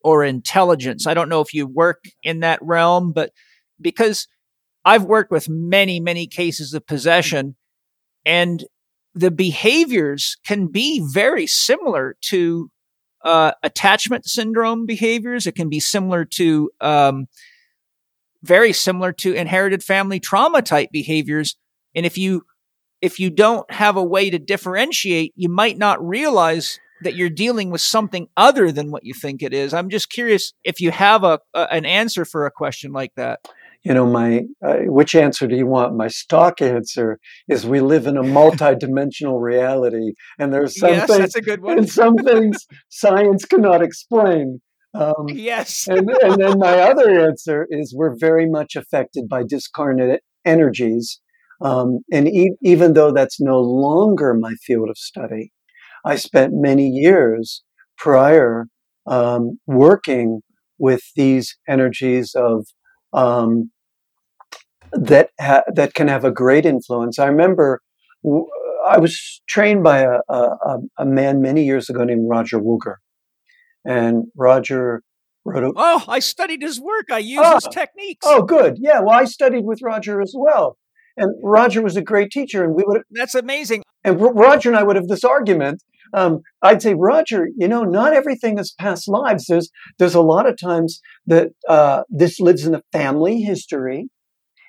or 0.04 0.26
intelligence? 0.26 1.08
I 1.08 1.14
don't 1.14 1.30
know 1.30 1.40
if 1.40 1.54
you 1.54 1.68
work 1.68 2.04
in 2.24 2.42
that 2.42 2.60
realm, 2.62 3.14
but 3.14 3.32
because 3.80 4.28
I've 4.84 5.04
worked 5.06 5.32
with 5.32 5.48
many, 5.48 6.00
many 6.00 6.28
cases 6.28 6.74
of 6.74 6.86
possession 6.86 7.56
and 8.26 8.66
the 9.14 9.32
behaviors 9.32 10.38
can 10.46 10.68
be 10.68 11.02
very 11.14 11.48
similar 11.48 12.16
to 12.30 12.70
uh, 13.24 13.52
attachment 13.64 14.26
syndrome 14.26 14.86
behaviors. 14.86 15.46
It 15.46 15.56
can 15.56 15.70
be 15.70 15.80
similar 15.80 16.26
to 16.26 16.72
um, 16.82 17.28
very 18.44 18.74
similar 18.74 19.12
to 19.14 19.34
inherited 19.34 19.84
family 19.84 20.20
trauma 20.20 20.62
type 20.62 20.90
behaviors. 20.92 21.56
And 21.96 22.06
if 22.06 22.18
you, 22.18 22.44
if 23.02 23.20
you 23.20 23.30
don't 23.30 23.70
have 23.72 23.98
a 23.98 24.04
way 24.04 24.30
to 24.30 24.40
differentiate, 24.40 25.34
you 25.36 25.50
might 25.50 25.78
not 25.78 26.06
realize 26.06 26.80
that 27.04 27.16
you're 27.16 27.30
dealing 27.30 27.72
with 27.72 27.82
something 27.82 28.28
other 28.38 28.72
than 28.72 28.92
what 28.92 29.04
you 29.04 29.14
think 29.14 29.42
it 29.42 29.54
is. 29.54 29.74
I'm 29.74 29.90
just 29.90 30.10
curious 30.10 30.54
if 30.64 30.80
you 30.80 30.92
have 30.92 31.24
a, 31.24 31.40
a 31.54 31.68
an 31.72 31.86
answer 31.86 32.26
for 32.26 32.46
a 32.46 32.52
question 32.52 32.92
like 32.92 33.14
that. 33.16 33.40
You 33.84 33.96
know, 33.96 34.06
my 34.06 34.44
uh, 34.64 34.78
which 34.86 35.16
answer 35.16 35.48
do 35.48 35.56
you 35.56 35.66
want? 35.66 35.96
My 35.96 36.08
stock 36.08 36.62
answer 36.62 37.18
is 37.48 37.66
we 37.66 37.82
live 37.82 38.06
in 38.06 38.16
a 38.16 38.24
multi-dimensional 38.24 39.40
reality, 39.40 40.14
and 40.38 40.54
there's 40.54 40.80
some 40.80 40.92
yes, 40.92 41.08
things, 41.08 41.20
that's 41.20 41.36
a 41.36 41.42
good 41.42 41.62
one. 41.62 41.80
and 41.80 41.90
some 41.90 42.16
things 42.24 42.68
science 42.90 43.46
cannot 43.46 43.82
explain. 43.82 44.62
Um, 44.94 45.30
yes. 45.30 45.88
and, 45.90 46.10
and 46.10 46.42
then 46.42 46.60
my 46.60 46.80
other 46.80 47.10
answer 47.28 47.68
is 47.70 47.96
we're 47.96 48.16
very 48.18 48.50
much 48.50 48.76
affected 48.76 49.28
by 49.30 49.44
discarnate 49.48 50.22
energies. 50.46 51.20
Um, 51.62 52.00
and 52.12 52.28
e- 52.28 52.56
even 52.64 52.94
though 52.94 53.12
that's 53.12 53.40
no 53.40 53.60
longer 53.60 54.34
my 54.34 54.54
field 54.66 54.90
of 54.90 54.98
study, 54.98 55.52
I 56.06 56.16
spent 56.16 56.54
many 56.54 56.88
years 56.88 57.64
prior 57.98 58.68
um, 59.08 59.60
working 59.68 60.42
with 60.80 61.02
these 61.16 61.58
energies 61.70 62.34
of 62.36 62.66
um, 63.14 63.72
that 64.94 65.30
ha- 65.40 65.64
that 65.74 65.94
can 65.94 66.08
have 66.08 66.26
a 66.26 66.32
great 66.32 66.66
influence. 66.66 67.20
I 67.20 67.28
remember 67.28 67.82
w- 68.24 68.48
I 68.88 68.98
was 68.98 69.42
trained 69.48 69.84
by 69.84 70.00
a, 70.00 70.20
a, 70.28 70.78
a 70.98 71.06
man 71.06 71.42
many 71.42 71.64
years 71.64 71.90
ago 71.90 72.04
named 72.04 72.28
Roger 72.28 72.60
Woolger, 72.60 72.96
and 73.86 74.26
Roger 74.36 75.02
wrote 75.46 75.64
a. 75.64 75.72
Oh, 75.76 76.04
I 76.08 76.20
studied 76.20 76.62
his 76.62 76.80
work. 76.80 77.12
I 77.12 77.20
use 77.20 77.42
oh, 77.44 77.56
his 77.56 77.68
techniques. 77.72 78.26
Oh, 78.26 78.44
good. 78.44 78.78
Yeah. 78.80 79.00
Well, 79.00 79.18
I 79.18 79.26
studied 79.26 79.66
with 79.66 79.80
Roger 79.82 80.22
as 80.22 80.34
well. 80.38 80.78
And 81.18 81.36
Roger 81.44 81.82
was 81.82 81.98
a 81.98 82.02
great 82.02 82.32
teacher, 82.32 82.64
and 82.64 82.74
we 82.74 82.84
would. 82.86 83.02
That's 83.12 83.36
amazing. 83.36 83.84
And 84.04 84.20
Roger 84.20 84.70
and 84.70 84.78
I 84.78 84.84
would 84.84 84.96
have 84.96 85.08
this 85.08 85.24
argument 85.24 85.84
um, 86.14 86.42
I'd 86.62 86.82
say, 86.82 86.94
Roger, 86.94 87.48
you 87.58 87.68
know, 87.68 87.84
not 87.84 88.14
everything 88.14 88.58
is 88.60 88.74
past 88.78 89.08
lives. 89.08 89.46
There's 89.48 89.70
there's 89.98 90.16
a 90.16 90.22
lot 90.22 90.48
of 90.48 90.60
times 90.60 91.02
that 91.26 91.50
uh, 91.68 92.04
this 92.10 92.40
lives 92.40 92.66
in 92.66 92.74
the 92.74 92.84
family 92.92 93.42
history. 93.42 94.10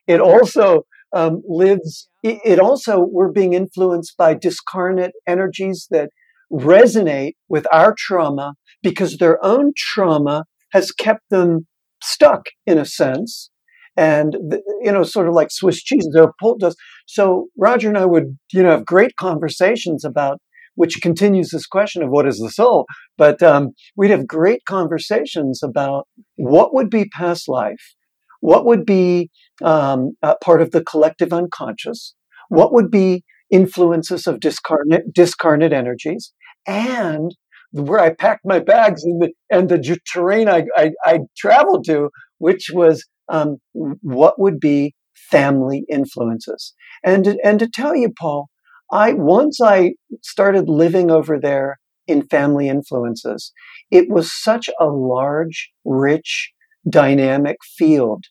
It 0.07 0.21
also 0.21 0.83
um, 1.13 1.43
lives. 1.47 2.09
It, 2.23 2.41
it 2.45 2.61
also 2.61 3.01
we're 3.01 3.33
being 3.33 3.55
influenced 3.55 4.17
by 4.17 4.35
discarnate 4.35 5.13
energies 5.27 5.89
that 5.91 6.11
resonate 6.53 7.33
with 7.49 7.67
our 7.73 7.95
trauma 7.97 8.55
because 8.83 9.17
their 9.17 9.43
own 9.45 9.73
trauma 9.77 10.45
has 10.73 10.91
kept 10.91 11.23
them 11.31 11.67
stuck 12.03 12.47
in 12.67 12.79
a 12.79 12.85
sense. 12.85 13.51
And 13.97 14.37
you 14.83 14.93
know 14.93 15.03
sort 15.03 15.29
of 15.29 15.35
like 15.35 15.51
swiss 15.51 15.83
cheese 15.83 16.07
they're 16.13 16.33
pulled 16.41 16.63
us 16.65 16.75
so 17.07 17.47
roger 17.57 17.89
and 17.89 17.97
i 17.97 18.05
would 18.05 18.37
you 18.53 18.63
know 18.63 18.71
have 18.71 18.85
great 18.85 19.17
conversations 19.17 20.05
about 20.05 20.41
which 20.75 21.01
continues 21.03 21.51
this 21.51 21.67
question 21.67 22.03
of 22.03 22.11
what 22.11 22.27
is 22.27 22.39
the 22.39 22.51
soul 22.51 22.87
but 23.17 23.43
um, 23.43 23.71
we'd 23.97 24.11
have 24.11 24.27
great 24.27 24.65
conversations 24.65 25.63
about 25.63 26.07
what 26.37 26.75
would 26.75 26.91
be 26.91 27.09
past 27.09 27.49
life 27.49 27.95
what 28.41 28.67
would 28.67 28.85
be 28.85 29.31
um, 29.63 30.13
part 30.43 30.61
of 30.61 30.73
the 30.73 30.83
collective 30.83 31.33
unconscious 31.33 32.15
what 32.49 32.73
would 32.73 32.91
be 32.91 33.25
influences 33.51 34.27
of 34.27 34.41
discarnate, 34.41 35.13
discarnate 35.13 35.73
energies 35.73 36.33
and 36.67 37.37
where 37.73 38.01
I 38.01 38.15
packed 38.15 38.45
my 38.45 38.59
bags 38.59 39.03
and 39.03 39.21
the, 39.21 39.33
and 39.51 39.69
the 39.69 39.99
terrain 40.13 40.49
I, 40.49 40.65
I, 40.77 40.93
I 41.05 41.21
traveled 41.37 41.85
to, 41.87 42.11
which 42.39 42.71
was 42.73 43.05
um, 43.29 43.57
what 43.73 44.39
would 44.39 44.61
be 44.61 44.95
family 45.15 45.85
influences. 45.89 46.75
And, 47.03 47.39
and 47.43 47.59
to 47.59 47.69
tell 47.69 47.97
you, 47.97 48.13
Paul, 48.19 48.49
I, 48.93 49.15
once 49.15 49.61
I 49.61 49.95
started 50.23 50.69
living 50.69 51.11
over 51.11 51.39
there 51.41 51.79
in 52.07 52.27
family 52.29 52.69
influences, 52.69 53.53
it 53.91 54.11
was 54.11 54.33
such 54.33 54.69
a 54.79 54.87
large, 54.87 55.71
rich, 55.85 56.53
dynamic 56.89 57.57
field 57.77 58.25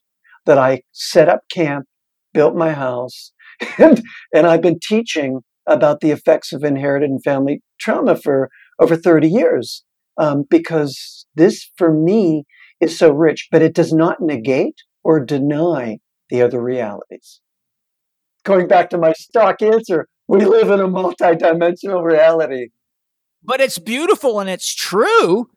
that 0.45 0.57
I 0.57 0.81
set 0.91 1.29
up 1.29 1.41
camp, 1.51 1.85
built 2.33 2.55
my 2.55 2.73
house, 2.73 3.31
and, 3.77 4.01
and 4.33 4.45
I've 4.45 4.61
been 4.61 4.79
teaching 4.87 5.41
about 5.67 6.01
the 6.01 6.11
effects 6.11 6.51
of 6.53 6.63
inherited 6.63 7.09
and 7.09 7.23
family 7.23 7.61
trauma 7.79 8.15
for 8.15 8.49
over 8.81 8.97
30 8.97 9.29
years 9.29 9.83
um, 10.17 10.43
because 10.49 11.25
this, 11.35 11.69
for 11.77 11.93
me, 11.93 12.43
is 12.81 12.97
so 12.97 13.11
rich, 13.11 13.47
but 13.51 13.61
it 13.61 13.73
does 13.73 13.93
not 13.93 14.19
negate 14.19 14.75
or 15.03 15.23
deny 15.23 15.99
the 16.29 16.41
other 16.41 16.61
realities. 16.61 17.39
Going 18.43 18.67
back 18.67 18.89
to 18.89 18.97
my 18.97 19.13
stock 19.13 19.61
answer, 19.61 20.07
we 20.27 20.43
live 20.45 20.69
in 20.71 20.79
a 20.79 20.87
multidimensional 20.87 22.03
reality. 22.03 22.69
But 23.43 23.61
it's 23.61 23.77
beautiful 23.77 24.39
and 24.39 24.49
it's 24.49 24.73
true. 24.73 25.49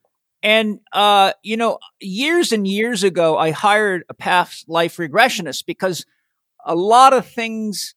And, 0.43 0.81
uh, 0.93 1.33
you 1.43 1.57
know, 1.57 1.79
years 2.01 2.53
and 2.53 2.69
years 2.69 3.03
ago, 3.03 3.39
I 3.39 3.51
hired 3.51 4.05
a 4.11 4.15
past 4.15 4.69
life 4.69 4.99
regressionist 4.99 5.65
because 5.67 6.05
a 6.67 6.75
lot 6.75 7.15
of 7.15 7.27
things 7.27 7.95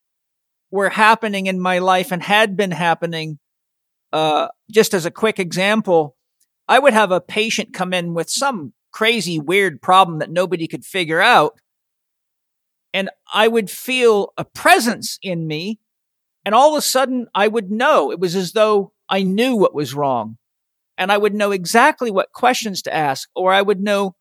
were 0.72 0.90
happening 0.90 1.48
in 1.48 1.60
my 1.60 1.80
life 1.80 2.12
and 2.12 2.24
had 2.24 2.56
been 2.56 2.72
happening 2.72 3.40
uh, 4.14 4.48
just 4.72 4.94
as 4.94 5.06
a 5.06 5.12
quick 5.12 5.40
example, 5.40 6.16
I 6.68 6.80
would 6.80 6.94
have 6.94 7.12
a 7.12 7.22
patient 7.22 7.74
come 7.74 7.94
in 7.94 8.14
with 8.14 8.30
some 8.30 8.74
crazy, 8.92 9.40
weird 9.40 9.82
problem 9.82 10.20
that 10.20 10.32
nobody 10.32 10.68
could 10.68 10.86
figure 10.86 11.22
out. 11.22 11.60
And 12.94 13.10
I 13.34 13.48
would 13.48 13.70
feel 13.70 14.34
a 14.38 14.46
presence 14.46 15.20
in 15.22 15.48
me. 15.48 15.80
And 16.46 16.56
all 16.56 16.74
of 16.74 16.78
a 16.78 16.82
sudden, 16.82 17.28
I 17.36 17.48
would 17.48 17.70
know. 17.70 18.12
It 18.12 18.20
was 18.20 18.36
as 18.36 18.54
though 18.54 18.94
I 19.10 19.24
knew 19.24 19.56
what 19.56 19.76
was 19.76 19.94
wrong. 19.94 20.38
And 20.98 21.12
I 21.12 21.18
would 21.18 21.36
know 21.36 21.52
exactly 21.52 22.10
what 22.10 22.32
questions 22.34 22.82
to 22.84 22.94
ask. 22.94 23.30
Or 23.36 23.54
I 23.54 23.62
would 23.62 23.82
know 23.82 24.16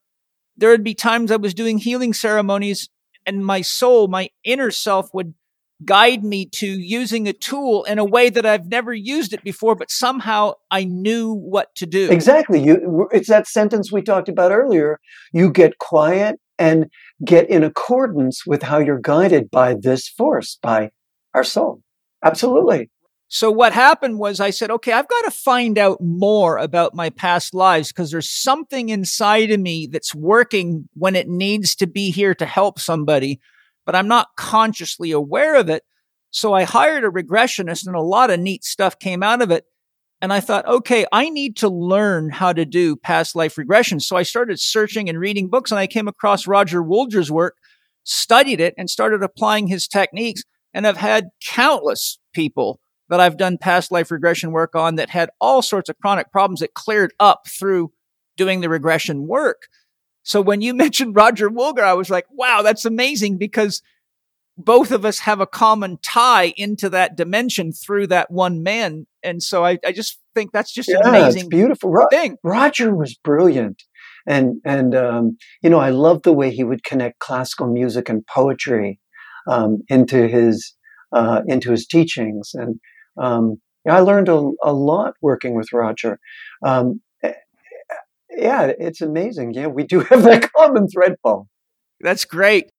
there 0.57 0.71
would 0.71 0.85
be 0.85 0.95
times 0.95 1.31
I 1.31 1.37
was 1.37 1.55
doing 1.55 1.79
healing 1.79 2.13
ceremonies 2.13 2.89
and 3.25 3.45
my 3.45 3.61
soul, 3.61 4.09
my 4.09 4.31
inner 4.45 4.71
self 4.71 5.13
would 5.13 5.35
guide 5.85 6.25
me 6.25 6.47
to 6.47 6.67
using 6.67 7.29
a 7.29 7.33
tool 7.33 7.85
in 7.85 7.99
a 7.99 8.05
way 8.05 8.31
that 8.31 8.47
I've 8.47 8.67
never 8.67 8.95
used 8.95 9.33
it 9.33 9.43
before, 9.43 9.75
but 9.75 9.91
somehow 9.91 10.55
I 10.71 10.85
knew 10.85 11.33
what 11.33 11.75
to 11.77 11.87
do. 11.87 12.11
Exactly. 12.11 12.63
You, 12.63 13.09
it's 13.13 13.29
that 13.29 13.47
sentence 13.47 13.93
we 13.93 14.03
talked 14.03 14.29
about 14.29 14.53
earlier. 14.53 15.01
You 15.33 15.51
get 15.51 15.79
quiet 15.79 16.41
and 16.59 16.87
get 17.25 17.49
in 17.51 17.63
accordance 17.63 18.47
with 18.47 18.63
how 18.63 18.79
you're 18.79 19.01
guided 19.01 19.51
by 19.51 19.75
this 19.79 20.09
force, 20.09 20.59
by 20.63 20.91
our 21.35 21.45
soul. 21.45 21.83
Absolutely. 22.25 22.91
So 23.29 23.51
what 23.51 23.73
happened 23.73 24.19
was 24.19 24.39
I 24.39 24.51
said, 24.51 24.71
okay, 24.71 24.93
I've 24.93 25.09
got 25.09 25.25
to 25.25 25.31
find 25.33 25.79
out 25.79 26.01
more 26.01 26.59
about 26.59 26.95
my 26.95 27.11
past 27.11 27.55
lives 27.55 27.89
because 27.89 28.13
there's 28.13 28.31
something 28.31 28.89
inside 28.89 29.51
of 29.51 29.59
me 29.59 29.89
that's 29.91 30.15
working 30.15 30.89
when 30.95 31.17
it 31.17 31.29
needs 31.29 31.75
to 31.77 31.89
be 31.89 32.13
here 32.13 32.37
to 32.37 32.47
help 32.47 32.79
somebody 32.79 33.41
but 33.87 33.95
I'm 33.95 34.09
not 34.09 34.29
consciously 34.37 35.13
aware 35.13 35.55
of 35.55 35.71
it. 35.71 35.85
So 36.31 36.53
I 36.53 36.65
hired 36.65 37.05
a 37.05 37.09
regressionist 37.09 37.87
and 37.87 37.97
a 37.97 38.03
lot 38.03 38.31
of 38.31 38.41
neat 38.41 38.65
stuff 38.65 38.99
came 38.99 39.23
out 39.23 39.41
of 39.41 39.51
it. 39.51 39.65
And 40.21 40.33
I 40.33 40.41
thought, 40.41 40.67
okay, 40.67 41.07
I 41.13 41.31
need 41.31 41.57
to 41.59 41.69
learn 41.69 42.31
how 42.31 42.53
to 42.53 42.65
do 42.65 42.97
past 42.97 43.37
life 43.37 43.57
regression. 43.57 44.01
So 44.01 44.17
I 44.17 44.23
started 44.23 44.59
searching 44.61 45.09
and 45.09 45.21
reading 45.21 45.49
books 45.49 45.71
and 45.71 45.79
I 45.79 45.87
came 45.87 46.09
across 46.09 46.47
Roger 46.47 46.83
Woolger's 46.83 47.31
work, 47.31 47.57
studied 48.03 48.61
it 48.61 48.75
and 48.77 48.91
started 48.91 49.23
applying 49.23 49.67
his 49.69 49.87
techniques. 49.87 50.43
And 50.75 50.87
I've 50.87 50.97
had 50.97 51.29
countless 51.43 52.19
people 52.35 52.81
that 53.09 53.21
I've 53.21 53.37
done 53.37 53.59
past 53.59 53.93
life 53.93 54.11
regression 54.11 54.53
work 54.53 54.75
on 54.75 54.97
that 54.97 55.11
had 55.11 55.31
all 55.41 55.63
sorts 55.63 55.89
of 55.89 55.99
chronic 55.99 56.33
problems 56.33 56.61
that 56.61 56.75
cleared 56.75 57.13
up 57.21 57.47
through 57.47 57.93
doing 58.37 58.61
the 58.61 58.69
regression 58.69 59.27
work. 59.27 59.69
So 60.27 60.43
when 60.43 60.61
you 60.61 60.75
mentioned 60.85 61.17
Roger 61.17 61.49
Woolger, 61.49 61.83
I 61.83 61.95
was 61.95 62.11
like, 62.11 62.27
wow, 62.31 62.61
that's 62.63 62.85
amazing 62.85 63.39
because 63.39 63.81
both 64.59 64.91
of 64.91 65.05
us 65.05 65.21
have 65.21 65.41
a 65.41 65.47
common 65.47 65.99
tie 66.03 66.53
into 66.57 66.89
that 66.91 67.17
dimension 67.17 67.73
through 67.73 68.09
that 68.09 68.31
one 68.31 68.63
man. 68.63 69.07
And 69.23 69.43
so 69.43 69.65
I, 69.65 69.79
I 69.85 69.93
just 69.93 70.19
think 70.35 70.53
that's 70.53 70.73
just 70.73 70.89
yeah, 70.89 70.99
an 71.01 71.09
amazing 71.09 71.49
beautiful 71.49 71.95
thing. 72.11 72.37
Roger 72.43 72.95
was 72.95 73.15
brilliant. 73.23 73.83
And, 74.27 74.57
and, 74.65 74.95
um, 74.95 75.37
you 75.63 75.71
know, 75.71 75.79
I 75.79 75.91
love 75.91 76.23
the 76.23 76.33
way 76.33 76.51
he 76.51 76.65
would 76.65 76.83
connect 76.85 77.21
classical 77.21 77.69
music 77.69 78.09
and 78.09 78.27
poetry, 78.27 78.99
um, 79.49 79.83
into 79.89 80.27
his, 80.27 80.75
uh, 81.13 81.43
into 81.47 81.71
his 81.71 81.87
teachings. 81.87 82.51
And, 82.55 82.81
um, 83.21 83.61
I 83.89 84.01
learned 84.01 84.29
a, 84.29 84.51
a 84.65 84.73
lot 84.73 85.15
working 85.23 85.55
with 85.55 85.73
Roger. 85.73 86.19
Um, 86.65 87.03
yeah, 88.37 88.73
it's 88.79 89.01
amazing. 89.01 89.55
Yeah, 89.55 89.67
we 89.67 89.85
do 89.85 90.01
have 90.11 90.23
that 90.23 90.53
common 90.53 90.89
thread, 90.89 91.15
Paul. 91.23 91.49
That's 92.01 92.25
great. 92.25 92.71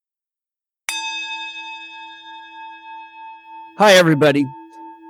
Hi, 3.78 3.94
everybody. 3.94 4.46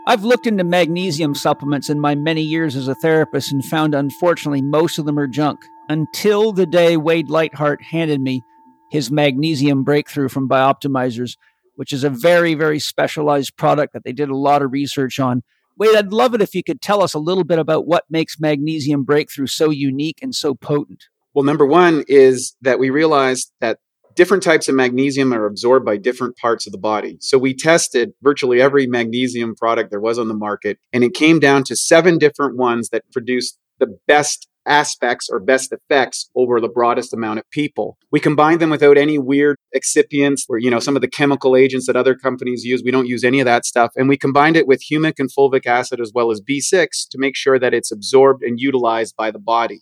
I've 0.08 0.24
looked 0.24 0.48
into 0.48 0.64
magnesium 0.64 1.36
supplements 1.36 1.90
in 1.90 2.00
my 2.00 2.16
many 2.16 2.42
years 2.42 2.76
as 2.78 2.88
a 2.88 2.96
therapist 2.96 3.52
and 3.52 3.64
found, 3.64 3.94
unfortunately, 3.94 4.62
most 4.62 4.98
of 4.98 5.06
them 5.06 5.20
are 5.20 5.28
junk 5.28 5.60
until 5.90 6.54
the 6.54 6.66
day 6.66 6.96
Wade 6.98 7.30
Lightheart 7.30 7.82
handed 7.82 8.22
me 8.22 8.42
his 8.90 9.12
magnesium 9.12 9.84
breakthrough 9.84 10.30
from 10.30 10.48
Bioptimizers, 10.48 11.36
which 11.76 11.92
is 11.92 12.04
a 12.04 12.10
very, 12.10 12.54
very 12.54 12.80
specialized 12.80 13.58
product 13.58 13.94
that 13.94 14.04
they 14.06 14.14
did 14.14 14.30
a 14.30 14.36
lot 14.36 14.62
of 14.62 14.72
research 14.72 15.20
on. 15.20 15.44
Wade, 15.78 15.96
I'd 15.96 16.12
love 16.12 16.34
it 16.34 16.42
if 16.42 16.56
you 16.56 16.64
could 16.64 16.82
tell 16.82 17.04
us 17.04 17.14
a 17.14 17.20
little 17.20 17.44
bit 17.44 17.60
about 17.60 17.86
what 17.86 18.06
makes 18.10 18.40
magnesium 18.40 19.04
breakthrough 19.04 19.48
so 19.48 19.70
unique 19.70 20.20
and 20.22 20.34
so 20.34 20.56
potent. 20.56 21.06
Well, 21.34 21.46
number 21.46 21.68
one 21.68 22.04
is 22.08 22.56
that 22.62 22.80
we 22.80 22.90
realized 22.90 23.52
that 23.62 23.78
different 24.16 24.42
types 24.42 24.68
of 24.68 24.74
magnesium 24.74 25.32
are 25.32 25.46
absorbed 25.46 25.86
by 25.86 25.98
different 25.98 26.36
parts 26.38 26.66
of 26.66 26.72
the 26.72 26.80
body. 26.80 27.18
So 27.22 27.38
we 27.38 27.54
tested 27.54 28.14
virtually 28.24 28.60
every 28.60 28.88
magnesium 28.88 29.56
product 29.56 29.92
there 29.92 30.00
was 30.00 30.18
on 30.18 30.28
the 30.28 30.34
market, 30.34 30.80
and 30.92 31.04
it 31.04 31.14
came 31.14 31.40
down 31.40 31.64
to 31.66 31.76
seven 31.76 32.18
different 32.18 32.58
ones 32.58 32.90
that 32.90 33.04
produced 33.12 33.60
the 33.80 34.00
best 34.08 34.48
aspects 34.68 35.30
or 35.30 35.40
best 35.40 35.72
effects 35.72 36.30
over 36.36 36.60
the 36.60 36.70
broadest 36.70 37.14
amount 37.14 37.40
of 37.40 37.50
people. 37.50 37.98
We 38.12 38.20
combine 38.20 38.60
them 38.60 38.70
without 38.70 38.98
any 38.98 39.18
weird 39.18 39.58
excipients 39.76 40.42
or, 40.50 40.58
you 40.58 40.70
know, 40.70 40.80
some 40.80 40.96
of 40.96 41.02
the 41.02 41.08
chemical 41.08 41.56
agents 41.56 41.88
that 41.88 41.96
other 41.96 42.16
companies 42.16 42.64
use. 42.64 42.84
We 42.84 42.92
don't 42.92 43.08
use 43.08 43.24
any 43.24 43.40
of 43.40 43.46
that 43.46 43.66
stuff. 43.66 43.92
And 43.96 44.10
we 44.10 44.18
combined 44.18 44.58
it 44.58 44.68
with 44.68 44.84
humic 44.92 45.14
and 45.18 45.30
fulvic 45.32 45.66
acid 45.66 46.00
as 46.00 46.12
well 46.14 46.32
as 46.32 46.42
B6 46.42 46.88
to 47.10 47.18
make 47.18 47.36
sure 47.36 47.58
that 47.58 47.74
it's 47.74 47.92
absorbed 47.92 48.44
and 48.44 48.60
utilized 48.60 49.16
by 49.16 49.32
the 49.32 49.40
body. 49.40 49.82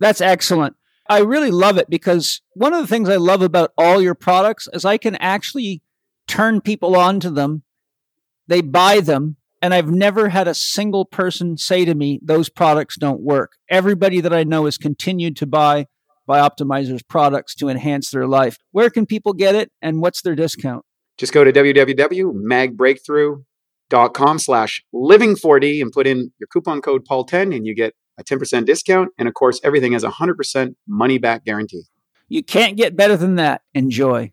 That's 0.00 0.20
excellent. 0.20 0.76
I 1.08 1.20
really 1.20 1.50
love 1.50 1.78
it 1.78 1.88
because 1.88 2.42
one 2.52 2.74
of 2.74 2.80
the 2.80 2.86
things 2.86 3.08
I 3.08 3.16
love 3.16 3.42
about 3.42 3.72
all 3.78 4.02
your 4.02 4.14
products 4.14 4.68
is 4.72 4.84
I 4.84 4.98
can 4.98 5.16
actually 5.16 5.82
turn 6.26 6.60
people 6.60 6.96
onto 6.96 7.30
them. 7.30 7.62
They 8.46 8.60
buy 8.60 9.00
them 9.00 9.36
and 9.60 9.74
I've 9.74 9.90
never 9.90 10.28
had 10.28 10.48
a 10.48 10.54
single 10.54 11.04
person 11.04 11.56
say 11.56 11.84
to 11.84 11.94
me, 11.94 12.20
those 12.22 12.48
products 12.48 12.96
don't 12.96 13.20
work. 13.20 13.52
Everybody 13.68 14.20
that 14.20 14.32
I 14.32 14.44
know 14.44 14.66
has 14.66 14.78
continued 14.78 15.36
to 15.38 15.46
buy 15.46 15.86
Bioptimizer's 16.28 17.02
products 17.02 17.54
to 17.56 17.68
enhance 17.68 18.10
their 18.10 18.26
life. 18.26 18.58
Where 18.72 18.90
can 18.90 19.06
people 19.06 19.32
get 19.32 19.54
it 19.54 19.70
and 19.80 20.00
what's 20.00 20.22
their 20.22 20.34
discount? 20.34 20.84
Just 21.16 21.32
go 21.32 21.42
to 21.42 21.52
www.magbreakthrough 21.52 23.44
dot 23.90 24.14
com 24.14 24.38
slash 24.38 24.82
living4d 24.94 25.80
and 25.80 25.90
put 25.92 26.06
in 26.06 26.30
your 26.38 26.46
coupon 26.52 26.80
code 26.82 27.06
paul10 27.06 27.54
and 27.56 27.66
you 27.66 27.74
get 27.74 27.94
a 28.18 28.24
10% 28.24 28.66
discount 28.66 29.10
and 29.18 29.28
of 29.28 29.34
course 29.34 29.60
everything 29.64 29.92
has 29.92 30.04
a 30.04 30.10
100% 30.10 30.74
money 30.86 31.18
back 31.18 31.44
guarantee 31.44 31.84
you 32.28 32.42
can't 32.42 32.76
get 32.76 32.96
better 32.96 33.16
than 33.16 33.36
that 33.36 33.62
enjoy 33.74 34.30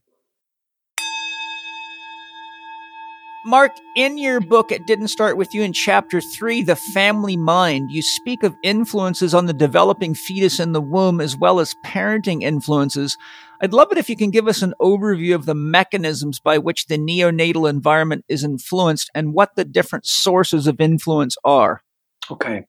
Mark, 3.48 3.74
in 3.96 4.18
your 4.18 4.40
book, 4.40 4.72
It 4.72 4.88
Didn't 4.88 5.10
Start 5.10 5.38
With 5.38 5.54
You, 5.54 5.62
in 5.62 5.72
chapter 5.72 6.20
three, 6.20 6.64
The 6.64 6.76
Family 6.76 7.38
Mind, 7.38 7.92
you 7.92 8.02
speak 8.02 8.42
of 8.42 8.56
influences 8.64 9.36
on 9.36 9.46
the 9.46 9.54
developing 9.54 10.16
fetus 10.16 10.60
in 10.60 10.72
the 10.72 10.82
womb 10.82 11.22
as 11.22 11.38
well 11.38 11.60
as 11.60 11.76
parenting 11.86 12.42
influences. 12.42 13.16
I'd 13.62 13.72
love 13.72 13.92
it 13.92 14.00
if 14.00 14.10
you 14.10 14.16
can 14.16 14.32
give 14.32 14.48
us 14.48 14.64
an 14.64 14.74
overview 14.82 15.36
of 15.36 15.46
the 15.46 15.54
mechanisms 15.54 16.40
by 16.40 16.58
which 16.58 16.88
the 16.88 16.98
neonatal 16.98 17.70
environment 17.70 18.26
is 18.28 18.44
influenced 18.44 19.12
and 19.14 19.36
what 19.36 19.56
the 19.56 19.64
different 19.64 20.08
sources 20.08 20.66
of 20.66 20.82
influence 20.82 21.38
are. 21.44 21.84
Okay. 22.32 22.66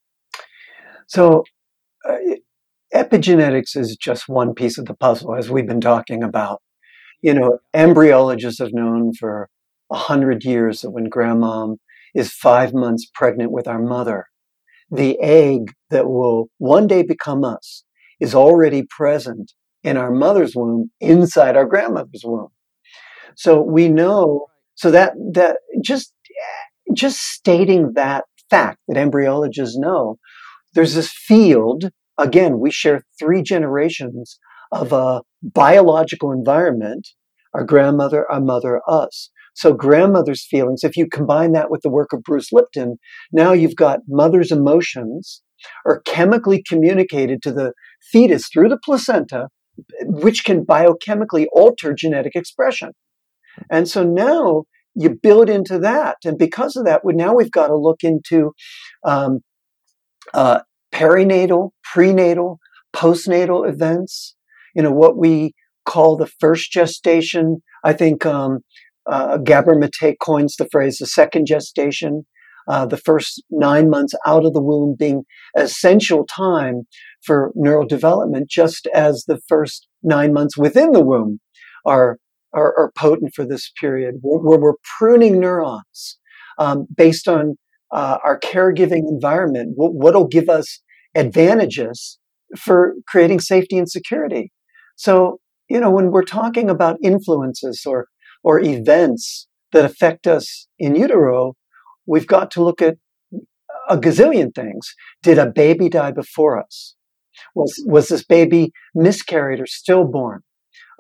So, 1.07 1.45
uh, 2.07 2.19
epigenetics 2.95 3.79
is 3.79 3.97
just 3.97 4.29
one 4.29 4.53
piece 4.53 4.77
of 4.77 4.85
the 4.85 4.95
puzzle, 4.95 5.37
as 5.37 5.49
we've 5.49 5.67
been 5.67 5.81
talking 5.81 6.23
about. 6.23 6.61
You 7.23 7.33
know, 7.33 7.61
embryologists 7.75 8.59
have 8.59 8.75
known 8.75 9.15
for 9.15 9.49
a 9.91 9.97
hundred 9.97 10.45
years 10.45 10.81
that 10.81 10.91
when 10.91 11.11
grandmom 11.11 11.77
is 12.15 12.33
five 12.33 12.73
months 12.73 13.09
pregnant 13.15 13.53
with 13.53 13.69
our 13.69 13.81
mother, 13.81 14.27
the 14.91 15.19
egg 15.21 15.73
that 15.91 16.09
will 16.09 16.49
one 16.59 16.87
day 16.87 17.03
become 17.03 17.45
us 17.45 17.85
is 18.21 18.35
already 18.35 18.85
present 18.89 19.53
in 19.83 19.97
our 19.97 20.11
mother's 20.11 20.55
womb 20.57 20.91
inside 21.01 21.57
our 21.57 21.67
grandmother's 21.67 22.23
womb. 22.25 22.49
So 23.37 23.61
we 23.61 23.89
know, 23.89 24.47
so 24.75 24.91
that, 24.91 25.13
that 25.35 25.59
just, 25.83 26.13
just 26.95 27.19
stating 27.19 27.93
that 27.95 28.25
fact 28.49 28.79
that 28.89 28.97
embryologists 28.97 29.77
know, 29.77 30.19
there's 30.75 30.95
this 30.95 31.11
field, 31.11 31.91
again, 32.19 32.59
we 32.59 32.71
share 32.71 33.03
three 33.19 33.43
generations 33.43 34.39
of 34.73 34.93
a 34.93 35.23
biological 35.43 36.33
environment, 36.33 37.07
our 37.55 37.65
grandmother, 37.65 38.31
our 38.31 38.41
mother, 38.41 38.81
us. 38.89 39.31
So 39.57 39.73
grandmother's 39.73 40.47
feelings, 40.47 40.85
if 40.85 40.97
you 40.97 41.09
combine 41.09 41.53
that 41.53 41.71
with 41.71 41.81
the 41.83 41.91
work 41.91 42.13
of 42.13 42.23
Bruce 42.23 42.53
Lipton, 42.53 42.99
now 43.33 43.53
you've 43.53 43.75
got 43.75 44.01
mother's 44.07 44.53
emotions 44.53 45.43
are 45.87 46.03
chemically 46.03 46.63
communicated 46.63 47.43
to 47.43 47.53
the 47.53 47.73
fetus 48.13 48.49
through 48.53 48.69
the 48.69 48.79
placenta, 48.85 49.49
which 50.03 50.45
can 50.45 50.65
biochemically 50.65 51.47
alter 51.53 51.95
genetic 51.95 52.37
expression. 52.37 52.91
And 53.71 53.89
so 53.89 54.03
now 54.05 54.65
you 54.95 55.11
build 55.11 55.49
into 55.49 55.79
that. 55.79 56.17
And 56.25 56.37
because 56.39 56.77
of 56.77 56.85
that, 56.85 57.01
now 57.05 57.35
we've 57.35 57.51
got 57.51 57.69
to 57.69 57.77
look 57.77 58.03
into 58.03 58.53
um, 59.05 59.41
uh, 60.35 60.61
perinatal, 60.93 61.71
prenatal, 61.83 62.59
postnatal 62.95 63.67
events, 63.67 64.35
you 64.75 64.83
know, 64.83 64.93
what 64.93 65.17
we 65.17 65.55
call 65.87 66.17
the 66.17 66.27
first 66.27 66.73
gestation. 66.73 67.63
I 67.85 67.95
think 67.95 68.27
um, 68.27 68.61
uh, 69.11 69.39
Gabor 69.39 69.77
Mate 69.77 70.17
coins 70.21 70.57
the 70.57 70.69
phrase 70.71 70.99
the 70.99 71.07
second 71.07 71.47
gestation, 71.47 72.27
uh, 72.69 72.87
the 72.87 72.97
first 72.97 73.43
nine 73.51 73.89
months 73.89 74.15
out 74.27 74.45
of 74.45 74.53
the 74.53 74.63
womb 74.63 74.97
being 74.99 75.23
essential 75.57 76.27
time 76.27 76.83
for 77.25 77.53
neural 77.55 77.87
development, 77.87 78.51
just 78.51 78.89
as 78.95 79.25
the 79.27 79.41
first 79.49 79.87
nine 80.03 80.33
months 80.33 80.57
within 80.57 80.93
the 80.93 81.05
womb 81.05 81.39
are, 81.85 82.19
are, 82.53 82.75
are 82.77 82.93
potent 82.97 83.33
for 83.35 83.47
this 83.47 83.71
period, 83.81 84.17
where, 84.21 84.59
we're 84.59 84.75
pruning 84.99 85.41
neurons 85.41 86.19
um, 86.59 86.87
based 86.95 87.29
on 87.29 87.57
uh, 87.93 88.19
our 88.25 88.39
caregiving 88.41 89.09
environment. 89.09 89.73
What 89.77 90.15
will 90.15 90.27
give 90.27 90.49
us 90.49 90.81
advantages 91.15 92.19
for 92.59 92.95
creating 93.07 93.41
safety 93.41 93.79
and 93.79 93.89
security? 93.89 94.53
So, 94.97 95.39
you 95.69 95.79
know, 95.81 95.91
when 95.91 96.11
we're 96.11 96.25
talking 96.25 96.69
about 96.69 96.97
influences 97.03 97.85
or 97.87 98.09
or 98.47 98.61
events 98.61 99.49
that 99.73 99.85
affect 99.85 100.29
us 100.29 100.69
in 100.79 100.95
utero, 100.95 101.57
we've 102.07 102.29
got 102.29 102.49
to 102.53 102.63
look 102.63 102.81
at 102.81 102.95
a 103.91 103.99
gazillion 103.99 104.55
things. 104.55 104.95
Did 105.21 105.37
a 105.37 105.51
baby 105.51 105.89
die 105.89 106.13
before 106.13 106.57
us? 106.57 106.95
Was, 107.57 107.75
was 107.87 108.07
this 108.07 108.25
baby 108.25 108.71
miscarried 108.95 109.59
or 109.59 109.67
stillborn? 109.67 110.43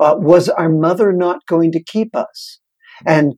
Uh, 0.00 0.16
was 0.18 0.48
our 0.48 0.68
mother 0.68 1.12
not 1.12 1.46
going 1.46 1.70
to 1.70 1.82
keep 1.82 2.16
us? 2.16 2.58
And 3.06 3.34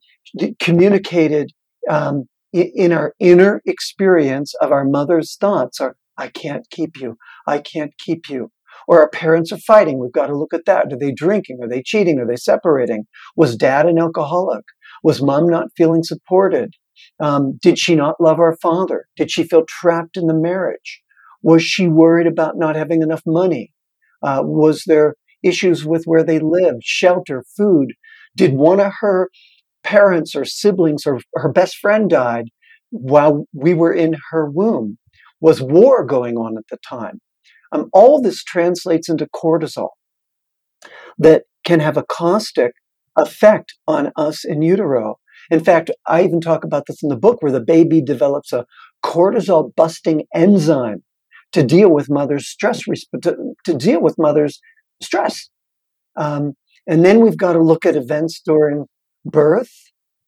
communicated 0.58 1.50
um, 1.90 2.28
in 2.54 2.92
our 2.92 3.12
inner 3.20 3.60
experience 3.66 4.54
of 4.62 4.72
our 4.72 4.86
mother's 4.86 5.36
thoughts 5.36 5.82
are, 5.82 5.96
I 6.16 6.28
can't 6.28 6.64
keep 6.70 6.98
you. 6.98 7.18
I 7.46 7.58
can't 7.58 7.92
keep 7.98 8.30
you. 8.30 8.52
Or 8.88 9.02
our 9.02 9.10
parents 9.10 9.52
are 9.52 9.58
fighting. 9.58 9.98
We've 9.98 10.10
got 10.10 10.28
to 10.28 10.36
look 10.36 10.54
at 10.54 10.64
that. 10.64 10.90
Are 10.90 10.98
they 10.98 11.12
drinking? 11.12 11.58
Are 11.62 11.68
they 11.68 11.82
cheating? 11.82 12.18
Are 12.18 12.26
they 12.26 12.36
separating? 12.36 13.04
Was 13.36 13.54
dad 13.54 13.86
an 13.86 13.98
alcoholic? 13.98 14.64
Was 15.04 15.22
mom 15.22 15.46
not 15.46 15.68
feeling 15.76 16.02
supported? 16.02 16.72
Um, 17.20 17.58
did 17.62 17.78
she 17.78 17.94
not 17.94 18.20
love 18.20 18.40
our 18.40 18.56
father? 18.62 19.04
Did 19.14 19.30
she 19.30 19.44
feel 19.44 19.64
trapped 19.68 20.16
in 20.16 20.26
the 20.26 20.34
marriage? 20.34 21.02
Was 21.42 21.62
she 21.62 21.86
worried 21.86 22.26
about 22.26 22.56
not 22.56 22.76
having 22.76 23.02
enough 23.02 23.22
money? 23.26 23.72
Uh, 24.22 24.40
was 24.42 24.84
there 24.86 25.14
issues 25.42 25.84
with 25.84 26.04
where 26.06 26.24
they 26.24 26.40
lived, 26.40 26.82
shelter, 26.82 27.44
food? 27.56 27.92
Did 28.34 28.54
one 28.54 28.80
of 28.80 28.92
her 29.00 29.28
parents 29.84 30.34
or 30.34 30.44
siblings 30.44 31.06
or 31.06 31.20
her 31.34 31.52
best 31.52 31.76
friend 31.76 32.08
died 32.08 32.46
while 32.90 33.44
we 33.52 33.74
were 33.74 33.92
in 33.92 34.16
her 34.30 34.50
womb? 34.50 34.96
Was 35.40 35.60
war 35.60 36.04
going 36.04 36.36
on 36.36 36.56
at 36.56 36.64
the 36.70 36.78
time? 36.88 37.20
Um, 37.72 37.88
all 37.92 38.20
this 38.20 38.42
translates 38.42 39.08
into 39.08 39.26
cortisol 39.34 39.90
that 41.18 41.44
can 41.64 41.80
have 41.80 41.96
a 41.96 42.04
caustic 42.04 42.72
effect 43.16 43.74
on 43.86 44.12
us 44.16 44.44
in 44.44 44.62
utero. 44.62 45.16
In 45.50 45.60
fact, 45.62 45.90
I 46.06 46.22
even 46.22 46.40
talk 46.40 46.64
about 46.64 46.84
this 46.86 47.02
in 47.02 47.08
the 47.08 47.16
book 47.16 47.42
where 47.42 47.52
the 47.52 47.60
baby 47.60 48.00
develops 48.00 48.52
a 48.52 48.66
cortisol 49.04 49.74
busting 49.74 50.24
enzyme 50.34 51.02
to 51.52 51.62
deal 51.62 51.90
with 51.90 52.10
mother's 52.10 52.46
stress, 52.46 52.82
to, 53.22 53.36
to 53.64 53.74
deal 53.74 54.02
with 54.02 54.16
mother's 54.18 54.60
stress. 55.02 55.48
Um, 56.16 56.54
and 56.86 57.04
then 57.04 57.20
we've 57.20 57.36
got 57.36 57.52
to 57.52 57.62
look 57.62 57.86
at 57.86 57.96
events 57.96 58.40
during 58.44 58.86
birth 59.24 59.72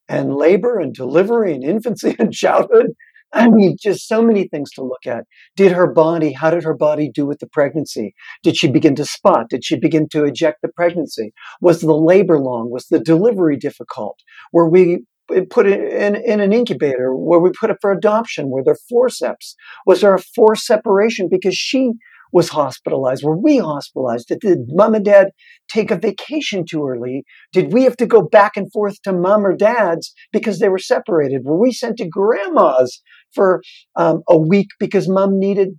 and 0.08 0.34
labor 0.34 0.78
and 0.78 0.94
delivery 0.94 1.54
and 1.54 1.64
infancy 1.64 2.16
and 2.18 2.32
childhood 2.32 2.92
I 3.32 3.48
mean, 3.48 3.76
just 3.80 4.08
so 4.08 4.22
many 4.22 4.48
things 4.48 4.70
to 4.72 4.82
look 4.82 5.06
at. 5.06 5.24
Did 5.56 5.72
her 5.72 5.86
body, 5.86 6.32
how 6.32 6.50
did 6.50 6.64
her 6.64 6.74
body 6.74 7.10
do 7.12 7.26
with 7.26 7.38
the 7.38 7.46
pregnancy? 7.46 8.14
Did 8.42 8.56
she 8.56 8.68
begin 8.68 8.96
to 8.96 9.04
spot? 9.04 9.48
Did 9.50 9.64
she 9.64 9.78
begin 9.78 10.08
to 10.10 10.24
eject 10.24 10.62
the 10.62 10.68
pregnancy? 10.68 11.32
Was 11.60 11.80
the 11.80 11.94
labor 11.94 12.38
long? 12.38 12.70
Was 12.70 12.86
the 12.86 12.98
delivery 12.98 13.56
difficult? 13.56 14.18
Were 14.52 14.68
we 14.68 15.04
eh, 15.32 15.42
put 15.48 15.66
it 15.66 15.80
in, 15.92 16.16
in 16.16 16.40
an 16.40 16.52
incubator? 16.52 17.14
Were 17.14 17.38
we 17.38 17.50
put 17.50 17.70
it 17.70 17.78
for 17.80 17.92
adoption? 17.92 18.50
Were 18.50 18.64
there 18.64 18.76
forceps? 18.88 19.54
Was 19.86 20.00
there 20.00 20.14
a 20.14 20.20
forced 20.20 20.66
separation 20.66 21.28
because 21.30 21.54
she 21.54 21.92
was 22.32 22.48
hospitalized? 22.50 23.24
Were 23.24 23.36
we 23.36 23.58
hospitalized? 23.58 24.28
Did, 24.28 24.40
did 24.40 24.58
mom 24.68 24.94
and 24.94 25.04
dad 25.04 25.28
take 25.68 25.90
a 25.90 25.96
vacation 25.96 26.64
too 26.68 26.86
early? 26.86 27.24
Did 27.52 27.72
we 27.72 27.84
have 27.84 27.96
to 27.98 28.06
go 28.06 28.22
back 28.22 28.56
and 28.56 28.70
forth 28.72 29.00
to 29.02 29.12
mom 29.12 29.44
or 29.44 29.56
dad's 29.56 30.12
because 30.32 30.58
they 30.58 30.68
were 30.68 30.78
separated? 30.78 31.42
Were 31.44 31.58
we 31.58 31.72
sent 31.72 31.98
to 31.98 32.08
grandma's 32.08 33.02
for 33.34 33.62
um, 33.96 34.22
a 34.28 34.38
week 34.38 34.68
because 34.78 35.08
mom 35.08 35.38
needed 35.38 35.70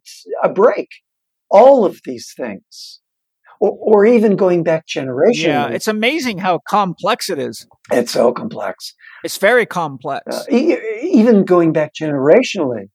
a 0.43 0.49
break? 0.49 0.89
All 1.49 1.85
of 1.85 1.99
these 2.05 2.33
things. 2.35 2.99
Or, 3.59 3.77
or 3.79 4.05
even 4.07 4.37
going 4.37 4.63
back 4.63 4.87
generations. 4.87 5.45
Yeah, 5.45 5.67
it's 5.67 5.87
amazing 5.87 6.39
how 6.39 6.61
complex 6.67 7.29
it 7.29 7.37
is. 7.37 7.67
It's 7.91 8.11
so 8.11 8.31
complex. 8.31 8.95
It's 9.23 9.37
very 9.37 9.67
complex. 9.67 10.23
Uh, 10.35 10.43
e- 10.51 10.77
even 11.03 11.45
going 11.45 11.71
back 11.71 11.93
generationally. 11.93 12.89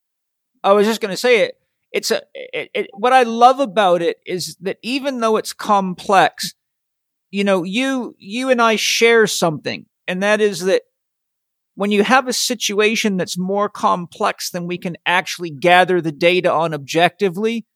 I 0.65 0.73
was 0.73 0.89
just 0.89 1.01
going 1.01 1.13
to 1.13 1.17
say 1.17 1.43
it 1.43 1.55
it's 1.93 2.11
a 2.11 2.23
it, 2.35 2.71
it, 2.75 2.91
what 2.93 3.13
I 3.13 3.23
love 3.23 3.61
about 3.61 4.03
it 4.03 4.19
is 4.27 4.57
that 4.61 4.79
even 4.83 5.21
though 5.21 5.37
it's 5.37 5.53
complex, 5.53 6.55
you 7.31 7.45
know, 7.45 7.63
you 7.63 8.15
you 8.19 8.51
and 8.51 8.61
I 8.61 8.77
share 8.77 9.27
something, 9.27 9.87
and 10.07 10.23
that 10.23 10.41
is 10.41 10.61
that 10.61 10.83
when 11.75 11.91
you 11.91 12.03
have 12.03 12.27
a 12.27 12.33
situation 12.33 13.17
that's 13.17 13.39
more 13.39 13.69
complex 13.69 14.51
than 14.51 14.67
we 14.67 14.79
can 14.79 14.97
actually 15.05 15.51
gather 15.51 16.01
the 16.01 16.13
data 16.13 16.51
on 16.51 16.73
objectively, 16.73 17.67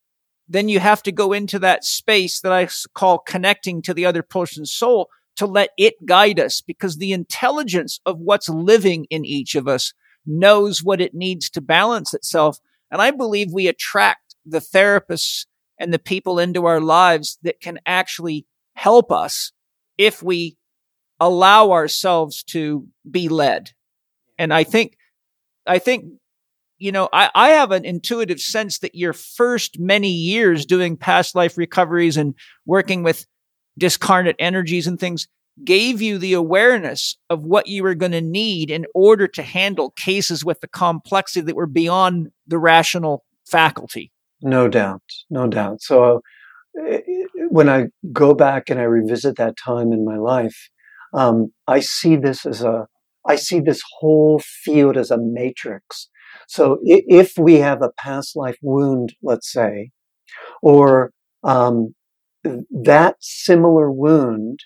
then 0.48 0.68
you 0.68 0.80
have 0.80 1.02
to 1.02 1.12
go 1.12 1.32
into 1.32 1.58
that 1.58 1.84
space 1.84 2.40
that 2.40 2.52
I 2.52 2.68
call 2.94 3.18
connecting 3.18 3.82
to 3.82 3.94
the 3.94 4.06
other 4.06 4.22
person's 4.22 4.72
soul 4.72 5.08
to 5.36 5.46
let 5.46 5.70
it 5.78 5.94
guide 6.04 6.40
us 6.40 6.60
because 6.60 6.96
the 6.96 7.12
intelligence 7.12 8.00
of 8.04 8.18
what's 8.18 8.48
living 8.48 9.06
in 9.10 9.24
each 9.24 9.54
of 9.54 9.68
us 9.68 9.92
knows 10.26 10.82
what 10.82 11.00
it 11.00 11.14
needs 11.14 11.48
to 11.50 11.60
balance 11.60 12.12
itself. 12.12 12.58
And 12.90 13.00
I 13.00 13.10
believe 13.10 13.52
we 13.52 13.68
attract 13.68 14.34
the 14.44 14.58
therapists 14.58 15.46
and 15.78 15.92
the 15.92 15.98
people 15.98 16.38
into 16.38 16.66
our 16.66 16.80
lives 16.80 17.38
that 17.42 17.60
can 17.60 17.78
actually 17.86 18.46
help 18.74 19.10
us 19.12 19.52
if 19.96 20.22
we 20.22 20.56
allow 21.18 21.70
ourselves 21.70 22.42
to 22.42 22.86
be 23.08 23.28
led. 23.28 23.70
And 24.38 24.52
I 24.52 24.64
think 24.64 24.96
I 25.66 25.78
think, 25.78 26.06
you 26.78 26.90
know, 26.90 27.08
I, 27.12 27.30
I 27.34 27.50
have 27.50 27.70
an 27.70 27.84
intuitive 27.84 28.40
sense 28.40 28.78
that 28.78 28.94
your 28.94 29.12
first 29.12 29.78
many 29.78 30.08
years 30.08 30.64
doing 30.64 30.96
past 30.96 31.34
life 31.34 31.58
recoveries 31.58 32.16
and 32.16 32.34
working 32.64 33.02
with 33.02 33.26
discarnate 33.78 34.36
energies 34.38 34.86
and 34.86 34.98
things 34.98 35.28
gave 35.64 36.00
you 36.00 36.18
the 36.18 36.32
awareness 36.32 37.16
of 37.28 37.44
what 37.44 37.66
you 37.66 37.82
were 37.82 37.94
going 37.94 38.12
to 38.12 38.20
need 38.20 38.70
in 38.70 38.86
order 38.94 39.26
to 39.28 39.42
handle 39.42 39.90
cases 39.90 40.44
with 40.44 40.60
the 40.60 40.68
complexity 40.68 41.44
that 41.44 41.56
were 41.56 41.66
beyond 41.66 42.28
the 42.46 42.58
rational 42.58 43.24
faculty. 43.46 44.10
No 44.42 44.68
doubt, 44.68 45.02
no 45.28 45.46
doubt. 45.46 45.82
So 45.82 46.22
uh, 46.80 46.98
when 47.50 47.68
I 47.68 47.86
go 48.12 48.34
back 48.34 48.70
and 48.70 48.80
I 48.80 48.84
revisit 48.84 49.36
that 49.36 49.56
time 49.56 49.92
in 49.92 50.04
my 50.04 50.16
life, 50.16 50.70
um, 51.12 51.52
I 51.66 51.80
see 51.80 52.16
this 52.16 52.46
as 52.46 52.62
a, 52.62 52.86
I 53.26 53.36
see 53.36 53.60
this 53.60 53.82
whole 53.98 54.38
field 54.38 54.96
as 54.96 55.10
a 55.10 55.18
matrix. 55.18 56.08
So 56.48 56.78
if 56.82 57.34
we 57.36 57.56
have 57.56 57.82
a 57.82 57.90
past 57.98 58.34
life 58.36 58.56
wound, 58.62 59.14
let's 59.22 59.52
say, 59.52 59.90
or 60.62 61.12
um, 61.42 61.94
that 62.44 63.16
similar 63.20 63.90
wound 63.90 64.60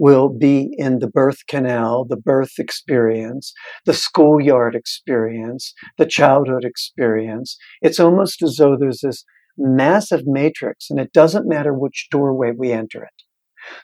will 0.00 0.30
be 0.30 0.70
in 0.78 0.98
the 0.98 1.06
birth 1.06 1.46
canal, 1.46 2.06
the 2.08 2.16
birth 2.16 2.52
experience, 2.58 3.52
the 3.84 3.92
schoolyard 3.92 4.74
experience, 4.74 5.74
the 5.98 6.06
childhood 6.06 6.64
experience. 6.64 7.58
It's 7.82 8.00
almost 8.00 8.40
as 8.42 8.56
though 8.56 8.78
there's 8.80 9.02
this 9.02 9.24
massive 9.58 10.22
matrix 10.24 10.88
and 10.88 10.98
it 10.98 11.12
doesn't 11.12 11.46
matter 11.46 11.74
which 11.74 12.08
doorway 12.10 12.50
we 12.56 12.72
enter 12.72 13.04
it. 13.04 13.22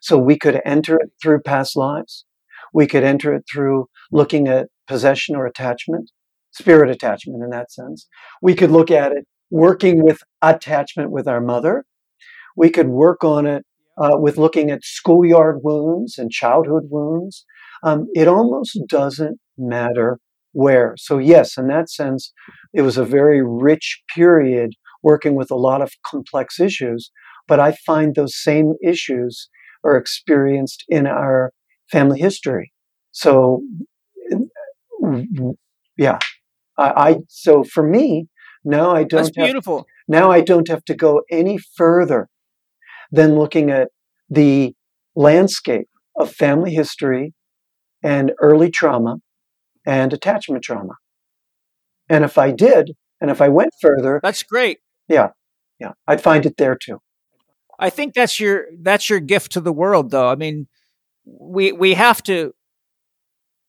So 0.01 0.17
we 0.17 0.39
could 0.39 0.63
enter 0.65 0.97
it 0.97 1.11
through 1.23 1.43
past 1.43 1.77
lives. 1.77 2.25
We 2.73 2.87
could 2.87 3.05
enter 3.05 3.35
it 3.35 3.45
through 3.53 3.89
looking 4.11 4.49
at 4.49 4.69
possession 4.89 5.37
or 5.37 5.45
attachment, 5.45 6.11
spirit 6.51 6.89
attachment 6.89 7.43
in 7.43 7.51
that 7.51 7.71
sense. 7.71 8.09
We 8.41 8.55
could 8.55 8.71
look 8.71 8.91
at 8.91 9.13
it 9.13 9.27
working 9.51 10.03
with 10.03 10.23
attachment 10.41 11.11
with 11.11 11.29
our 11.29 11.43
mother. 11.43 11.85
We 12.57 12.71
could 12.71 12.89
work 12.89 13.23
on 13.23 13.45
it 13.45 13.66
uh, 13.99 14.17
with 14.19 14.39
looking 14.39 14.71
at 14.71 14.85
schoolyard 14.85 15.61
wounds 15.63 16.19
and 16.19 16.31
childhood 16.31 16.85
wounds. 16.91 17.45
Um, 17.83 18.07
it 18.15 18.29
almost 18.29 18.79
doesn't 18.89 19.39
matter 19.59 20.19
where. 20.53 20.95
So, 20.99 21.19
yes, 21.19 21.57
in 21.57 21.69
that 21.69 21.91
sense, 21.91 22.33
it 22.73 22.83
was 22.83 22.97
a 22.97 23.05
very 23.05 23.43
rich 23.43 24.03
period 24.15 24.73
working 25.03 25.35
with 25.35 25.51
a 25.51 25.57
lot 25.57 25.83
of 25.83 25.93
complex 26.05 26.59
issues. 26.59 27.11
But 27.47 27.61
I 27.61 27.73
find 27.87 28.15
those 28.15 28.37
same 28.37 28.75
issues 28.83 29.49
are 29.85 29.97
experienced 29.97 30.85
in 30.89 31.07
our 31.07 31.53
family 31.91 32.21
history. 32.21 32.73
So, 33.13 33.63
yeah, 35.97 36.19
I, 36.77 36.91
I 37.09 37.17
so 37.29 37.63
for 37.63 37.83
me 37.83 38.27
now 38.65 38.91
I 38.91 39.05
don't. 39.05 39.23
That's 39.23 39.31
beautiful. 39.31 39.79
Have, 39.79 39.85
now 40.09 40.31
I 40.31 40.41
don't 40.41 40.69
have 40.69 40.85
to 40.87 40.95
go 40.95 41.23
any 41.31 41.59
further 41.59 42.29
than 43.11 43.39
looking 43.39 43.71
at 43.71 43.89
the 44.29 44.75
landscape 45.15 45.89
of 46.19 46.33
family 46.33 46.75
history 46.75 47.35
and 48.03 48.33
early 48.41 48.71
trauma 48.71 49.17
and 49.87 50.13
attachment 50.13 50.65
trauma. 50.65 50.95
And 52.09 52.25
if 52.25 52.39
I 52.39 52.51
did, 52.51 52.93
and 53.21 53.31
if 53.31 53.41
I 53.41 53.49
went 53.49 53.71
further, 53.81 54.21
that's 54.23 54.43
great. 54.43 54.79
Yeah, 55.09 55.29
yeah, 55.81 55.93
I'd 56.07 56.21
find 56.21 56.47
it 56.47 56.57
there 56.57 56.77
too. 56.77 56.99
I 57.79 57.91
think 57.91 58.15
that's 58.15 58.41
your 58.41 58.67
that's 58.81 59.11
your 59.11 59.21
gift 59.21 59.53
to 59.53 59.61
the 59.61 59.73
world, 59.73 60.11
though. 60.11 60.29
I 60.29 60.35
mean, 60.35 60.67
we 61.25 61.73
we 61.73 61.95
have 61.95 62.23
to, 62.25 62.53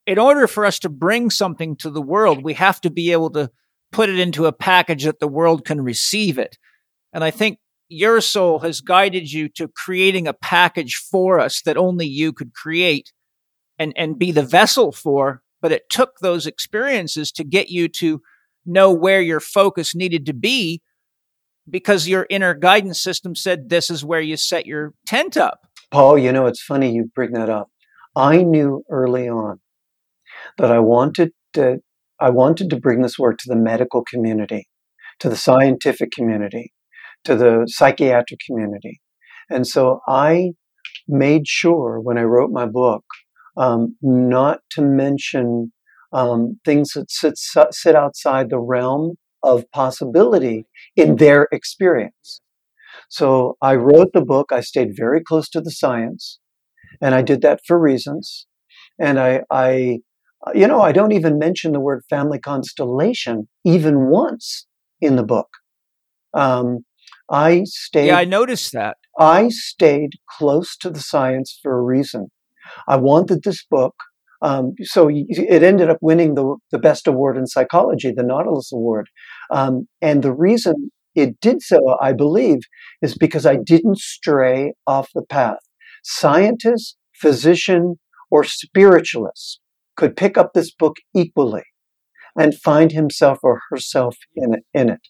in 0.06 0.18
order 0.18 0.48
for 0.48 0.66
us 0.66 0.80
to 0.80 0.90
bring 0.90 1.30
something 1.30 1.76
to 1.78 1.90
the 1.90 2.02
world, 2.02 2.44
we 2.44 2.54
have 2.54 2.80
to 2.82 2.90
be 2.90 3.12
able 3.12 3.32
to 3.32 3.50
put 3.92 4.10
it 4.10 4.20
into 4.20 4.46
a 4.46 4.54
package 4.54 5.06
that 5.06 5.20
the 5.20 5.28
world 5.28 5.66
can 5.66 5.82
receive 5.82 6.38
it. 6.38 6.58
And 7.14 7.24
I 7.24 7.32
think 7.32 7.60
your 7.90 8.22
soul 8.22 8.60
has 8.60 8.82
guided 8.82 9.32
you 9.32 9.50
to 9.50 9.68
creating 9.68 10.28
a 10.28 10.34
package 10.34 10.96
for 10.96 11.40
us 11.40 11.62
that 11.62 11.78
only 11.78 12.06
you 12.06 12.34
could 12.34 12.54
create 12.54 13.12
and, 13.80 13.94
and 13.96 14.20
be 14.20 14.32
the 14.32 14.44
vessel 14.44 14.92
for. 14.92 15.42
But 15.62 15.72
it 15.72 15.90
took 15.90 16.20
those 16.20 16.46
experiences 16.46 17.32
to 17.34 17.44
get 17.44 17.70
you 17.70 17.88
to 17.90 18.22
know 18.66 18.94
where 18.94 19.22
your 19.22 19.40
focus 19.40 19.96
needed 19.96 20.26
to 20.28 20.34
be 20.34 20.82
because 21.70 22.08
your 22.08 22.28
inner 22.30 22.54
guidance 22.54 23.02
system 23.02 23.36
said 23.36 23.70
this 23.70 23.90
is 23.90 24.06
where 24.06 24.22
you 24.22 24.38
set 24.38 24.66
your 24.66 24.94
tent 25.06 25.36
up. 25.36 25.62
Paul, 25.90 26.18
you 26.18 26.32
know, 26.32 26.46
it's 26.46 26.62
funny 26.62 26.94
you 26.94 27.10
bring 27.16 27.32
that 27.32 27.50
up. 27.50 27.70
I 28.16 28.44
knew 28.44 28.84
early 28.90 29.30
on 29.30 29.60
that 30.58 30.72
I 30.72 30.80
wanted 30.80 31.32
to, 31.54 31.78
I 32.20 32.30
wanted 32.30 32.70
to 32.72 32.80
bring 32.80 33.02
this 33.02 33.18
work 33.18 33.38
to 33.40 33.50
the 33.50 33.56
medical 33.56 34.04
community, 34.04 34.68
to 35.20 35.30
the 35.30 35.36
scientific 35.36 36.12
community, 36.12 36.74
to 37.28 37.36
the 37.36 37.66
psychiatric 37.68 38.40
community. 38.48 39.00
And 39.50 39.66
so 39.66 40.02
I 40.08 40.52
made 41.08 41.48
sure 41.48 42.00
when 42.02 42.18
I 42.18 42.24
wrote 42.24 42.52
my 42.52 42.66
book 42.66 43.04
um, 43.58 43.96
not 44.02 44.60
to 44.72 44.82
mention 44.82 45.72
um, 46.14 46.60
things 46.64 46.94
that 46.94 47.12
sit, 47.12 47.34
sit 47.38 47.96
outside 47.96 48.50
the 48.50 48.60
realm 48.60 49.16
of 49.44 49.70
possibility 49.72 50.66
in 50.96 51.18
their 51.18 51.48
experience. 51.52 52.42
So 53.10 53.58
I 53.62 53.76
wrote 53.76 54.12
the 54.14 54.26
book. 54.34 54.48
I 54.52 54.62
stayed 54.62 54.92
very 54.96 55.22
close 55.24 55.50
to 55.50 55.62
the 55.62 55.72
science, 55.72 56.40
and 57.02 57.14
I 57.14 57.22
did 57.22 57.42
that 57.42 57.60
for 57.68 57.80
reasons. 57.80 58.48
And 59.00 59.20
I, 59.20 59.42
I, 59.52 60.00
you 60.54 60.68
know, 60.68 60.82
I 60.82 60.92
don't 60.92 61.12
even 61.12 61.38
mention 61.38 61.72
the 61.72 61.80
word 61.80 62.04
family 62.10 62.40
constellation 62.40 63.48
even 63.64 64.10
once 64.10 64.66
in 65.02 65.16
the 65.16 65.24
book. 65.24 65.50
Um, 66.34 66.86
I 67.30 67.64
stayed. 67.66 68.08
Yeah, 68.08 68.18
I 68.18 68.26
noticed 68.26 68.74
that. 68.74 68.98
I 69.20 69.50
stayed 69.50 70.14
close 70.30 70.78
to 70.78 70.90
the 70.90 71.00
science 71.00 71.60
for 71.62 71.78
a 71.78 71.82
reason. 71.82 72.28
I 72.88 72.98
wanted 72.98 73.44
this 73.44 73.66
book. 73.70 73.96
Um, 74.42 74.74
so 74.84 75.10
it 75.12 75.64
ended 75.64 75.90
up 75.90 75.98
winning 76.00 76.36
the, 76.36 76.58
the 76.72 76.78
best 76.78 77.08
award 77.08 77.38
in 77.38 77.48
psychology, 77.48 78.12
the 78.16 78.22
Nautilus 78.22 78.72
Award. 78.72 79.08
Um, 79.50 79.88
and 80.00 80.22
the 80.22 80.34
reason 80.34 80.92
it 81.16 81.40
did 81.40 81.64
so, 81.64 81.98
I 82.00 82.14
believe, 82.14 82.60
is 83.02 83.18
because 83.18 83.48
I 83.48 83.56
didn't 83.56 83.98
stray 83.98 84.74
off 84.86 85.10
the 85.16 85.24
path. 85.24 85.58
Scientist, 86.04 86.98
physician, 87.16 87.96
or 88.30 88.44
spiritualist 88.44 89.60
could 89.96 90.16
pick 90.16 90.38
up 90.38 90.54
this 90.54 90.72
book 90.72 90.98
equally 91.16 91.64
and 92.38 92.54
find 92.54 92.92
himself 92.92 93.40
or 93.42 93.62
herself 93.72 94.16
in 94.36 94.54
it. 94.54 94.64
In 94.74 94.90
it. 94.90 95.02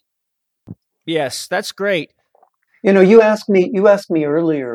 Yes, 1.08 1.46
that's 1.48 1.72
great. 1.72 2.12
You 2.84 2.92
know, 2.92 3.00
you 3.00 3.22
asked 3.22 3.48
me 3.48 3.70
you 3.72 3.88
asked 3.88 4.10
me 4.10 4.24
earlier, 4.26 4.74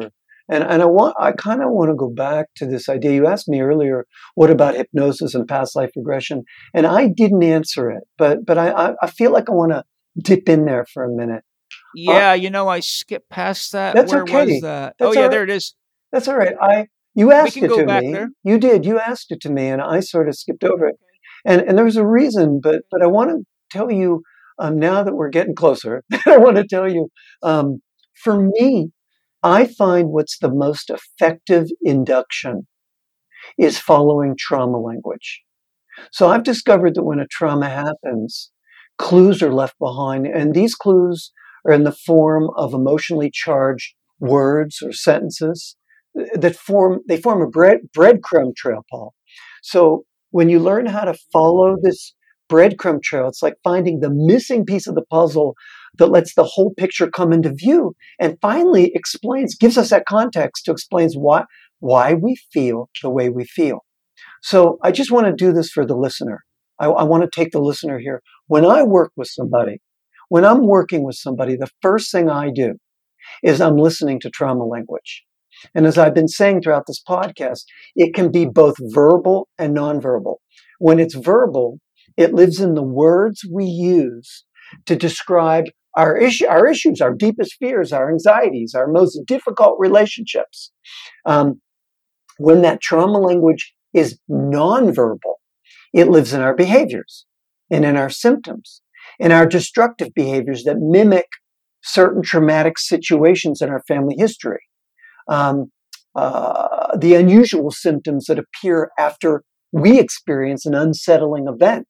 and, 0.49 0.63
and 0.63 0.81
I 0.81 0.85
want 0.85 1.15
I 1.19 1.31
kind 1.31 1.61
of 1.61 1.69
want 1.69 1.91
to 1.91 1.95
go 1.95 2.09
back 2.09 2.47
to 2.55 2.65
this 2.65 2.89
idea. 2.89 3.13
You 3.13 3.27
asked 3.27 3.47
me 3.47 3.61
earlier, 3.61 4.05
what 4.35 4.49
about 4.49 4.75
hypnosis 4.75 5.35
and 5.35 5.47
past 5.47 5.75
life 5.75 5.91
regression? 5.95 6.43
And 6.73 6.87
I 6.87 7.07
didn't 7.07 7.43
answer 7.43 7.91
it, 7.91 8.03
but 8.17 8.45
but 8.45 8.57
I 8.57 8.95
I 9.01 9.07
feel 9.07 9.31
like 9.31 9.47
I 9.47 9.53
want 9.53 9.73
to 9.73 9.83
dip 10.17 10.49
in 10.49 10.65
there 10.65 10.85
for 10.91 11.03
a 11.03 11.09
minute. 11.09 11.43
Yeah, 11.95 12.31
uh, 12.31 12.33
you 12.33 12.49
know, 12.49 12.67
I 12.67 12.79
skipped 12.79 13.29
past 13.29 13.71
that. 13.73 13.93
That's 13.95 14.11
Where 14.11 14.23
okay. 14.23 14.45
was 14.45 14.61
that? 14.61 14.95
That's 14.97 15.09
oh 15.09 15.13
yeah, 15.13 15.21
right. 15.21 15.31
there 15.31 15.43
it 15.43 15.51
is. 15.51 15.75
That's 16.11 16.27
all 16.27 16.37
right. 16.37 16.55
I 16.59 16.87
you 17.13 17.31
asked 17.31 17.57
it 17.57 17.67
to 17.67 17.85
me. 17.85 18.11
There. 18.11 18.29
You 18.43 18.57
did. 18.57 18.85
You 18.85 18.99
asked 18.99 19.31
it 19.31 19.39
to 19.41 19.51
me, 19.51 19.67
and 19.67 19.81
I 19.81 19.99
sort 19.99 20.27
of 20.27 20.35
skipped 20.35 20.63
over 20.63 20.87
it. 20.87 20.95
And 21.45 21.61
and 21.61 21.77
there 21.77 21.85
was 21.85 21.97
a 21.97 22.05
reason, 22.05 22.59
but 22.61 22.85
but 22.89 23.03
I 23.03 23.07
want 23.07 23.29
to 23.29 23.45
tell 23.69 23.91
you 23.91 24.23
um, 24.59 24.79
now 24.79 25.03
that 25.03 25.15
we're 25.15 25.29
getting 25.29 25.55
closer, 25.55 26.03
I 26.27 26.37
want 26.37 26.57
to 26.57 26.67
tell 26.67 26.91
you 26.91 27.09
um, 27.43 27.81
for 28.23 28.41
me, 28.41 28.89
I 29.43 29.65
find 29.65 30.09
what's 30.09 30.39
the 30.39 30.51
most 30.51 30.89
effective 30.89 31.67
induction 31.81 32.67
is 33.57 33.79
following 33.79 34.35
trauma 34.37 34.79
language. 34.79 35.41
So 36.11 36.29
I've 36.29 36.43
discovered 36.43 36.95
that 36.95 37.03
when 37.03 37.19
a 37.19 37.27
trauma 37.27 37.69
happens, 37.69 38.51
clues 38.97 39.41
are 39.41 39.53
left 39.53 39.77
behind, 39.79 40.27
and 40.27 40.53
these 40.53 40.75
clues 40.75 41.31
are 41.67 41.73
in 41.73 41.83
the 41.83 41.91
form 41.91 42.49
of 42.57 42.73
emotionally 42.73 43.31
charged 43.33 43.93
words 44.19 44.81
or 44.83 44.93
sentences 44.93 45.75
that 46.35 46.55
form 46.55 46.99
they 47.07 47.17
form 47.17 47.41
a 47.41 47.47
bread 47.49 47.79
breadcrumb 47.97 48.55
trail, 48.55 48.85
Paul. 48.89 49.13
So 49.63 50.03
when 50.31 50.49
you 50.49 50.59
learn 50.59 50.85
how 50.85 51.05
to 51.05 51.15
follow 51.31 51.75
this 51.81 52.13
breadcrumb 52.53 53.01
trail. 53.01 53.27
It's 53.27 53.41
like 53.41 53.55
finding 53.63 53.99
the 53.99 54.11
missing 54.11 54.63
piece 54.63 54.85
of 54.85 54.93
the 54.93 55.05
puzzle 55.09 55.55
that 55.97 56.07
lets 56.07 56.35
the 56.35 56.43
whole 56.43 56.73
picture 56.77 57.09
come 57.09 57.33
into 57.33 57.51
view 57.51 57.95
and 58.19 58.37
finally 58.41 58.91
explains, 58.93 59.55
gives 59.55 59.77
us 59.77 59.89
that 59.89 60.05
context 60.05 60.65
to 60.65 60.71
explains 60.71 61.15
why, 61.15 61.45
why 61.79 62.13
we 62.13 62.37
feel 62.51 62.89
the 63.01 63.09
way 63.09 63.29
we 63.29 63.45
feel. 63.45 63.79
So 64.41 64.77
I 64.83 64.91
just 64.91 65.11
want 65.11 65.25
to 65.25 65.33
do 65.33 65.51
this 65.51 65.71
for 65.71 65.85
the 65.85 65.95
listener. 65.95 66.43
I, 66.79 66.85
I 66.85 67.03
want 67.03 67.23
to 67.23 67.29
take 67.29 67.51
the 67.51 67.61
listener 67.61 67.97
here. 67.97 68.21
When 68.47 68.65
I 68.65 68.83
work 68.83 69.11
with 69.15 69.29
somebody, 69.29 69.79
when 70.29 70.45
I'm 70.45 70.67
working 70.67 71.03
with 71.03 71.15
somebody, 71.15 71.55
the 71.55 71.71
first 71.81 72.11
thing 72.11 72.29
I 72.29 72.49
do 72.53 72.75
is 73.41 73.61
I'm 73.61 73.77
listening 73.77 74.19
to 74.21 74.29
trauma 74.29 74.65
language. 74.65 75.23
And 75.73 75.85
as 75.85 75.97
I've 75.97 76.15
been 76.15 76.27
saying 76.27 76.61
throughout 76.61 76.85
this 76.87 77.01
podcast, 77.07 77.63
it 77.95 78.13
can 78.13 78.31
be 78.31 78.45
both 78.45 78.75
verbal 78.79 79.47
and 79.57 79.75
nonverbal. 79.75 80.35
When 80.79 80.99
it's 80.99 81.15
verbal, 81.15 81.79
It 82.17 82.33
lives 82.33 82.59
in 82.59 82.75
the 82.75 82.83
words 82.83 83.41
we 83.49 83.65
use 83.65 84.45
to 84.85 84.95
describe 84.95 85.65
our 85.95 86.17
issue, 86.17 86.47
our 86.47 86.67
issues, 86.67 87.01
our 87.01 87.13
deepest 87.13 87.55
fears, 87.59 87.91
our 87.93 88.11
anxieties, 88.11 88.73
our 88.73 88.87
most 88.87 89.19
difficult 89.27 89.75
relationships. 89.79 90.71
Um, 91.25 91.61
when 92.37 92.61
that 92.63 92.81
trauma 92.81 93.19
language 93.19 93.73
is 93.93 94.19
nonverbal, 94.29 95.35
it 95.93 96.09
lives 96.09 96.33
in 96.33 96.41
our 96.41 96.55
behaviors 96.55 97.25
and 97.69 97.85
in 97.85 97.95
our 97.95 98.09
symptoms, 98.09 98.81
in 99.19 99.31
our 99.31 99.45
destructive 99.45 100.09
behaviors 100.15 100.63
that 100.63 100.77
mimic 100.79 101.27
certain 101.83 102.23
traumatic 102.23 102.79
situations 102.79 103.61
in 103.61 103.69
our 103.69 103.83
family 103.87 104.15
history. 104.17 104.61
Um, 105.27 105.71
uh, 106.15 106.97
the 106.97 107.15
unusual 107.15 107.71
symptoms 107.71 108.25
that 108.25 108.39
appear 108.39 108.91
after 108.97 109.43
we 109.71 109.99
experience 109.99 110.65
an 110.65 110.75
unsettling 110.75 111.47
event, 111.47 111.87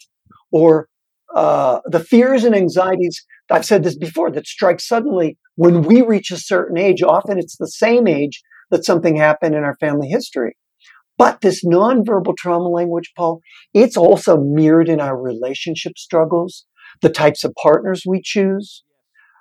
or 0.53 0.87
uh, 1.35 1.79
the 1.85 1.99
fears 1.99 2.45
and 2.45 2.55
anxieties. 2.55 3.25
I've 3.51 3.65
said 3.65 3.83
this 3.83 3.97
before 3.97 4.31
that 4.31 4.47
strike 4.47 4.79
suddenly 4.79 5.37
when 5.55 5.83
we 5.83 6.01
reach 6.01 6.31
a 6.31 6.37
certain 6.37 6.77
age. 6.77 7.03
Often 7.03 7.39
it's 7.39 7.57
the 7.57 7.67
same 7.67 8.07
age 8.07 8.41
that 8.71 8.85
something 8.85 9.17
happened 9.17 9.55
in 9.55 9.63
our 9.63 9.75
family 9.81 10.07
history. 10.07 10.55
But 11.17 11.41
this 11.41 11.63
nonverbal 11.65 12.35
trauma 12.37 12.69
language, 12.69 13.11
Paul, 13.15 13.41
it's 13.73 13.97
also 13.97 14.37
mirrored 14.37 14.89
in 14.89 14.99
our 14.99 15.19
relationship 15.19 15.97
struggles, 15.97 16.65
the 17.01 17.09
types 17.09 17.43
of 17.43 17.53
partners 17.61 18.03
we 18.07 18.21
choose, 18.23 18.83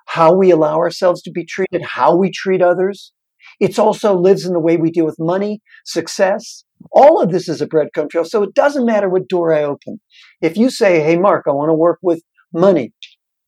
how 0.07 0.33
we 0.33 0.51
allow 0.51 0.77
ourselves 0.77 1.21
to 1.23 1.31
be 1.31 1.45
treated, 1.45 1.81
how 1.81 2.15
we 2.15 2.31
treat 2.31 2.61
others. 2.61 3.11
It 3.59 3.77
also 3.79 4.15
lives 4.15 4.45
in 4.45 4.53
the 4.53 4.59
way 4.59 4.77
we 4.77 4.91
deal 4.91 5.05
with 5.05 5.17
money, 5.19 5.61
success. 5.85 6.63
All 6.91 7.21
of 7.21 7.31
this 7.31 7.47
is 7.47 7.61
a 7.61 7.67
breadcrumb 7.67 8.09
trail. 8.09 8.25
So 8.25 8.43
it 8.43 8.53
doesn't 8.53 8.85
matter 8.85 9.09
what 9.09 9.27
door 9.27 9.53
I 9.53 9.63
open. 9.63 9.99
If 10.43 10.57
you 10.57 10.69
say, 10.69 11.01
Hey, 11.01 11.17
Mark, 11.17 11.45
I 11.47 11.51
want 11.51 11.69
to 11.69 11.73
work 11.73 11.99
with 12.03 12.21
money, 12.53 12.91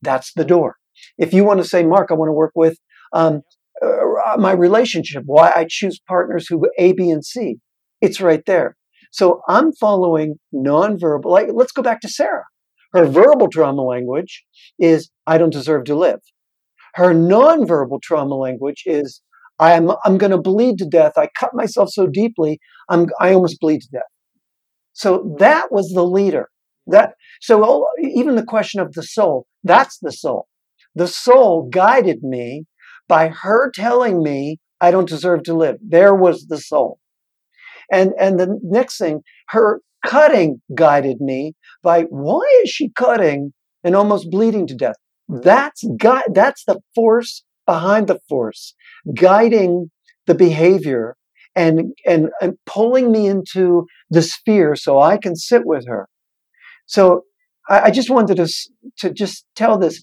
that's 0.02 0.32
the 0.34 0.44
door. 0.44 0.76
If 1.18 1.32
you 1.34 1.44
want 1.44 1.60
to 1.62 1.68
say, 1.68 1.84
Mark, 1.84 2.10
I 2.10 2.14
want 2.14 2.30
to 2.30 2.32
work 2.32 2.52
with 2.56 2.78
um, 3.12 3.42
uh, 3.82 4.36
my 4.38 4.52
relationship, 4.52 5.22
why 5.26 5.52
I 5.54 5.66
choose 5.68 6.00
partners 6.08 6.46
who 6.48 6.68
A, 6.78 6.92
B, 6.92 7.10
and 7.10 7.24
C, 7.24 7.58
it's 8.00 8.20
right 8.20 8.42
there. 8.46 8.76
So 9.12 9.42
I'm 9.46 9.72
following 9.72 10.36
nonverbal. 10.54 11.26
Like, 11.26 11.48
let's 11.52 11.72
go 11.72 11.82
back 11.82 12.00
to 12.00 12.08
Sarah. 12.08 12.44
Her 12.94 13.04
verbal 13.04 13.48
trauma 13.48 13.82
language 13.82 14.44
is, 14.78 15.10
I 15.26 15.36
don't 15.36 15.52
deserve 15.52 15.84
to 15.84 15.94
live. 15.94 16.20
Her 16.94 17.12
nonverbal 17.12 18.00
trauma 18.02 18.36
language 18.36 18.84
is, 18.86 19.20
I'm, 19.58 19.90
I'm 20.04 20.16
going 20.16 20.30
to 20.32 20.38
bleed 20.38 20.78
to 20.78 20.86
death. 20.86 21.12
I 21.18 21.28
cut 21.38 21.54
myself 21.54 21.90
so 21.90 22.06
deeply, 22.06 22.58
I'm, 22.88 23.06
I 23.20 23.34
almost 23.34 23.60
bleed 23.60 23.82
to 23.82 23.88
death. 23.92 24.02
So 24.94 25.36
that 25.38 25.70
was 25.70 25.90
the 25.90 26.04
leader. 26.04 26.48
That, 26.86 27.14
so 27.40 27.86
even 28.00 28.36
the 28.36 28.44
question 28.44 28.80
of 28.80 28.92
the 28.92 29.02
soul, 29.02 29.46
that's 29.64 29.98
the 29.98 30.12
soul. 30.12 30.46
The 30.94 31.08
soul 31.08 31.68
guided 31.70 32.22
me 32.22 32.64
by 33.08 33.28
her 33.28 33.70
telling 33.70 34.22
me 34.22 34.58
I 34.80 34.90
don't 34.90 35.08
deserve 35.08 35.42
to 35.44 35.54
live. 35.54 35.76
There 35.86 36.14
was 36.14 36.46
the 36.46 36.58
soul. 36.58 36.98
And, 37.90 38.12
and 38.18 38.38
the 38.38 38.58
next 38.62 38.98
thing, 38.98 39.22
her 39.48 39.80
cutting 40.04 40.60
guided 40.74 41.20
me 41.20 41.54
by 41.82 42.02
why 42.02 42.44
is 42.62 42.70
she 42.70 42.90
cutting 42.90 43.52
and 43.84 43.94
almost 43.94 44.30
bleeding 44.30 44.66
to 44.68 44.74
death? 44.74 44.96
That's 45.28 45.84
that's 46.28 46.64
the 46.64 46.80
force 46.94 47.42
behind 47.66 48.06
the 48.06 48.20
force, 48.28 48.74
guiding 49.14 49.90
the 50.26 50.34
behavior 50.34 51.16
and, 51.56 51.92
and, 52.06 52.30
and 52.40 52.54
pulling 52.64 53.10
me 53.10 53.26
into 53.26 53.86
the 54.10 54.22
sphere 54.22 54.76
so 54.76 55.00
I 55.00 55.16
can 55.16 55.34
sit 55.34 55.62
with 55.64 55.86
her. 55.88 56.08
So 56.86 57.22
I, 57.68 57.82
I 57.82 57.90
just 57.90 58.10
wanted 58.10 58.36
to, 58.38 58.48
to 58.98 59.12
just 59.12 59.46
tell 59.54 59.78
this 59.78 60.00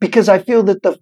because 0.00 0.28
I 0.28 0.38
feel 0.38 0.62
that 0.64 0.82
the 0.82 0.98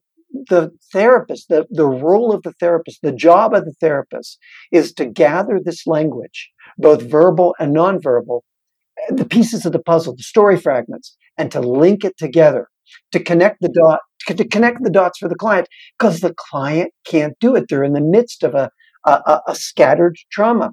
the 0.48 0.72
therapist, 0.92 1.48
the, 1.48 1.64
the 1.70 1.86
role 1.86 2.32
of 2.32 2.42
the 2.42 2.52
therapist, 2.54 3.00
the 3.02 3.12
job 3.12 3.54
of 3.54 3.64
the 3.64 3.74
therapist 3.80 4.36
is 4.72 4.92
to 4.94 5.06
gather 5.06 5.60
this 5.60 5.86
language, 5.86 6.50
both 6.76 7.02
verbal 7.02 7.54
and 7.60 7.74
nonverbal, 7.74 8.40
the 9.10 9.24
pieces 9.24 9.64
of 9.64 9.72
the 9.72 9.78
puzzle, 9.78 10.16
the 10.16 10.24
story 10.24 10.58
fragments, 10.58 11.16
and 11.38 11.52
to 11.52 11.60
link 11.60 12.04
it 12.04 12.16
together, 12.18 12.68
to 13.12 13.20
connect 13.22 13.60
the 13.60 13.68
dot, 13.68 14.00
to 14.26 14.48
connect 14.48 14.82
the 14.82 14.90
dots 14.90 15.18
for 15.18 15.28
the 15.28 15.36
client, 15.36 15.68
because 15.98 16.20
the 16.20 16.34
client 16.36 16.92
can't 17.06 17.38
do 17.38 17.54
it. 17.54 17.66
They're 17.68 17.84
in 17.84 17.92
the 17.92 18.00
midst 18.00 18.42
of 18.42 18.54
a, 18.54 18.70
a, 19.04 19.40
a 19.46 19.54
scattered 19.54 20.16
trauma. 20.32 20.72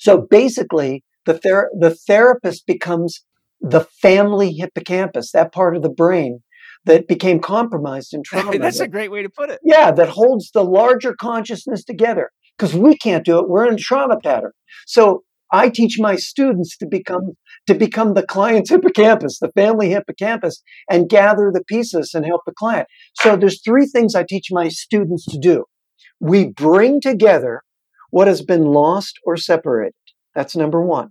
So 0.00 0.26
basically, 0.28 1.04
the, 1.26 1.38
ther- 1.38 1.70
the 1.78 1.94
therapist 1.94 2.66
becomes 2.66 3.24
the 3.60 3.80
family 3.80 4.52
hippocampus, 4.52 5.32
that 5.32 5.52
part 5.52 5.76
of 5.76 5.82
the 5.82 5.90
brain 5.90 6.40
that 6.84 7.06
became 7.06 7.40
compromised 7.40 8.12
in 8.12 8.22
trauma. 8.24 8.58
That's 8.58 8.80
a 8.80 8.88
great 8.88 9.10
way 9.10 9.22
to 9.22 9.30
put 9.30 9.50
it. 9.50 9.60
Yeah, 9.62 9.92
that 9.92 10.08
holds 10.08 10.50
the 10.50 10.64
larger 10.64 11.14
consciousness 11.14 11.84
together 11.84 12.30
because 12.58 12.74
we 12.74 12.96
can't 12.96 13.24
do 13.24 13.38
it. 13.38 13.48
We're 13.48 13.68
in 13.68 13.74
a 13.74 13.78
trauma 13.78 14.18
pattern. 14.20 14.52
So 14.86 15.22
I 15.52 15.68
teach 15.68 15.98
my 15.98 16.16
students 16.16 16.76
to 16.78 16.86
become 16.86 17.32
to 17.66 17.74
become 17.74 18.14
the 18.14 18.26
client's 18.26 18.70
hippocampus, 18.74 19.38
the 19.38 19.52
family 19.52 19.90
hippocampus, 19.90 20.62
and 20.90 21.08
gather 21.08 21.50
the 21.52 21.62
pieces 21.64 22.12
and 22.14 22.24
help 22.26 22.42
the 22.46 22.52
client. 22.52 22.88
So 23.20 23.36
there's 23.36 23.62
three 23.62 23.86
things 23.86 24.14
I 24.14 24.24
teach 24.28 24.48
my 24.50 24.68
students 24.68 25.26
to 25.26 25.38
do. 25.38 25.64
We 26.18 26.48
bring 26.48 27.00
together 27.00 27.62
what 28.10 28.26
has 28.26 28.42
been 28.42 28.64
lost 28.64 29.18
or 29.24 29.36
separated. 29.36 29.94
That's 30.34 30.56
number 30.56 30.84
one. 30.84 31.10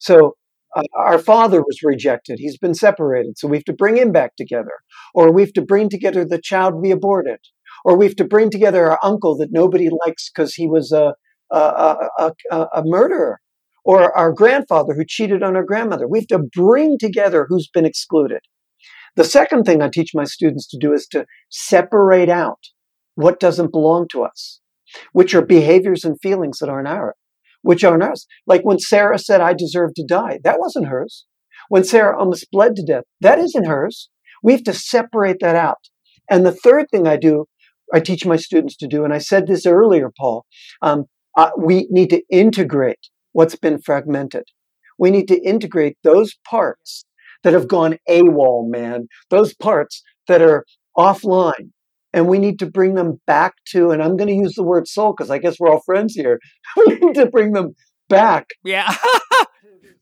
So 0.00 0.34
uh, 0.76 0.82
our 0.96 1.18
father 1.18 1.60
was 1.60 1.80
rejected. 1.82 2.38
He's 2.38 2.58
been 2.58 2.74
separated. 2.74 3.38
So 3.38 3.48
we 3.48 3.56
have 3.56 3.64
to 3.64 3.72
bring 3.72 3.96
him 3.96 4.12
back 4.12 4.36
together. 4.36 4.72
Or 5.14 5.32
we 5.32 5.42
have 5.42 5.52
to 5.54 5.62
bring 5.62 5.88
together 5.88 6.24
the 6.24 6.40
child 6.40 6.74
we 6.74 6.90
aborted. 6.90 7.40
Or 7.84 7.96
we 7.96 8.06
have 8.06 8.16
to 8.16 8.24
bring 8.24 8.50
together 8.50 8.90
our 8.90 8.98
uncle 9.02 9.36
that 9.38 9.52
nobody 9.52 9.88
likes 10.06 10.30
because 10.30 10.54
he 10.54 10.66
was 10.66 10.92
a, 10.92 11.14
a, 11.50 12.08
a, 12.18 12.32
a, 12.52 12.82
murderer. 12.84 13.40
Or 13.84 14.16
our 14.16 14.32
grandfather 14.32 14.94
who 14.94 15.04
cheated 15.06 15.42
on 15.42 15.56
our 15.56 15.64
grandmother. 15.64 16.06
We 16.06 16.20
have 16.20 16.28
to 16.28 16.38
bring 16.38 16.98
together 16.98 17.46
who's 17.48 17.68
been 17.72 17.86
excluded. 17.86 18.40
The 19.16 19.24
second 19.24 19.64
thing 19.64 19.82
I 19.82 19.88
teach 19.88 20.10
my 20.14 20.24
students 20.24 20.68
to 20.68 20.78
do 20.78 20.92
is 20.92 21.06
to 21.08 21.26
separate 21.48 22.28
out 22.28 22.58
what 23.16 23.40
doesn't 23.40 23.72
belong 23.72 24.06
to 24.12 24.22
us, 24.22 24.60
which 25.12 25.34
are 25.34 25.44
behaviors 25.44 26.04
and 26.04 26.20
feelings 26.20 26.58
that 26.58 26.68
aren't 26.68 26.86
ours 26.86 27.14
which 27.62 27.84
aren't 27.84 28.02
ours. 28.02 28.26
Like 28.46 28.62
when 28.62 28.78
Sarah 28.78 29.18
said, 29.18 29.40
I 29.40 29.52
deserve 29.52 29.94
to 29.94 30.04
die, 30.04 30.38
that 30.44 30.58
wasn't 30.58 30.88
hers. 30.88 31.26
When 31.68 31.84
Sarah 31.84 32.18
almost 32.18 32.50
bled 32.50 32.74
to 32.76 32.84
death, 32.84 33.04
that 33.20 33.38
isn't 33.38 33.66
hers. 33.66 34.08
We 34.42 34.52
have 34.52 34.64
to 34.64 34.72
separate 34.72 35.38
that 35.40 35.56
out. 35.56 35.88
And 36.30 36.46
the 36.46 36.52
third 36.52 36.86
thing 36.90 37.06
I 37.06 37.16
do, 37.16 37.46
I 37.92 38.00
teach 38.00 38.24
my 38.24 38.36
students 38.36 38.76
to 38.78 38.86
do, 38.86 39.04
and 39.04 39.12
I 39.12 39.18
said 39.18 39.46
this 39.46 39.66
earlier, 39.66 40.10
Paul, 40.16 40.46
um, 40.80 41.04
uh, 41.36 41.50
we 41.58 41.86
need 41.90 42.10
to 42.10 42.22
integrate 42.30 43.08
what's 43.32 43.56
been 43.56 43.80
fragmented. 43.80 44.44
We 44.98 45.10
need 45.10 45.28
to 45.28 45.40
integrate 45.40 45.96
those 46.02 46.34
parts 46.48 47.04
that 47.42 47.52
have 47.52 47.68
gone 47.68 47.98
AWOL, 48.08 48.68
man, 48.68 49.08
those 49.30 49.54
parts 49.54 50.02
that 50.28 50.42
are 50.42 50.64
offline, 50.96 51.70
and 52.12 52.26
we 52.28 52.38
need 52.38 52.58
to 52.58 52.66
bring 52.66 52.94
them 52.94 53.20
back 53.26 53.54
to 53.66 53.90
and 53.90 54.02
i'm 54.02 54.16
going 54.16 54.28
to 54.28 54.34
use 54.34 54.54
the 54.54 54.62
word 54.62 54.86
soul 54.88 55.12
because 55.12 55.30
i 55.30 55.38
guess 55.38 55.58
we're 55.58 55.70
all 55.70 55.80
friends 55.80 56.14
here. 56.14 56.38
We 56.76 56.94
need 56.96 57.14
to 57.14 57.26
bring 57.26 57.52
them 57.52 57.74
back. 58.08 58.50
Yeah. 58.64 58.94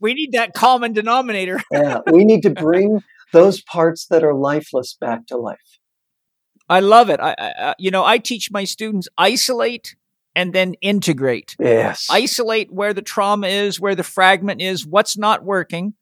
We 0.01 0.15
need 0.15 0.31
that 0.33 0.55
common 0.55 0.93
denominator. 0.93 1.61
Yeah 1.73 2.01
we 2.11 2.25
need 2.25 2.43
to 2.43 2.51
bring 2.51 3.03
those 3.33 3.61
parts 3.63 4.07
that 4.11 4.23
are 4.23 4.35
lifeless 4.35 4.97
back 5.01 5.27
to 5.27 5.37
life. 5.37 5.59
I 6.69 6.81
love 6.81 7.11
it. 7.11 7.21
I, 7.21 7.35
I 7.39 7.75
you 7.79 7.91
know 7.91 8.05
i 8.05 8.19
teach 8.19 8.51
my 8.51 8.65
students 8.65 9.09
isolate 9.19 9.97
and 10.37 10.53
then 10.53 10.75
integrate. 10.75 11.57
Yes. 11.59 12.07
Isolate 12.11 12.73
where 12.73 12.95
the 12.95 13.03
trauma 13.03 13.49
is 13.49 13.81
where 13.81 13.97
the 13.97 14.05
fragment 14.05 14.61
is 14.63 14.87
what's 14.87 15.19
not 15.19 15.45
working 15.45 15.95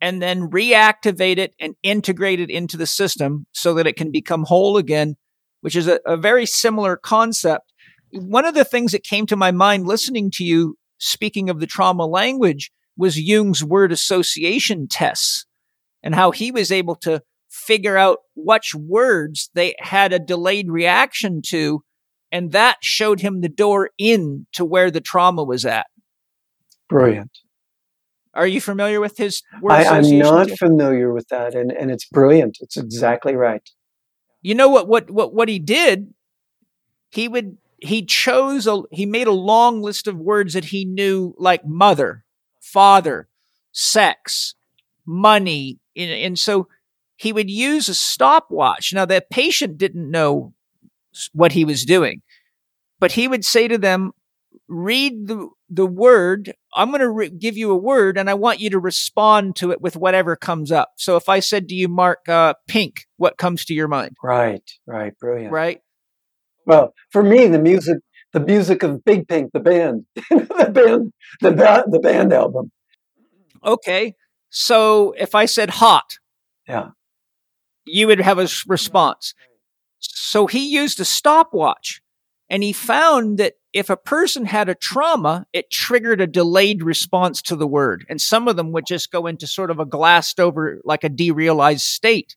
and 0.00 0.22
then 0.22 0.50
reactivate 0.50 1.38
it 1.38 1.54
and 1.60 1.74
integrate 1.82 2.40
it 2.40 2.50
into 2.50 2.76
the 2.76 2.86
system 2.86 3.46
so 3.52 3.74
that 3.74 3.86
it 3.86 3.96
can 3.96 4.10
become 4.10 4.44
whole 4.44 4.76
again, 4.76 5.16
which 5.60 5.76
is 5.76 5.88
a, 5.88 6.00
a, 6.06 6.16
very 6.16 6.46
similar 6.46 6.96
concept. 6.96 7.72
One 8.12 8.44
of 8.44 8.54
the 8.54 8.64
things 8.64 8.92
that 8.92 9.02
came 9.02 9.26
to 9.26 9.36
my 9.36 9.50
mind 9.50 9.86
listening 9.86 10.30
to 10.34 10.44
you 10.44 10.76
speaking 10.98 11.50
of 11.50 11.60
the 11.60 11.66
trauma 11.66 12.06
language 12.06 12.70
was 12.96 13.20
Jung's 13.20 13.64
word 13.64 13.92
association 13.92 14.88
tests 14.88 15.46
and 16.02 16.14
how 16.14 16.30
he 16.30 16.50
was 16.50 16.72
able 16.72 16.96
to 16.96 17.22
figure 17.50 17.96
out 17.96 18.18
which 18.34 18.74
words 18.74 19.50
they 19.54 19.74
had 19.78 20.12
a 20.12 20.18
delayed 20.18 20.70
reaction 20.70 21.40
to. 21.46 21.82
And 22.30 22.52
that 22.52 22.78
showed 22.82 23.20
him 23.20 23.40
the 23.40 23.48
door 23.48 23.90
in 23.98 24.46
to 24.52 24.64
where 24.64 24.90
the 24.90 25.00
trauma 25.00 25.44
was 25.44 25.64
at. 25.64 25.86
Brilliant. 26.88 27.30
Are 28.38 28.46
you 28.46 28.60
familiar 28.60 29.00
with 29.00 29.16
his 29.16 29.42
word 29.60 29.72
I, 29.72 29.98
am 29.98 30.18
not 30.18 30.50
familiar 30.50 31.12
with 31.12 31.26
that, 31.28 31.54
and, 31.54 31.72
and 31.72 31.90
it's 31.90 32.06
brilliant. 32.06 32.58
It's 32.60 32.76
exactly 32.76 33.34
right. 33.34 33.68
You 34.42 34.54
know 34.54 34.68
what 34.68 34.88
what 34.88 35.10
what 35.10 35.34
what 35.34 35.48
he 35.48 35.58
did? 35.58 36.14
He 37.10 37.26
would 37.28 37.58
he 37.78 38.04
chose 38.04 38.66
a 38.66 38.82
he 38.92 39.06
made 39.06 39.26
a 39.26 39.32
long 39.32 39.82
list 39.82 40.06
of 40.06 40.16
words 40.16 40.54
that 40.54 40.66
he 40.66 40.84
knew 40.84 41.34
like 41.36 41.66
mother, 41.66 42.24
father, 42.60 43.28
sex, 43.72 44.54
money. 45.04 45.78
And, 45.96 46.10
and 46.10 46.38
so 46.38 46.68
he 47.16 47.32
would 47.32 47.50
use 47.50 47.88
a 47.88 47.94
stopwatch. 47.94 48.92
Now, 48.92 49.04
the 49.04 49.24
patient 49.30 49.78
didn't 49.78 50.10
know 50.10 50.54
what 51.32 51.52
he 51.52 51.64
was 51.64 51.84
doing, 51.84 52.22
but 53.00 53.12
he 53.12 53.26
would 53.26 53.44
say 53.44 53.66
to 53.66 53.78
them, 53.78 54.12
read 54.68 55.26
the, 55.26 55.48
the 55.70 55.86
word. 55.86 56.54
I'm 56.74 56.88
going 56.88 57.00
to 57.00 57.10
re- 57.10 57.28
give 57.30 57.56
you 57.56 57.70
a 57.70 57.76
word 57.76 58.16
and 58.18 58.28
I 58.30 58.34
want 58.34 58.60
you 58.60 58.70
to 58.70 58.78
respond 58.78 59.56
to 59.56 59.70
it 59.70 59.80
with 59.80 59.96
whatever 59.96 60.36
comes 60.36 60.70
up. 60.72 60.92
So 60.96 61.16
if 61.16 61.28
I 61.28 61.40
said 61.40 61.68
to 61.68 61.74
you, 61.74 61.88
Mark, 61.88 62.28
uh, 62.28 62.54
pink, 62.66 63.06
what 63.16 63.36
comes 63.38 63.64
to 63.66 63.74
your 63.74 63.88
mind? 63.88 64.16
Right, 64.22 64.62
right, 64.86 65.18
brilliant. 65.18 65.52
Right. 65.52 65.80
Well, 66.66 66.94
for 67.10 67.22
me, 67.22 67.46
the 67.48 67.58
music, 67.58 67.98
the 68.32 68.40
music 68.40 68.82
of 68.82 69.04
Big 69.04 69.26
Pink, 69.28 69.52
the 69.52 69.60
band, 69.60 70.04
the 70.30 70.70
band, 70.72 71.12
the, 71.40 71.50
ba- 71.52 71.84
the 71.90 71.98
band 72.00 72.32
album. 72.32 72.70
Okay. 73.64 74.14
So 74.50 75.14
if 75.18 75.34
I 75.34 75.46
said 75.46 75.70
hot, 75.70 76.18
Yeah. 76.66 76.88
you 77.86 78.06
would 78.06 78.20
have 78.20 78.38
a 78.38 78.48
response. 78.66 79.34
So 79.98 80.46
he 80.46 80.68
used 80.68 81.00
a 81.00 81.04
stopwatch 81.04 82.00
and 82.48 82.62
he 82.62 82.72
found 82.72 83.38
that 83.38 83.54
if 83.72 83.90
a 83.90 83.96
person 83.96 84.44
had 84.46 84.68
a 84.68 84.74
trauma, 84.74 85.46
it 85.52 85.70
triggered 85.70 86.20
a 86.20 86.26
delayed 86.26 86.82
response 86.82 87.42
to 87.42 87.56
the 87.56 87.66
word. 87.66 88.04
And 88.08 88.20
some 88.20 88.48
of 88.48 88.56
them 88.56 88.72
would 88.72 88.86
just 88.86 89.10
go 89.10 89.26
into 89.26 89.46
sort 89.46 89.70
of 89.70 89.78
a 89.78 89.84
glassed 89.84 90.40
over, 90.40 90.80
like 90.84 91.04
a 91.04 91.10
derealized 91.10 91.80
state. 91.80 92.36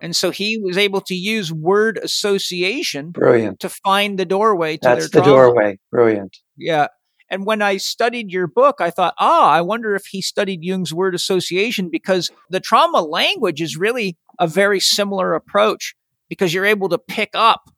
And 0.00 0.16
so 0.16 0.30
he 0.30 0.58
was 0.58 0.76
able 0.76 1.00
to 1.02 1.14
use 1.14 1.52
word 1.52 1.96
association 1.96 3.12
Brilliant. 3.12 3.60
to 3.60 3.68
find 3.68 4.18
the 4.18 4.24
doorway 4.24 4.76
to 4.78 4.80
That's 4.82 5.10
their 5.10 5.22
the 5.22 5.26
doorway. 5.26 5.78
Brilliant. 5.90 6.38
Yeah. 6.56 6.88
And 7.30 7.46
when 7.46 7.62
I 7.62 7.78
studied 7.78 8.30
your 8.30 8.46
book, 8.46 8.80
I 8.80 8.90
thought, 8.90 9.14
ah, 9.18 9.48
I 9.48 9.62
wonder 9.62 9.94
if 9.94 10.04
he 10.06 10.20
studied 10.20 10.62
Jung's 10.62 10.92
word 10.92 11.14
association 11.14 11.88
because 11.88 12.30
the 12.50 12.60
trauma 12.60 13.00
language 13.00 13.62
is 13.62 13.76
really 13.76 14.18
a 14.38 14.46
very 14.46 14.80
similar 14.80 15.34
approach 15.34 15.94
because 16.28 16.52
you're 16.52 16.66
able 16.66 16.90
to 16.90 16.98
pick 16.98 17.30
up 17.34 17.70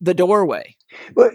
the 0.00 0.14
doorway. 0.14 0.76
Well, 1.14 1.30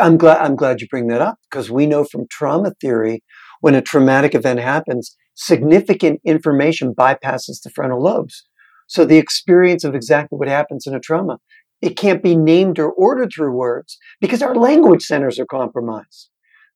I'm 0.00 0.16
glad. 0.16 0.40
I'm 0.40 0.56
glad 0.56 0.80
you 0.80 0.88
bring 0.88 1.08
that 1.08 1.20
up 1.20 1.38
because 1.50 1.70
we 1.70 1.86
know 1.86 2.04
from 2.04 2.26
trauma 2.30 2.72
theory, 2.80 3.22
when 3.60 3.74
a 3.74 3.82
traumatic 3.82 4.34
event 4.34 4.60
happens, 4.60 5.16
significant 5.34 6.20
information 6.24 6.94
bypasses 6.94 7.62
the 7.62 7.70
frontal 7.74 8.02
lobes. 8.02 8.44
So 8.86 9.04
the 9.04 9.18
experience 9.18 9.84
of 9.84 9.94
exactly 9.94 10.36
what 10.36 10.48
happens 10.48 10.86
in 10.86 10.94
a 10.94 11.00
trauma, 11.00 11.38
it 11.80 11.96
can't 11.96 12.22
be 12.22 12.36
named 12.36 12.78
or 12.78 12.90
ordered 12.90 13.30
through 13.34 13.56
words 13.56 13.98
because 14.20 14.42
our 14.42 14.54
language 14.54 15.02
centers 15.02 15.38
are 15.38 15.46
compromised. 15.46 16.30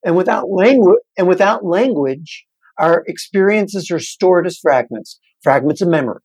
And 0.04 0.16
without 0.16 0.50
language, 0.50 1.00
and 1.18 1.26
without 1.26 1.64
language, 1.64 2.46
our 2.78 3.04
experiences 3.06 3.90
are 3.90 3.98
stored 3.98 4.46
as 4.46 4.58
fragments, 4.58 5.18
fragments 5.42 5.80
of 5.80 5.88
memory, 5.88 6.20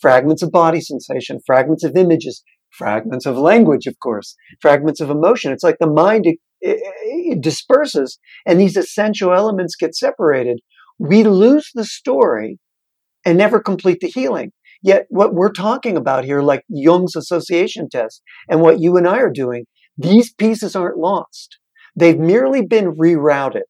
fragments 0.00 0.42
of 0.42 0.50
body 0.50 0.80
sensation, 0.80 1.38
fragments 1.46 1.84
of 1.84 1.96
images, 1.96 2.42
fragments 2.72 3.26
of 3.26 3.36
language, 3.36 3.86
of 3.86 3.98
course, 4.00 4.34
fragments 4.60 5.00
of 5.00 5.10
emotion. 5.10 5.52
It's 5.52 5.64
like 5.64 5.78
the 5.78 5.86
mind 5.86 6.26
it, 6.26 6.38
it, 6.60 7.40
disperses 7.40 8.18
and 8.46 8.60
these 8.60 8.76
essential 8.76 9.32
elements 9.32 9.76
get 9.76 9.94
separated. 9.94 10.60
We 10.98 11.24
lose 11.24 11.70
the 11.74 11.84
story 11.84 12.58
and 13.24 13.38
never 13.38 13.60
complete 13.60 13.98
the 14.00 14.08
healing. 14.08 14.52
Yet 14.82 15.06
what 15.10 15.34
we're 15.34 15.52
talking 15.52 15.96
about 15.96 16.24
here, 16.24 16.42
like 16.42 16.64
Jung's 16.68 17.14
association 17.14 17.88
test 17.88 18.22
and 18.48 18.60
what 18.60 18.80
you 18.80 18.96
and 18.96 19.06
I 19.06 19.18
are 19.18 19.30
doing, 19.30 19.66
these 19.96 20.32
pieces 20.32 20.74
aren't 20.74 20.98
lost. 20.98 21.58
They've 21.94 22.18
merely 22.18 22.64
been 22.64 22.96
rerouted 22.96 23.62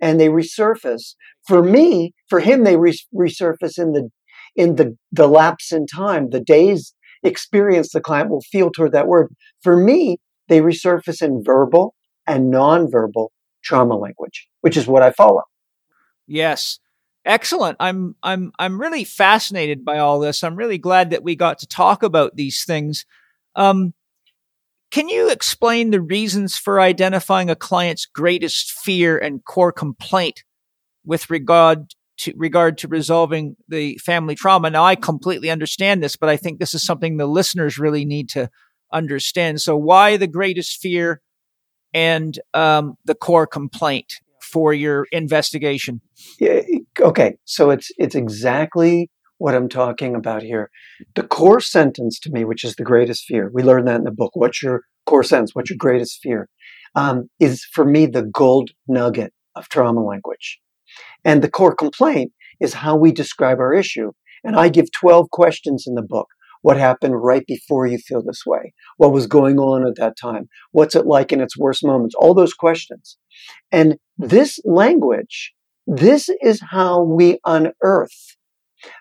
and 0.00 0.18
they 0.18 0.28
resurface. 0.28 1.14
For 1.46 1.62
me, 1.62 2.14
for 2.28 2.40
him, 2.40 2.64
they 2.64 2.76
re- 2.76 2.98
resurface 3.14 3.78
in 3.78 3.92
the 3.92 4.08
in 4.56 4.76
the, 4.76 4.96
the 5.12 5.28
lapse 5.28 5.72
in 5.72 5.86
time, 5.86 6.30
the 6.30 6.40
days 6.40 6.92
experience 7.22 7.92
the 7.92 8.00
client 8.00 8.30
will 8.30 8.40
feel 8.40 8.70
toward 8.70 8.92
that 8.92 9.06
word. 9.06 9.34
For 9.62 9.76
me, 9.76 10.18
they 10.48 10.60
resurface 10.60 11.22
in 11.22 11.42
verbal 11.44 11.94
and 12.26 12.52
nonverbal 12.52 13.28
trauma 13.62 13.96
language, 13.96 14.48
which 14.60 14.76
is 14.76 14.86
what 14.86 15.02
I 15.02 15.10
follow. 15.10 15.42
Yes. 16.26 16.78
Excellent. 17.24 17.76
I'm 17.80 18.16
I'm 18.22 18.52
I'm 18.58 18.80
really 18.80 19.04
fascinated 19.04 19.84
by 19.84 19.98
all 19.98 20.20
this. 20.20 20.42
I'm 20.42 20.56
really 20.56 20.78
glad 20.78 21.10
that 21.10 21.22
we 21.22 21.36
got 21.36 21.58
to 21.58 21.66
talk 21.66 22.02
about 22.02 22.36
these 22.36 22.64
things. 22.64 23.04
Um, 23.54 23.92
can 24.90 25.08
you 25.08 25.30
explain 25.30 25.90
the 25.90 26.00
reasons 26.00 26.56
for 26.56 26.80
identifying 26.80 27.50
a 27.50 27.56
client's 27.56 28.06
greatest 28.06 28.72
fear 28.72 29.18
and 29.18 29.44
core 29.44 29.70
complaint 29.70 30.44
with 31.04 31.30
regard 31.30 31.94
to 32.20 32.32
regard 32.36 32.78
to 32.78 32.88
resolving 32.88 33.56
the 33.68 33.98
family 33.98 34.34
trauma? 34.34 34.70
Now, 34.70 34.84
I 34.84 34.96
completely 34.96 35.50
understand 35.50 36.02
this, 36.02 36.16
but 36.16 36.28
I 36.28 36.36
think 36.36 36.58
this 36.58 36.74
is 36.74 36.82
something 36.82 37.16
the 37.16 37.26
listeners 37.26 37.78
really 37.78 38.04
need 38.04 38.28
to 38.30 38.48
understand. 38.92 39.60
So, 39.60 39.76
why 39.76 40.16
the 40.16 40.26
greatest 40.26 40.80
fear 40.80 41.20
and 41.92 42.38
um, 42.54 42.94
the 43.04 43.14
core 43.14 43.46
complaint 43.46 44.14
for 44.42 44.72
your 44.72 45.06
investigation? 45.12 46.00
Yeah, 46.38 46.60
okay, 47.00 47.36
so 47.44 47.70
it's 47.70 47.90
it's 47.98 48.14
exactly 48.14 49.10
what 49.38 49.54
I'm 49.54 49.68
talking 49.68 50.14
about 50.14 50.42
here. 50.42 50.70
The 51.14 51.22
core 51.22 51.60
sentence 51.60 52.18
to 52.20 52.30
me, 52.30 52.44
which 52.44 52.64
is 52.64 52.74
the 52.76 52.84
greatest 52.84 53.24
fear, 53.24 53.50
we 53.52 53.62
learned 53.62 53.88
that 53.88 53.96
in 53.96 54.04
the 54.04 54.10
book. 54.10 54.32
What's 54.34 54.62
your 54.62 54.82
core 55.06 55.24
sentence? 55.24 55.54
What's 55.54 55.70
your 55.70 55.78
greatest 55.78 56.20
fear? 56.22 56.48
Um, 56.94 57.28
is 57.38 57.64
for 57.72 57.84
me 57.84 58.06
the 58.06 58.24
gold 58.24 58.70
nugget 58.88 59.32
of 59.54 59.68
trauma 59.68 60.04
language. 60.04 60.58
And 61.24 61.42
the 61.42 61.50
core 61.50 61.74
complaint 61.74 62.32
is 62.60 62.74
how 62.74 62.96
we 62.96 63.12
describe 63.12 63.58
our 63.58 63.74
issue. 63.74 64.12
And 64.44 64.56
I 64.56 64.68
give 64.68 64.90
12 64.92 65.30
questions 65.30 65.84
in 65.86 65.94
the 65.94 66.02
book. 66.02 66.28
What 66.62 66.76
happened 66.76 67.22
right 67.22 67.44
before 67.46 67.86
you 67.86 67.98
feel 67.98 68.22
this 68.22 68.42
way? 68.46 68.74
What 68.98 69.12
was 69.12 69.26
going 69.26 69.58
on 69.58 69.86
at 69.86 69.96
that 69.96 70.16
time? 70.20 70.48
What's 70.72 70.94
it 70.94 71.06
like 71.06 71.32
in 71.32 71.40
its 71.40 71.56
worst 71.58 71.84
moments? 71.84 72.14
All 72.14 72.34
those 72.34 72.52
questions. 72.52 73.16
And 73.72 73.96
this 74.18 74.58
language, 74.64 75.52
this 75.86 76.28
is 76.42 76.60
how 76.70 77.02
we 77.02 77.38
unearth 77.46 78.36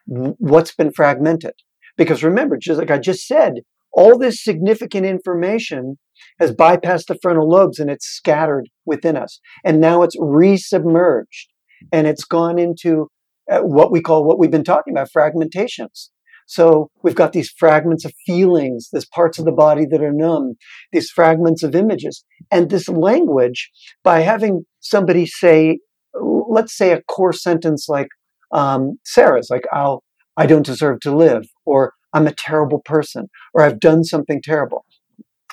what's 0.06 0.74
been 0.74 0.92
fragmented. 0.92 1.54
Because 1.98 2.24
remember, 2.24 2.58
just 2.58 2.80
like 2.80 2.92
I 2.92 2.98
just 2.98 3.28
said, 3.28 3.56
all 3.92 4.18
this 4.18 4.42
significant 4.44 5.06
information 5.06 5.98
has 6.40 6.54
bypassed 6.54 7.08
the 7.08 7.18
frontal 7.22 7.50
lobes 7.50 7.80
and 7.80 7.90
it's 7.90 8.06
scattered 8.06 8.70
within 8.86 9.18
us. 9.18 9.40
And 9.66 9.82
now 9.82 10.04
it's 10.04 10.18
resubmerged 10.18 11.48
and 11.92 12.08
it's 12.08 12.24
gone 12.24 12.60
into 12.60 13.10
uh, 13.52 13.60
what 13.60 13.92
we 13.92 14.02
call 14.02 14.24
what 14.24 14.40
we've 14.40 14.52
been 14.52 14.64
talking 14.64 14.94
about 14.94 15.10
fragmentations. 15.16 16.10
So 16.46 16.90
we've 17.04 17.16
got 17.16 17.32
these 17.32 17.52
fragments 17.52 18.06
of 18.06 18.14
feelings, 18.26 18.90
these 18.92 19.06
parts 19.06 19.38
of 19.38 19.46
the 19.46 19.52
body 19.52 19.86
that 19.86 20.02
are 20.02 20.12
numb, 20.12 20.56
these 20.92 21.12
fragments 21.12 21.62
of 21.62 21.76
images. 21.76 22.26
And 22.50 22.70
this 22.70 22.90
language, 22.90 23.70
by 24.04 24.22
having 24.22 24.66
somebody 24.80 25.28
say, 25.28 25.78
let's 26.14 26.76
say 26.76 26.92
a 26.92 27.04
core 27.04 27.34
sentence 27.34 27.88
like 27.88 28.08
um, 28.52 28.98
Sarah's, 29.06 29.50
like, 29.52 29.66
I'll, 29.72 30.04
I 30.38 30.48
don't 30.48 30.66
deserve 30.66 31.02
to 31.02 31.16
live, 31.16 31.46
or 31.66 31.94
I'm 32.14 32.26
a 32.26 32.34
terrible 32.34 32.82
person, 32.84 33.30
or 33.54 33.62
I've 33.62 33.80
done 33.80 34.04
something 34.04 34.42
terrible. 34.44 34.86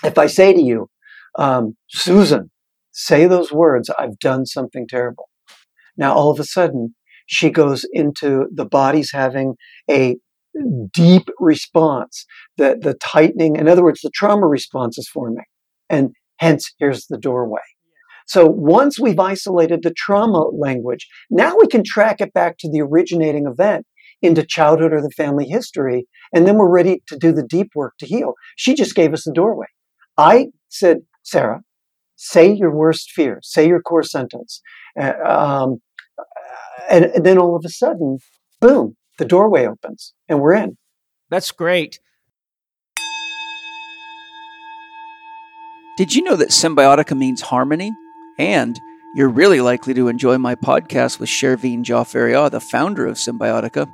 If 0.03 0.17
I 0.17 0.29
say 0.29 0.55
to 0.55 0.63
you, 0.63 0.89
um, 1.39 1.77
Susan, 1.89 2.51
say 2.93 3.27
those 3.27 3.53
words, 3.53 3.91
I've 3.99 4.19
done 4.19 4.47
something 4.47 4.87
terrible. 4.89 5.29
Now, 5.97 6.15
all 6.15 6.31
of 6.31 6.41
a 6.41 6.45
sudden, 6.45 6.95
she 7.27 7.51
goes 7.51 7.85
into 7.93 8.47
the 8.55 8.65
body's 8.65 9.13
having 9.13 9.55
a 9.91 10.17
deep 10.93 11.29
response, 11.39 12.25
the, 12.57 12.79
the 12.81 12.95
tightening, 12.95 13.57
in 13.57 13.69
other 13.69 13.83
words, 13.83 14.01
the 14.01 14.11
trauma 14.15 14.47
response 14.47 14.97
is 14.99 15.09
forming. 15.09 15.45
And 15.91 16.11
hence, 16.39 16.73
here's 16.79 17.07
the 17.07 17.19
doorway. 17.19 17.61
So 18.27 18.47
once 18.47 18.99
we've 18.99 19.19
isolated 19.19 19.83
the 19.83 19.95
trauma 19.97 20.49
language, 20.53 21.07
now 21.31 21.57
we 21.59 21.69
can 21.69 21.85
track 21.85 22.21
it 22.21 22.33
back 22.33 22.57
to 22.59 22.71
the 22.71 22.81
originating 22.81 23.47
event 23.47 23.87
into 24.23 24.45
childhood 24.45 24.93
or 24.93 25.01
the 25.01 25.11
family 25.11 25.47
history. 25.47 26.07
And 26.35 26.47
then 26.47 26.57
we're 26.57 26.71
ready 26.71 27.03
to 27.07 27.17
do 27.17 27.33
the 27.33 27.47
deep 27.47 27.71
work 27.75 27.95
to 28.01 28.07
heal. 28.07 28.35
She 28.57 28.75
just 28.75 28.95
gave 28.95 29.13
us 29.13 29.25
the 29.25 29.33
doorway. 29.33 29.67
I 30.17 30.49
said, 30.69 30.99
Sarah, 31.23 31.61
say 32.17 32.53
your 32.53 32.75
worst 32.75 33.13
fear, 33.13 33.39
say 33.43 33.69
your 33.69 33.81
core 33.81 34.03
sentence. 34.03 34.61
Uh, 35.01 35.13
um, 35.25 35.79
and, 36.91 37.05
and 37.07 37.25
then 37.25 37.39
all 37.39 37.57
of 37.57 37.65
a 37.65 37.69
sudden, 37.69 38.19
boom, 38.61 38.97
the 39.19 39.25
doorway 39.25 39.67
opens 39.67 40.15
and 40.29 40.41
we're 40.41 40.55
in. 40.55 40.77
That's 41.31 41.51
great. 41.53 42.01
Did 45.97 46.15
you 46.15 46.23
know 46.23 46.37
that 46.37 46.51
cymbiotika 46.51 47.17
means 47.17 47.41
harmony? 47.41 47.91
And 48.39 48.79
you're 49.15 49.31
really 49.31 49.63
likely 49.63 49.95
to 49.95 50.09
enjoy 50.09 50.37
my 50.37 50.55
podcast 50.55 51.19
with 51.19 51.31
Shervin 51.31 51.83
Jaffaria, 51.83 52.51
the 52.51 52.61
founder 52.61 53.07
of 53.07 53.17
Cymbiotika. 53.17 53.91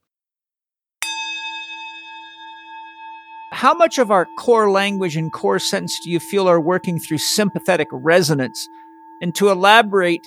How 3.52 3.74
much 3.74 3.98
of 3.98 4.10
our 4.10 4.26
core 4.40 4.72
language 4.72 5.16
and 5.16 5.32
core 5.32 5.60
sentence 5.60 5.96
do 6.02 6.10
you 6.10 6.18
feel 6.18 6.48
are 6.48 6.60
working 6.60 6.98
through 6.98 7.18
sympathetic 7.18 7.86
resonance? 7.92 8.66
And 9.22 9.32
to 9.36 9.50
elaborate, 9.50 10.26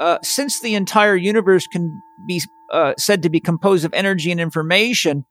uh, 0.00 0.18
since 0.22 0.60
the 0.60 0.74
entire 0.74 1.14
universe 1.14 1.66
can 1.66 2.00
be 2.26 2.42
uh, 2.72 2.94
said 2.98 3.22
to 3.22 3.30
be 3.30 3.38
composed 3.38 3.84
of 3.84 3.92
energy 3.92 4.32
and 4.32 4.40
information, 4.40 5.24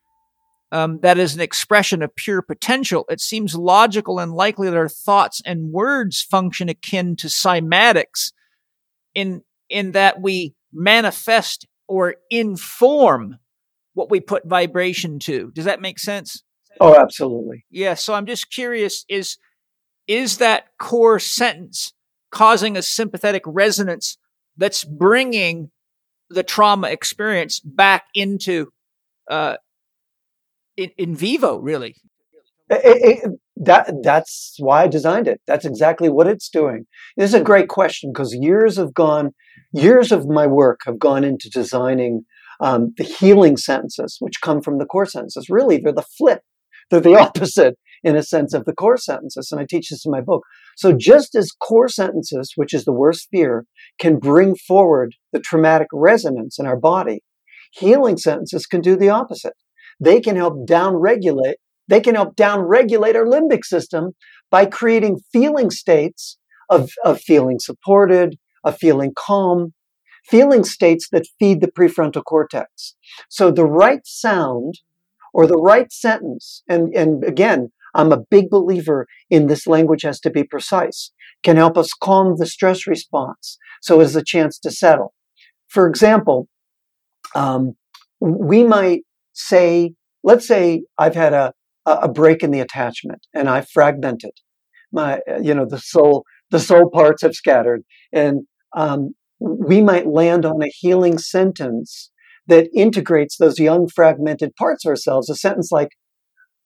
um, 0.71 0.99
that 1.01 1.17
is 1.17 1.33
an 1.33 1.41
expression 1.41 2.03
of 2.03 2.15
pure 2.15 2.43
potential, 2.43 3.05
it 3.09 3.19
seems 3.19 3.55
logical 3.55 4.19
and 4.19 4.31
likely 4.31 4.69
that 4.69 4.77
our 4.77 4.87
thoughts 4.87 5.41
and 5.43 5.71
words 5.71 6.21
function 6.21 6.69
akin 6.69 7.15
to 7.15 7.27
cymatics 7.27 8.31
in, 9.15 9.41
in 9.69 9.93
that 9.93 10.21
we 10.21 10.53
manifest 10.71 11.65
or 11.87 12.15
inform 12.29 13.39
what 13.95 14.11
we 14.11 14.19
put 14.19 14.47
vibration 14.47 15.17
to. 15.17 15.51
Does 15.55 15.65
that 15.65 15.81
make 15.81 15.97
sense? 15.97 16.43
Oh, 16.79 16.95
absolutely. 16.95 17.65
Yeah. 17.71 17.95
So 17.95 18.13
I'm 18.13 18.27
just 18.27 18.51
curious 18.51 19.03
is, 19.09 19.37
is 20.07 20.37
that 20.37 20.65
core 20.79 21.19
sentence 21.19 21.93
causing 22.31 22.77
a 22.77 22.83
sympathetic 22.83 23.41
resonance 23.47 24.19
that's 24.59 24.83
bringing 24.83 25.71
the 26.29 26.43
trauma 26.43 26.89
experience 26.89 27.59
back 27.59 28.05
into 28.13 28.67
uh, 29.29 29.55
in, 30.77 30.91
in 30.97 31.15
vivo, 31.15 31.57
really. 31.57 31.95
It, 32.69 33.23
it, 33.23 33.31
that 33.55 33.91
that's 34.03 34.55
why 34.59 34.83
I 34.83 34.87
designed 34.87 35.27
it. 35.27 35.41
That's 35.47 35.65
exactly 35.65 36.09
what 36.09 36.27
it's 36.27 36.49
doing. 36.49 36.85
This 37.17 37.31
is 37.31 37.33
a 37.33 37.43
great 37.43 37.67
question 37.67 38.11
because 38.13 38.33
years 38.33 38.77
have 38.77 38.93
gone, 38.93 39.31
years 39.73 40.11
of 40.11 40.27
my 40.27 40.45
work 40.45 40.81
have 40.85 40.99
gone 40.99 41.23
into 41.23 41.49
designing 41.49 42.25
um, 42.59 42.93
the 42.97 43.03
healing 43.03 43.57
sentences, 43.57 44.17
which 44.19 44.41
come 44.41 44.61
from 44.61 44.77
the 44.77 44.85
core 44.85 45.05
sentences. 45.05 45.47
Really, 45.49 45.77
they're 45.77 45.91
the 45.93 46.03
flip. 46.03 46.41
They're 46.89 46.99
the 46.99 47.15
opposite 47.19 47.77
in 48.03 48.15
a 48.15 48.23
sense 48.23 48.53
of 48.53 48.65
the 48.65 48.73
core 48.73 48.97
sentences. 48.97 49.51
And 49.51 49.59
I 49.59 49.65
teach 49.65 49.89
this 49.89 50.05
in 50.05 50.11
my 50.11 50.21
book. 50.21 50.43
So 50.79 50.93
just 50.93 51.35
as 51.35 51.51
core 51.51 51.89
sentences, 51.89 52.53
which 52.55 52.73
is 52.73 52.85
the 52.85 52.93
worst 52.93 53.27
fear, 53.29 53.65
can 53.99 54.17
bring 54.17 54.55
forward 54.55 55.13
the 55.33 55.41
traumatic 55.41 55.89
resonance 55.91 56.57
in 56.57 56.65
our 56.65 56.77
body, 56.77 57.19
healing 57.73 58.15
sentences 58.15 58.65
can 58.65 58.79
do 58.79 58.95
the 58.95 59.09
opposite. 59.09 59.55
They 59.99 60.21
can 60.21 60.37
help 60.37 60.65
downregulate, 60.65 61.55
they 61.89 61.99
can 61.99 62.15
help 62.15 62.37
downregulate 62.37 63.15
our 63.15 63.25
limbic 63.25 63.65
system 63.65 64.11
by 64.49 64.67
creating 64.67 65.19
feeling 65.33 65.69
states 65.69 66.37
of, 66.69 66.91
of 67.03 67.19
feeling 67.19 67.59
supported, 67.59 68.37
of 68.63 68.77
feeling 68.77 69.11
calm, 69.17 69.73
feeling 70.23 70.63
states 70.63 71.09
that 71.11 71.27
feed 71.39 71.59
the 71.59 71.69
prefrontal 71.69 72.23
cortex. 72.23 72.95
So 73.27 73.51
the 73.51 73.65
right 73.65 74.05
sound 74.05 74.75
or 75.33 75.45
the 75.45 75.57
right 75.57 75.91
sentence, 75.91 76.63
and, 76.69 76.95
and 76.95 77.25
again, 77.25 77.73
I'm 77.95 78.11
a 78.11 78.23
big 78.29 78.49
believer 78.49 79.07
in 79.29 79.47
this 79.47 79.67
language 79.67 80.03
has 80.03 80.19
to 80.21 80.29
be 80.29 80.43
precise, 80.43 81.11
can 81.43 81.55
help 81.55 81.77
us 81.77 81.89
calm 81.93 82.35
the 82.37 82.45
stress 82.45 82.87
response 82.87 83.57
so 83.81 83.99
as 83.99 84.15
a 84.15 84.23
chance 84.23 84.59
to 84.59 84.71
settle. 84.71 85.13
For 85.67 85.87
example, 85.87 86.47
um, 87.35 87.73
we 88.19 88.63
might 88.63 89.01
say, 89.33 89.93
let's 90.23 90.47
say 90.47 90.83
I've 90.97 91.15
had 91.15 91.33
a, 91.33 91.53
a 91.85 92.09
break 92.09 92.43
in 92.43 92.51
the 92.51 92.59
attachment 92.59 93.25
and 93.33 93.49
I've 93.49 93.69
fragmented. 93.69 94.31
My, 94.91 95.21
you 95.41 95.53
know, 95.53 95.65
the 95.65 95.79
soul, 95.79 96.25
the 96.49 96.59
soul 96.59 96.89
parts 96.89 97.21
have 97.21 97.35
scattered. 97.35 97.83
And 98.11 98.41
um, 98.75 99.11
we 99.39 99.81
might 99.81 100.07
land 100.07 100.45
on 100.45 100.61
a 100.61 100.71
healing 100.73 101.17
sentence 101.17 102.11
that 102.47 102.67
integrates 102.73 103.37
those 103.37 103.59
young 103.59 103.87
fragmented 103.87 104.55
parts 104.55 104.83
of 104.85 104.89
ourselves. 104.89 105.29
A 105.29 105.35
sentence 105.35 105.71
like, 105.71 105.89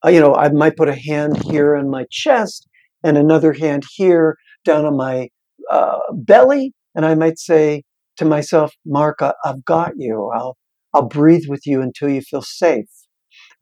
you 0.09 0.19
know, 0.19 0.35
I 0.35 0.49
might 0.49 0.77
put 0.77 0.89
a 0.89 0.95
hand 0.95 1.41
here 1.45 1.75
on 1.75 1.89
my 1.89 2.05
chest 2.11 2.67
and 3.03 3.17
another 3.17 3.53
hand 3.53 3.83
here 3.95 4.37
down 4.65 4.85
on 4.85 4.97
my 4.97 5.29
uh, 5.71 5.99
belly, 6.13 6.73
and 6.95 7.05
I 7.05 7.15
might 7.15 7.39
say 7.39 7.83
to 8.17 8.25
myself, 8.25 8.73
Mark, 8.85 9.19
I've 9.21 9.65
got 9.65 9.93
you. 9.97 10.31
I'll 10.35 10.57
I'll 10.93 11.07
breathe 11.07 11.45
with 11.47 11.65
you 11.65 11.81
until 11.81 12.09
you 12.09 12.21
feel 12.21 12.43
safe. 12.43 12.85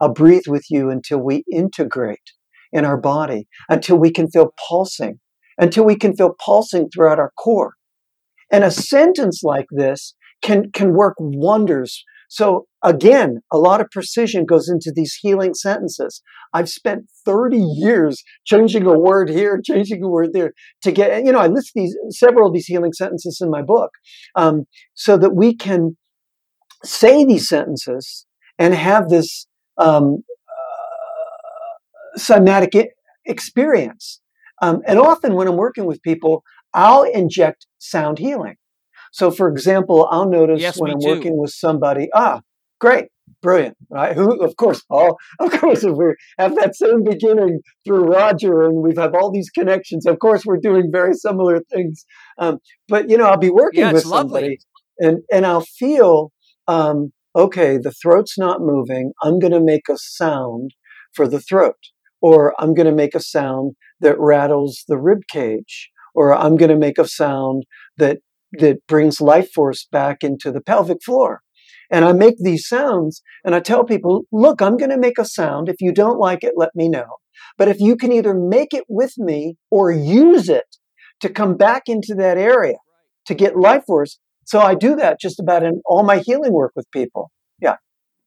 I'll 0.02 0.14
breathe 0.14 0.48
with 0.48 0.66
you 0.70 0.90
until 0.90 1.20
we 1.20 1.44
integrate 1.52 2.32
in 2.74 2.86
our 2.86 2.98
body, 2.98 3.48
until 3.70 3.98
we 3.98 4.12
can 4.12 4.30
feel 4.30 4.54
pulsing, 4.68 5.20
until 5.58 5.86
we 5.86 5.96
can 5.96 6.16
feel 6.16 6.36
pulsing 6.44 6.90
throughout 6.90 7.20
our 7.20 7.32
core. 7.38 7.76
And 8.52 8.64
a 8.64 8.72
sentence 8.72 9.44
like 9.44 9.68
this 9.72 10.16
can, 10.42 10.72
can 10.72 10.94
work 10.94 11.16
wonders 11.20 12.04
so 12.32 12.66
again, 12.82 13.40
a 13.52 13.58
lot 13.58 13.82
of 13.82 13.90
precision 13.92 14.46
goes 14.46 14.70
into 14.70 14.90
these 14.96 15.16
healing 15.22 15.54
sentences. 15.54 16.22
I've 16.54 16.70
spent 16.70 17.10
30 17.26 17.58
years 17.58 18.24
changing 18.46 18.86
a 18.86 18.98
word 18.98 19.30
here, 19.30 19.60
changing 19.62 20.02
a 20.02 20.08
word 20.08 20.30
there 20.32 20.54
to 20.84 20.94
get, 20.94 21.26
you 21.26 21.34
know, 21.34 21.40
I 21.40 21.48
list 21.48 21.72
these, 21.76 21.94
several 22.12 22.48
of 22.48 22.54
these 22.54 22.68
healing 22.68 22.94
sentences 22.94 23.40
in 23.42 23.50
my 23.50 23.62
book, 23.62 23.90
um, 24.38 24.64
so 24.94 25.18
that 25.18 25.36
we 25.36 25.54
can 25.54 25.98
say 26.86 27.26
these 27.26 27.50
sentences 27.50 28.26
and 28.58 28.74
have 28.76 29.10
this, 29.10 29.46
um, 29.78 30.24
uh, 30.48 32.18
somatic 32.18 32.72
experience. 33.26 34.22
Um, 34.62 34.80
and 34.88 35.00
often 35.00 35.36
when 35.36 35.50
I'm 35.50 35.58
working 35.58 35.86
with 35.86 36.02
people, 36.02 36.44
I'll 36.74 37.04
inject 37.04 37.68
sound 37.78 38.20
healing. 38.20 38.56
So, 39.12 39.30
for 39.30 39.50
example, 39.50 40.08
I'll 40.10 40.30
notice 40.30 40.62
yes, 40.62 40.80
when 40.80 40.92
I'm 40.92 41.00
too. 41.00 41.08
working 41.08 41.38
with 41.38 41.52
somebody, 41.52 42.10
ah, 42.14 42.42
great, 42.80 43.10
brilliant, 43.42 43.78
right? 43.90 44.16
Who, 44.16 44.42
of 44.44 44.56
course, 44.56 44.84
all, 44.90 45.18
of 45.40 45.52
course, 45.52 45.84
if 45.84 45.96
we 45.96 46.16
have 46.40 46.56
that 46.56 46.76
same 46.76 47.04
beginning 47.04 47.60
through 47.86 48.06
Roger 48.06 48.64
and 48.64 48.82
we've 48.82 48.98
have 48.98 49.14
all 49.14 49.32
these 49.32 49.50
connections, 49.50 50.06
of 50.06 50.20
course, 50.20 50.46
we're 50.46 50.58
doing 50.58 50.90
very 50.92 51.14
similar 51.14 51.62
things. 51.72 52.06
Um, 52.38 52.60
but 52.88 53.10
you 53.10 53.18
know, 53.18 53.26
I'll 53.26 53.38
be 53.38 53.50
working 53.50 53.82
yeah, 53.82 53.92
with 53.92 54.06
lovely. 54.06 54.32
somebody, 54.32 54.58
and 55.00 55.20
and 55.32 55.46
I'll 55.46 55.66
feel, 55.66 56.32
um, 56.68 57.12
okay, 57.36 57.78
the 57.78 57.92
throat's 57.92 58.38
not 58.38 58.62
moving. 58.62 59.12
I'm 59.22 59.40
going 59.40 59.54
to 59.54 59.62
make 59.62 59.90
a 59.90 59.98
sound 59.98 60.72
for 61.14 61.28
the 61.28 61.42
throat, 61.42 61.76
or 62.22 62.54
I'm 62.60 62.74
going 62.74 62.88
to 62.88 62.94
make 62.94 63.16
a 63.16 63.20
sound 63.20 63.76
that 64.00 64.20
rattles 64.20 64.84
the 64.88 64.98
rib 64.98 65.24
cage, 65.30 65.92
or 66.16 66.34
I'm 66.34 66.56
going 66.56 66.72
to 66.72 66.78
make 66.78 66.98
a 66.98 67.08
sound 67.08 67.66
that 67.98 68.20
that 68.54 68.86
brings 68.88 69.22
life 69.22 69.52
force 69.52 69.88
back 69.92 70.24
into 70.24 70.52
the 70.52 70.62
pelvic 70.62 71.04
floor. 71.04 71.42
And 71.90 72.06
I 72.06 72.14
make 72.14 72.36
these 72.40 72.68
sounds 72.68 73.22
and 73.44 73.54
I 73.54 73.60
tell 73.60 73.84
people, 73.84 74.24
look, 74.32 74.62
I'm 74.62 74.78
going 74.78 74.92
to 74.92 74.98
make 74.98 75.18
a 75.18 75.26
sound. 75.26 75.68
If 75.68 75.82
you 75.82 75.92
don't 75.92 76.20
like 76.20 76.44
it, 76.44 76.54
let 76.56 76.76
me 76.76 76.88
know. 76.88 77.18
But 77.58 77.68
if 77.68 77.80
you 77.80 77.96
can 77.96 78.12
either 78.12 78.34
make 78.34 78.74
it 78.74 78.86
with 78.88 79.14
me 79.18 79.58
or 79.70 79.92
use 79.92 80.48
it 80.48 80.78
to 81.20 81.30
come 81.30 81.56
back 81.56 81.84
into 81.88 82.16
that 82.16 82.38
area 82.38 82.78
to 83.26 83.34
get 83.34 83.58
life 83.58 83.84
force. 83.86 84.20
So 84.46 84.60
I 84.60 84.76
do 84.76 84.96
that 84.96 85.20
just 85.20 85.40
about 85.40 85.64
in 85.64 85.82
all 85.86 86.04
my 86.04 86.18
healing 86.20 86.54
work 86.54 86.72
with 86.76 86.90
people. 86.92 87.32
Yeah. 87.62 87.76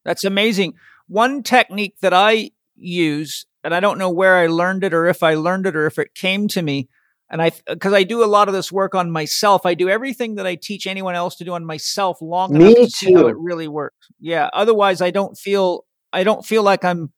That's 0.03 0.23
amazing. 0.23 0.73
One 1.07 1.43
technique 1.43 1.95
that 2.01 2.13
I 2.13 2.51
use, 2.75 3.45
and 3.63 3.73
I 3.73 3.79
don't 3.79 3.97
know 3.97 4.09
where 4.09 4.35
I 4.35 4.47
learned 4.47 4.83
it 4.83 4.93
or 4.93 5.07
if 5.07 5.23
I 5.23 5.33
learned 5.33 5.65
it 5.65 5.75
or 5.75 5.85
if 5.85 5.99
it 5.99 6.13
came 6.13 6.47
to 6.49 6.61
me, 6.61 6.87
And 7.29 7.41
I, 7.41 7.51
because 7.67 7.93
I 7.93 8.03
do 8.03 8.23
a 8.23 8.27
lot 8.27 8.47
of 8.47 8.53
this 8.53 8.71
work 8.71 8.93
on 8.93 9.09
myself, 9.09 9.65
I 9.65 9.73
do 9.73 9.89
everything 9.89 10.35
that 10.35 10.45
I 10.45 10.55
teach 10.55 10.85
anyone 10.85 11.15
else 11.15 11.35
to 11.37 11.43
do 11.43 11.53
on 11.53 11.65
myself 11.65 12.17
long 12.21 12.55
Me 12.55 12.75
enough 12.75 12.75
to 12.75 12.89
see 12.91 13.13
how 13.13 13.27
it 13.27 13.35
really 13.37 13.67
works. 13.67 14.07
Yeah. 14.19 14.49
Otherwise, 14.53 15.01
I 15.01 15.09
don't 15.09 15.35
feel, 15.35 15.85
I 16.13 16.23
don't 16.23 16.45
feel 16.45 16.61
like 16.61 16.85
I'm 16.85 17.11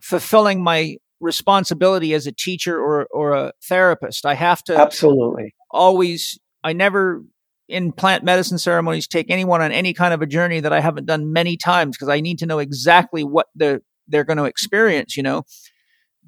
fulfilling 0.00 0.62
my 0.62 0.96
responsibility 1.20 2.14
as 2.14 2.26
a 2.26 2.32
teacher 2.32 2.78
or 2.78 3.06
or 3.10 3.32
a 3.32 3.52
therapist. 3.64 4.26
I 4.26 4.34
have 4.34 4.62
to 4.64 4.76
Absolutely. 4.76 5.54
always. 5.70 6.38
I 6.62 6.72
never 6.72 7.22
in 7.68 7.92
plant 7.92 8.24
medicine 8.24 8.58
ceremonies 8.58 9.08
take 9.08 9.30
anyone 9.30 9.62
on 9.62 9.72
any 9.72 9.94
kind 9.94 10.12
of 10.12 10.20
a 10.20 10.26
journey 10.26 10.60
that 10.60 10.72
I 10.72 10.80
haven't 10.80 11.06
done 11.06 11.32
many 11.32 11.56
times 11.56 11.96
because 11.96 12.08
I 12.08 12.20
need 12.20 12.38
to 12.40 12.46
know 12.46 12.58
exactly 12.58 13.24
what 13.24 13.46
the 13.54 13.82
they're 14.06 14.24
going 14.24 14.36
to 14.36 14.44
experience. 14.44 15.16
You 15.16 15.22
know, 15.22 15.44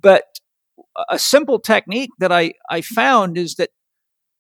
but 0.01 0.24
a 1.09 1.18
simple 1.18 1.59
technique 1.59 2.10
that 2.18 2.32
I, 2.32 2.55
I 2.70 2.81
found 2.81 3.36
is 3.36 3.56
that 3.56 3.70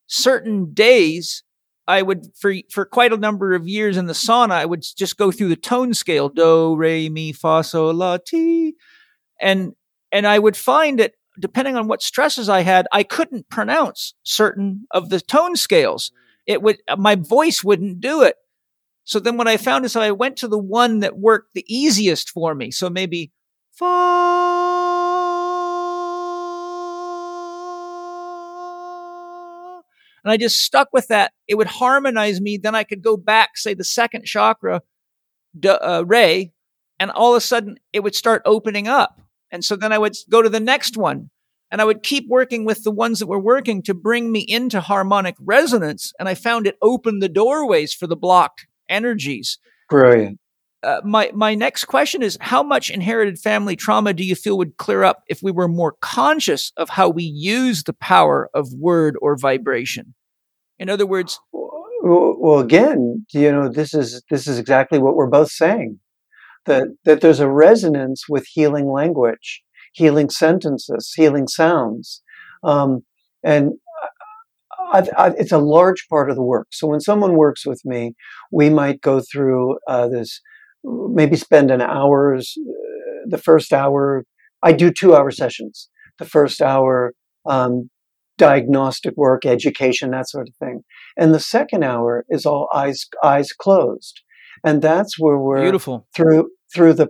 certain 0.06 0.72
days 0.72 1.42
I 1.88 2.02
would 2.02 2.26
for 2.38 2.54
for 2.70 2.84
quite 2.84 3.12
a 3.12 3.16
number 3.16 3.54
of 3.54 3.68
years 3.68 3.96
in 3.96 4.06
the 4.06 4.12
sauna 4.12 4.52
I 4.52 4.64
would 4.64 4.84
just 4.96 5.16
go 5.16 5.30
through 5.30 5.48
the 5.48 5.56
tone 5.56 5.94
scale 5.94 6.28
do 6.28 6.76
re 6.76 7.08
mi 7.08 7.32
fa 7.32 7.62
sol 7.64 7.94
la 7.94 8.18
ti 8.18 8.74
and 9.40 9.72
and 10.12 10.26
I 10.26 10.38
would 10.38 10.56
find 10.56 10.98
that 10.98 11.12
depending 11.40 11.76
on 11.76 11.88
what 11.88 12.02
stresses 12.02 12.48
I 12.48 12.60
had 12.60 12.86
I 12.92 13.02
couldn't 13.02 13.48
pronounce 13.48 14.14
certain 14.22 14.86
of 14.90 15.10
the 15.10 15.20
tone 15.20 15.56
scales. 15.56 16.12
It 16.46 16.62
would 16.62 16.78
uh, 16.88 16.96
my 16.96 17.16
voice 17.16 17.62
wouldn't 17.62 18.00
do 18.00 18.22
it. 18.22 18.36
So 19.04 19.20
then 19.20 19.36
what 19.36 19.48
I 19.48 19.56
found 19.56 19.84
is 19.84 19.94
I 19.94 20.10
went 20.10 20.36
to 20.38 20.48
the 20.48 20.58
one 20.58 21.00
that 21.00 21.18
worked 21.18 21.54
the 21.54 21.64
easiest 21.68 22.30
for 22.30 22.54
me. 22.54 22.70
So 22.70 22.90
maybe 22.90 23.32
fa 23.72 24.65
and 30.26 30.32
I 30.32 30.36
just 30.38 30.64
stuck 30.64 30.88
with 30.92 31.06
that. 31.06 31.30
It 31.46 31.54
would 31.54 31.68
harmonize 31.68 32.40
me. 32.40 32.58
Then 32.58 32.74
I 32.74 32.82
could 32.82 33.00
go 33.00 33.16
back, 33.16 33.56
say 33.56 33.74
the 33.74 33.84
second 33.84 34.24
chakra, 34.24 34.82
uh, 35.64 36.02
re, 36.04 36.50
and 36.98 37.12
all 37.12 37.34
of 37.34 37.36
a 37.36 37.40
sudden 37.40 37.76
it 37.92 38.00
would 38.00 38.16
start 38.16 38.42
opening 38.44 38.88
up. 38.88 39.20
And 39.52 39.64
so 39.64 39.76
then 39.76 39.92
I 39.92 39.98
would 39.98 40.16
go 40.28 40.42
to 40.42 40.48
the 40.48 40.58
next 40.58 40.96
one 40.96 41.30
and 41.70 41.80
I 41.80 41.84
would 41.84 42.02
keep 42.02 42.26
working 42.28 42.64
with 42.64 42.82
the 42.82 42.90
ones 42.90 43.20
that 43.20 43.28
were 43.28 43.38
working 43.38 43.84
to 43.84 43.94
bring 43.94 44.32
me 44.32 44.40
into 44.40 44.80
harmonic 44.80 45.36
resonance. 45.38 46.12
And 46.18 46.28
I 46.28 46.34
found 46.34 46.66
it 46.66 46.76
opened 46.82 47.22
the 47.22 47.28
doorways 47.28 47.94
for 47.94 48.08
the 48.08 48.16
blocked 48.16 48.66
energies. 48.88 49.60
Brilliant. 49.88 50.40
Uh, 50.86 51.00
my 51.04 51.30
my 51.34 51.54
next 51.54 51.86
question 51.86 52.22
is 52.22 52.38
how 52.40 52.62
much 52.62 52.90
inherited 52.90 53.38
family 53.38 53.74
trauma 53.74 54.12
do 54.12 54.24
you 54.24 54.36
feel 54.36 54.56
would 54.56 54.76
clear 54.76 55.02
up 55.02 55.22
if 55.28 55.42
we 55.42 55.50
were 55.50 55.68
more 55.68 55.94
conscious 56.00 56.72
of 56.76 56.88
how 56.90 57.08
we 57.08 57.24
use 57.24 57.82
the 57.82 57.92
power 57.92 58.48
of 58.54 58.72
word 58.72 59.16
or 59.20 59.36
vibration 59.36 60.14
in 60.78 60.88
other 60.88 61.06
words 61.06 61.40
Well, 62.02 62.36
well, 62.38 62.60
again, 62.60 63.26
you 63.32 63.50
know, 63.50 63.68
this 63.68 63.92
is 63.92 64.22
this 64.30 64.46
is 64.46 64.58
exactly 64.58 64.98
what 65.00 65.16
we're 65.16 65.26
both 65.26 65.50
saying. 65.50 65.98
That 66.66 66.84
that 67.04 67.20
there's 67.20 67.40
a 67.40 67.48
resonance 67.50 68.28
with 68.28 68.46
healing 68.46 68.86
language, 68.92 69.62
healing 69.92 70.30
sentences, 70.30 71.12
healing 71.16 71.48
sounds, 71.48 72.22
um, 72.62 73.04
and 73.42 73.72
I've, 74.92 75.08
I've, 75.18 75.34
it's 75.36 75.52
a 75.52 75.58
large 75.58 76.06
part 76.08 76.30
of 76.30 76.36
the 76.36 76.42
work. 76.42 76.68
So 76.70 76.86
when 76.86 77.00
someone 77.00 77.34
works 77.34 77.66
with 77.66 77.80
me, 77.84 78.14
we 78.52 78.70
might 78.70 79.00
go 79.00 79.20
through 79.20 79.78
uh, 79.88 80.08
this, 80.08 80.40
maybe 80.86 81.36
spend 81.36 81.70
an 81.70 81.82
hour's 81.82 82.54
uh, 82.58 83.26
the 83.28 83.38
first 83.38 83.72
hour. 83.72 84.24
I 84.62 84.72
do 84.72 84.90
two 84.90 85.14
hour 85.14 85.30
sessions. 85.30 85.88
The 86.18 86.24
first 86.24 86.62
hour 86.62 87.12
um, 87.46 87.90
diagnostic 88.38 89.16
work, 89.16 89.46
education, 89.46 90.10
that 90.10 90.28
sort 90.28 90.48
of 90.48 90.54
thing. 90.56 90.82
And 91.16 91.34
the 91.34 91.40
second 91.40 91.82
hour 91.84 92.24
is 92.28 92.46
all 92.46 92.68
eyes 92.74 93.06
eyes 93.22 93.52
closed, 93.52 94.22
and 94.64 94.82
that's 94.82 95.18
where 95.18 95.38
we're 95.38 95.62
beautiful 95.62 96.06
through 96.14 96.50
through 96.74 96.94
the 96.94 97.08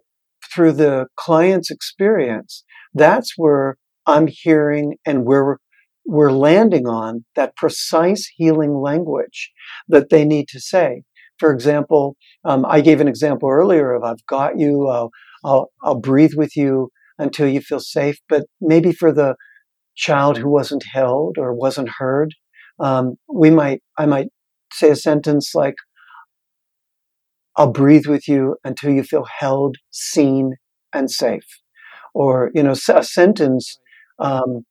through 0.55 0.73
the 0.73 1.07
client's 1.16 1.70
experience. 1.70 2.65
That's 2.94 3.35
where 3.36 3.77
I'm 4.07 4.28
hearing 4.28 4.97
and 5.05 5.24
we're 5.24 5.59
we're 6.07 6.32
landing 6.32 6.86
on 6.86 7.24
that 7.35 7.57
precise 7.57 8.31
healing 8.36 8.77
language 8.81 9.51
that 9.89 10.11
they 10.11 10.24
need 10.24 10.48
to 10.48 10.61
say. 10.61 11.03
For 11.39 11.53
example, 11.53 12.17
um, 12.45 12.65
I 12.67 12.81
gave 12.81 13.01
an 13.01 13.09
example 13.09 13.49
earlier 13.51 13.93
of 13.95 14.03
I've 14.05 14.25
got 14.27 14.59
you. 14.59 14.89
I'll, 14.89 15.11
I'll 15.45 15.71
I'll 15.83 16.01
breathe 16.01 16.33
with 16.37 16.57
you 16.57 16.91
until 17.19 17.49
you 17.49 17.61
feel 17.61 17.81
safe. 17.81 18.19
But 18.29 18.45
maybe 18.61 18.93
for 18.93 19.13
the 19.13 19.37
child 19.97 20.39
who 20.39 20.51
wasn't 20.51 20.85
held 20.93 21.37
or 21.39 21.55
wasn't 21.55 21.91
heard, 21.99 22.35
um, 22.81 23.17
we 23.33 23.51
might 23.51 23.83
I 23.99 24.07
might 24.07 24.29
say 24.73 24.91
a 24.91 24.97
sentence 24.97 25.55
like, 25.55 25.77
"I'll 27.57 27.71
breathe 27.73 28.07
with 28.07 28.29
you 28.29 28.57
until 28.65 28.91
you 28.91 29.03
feel 29.03 29.25
held, 29.39 29.77
seen, 29.91 30.57
and 30.93 31.11
safe," 31.11 31.47
or 32.15 32.51
you 32.55 32.63
know, 32.63 32.73
a 32.73 33.03
sentence 33.05 33.79
um, 34.19 34.65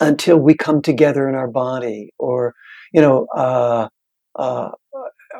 until 0.00 0.38
we 0.38 0.54
come 0.54 0.82
together 0.82 1.28
in 1.28 1.34
our 1.36 1.48
body, 1.48 2.10
or 2.18 2.54
you 2.92 3.00
know, 3.02 3.26
uh, 3.36 3.88
uh, 4.36 4.70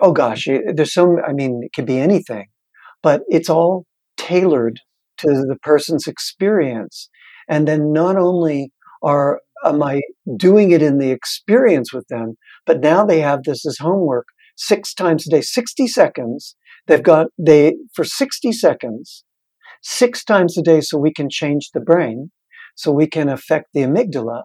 oh 0.02 0.12
gosh, 0.12 0.46
there's 0.74 0.94
so 0.94 1.18
I 1.26 1.32
mean, 1.32 1.60
it 1.64 1.72
could 1.74 1.86
be 1.86 1.98
anything, 1.98 2.46
but 3.02 3.22
it's 3.28 3.50
all 3.50 3.86
tailored 4.16 4.80
to 5.18 5.28
the 5.28 5.56
person's 5.62 6.06
experience, 6.06 7.08
and 7.48 7.66
then 7.66 7.92
not 7.92 8.16
only 8.16 8.72
are 9.02 9.40
am 9.64 9.82
I 9.82 10.02
doing 10.36 10.70
it 10.70 10.82
in 10.82 10.98
the 10.98 11.10
experience 11.10 11.92
with 11.92 12.06
them? 12.08 12.36
But 12.66 12.80
now 12.80 13.04
they 13.04 13.20
have 13.20 13.42
this 13.44 13.66
as 13.66 13.78
homework 13.78 14.26
six 14.56 14.94
times 14.94 15.26
a 15.26 15.30
day, 15.30 15.40
60 15.40 15.86
seconds. 15.86 16.56
They've 16.86 17.02
got, 17.02 17.28
they, 17.38 17.74
for 17.94 18.04
60 18.04 18.52
seconds, 18.52 19.24
six 19.82 20.24
times 20.24 20.56
a 20.56 20.62
day 20.62 20.80
so 20.80 20.98
we 20.98 21.12
can 21.12 21.28
change 21.30 21.70
the 21.72 21.80
brain, 21.80 22.30
so 22.74 22.92
we 22.92 23.06
can 23.06 23.28
affect 23.28 23.68
the 23.72 23.80
amygdala. 23.80 24.42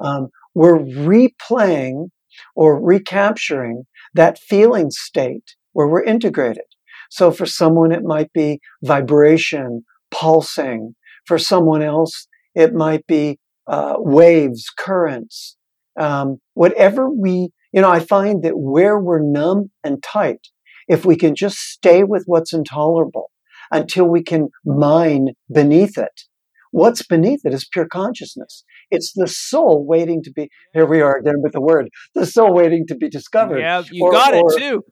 Um, 0.00 0.28
we're 0.54 0.78
replaying 0.78 2.08
or 2.54 2.82
recapturing 2.82 3.84
that 4.16 4.38
feeling 4.38 4.90
state 4.90 5.54
where 5.72 5.88
we're 5.88 6.02
integrated. 6.02 6.64
So 7.10 7.30
for 7.30 7.46
someone, 7.46 7.92
it 7.92 8.02
might 8.02 8.32
be 8.32 8.60
vibration, 8.82 9.84
pulsing. 10.10 10.94
For 11.26 11.38
someone 11.38 11.82
else, 11.82 12.28
it 12.54 12.72
might 12.72 13.06
be 13.06 13.38
uh, 13.66 13.94
waves, 13.98 14.70
currents, 14.78 15.56
um, 15.98 16.38
whatever 16.54 17.10
we, 17.10 17.50
you 17.72 17.80
know, 17.80 17.90
I 17.90 18.00
find 18.00 18.42
that 18.44 18.58
where 18.58 18.98
we're 18.98 19.20
numb 19.20 19.70
and 19.82 20.02
tight, 20.02 20.48
if 20.88 21.04
we 21.04 21.16
can 21.16 21.34
just 21.34 21.58
stay 21.58 22.04
with 22.04 22.24
what's 22.26 22.52
intolerable 22.52 23.30
until 23.72 24.04
we 24.04 24.22
can 24.22 24.50
mine 24.64 25.30
beneath 25.52 25.98
it, 25.98 26.22
what's 26.70 27.04
beneath 27.04 27.40
it 27.44 27.52
is 27.52 27.68
pure 27.70 27.86
consciousness. 27.86 28.64
It's 28.90 29.12
the 29.14 29.26
soul 29.26 29.84
waiting 29.86 30.22
to 30.22 30.32
be, 30.32 30.48
here 30.72 30.86
we 30.86 31.00
are 31.00 31.16
again 31.18 31.42
with 31.42 31.52
the 31.52 31.60
word, 31.60 31.88
the 32.14 32.26
soul 32.26 32.52
waiting 32.52 32.86
to 32.88 32.94
be 32.94 33.08
discovered. 33.08 33.58
Yeah, 33.58 33.82
you 33.90 34.04
Or- 34.04 34.12
got 34.12 34.34
or- 34.34 34.52
it 34.52 34.58
too. 34.58 34.82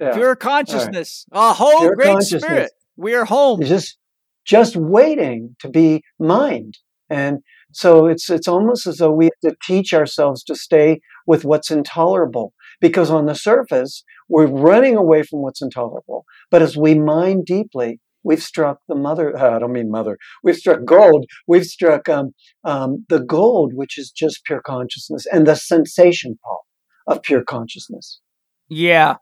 Yeah. 0.00 0.14
Pure 0.14 0.36
consciousness, 0.36 1.24
a 1.32 1.54
whole 1.54 1.80
Pure 1.80 1.96
great 1.96 2.22
spirit. 2.22 2.70
We're 2.96 3.24
home. 3.24 3.62
It's 3.62 3.70
just 3.70 3.98
just 4.44 4.76
waiting 4.76 5.56
to 5.60 5.68
be 5.68 6.02
mined. 6.18 6.74
And 7.08 7.38
so 7.72 8.06
it's 8.06 8.28
it's 8.28 8.48
almost 8.48 8.86
as 8.86 8.98
though 8.98 9.12
we 9.12 9.26
have 9.26 9.52
to 9.52 9.56
teach 9.66 9.94
ourselves 9.94 10.42
to 10.44 10.54
stay 10.54 11.00
with 11.26 11.44
what's 11.44 11.70
intolerable. 11.70 12.52
Because 12.80 13.10
on 13.10 13.24
the 13.24 13.34
surface, 13.34 14.04
we're 14.28 14.46
running 14.46 14.96
away 14.96 15.22
from 15.22 15.40
what's 15.40 15.62
intolerable. 15.62 16.24
But 16.50 16.60
as 16.60 16.76
we 16.76 16.94
mine 16.94 17.42
deeply, 17.44 18.00
we've 18.26 18.42
struck 18.42 18.80
the 18.88 18.94
mother, 18.94 19.36
I 19.54 19.58
don't 19.58 19.72
mean 19.72 19.90
mother, 19.90 20.18
we've 20.42 20.56
struck 20.56 20.84
gold. 20.84 21.24
We've 21.46 21.64
struck 21.64 22.08
um, 22.08 22.32
um, 22.64 23.06
the 23.08 23.20
gold, 23.20 23.72
which 23.74 23.96
is 23.96 24.10
just 24.10 24.44
pure 24.44 24.60
consciousness 24.60 25.26
and 25.32 25.46
the 25.46 25.54
sensation, 25.54 26.38
Paul, 26.44 26.66
of 27.06 27.22
pure 27.22 27.44
consciousness. 27.44 28.20
Yeah. 28.68 29.16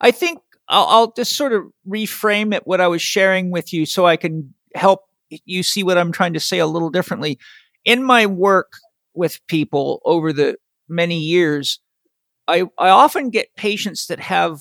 I 0.00 0.10
think 0.10 0.40
I'll, 0.68 0.86
I'll 0.86 1.12
just 1.12 1.34
sort 1.34 1.52
of 1.52 1.62
reframe 1.88 2.54
it 2.54 2.66
what 2.66 2.80
I 2.80 2.88
was 2.88 3.02
sharing 3.02 3.50
with 3.50 3.72
you 3.72 3.86
so 3.86 4.06
I 4.06 4.16
can 4.16 4.54
help 4.74 5.00
you 5.30 5.62
see 5.62 5.82
what 5.82 5.96
I'm 5.96 6.12
trying 6.12 6.34
to 6.34 6.40
say 6.40 6.58
a 6.58 6.66
little 6.66 6.90
differently. 6.90 7.38
In 7.84 8.02
my 8.02 8.26
work 8.26 8.72
with 9.14 9.40
people 9.46 10.00
over 10.04 10.32
the 10.32 10.56
many 10.88 11.18
years, 11.18 11.80
I, 12.46 12.64
I 12.78 12.90
often 12.90 13.30
get 13.30 13.56
patients 13.56 14.06
that 14.08 14.20
have 14.20 14.60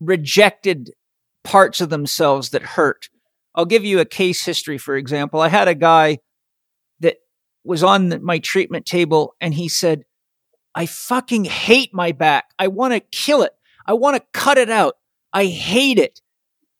rejected 0.00 0.90
parts 1.46 1.80
of 1.80 1.90
themselves 1.90 2.50
that 2.50 2.62
hurt. 2.62 3.08
I'll 3.54 3.64
give 3.64 3.84
you 3.84 4.00
a 4.00 4.04
case 4.04 4.44
history, 4.44 4.78
for 4.78 4.96
example. 4.96 5.40
I 5.40 5.48
had 5.48 5.68
a 5.68 5.74
guy 5.74 6.18
that 7.00 7.18
was 7.64 7.84
on 7.84 8.08
the- 8.08 8.18
my 8.18 8.40
treatment 8.40 8.84
table 8.84 9.34
and 9.40 9.54
he 9.54 9.68
said, 9.68 10.02
I 10.74 10.86
fucking 10.86 11.44
hate 11.44 11.94
my 11.94 12.10
back. 12.10 12.46
I 12.58 12.66
want 12.66 12.94
to 12.94 13.00
kill 13.00 13.42
it. 13.42 13.52
I 13.86 13.94
want 13.94 14.16
to 14.16 14.26
cut 14.32 14.58
it 14.58 14.68
out. 14.68 14.96
I 15.32 15.46
hate 15.46 15.98
it. 15.98 16.20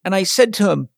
And 0.05 0.15
I 0.15 0.25
said 0.25 0.53
to 0.55 0.71
him, 0.71 0.89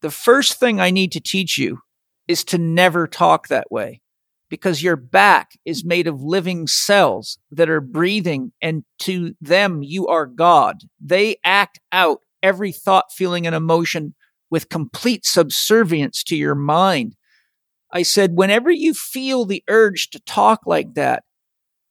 the 0.00 0.10
first 0.10 0.58
thing 0.60 0.80
I 0.80 0.90
need 0.90 1.12
to 1.12 1.20
teach 1.20 1.58
you 1.58 1.80
is 2.28 2.44
to 2.44 2.58
never 2.58 3.06
talk 3.06 3.48
that 3.48 3.70
way 3.70 4.00
because 4.48 4.82
your 4.82 4.96
back 4.96 5.52
is 5.64 5.84
made 5.84 6.06
of 6.06 6.22
living 6.22 6.66
cells 6.66 7.38
that 7.50 7.70
are 7.70 7.80
breathing, 7.80 8.52
and 8.60 8.84
to 8.98 9.34
them, 9.40 9.82
you 9.82 10.08
are 10.08 10.26
God. 10.26 10.82
They 11.00 11.36
act 11.42 11.80
out 11.90 12.20
every 12.42 12.72
thought, 12.72 13.12
feeling, 13.12 13.46
and 13.46 13.54
emotion 13.54 14.14
with 14.50 14.68
complete 14.68 15.24
subservience 15.24 16.22
to 16.24 16.36
your 16.36 16.54
mind. 16.54 17.16
I 17.92 18.02
said, 18.02 18.32
whenever 18.34 18.70
you 18.70 18.94
feel 18.94 19.44
the 19.44 19.62
urge 19.68 20.10
to 20.10 20.20
talk 20.20 20.60
like 20.66 20.94
that, 20.94 21.24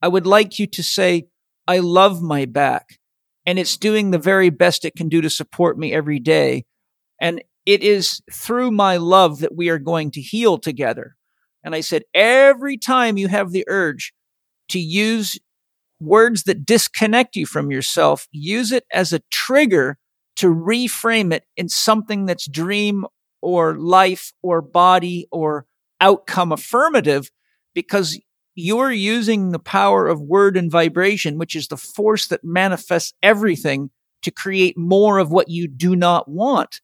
I 0.02 0.08
would 0.08 0.26
like 0.26 0.60
you 0.60 0.68
to 0.68 0.84
say, 0.84 1.28
I 1.68 1.80
love 1.80 2.22
my 2.22 2.46
back 2.46 3.00
and 3.46 3.60
it's 3.60 3.78
doing 3.78 4.12
the 4.12 4.20
very 4.20 4.50
best 4.50 4.86
it 4.86 4.96
can 4.96 5.10
do 5.10 5.22
to 5.22 5.30
support 5.30 5.78
me 5.78 5.94
every 5.94 6.20
day. 6.20 6.66
And 7.20 7.44
it 7.66 7.84
is 7.84 8.22
through 8.32 8.72
my 8.72 8.98
love 8.98 9.40
that 9.40 9.56
we 9.56 9.70
are 9.70 9.80
going 9.80 10.12
to 10.12 10.22
heal 10.22 10.58
together. 10.58 11.16
And 11.64 11.76
I 11.76 11.82
said, 11.82 12.04
every 12.14 12.78
time 12.78 13.18
you 13.18 13.28
have 13.28 13.52
the 13.52 13.66
urge 13.68 14.14
to 14.70 14.80
use 14.80 15.38
words 16.00 16.44
that 16.44 16.66
disconnect 16.66 17.36
you 17.36 17.46
from 17.46 17.72
yourself, 17.72 18.28
use 18.32 18.72
it 18.72 18.86
as 18.92 19.14
a 19.14 19.22
trigger 19.32 19.98
to 20.42 20.48
reframe 20.48 21.32
it 21.32 21.46
in 21.56 21.70
something 21.70 22.26
that's 22.26 22.48
dream 22.48 23.06
or 23.42 23.78
life 23.78 24.34
or 24.42 24.62
body 24.62 25.28
or 25.32 25.66
outcome 26.00 26.52
affirmative 26.52 27.30
because 27.76 28.20
you're 28.56 28.92
using 28.92 29.52
the 29.52 29.60
power 29.60 30.08
of 30.08 30.20
word 30.20 30.58
and 30.58 30.72
vibration, 30.72 31.38
which 31.38 31.56
is 31.56 31.68
the 31.68 31.78
force 31.78 32.28
that 32.28 32.44
manifests 32.44 33.14
everything 33.22 33.92
to 34.24 34.32
create 34.32 34.78
more 34.78 35.20
of 35.20 35.32
what 35.32 35.48
you 35.48 35.68
do 35.68 35.96
not 35.96 36.28
want. 36.28 36.82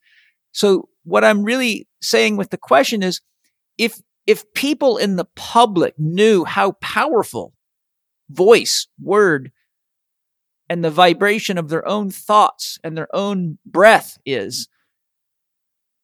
So 0.51 0.89
what 1.03 1.23
I'm 1.23 1.43
really 1.43 1.87
saying 2.01 2.37
with 2.37 2.51
the 2.51 2.57
question 2.57 3.01
is 3.01 3.21
if 3.77 3.99
if 4.27 4.53
people 4.53 4.97
in 4.97 5.15
the 5.15 5.27
public 5.35 5.95
knew 5.97 6.43
how 6.45 6.73
powerful 6.73 7.53
voice, 8.29 8.87
word, 9.01 9.51
and 10.69 10.83
the 10.83 10.91
vibration 10.91 11.57
of 11.57 11.69
their 11.69 11.87
own 11.87 12.09
thoughts 12.09 12.77
and 12.83 12.97
their 12.97 13.13
own 13.15 13.57
breath 13.65 14.17
is, 14.25 14.67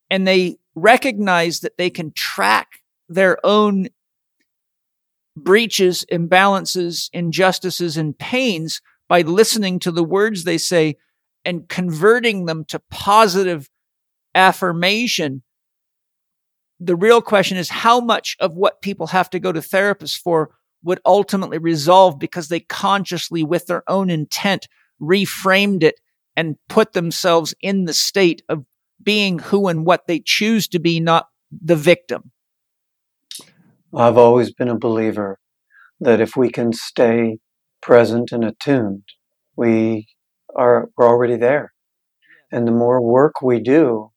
and 0.10 0.27
they 0.27 0.57
recognize 0.76 1.60
that 1.60 1.77
they 1.77 1.90
can 1.90 2.11
track 2.14 2.68
their 3.10 3.38
own 3.45 3.88
breaches, 5.35 6.06
imbalances, 6.11 7.10
injustices, 7.14 7.98
and 7.98 8.18
pains 8.18 8.81
by 9.10 9.22
listening 9.22 9.80
to 9.80 9.91
the 9.91 10.03
words 10.03 10.44
they 10.44 10.57
say 10.57 10.95
and 11.45 11.68
converting 11.68 12.45
them 12.45 12.64
to 12.65 12.80
positive 12.90 13.69
affirmation. 14.34 15.44
The 16.80 16.95
real 16.95 17.22
question 17.22 17.57
is 17.57 17.69
how 17.69 17.99
much 17.99 18.38
of 18.40 18.56
what 18.56 18.81
people 18.81 19.07
have 19.07 19.30
to 19.31 19.40
go 19.40 19.52
to 19.52 19.60
therapists 19.60 20.18
for 20.18 20.52
would 20.84 20.99
ultimately 21.05 21.57
resolve 21.57 22.19
because 22.19 22.49
they 22.49 22.60
consciously, 22.60 23.43
with 23.43 23.68
their 23.68 23.84
own 23.89 24.10
intent, 24.10 24.68
reframed 25.01 25.84
it 25.84 25.95
and 26.35 26.57
put 26.68 26.93
themselves 26.93 27.53
in 27.61 27.85
the 27.85 27.93
state 27.93 28.41
of 28.49 28.65
being 29.01 29.39
who 29.39 29.68
and 29.68 29.85
what 29.85 30.07
they 30.07 30.22
choose 30.23 30.68
to 30.69 30.80
be, 30.80 30.99
not 30.99 31.27
the 31.51 31.76
victim. 31.76 32.31
I've 33.95 34.18
always 34.18 34.51
been 34.53 34.69
a 34.69 34.77
believer 34.77 35.39
that 35.99 36.19
if 36.19 36.35
we 36.35 36.49
can 36.49 36.73
stay 36.73 37.38
present 37.81 38.31
and 38.31 38.43
attuned, 38.43 39.03
we 39.55 40.07
are 40.55 40.89
we're 40.97 41.07
already 41.07 41.38
there. 41.38 41.73
And 42.51 42.68
the 42.68 42.72
more 42.72 43.01
work 43.01 43.41
we 43.41 43.60
do 43.60 44.11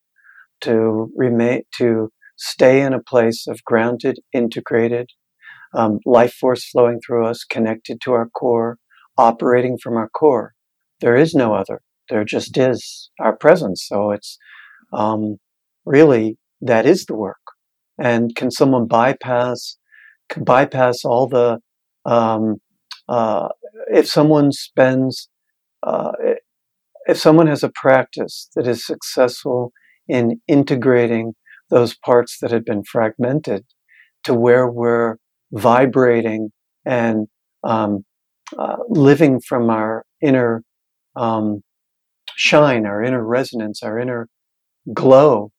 to 0.63 1.11
remain 1.15 1.63
to 1.79 2.11
stay 2.37 2.83
in 2.83 2.93
a 2.93 3.03
place 3.03 3.47
of 3.47 3.65
grounded, 3.65 4.19
integrated 4.33 5.11
um, 5.77 6.01
life 6.07 6.33
force 6.33 6.69
flowing 6.69 7.01
through 7.07 7.27
us, 7.27 7.45
connected 7.45 8.01
to 8.01 8.13
our 8.13 8.29
core, 8.31 8.79
operating 9.19 9.77
from 9.81 9.97
our 9.97 10.09
core. 10.09 10.55
There 11.01 11.17
is 11.17 11.35
no 11.35 11.55
other. 11.55 11.83
There 12.09 12.25
just 12.25 12.57
is 12.57 13.11
our 13.21 13.37
presence. 13.37 13.85
So 13.87 14.11
it's 14.11 14.39
um, 14.93 15.37
really 15.85 16.39
that 16.61 16.87
is 16.87 17.05
the 17.05 17.17
work. 17.17 17.37
And 17.99 18.35
can 18.35 18.51
someone 18.51 18.87
bypass 18.87 19.77
can 20.29 20.45
bypass 20.45 21.05
all 21.05 21.29
the 21.29 21.61
um, 22.05 22.57
uh, 23.09 23.49
if 23.89 24.09
someone 24.09 24.53
spends 24.53 25.29
uh, 25.83 26.13
if 27.07 27.19
someone 27.19 27.47
has 27.47 27.63
a 27.63 27.71
practice 27.71 28.49
that 28.57 28.67
is 28.67 28.87
successful 28.87 29.73
in 30.09 30.41
integrating 30.49 31.35
those 31.71 31.97
parts 31.97 32.39
that 32.41 32.51
had 32.51 32.65
been 32.65 32.83
fragmented 32.85 33.65
to 34.25 34.35
where 34.35 34.69
we're 34.69 35.17
vibrating 35.57 36.51
and 36.85 37.27
um, 37.65 38.05
uh, 38.59 38.77
living 38.89 39.41
from 39.41 39.71
our 39.71 40.05
inner 40.23 40.63
um, 41.17 41.63
shine, 42.37 42.87
our 42.87 43.03
inner 43.03 43.25
resonance, 43.25 43.83
our 43.83 43.99
inner 43.99 44.29
glow. 44.93 45.51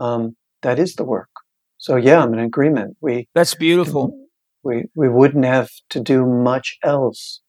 Um, 0.00 0.36
that 0.62 0.78
is 0.78 0.94
the 0.94 1.04
work. 1.04 1.28
So 1.78 1.96
yeah, 1.96 2.22
I'm 2.22 2.32
in 2.32 2.40
agreement. 2.40 2.96
We 3.00 3.28
that's 3.34 3.54
beautiful. 3.54 4.16
We 4.62 4.84
we 4.94 5.08
wouldn't 5.08 5.44
have 5.44 5.70
to 5.90 6.00
do 6.00 6.26
much 6.26 6.78
else, 6.82 7.40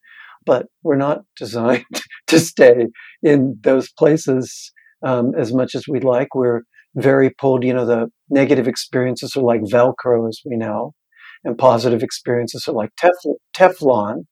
but 0.46 0.68
we're 0.84 0.98
not 0.98 1.22
designed 1.38 1.86
to 2.28 2.40
stay 2.40 2.88
in 3.24 3.58
those 3.62 3.90
places 3.98 4.72
um, 5.04 5.34
as 5.38 5.54
much 5.54 5.76
as 5.76 5.88
we'd 5.88 6.04
like. 6.04 6.36
We're 6.36 6.64
very 6.96 7.30
pulled. 7.30 7.64
You 7.64 7.74
know, 7.74 7.86
the 7.86 8.08
negative 8.30 8.68
experiences 8.68 9.36
are 9.36 9.44
like 9.44 9.62
Velcro, 9.62 10.28
as 10.28 10.42
we 10.46 10.58
know, 10.58 10.94
and 11.46 11.58
positive 11.58 12.04
experiences 12.04 12.68
are 12.68 12.74
like 12.74 12.92
tef- 13.02 13.36
Teflon, 13.58 14.26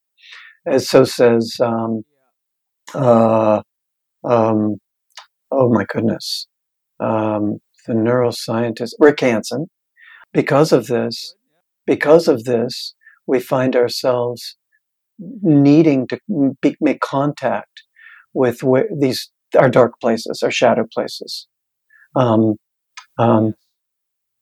as 0.68 0.90
so 0.90 1.06
says. 1.06 1.56
Um, 1.62 2.04
uh, 2.94 3.62
um, 4.26 4.78
oh 5.52 5.70
my 5.70 5.86
goodness, 5.90 6.48
um, 7.00 7.60
the 7.88 7.94
neuroscientist 7.94 8.94
Rick 9.00 9.22
Hanson. 9.22 9.68
Because 10.34 10.72
of 10.72 10.88
this, 10.88 11.36
because 11.86 12.28
of 12.28 12.46
this, 12.46 12.96
we 13.28 13.40
find 13.40 13.76
ourselves 13.76 14.58
needing 15.20 16.08
to 16.08 16.20
be, 16.62 16.76
make 16.82 17.02
contact 17.02 17.84
with 18.34 18.62
these 19.00 19.32
our 19.58 19.70
dark 19.70 19.94
places, 20.02 20.42
our 20.44 20.52
shadow 20.52 20.86
places. 20.92 21.48
Um, 22.16 22.56
um, 23.20 23.54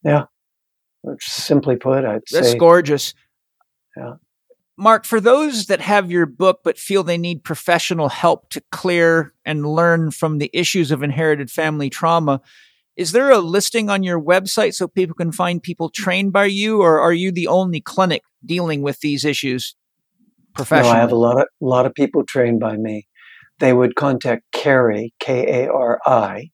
yeah, 0.04 0.26
simply 1.20 1.76
put, 1.76 2.06
I'd 2.06 2.22
That's 2.32 2.52
say. 2.52 2.58
gorgeous. 2.58 3.14
Yeah. 3.98 4.14
Mark, 4.78 5.06
for 5.06 5.20
those 5.20 5.68
that 5.68 5.82
have 5.82 6.10
your 6.10 6.26
book 6.26 6.62
but 6.64 6.78
feel 6.78 7.04
they 7.04 7.18
need 7.18 7.44
professional 7.44 8.10
help 8.10 8.50
to 8.50 8.62
clear 8.72 9.34
and 9.46 9.66
learn 9.66 10.12
from 10.12 10.38
the 10.38 10.50
issues 10.54 10.92
of 10.92 11.04
inherited 11.04 11.52
family 11.52 11.90
trauma, 11.90 12.42
is 12.96 13.12
there 13.12 13.32
a 13.32 13.40
listing 13.40 13.90
on 13.90 14.04
your 14.04 14.20
website 14.20 14.74
so 14.74 14.88
people 14.88 15.16
can 15.16 15.32
find 15.32 15.62
people 15.62 15.90
trained 15.90 16.34
by 16.34 16.46
you, 16.46 16.82
or 16.82 17.00
are 17.00 17.14
you 17.14 17.32
the 17.32 17.48
only 17.48 17.80
clinic 17.80 18.22
dealing 18.46 18.82
with 18.82 19.00
these 19.02 19.24
issues 19.24 19.76
professionally? 20.56 20.94
No, 20.94 20.98
I 20.98 21.02
have 21.02 21.12
a 21.12 21.16
lot 21.16 21.38
of 21.38 21.48
a 21.62 21.66
lot 21.66 21.86
of 21.86 21.94
people 21.94 22.24
trained 22.26 22.60
by 22.60 22.78
me. 22.78 23.08
They 23.60 23.74
would 23.74 23.96
contact 23.96 24.44
Kari 24.52 25.14
K 25.20 25.66
A 25.66 25.72
R 25.72 26.00
I 26.06 26.50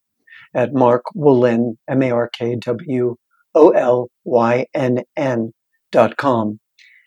at 0.53 0.74
Mark 0.74 1.03
Wolynn, 1.15 1.78
M 1.88 2.03
A 2.03 2.11
R 2.11 2.30
K 2.30 2.56
W 2.56 3.15
O 3.57 3.71
L 3.71 4.09
Y 4.23 4.65
N 4.73 5.03
N 5.17 5.51
dot 5.91 6.17
com. 6.17 6.59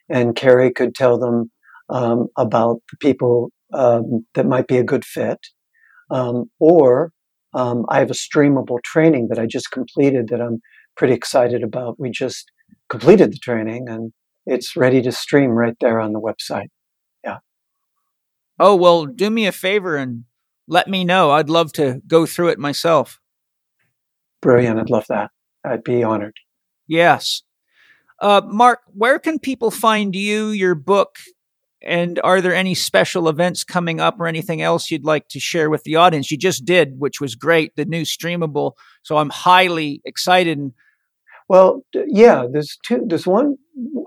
And 0.08 0.34
Kari 0.34 0.72
could 0.72 0.94
tell 0.94 1.18
them 1.18 1.50
um, 1.88 2.26
about 2.36 2.82
the 2.90 2.96
people 2.98 3.50
um, 3.72 4.26
that 4.34 4.46
might 4.46 4.66
be 4.66 4.76
a 4.76 4.84
good 4.84 5.04
fit. 5.04 5.38
Um, 6.10 6.50
or 6.58 7.12
um, 7.54 7.84
I 7.88 8.00
have 8.00 8.10
a 8.10 8.14
streamable 8.14 8.82
training 8.82 9.28
that 9.28 9.38
I 9.38 9.46
just 9.46 9.70
completed 9.70 10.28
that 10.28 10.40
I'm 10.40 10.58
pretty 10.96 11.14
excited 11.14 11.62
about. 11.62 12.00
We 12.00 12.10
just 12.10 12.50
completed 12.88 13.32
the 13.32 13.38
training 13.38 13.88
and 13.88 14.12
it's 14.44 14.76
ready 14.76 15.00
to 15.02 15.12
stream 15.12 15.50
right 15.50 15.76
there 15.80 16.00
on 16.00 16.12
the 16.12 16.20
website. 16.20 16.68
Yeah. 17.22 17.38
Oh, 18.58 18.74
well, 18.74 19.06
do 19.06 19.30
me 19.30 19.46
a 19.46 19.52
favor 19.52 19.96
and 19.96 20.24
let 20.66 20.88
me 20.88 21.04
know. 21.04 21.30
I'd 21.30 21.48
love 21.48 21.72
to 21.74 22.00
go 22.08 22.26
through 22.26 22.48
it 22.48 22.58
myself. 22.58 23.20
Brilliant. 24.42 24.80
I'd 24.80 24.90
love 24.90 25.06
that. 25.08 25.30
I'd 25.64 25.84
be 25.84 26.02
honored. 26.02 26.36
Yes. 26.86 27.42
Uh, 28.20 28.42
Mark, 28.44 28.80
where 28.92 29.18
can 29.18 29.38
people 29.38 29.70
find 29.70 30.14
you, 30.14 30.48
your 30.48 30.74
book, 30.74 31.16
and 31.82 32.20
are 32.22 32.40
there 32.40 32.54
any 32.54 32.74
special 32.74 33.28
events 33.28 33.64
coming 33.64 34.00
up 34.00 34.20
or 34.20 34.26
anything 34.26 34.60
else 34.60 34.90
you'd 34.90 35.04
like 35.04 35.28
to 35.28 35.40
share 35.40 35.70
with 35.70 35.84
the 35.84 35.96
audience? 35.96 36.30
You 36.30 36.36
just 36.36 36.66
did, 36.66 36.98
which 36.98 37.20
was 37.20 37.34
great, 37.34 37.74
the 37.76 37.86
new 37.86 38.02
streamable. 38.02 38.72
So 39.02 39.16
I'm 39.16 39.30
highly 39.30 40.02
excited. 40.04 40.72
Well, 41.48 41.82
yeah, 41.94 42.44
there's 42.50 42.76
two. 42.84 43.02
There's 43.06 43.26
one. 43.26 43.56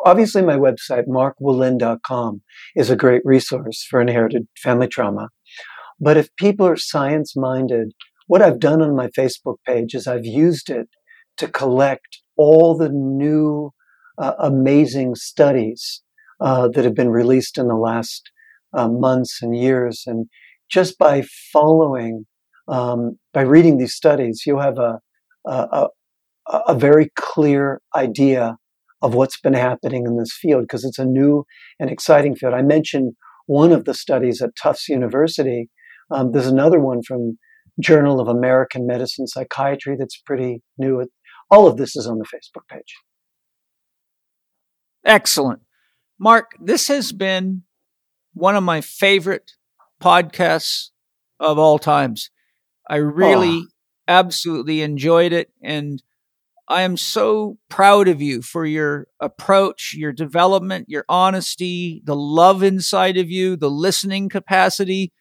Obviously, 0.06 0.44
my 0.44 0.58
website, 0.58 1.08
markwolynn.com, 1.08 2.42
is 2.76 2.90
a 2.92 2.96
great 2.96 3.22
resource 3.26 3.86
for 3.90 4.00
inherited 4.00 4.48
family 4.56 4.88
trauma. 4.88 5.30
But 6.00 6.18
if 6.18 6.36
people 6.36 6.68
are 6.68 6.78
science 6.78 7.36
minded 7.36 7.94
what 8.28 8.42
I've 8.42 8.60
done 8.60 8.82
on 8.82 8.96
my 8.96 9.08
Facebook 9.08 9.58
page 9.66 9.94
is 9.94 10.08
I've 10.08 10.26
used 10.26 10.70
it 10.70 10.90
to 11.38 11.48
collect 11.48 12.22
all 12.38 12.78
the 12.78 12.90
new 12.90 13.72
uh, 14.18 14.34
amazing 14.40 15.16
studies 15.16 16.02
uh, 16.42 16.68
that 16.70 16.86
have 16.86 16.96
been 16.96 17.10
released 17.10 17.58
in 17.58 17.68
the 17.68 17.76
last 17.76 18.30
uh, 18.76 18.88
months 18.88 19.40
and 19.42 19.56
years. 19.56 20.04
And 20.06 20.28
just 20.70 20.98
by 20.98 21.24
following, 21.52 22.26
um, 22.68 23.18
by 23.34 23.42
reading 23.42 23.78
these 23.78 23.94
studies, 23.94 24.44
you'll 24.46 24.62
have 24.62 24.78
a, 24.78 25.00
a, 25.46 25.88
a 26.68 26.76
very 26.76 27.10
clear 27.16 27.82
idea 27.96 28.58
of 29.02 29.14
what's 29.14 29.40
been 29.40 29.54
happening 29.54 30.06
in 30.08 30.18
this 30.18 30.32
field 30.42 30.64
because 30.64 30.86
it's 30.86 31.00
a 31.00 31.06
new 31.06 31.44
and 31.80 31.90
exciting 31.90 32.36
field. 32.36 32.54
I 32.54 32.62
mentioned 32.62 33.14
one 33.46 33.72
of 33.72 33.86
the 33.86 33.94
studies 33.94 34.42
at 34.42 34.56
Tufts 34.62 34.88
University. 34.88 35.70
Um, 36.10 36.32
there's 36.32 36.48
another 36.48 36.80
one 36.80 37.02
from 37.06 37.38
Journal 37.80 38.20
of 38.20 38.28
American 38.28 38.88
Medicine 38.88 39.28
Psychiatry 39.28 39.96
that's 39.98 40.22
pretty 40.26 40.62
new. 40.78 41.06
All 41.54 41.68
of 41.68 41.78
this 41.78 41.96
is 41.96 42.08
on 42.08 42.18
the 42.18 42.26
Facebook 42.26 42.68
page. 42.68 42.96
Excellent. 45.06 45.62
Mark, 46.18 46.54
this 46.60 46.88
has 46.88 47.12
been 47.12 47.62
one 48.34 48.56
of 48.56 48.64
my 48.64 48.82
favorite 48.82 49.52
podcasts 50.02 50.90
of 51.40 51.60
all 51.60 51.78
times. 51.78 52.32
I 52.90 52.96
really 52.96 53.66
oh. 53.66 53.68
absolutely 54.08 54.82
enjoyed 54.82 55.32
it. 55.32 55.52
And 55.62 56.02
I 56.68 56.82
am 56.82 56.98
so 56.98 57.60
proud 57.70 58.08
of 58.08 58.20
you 58.20 58.42
for 58.42 58.66
your 58.66 59.06
approach, 59.20 59.94
your 59.96 60.12
development, 60.12 60.90
your 60.90 61.06
honesty, 61.08 62.02
the 62.04 62.16
love 62.16 62.64
inside 62.64 63.18
of 63.18 63.30
you, 63.30 63.58
the 63.58 63.70
listening 63.70 64.28
capacity. 64.28 65.14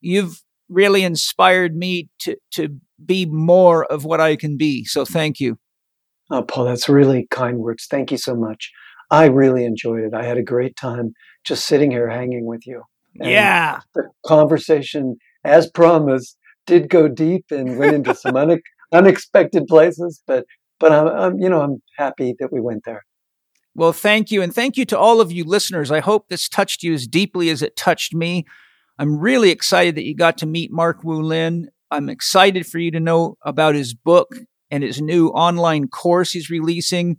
You've 0.00 0.42
really 0.68 1.04
inspired 1.04 1.76
me 1.76 2.08
to, 2.22 2.36
to 2.54 2.80
be 3.04 3.26
more 3.26 3.84
of 3.84 4.04
what 4.04 4.20
I 4.20 4.34
can 4.34 4.56
be. 4.56 4.84
So 4.84 5.04
thank 5.04 5.38
you. 5.38 5.56
Oh, 6.30 6.42
Paul, 6.42 6.66
that's 6.66 6.88
really 6.88 7.26
kind 7.30 7.58
words. 7.58 7.86
Thank 7.90 8.10
you 8.10 8.18
so 8.18 8.34
much. 8.34 8.70
I 9.10 9.26
really 9.26 9.64
enjoyed 9.64 10.04
it. 10.04 10.14
I 10.14 10.24
had 10.24 10.36
a 10.36 10.42
great 10.42 10.76
time 10.76 11.14
just 11.44 11.66
sitting 11.66 11.90
here 11.90 12.08
hanging 12.08 12.44
with 12.44 12.66
you. 12.66 12.82
And 13.20 13.30
yeah. 13.30 13.80
The 13.94 14.10
conversation, 14.26 15.16
as 15.44 15.70
promised, 15.70 16.36
did 16.66 16.90
go 16.90 17.08
deep 17.08 17.46
and 17.50 17.78
went 17.78 17.94
into 17.94 18.14
some 18.14 18.36
une- 18.36 18.60
unexpected 18.92 19.66
places, 19.66 20.22
but 20.26 20.44
but 20.80 20.92
I'm, 20.92 21.08
I'm, 21.08 21.38
you 21.40 21.48
know, 21.48 21.60
I'm 21.60 21.82
happy 21.96 22.36
that 22.38 22.52
we 22.52 22.60
went 22.60 22.84
there. 22.84 23.04
Well, 23.74 23.92
thank 23.92 24.30
you. 24.30 24.42
And 24.42 24.54
thank 24.54 24.76
you 24.76 24.84
to 24.86 24.98
all 24.98 25.20
of 25.20 25.32
you 25.32 25.44
listeners. 25.44 25.90
I 25.90 26.00
hope 26.00 26.28
this 26.28 26.48
touched 26.48 26.84
you 26.84 26.92
as 26.94 27.06
deeply 27.06 27.50
as 27.50 27.62
it 27.62 27.74
touched 27.74 28.14
me. 28.14 28.44
I'm 28.98 29.18
really 29.18 29.50
excited 29.50 29.94
that 29.96 30.04
you 30.04 30.14
got 30.14 30.38
to 30.38 30.46
meet 30.46 30.72
Mark 30.72 31.02
Wolynn. 31.02 31.66
I'm 31.90 32.08
excited 32.08 32.66
for 32.66 32.78
you 32.78 32.90
to 32.92 33.00
know 33.00 33.36
about 33.44 33.74
his 33.74 33.94
book 33.94 34.28
and 34.70 34.82
his 34.82 35.00
new 35.00 35.28
online 35.28 35.88
course 35.88 36.32
he's 36.32 36.50
releasing. 36.50 37.16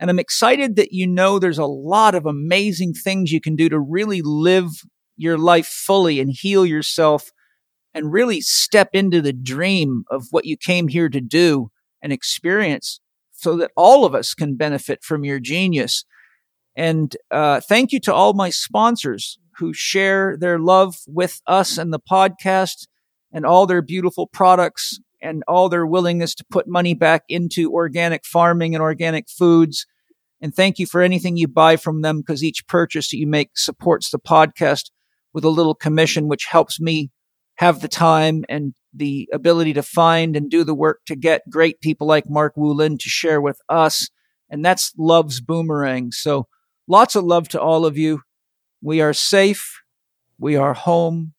And 0.00 0.10
I'm 0.10 0.18
excited 0.18 0.76
that 0.76 0.92
you 0.92 1.06
know 1.06 1.38
there's 1.38 1.58
a 1.58 1.66
lot 1.66 2.14
of 2.14 2.26
amazing 2.26 2.92
things 2.94 3.30
you 3.30 3.40
can 3.40 3.56
do 3.56 3.68
to 3.68 3.78
really 3.78 4.20
live 4.22 4.68
your 5.16 5.38
life 5.38 5.66
fully 5.66 6.20
and 6.20 6.30
heal 6.32 6.66
yourself 6.66 7.30
and 7.94 8.12
really 8.12 8.40
step 8.40 8.88
into 8.92 9.20
the 9.20 9.32
dream 9.32 10.04
of 10.10 10.26
what 10.30 10.46
you 10.46 10.56
came 10.56 10.88
here 10.88 11.08
to 11.08 11.20
do 11.20 11.70
and 12.02 12.12
experience 12.12 13.00
so 13.30 13.56
that 13.56 13.70
all 13.76 14.04
of 14.04 14.14
us 14.14 14.34
can 14.34 14.56
benefit 14.56 15.04
from 15.04 15.24
your 15.24 15.38
genius. 15.38 16.04
And 16.76 17.14
uh, 17.30 17.60
thank 17.60 17.92
you 17.92 18.00
to 18.00 18.14
all 18.14 18.32
my 18.32 18.50
sponsors 18.50 19.38
who 19.58 19.74
share 19.74 20.36
their 20.38 20.58
love 20.58 20.96
with 21.06 21.40
us 21.46 21.76
and 21.76 21.92
the 21.92 22.00
podcast 22.00 22.86
and 23.32 23.44
all 23.44 23.66
their 23.66 23.82
beautiful 23.82 24.26
products 24.26 24.98
and 25.22 25.42
all 25.48 25.68
their 25.68 25.86
willingness 25.86 26.34
to 26.34 26.44
put 26.50 26.68
money 26.68 26.94
back 26.94 27.22
into 27.28 27.72
organic 27.72 28.24
farming 28.24 28.74
and 28.74 28.82
organic 28.82 29.28
foods. 29.28 29.86
And 30.40 30.54
thank 30.54 30.78
you 30.78 30.86
for 30.86 31.00
anything 31.00 31.36
you 31.36 31.48
buy 31.48 31.76
from 31.76 32.02
them 32.02 32.18
because 32.18 32.42
each 32.42 32.66
purchase 32.66 33.10
that 33.10 33.18
you 33.18 33.26
make 33.26 33.50
supports 33.56 34.10
the 34.10 34.18
podcast 34.18 34.90
with 35.32 35.44
a 35.44 35.50
little 35.50 35.74
commission, 35.74 36.28
which 36.28 36.46
helps 36.46 36.80
me 36.80 37.10
have 37.56 37.80
the 37.80 37.88
time 37.88 38.44
and 38.48 38.74
the 38.94 39.28
ability 39.32 39.72
to 39.74 39.82
find 39.82 40.36
and 40.36 40.50
do 40.50 40.64
the 40.64 40.74
work 40.74 41.00
to 41.06 41.16
get 41.16 41.48
great 41.48 41.80
people 41.80 42.06
like 42.06 42.28
Mark 42.28 42.54
Wolynn 42.56 42.98
to 42.98 43.08
share 43.08 43.40
with 43.40 43.58
us. 43.68 44.08
And 44.50 44.64
that's 44.64 44.92
love's 44.98 45.40
boomerang. 45.40 46.12
So 46.12 46.46
lots 46.88 47.16
of 47.16 47.24
love 47.24 47.48
to 47.50 47.60
all 47.60 47.86
of 47.86 47.96
you. 47.96 48.22
We 48.82 49.00
are 49.00 49.14
safe. 49.14 49.80
We 50.38 50.56
are 50.56 50.74
home. 50.74 51.34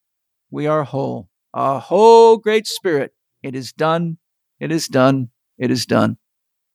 We 0.49 0.65
are 0.65 0.83
whole. 0.83 1.29
A 1.53 1.77
whole 1.79 2.37
great 2.37 2.65
spirit. 2.65 3.11
It 3.43 3.55
is 3.55 3.73
done. 3.73 4.17
It 4.59 4.71
is 4.71 4.87
done. 4.87 5.29
It 5.57 5.69
is 5.69 5.85
done. 5.85 6.17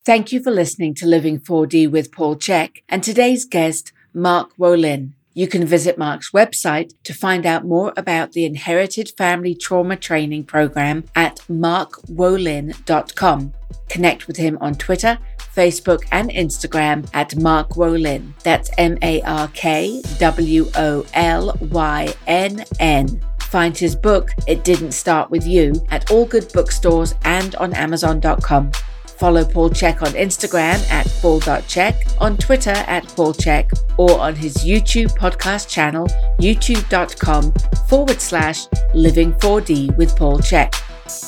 Thank 0.04 0.32
you 0.32 0.42
for 0.42 0.50
listening 0.50 0.94
to 0.96 1.06
Living 1.06 1.40
4D 1.40 1.90
with 1.90 2.12
Paul 2.12 2.36
Chek 2.36 2.82
and 2.88 3.02
today's 3.02 3.44
guest, 3.44 3.92
Mark 4.14 4.56
Wolynn. 4.56 5.12
You 5.34 5.46
can 5.46 5.66
visit 5.66 5.98
Mark's 5.98 6.32
website 6.32 6.92
to 7.04 7.14
find 7.14 7.46
out 7.46 7.64
more 7.64 7.92
about 7.96 8.32
the 8.32 8.44
Inherited 8.44 9.12
Family 9.16 9.54
Trauma 9.54 9.96
Training 9.96 10.44
Program 10.44 11.04
at 11.14 11.36
markwolynn.com. 11.48 13.52
Connect 13.88 14.26
with 14.26 14.36
him 14.36 14.58
on 14.60 14.74
Twitter, 14.74 15.18
Facebook, 15.54 16.04
and 16.10 16.30
Instagram 16.30 17.08
at 17.14 17.36
Mark 17.36 17.70
Wolynn. 17.70 18.32
That's 18.42 18.70
M 18.78 18.98
A 19.02 19.22
R 19.22 19.48
K 19.48 20.02
W 20.18 20.70
O 20.74 21.06
L 21.14 21.56
Y 21.60 22.14
N 22.26 22.64
N. 22.80 23.27
Find 23.50 23.76
his 23.76 23.96
book, 23.96 24.32
It 24.46 24.62
Didn't 24.62 24.92
Start 24.92 25.30
With 25.30 25.46
You, 25.46 25.72
at 25.90 26.10
all 26.10 26.26
good 26.26 26.52
bookstores 26.52 27.14
and 27.24 27.54
on 27.56 27.72
Amazon.com. 27.72 28.72
Follow 29.06 29.44
Paul 29.44 29.70
Chek 29.70 30.02
on 30.02 30.12
Instagram 30.12 30.78
at 30.90 31.06
paul.chek, 31.22 32.20
on 32.20 32.36
Twitter 32.36 32.70
at 32.70 33.04
paulchek, 33.04 33.72
or 33.96 34.20
on 34.20 34.36
his 34.36 34.58
YouTube 34.58 35.16
podcast 35.16 35.68
channel, 35.68 36.06
youtube.com 36.40 37.52
forward 37.88 38.20
slash 38.20 38.66
living4d 38.94 39.96
with 39.96 40.14
Paul 40.14 40.38
Chek. 40.38 40.74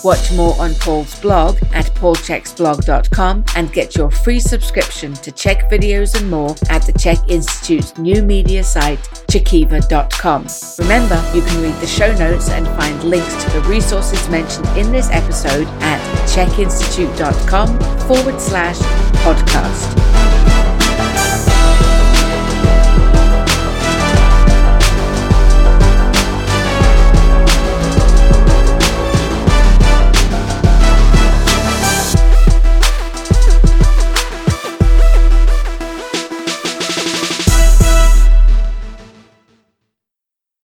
Watch 0.05 0.33
more 0.33 0.55
on 0.61 0.75
Paul's 0.77 1.19
blog 1.21 1.59
at 1.73 1.87
paulcheksblog.com 1.95 3.45
and 3.57 3.73
get 3.73 3.97
your 3.97 4.11
free 4.11 4.41
subscription 4.41 5.13
to 5.15 5.31
Chek 5.31 5.71
videos 5.71 6.19
and 6.19 6.31
more 6.31 6.51
at 6.69 6.83
the 6.83 6.93
Chek 6.93 7.29
Institute's 7.29 7.97
new 7.99 8.23
media 8.23 8.65
site, 8.65 8.99
chekiva.com. 9.29 10.47
Remember, 10.79 11.31
you 11.35 11.43
can 11.43 11.63
read 11.63 11.75
the 11.81 11.87
show 11.87 12.13
notes 12.17 12.49
and 12.51 12.67
find 12.67 13.05
links 13.05 13.45
to 13.45 13.51
the 13.51 13.61
resources 13.63 14.29
mentioned 14.29 14.67
in 14.79 14.91
this 14.93 15.11
episode 15.11 15.67
at 15.83 16.01
chekinstitute.com 16.29 17.79
forward 18.07 18.41
slash 18.41 18.79
podcast. 19.25 20.40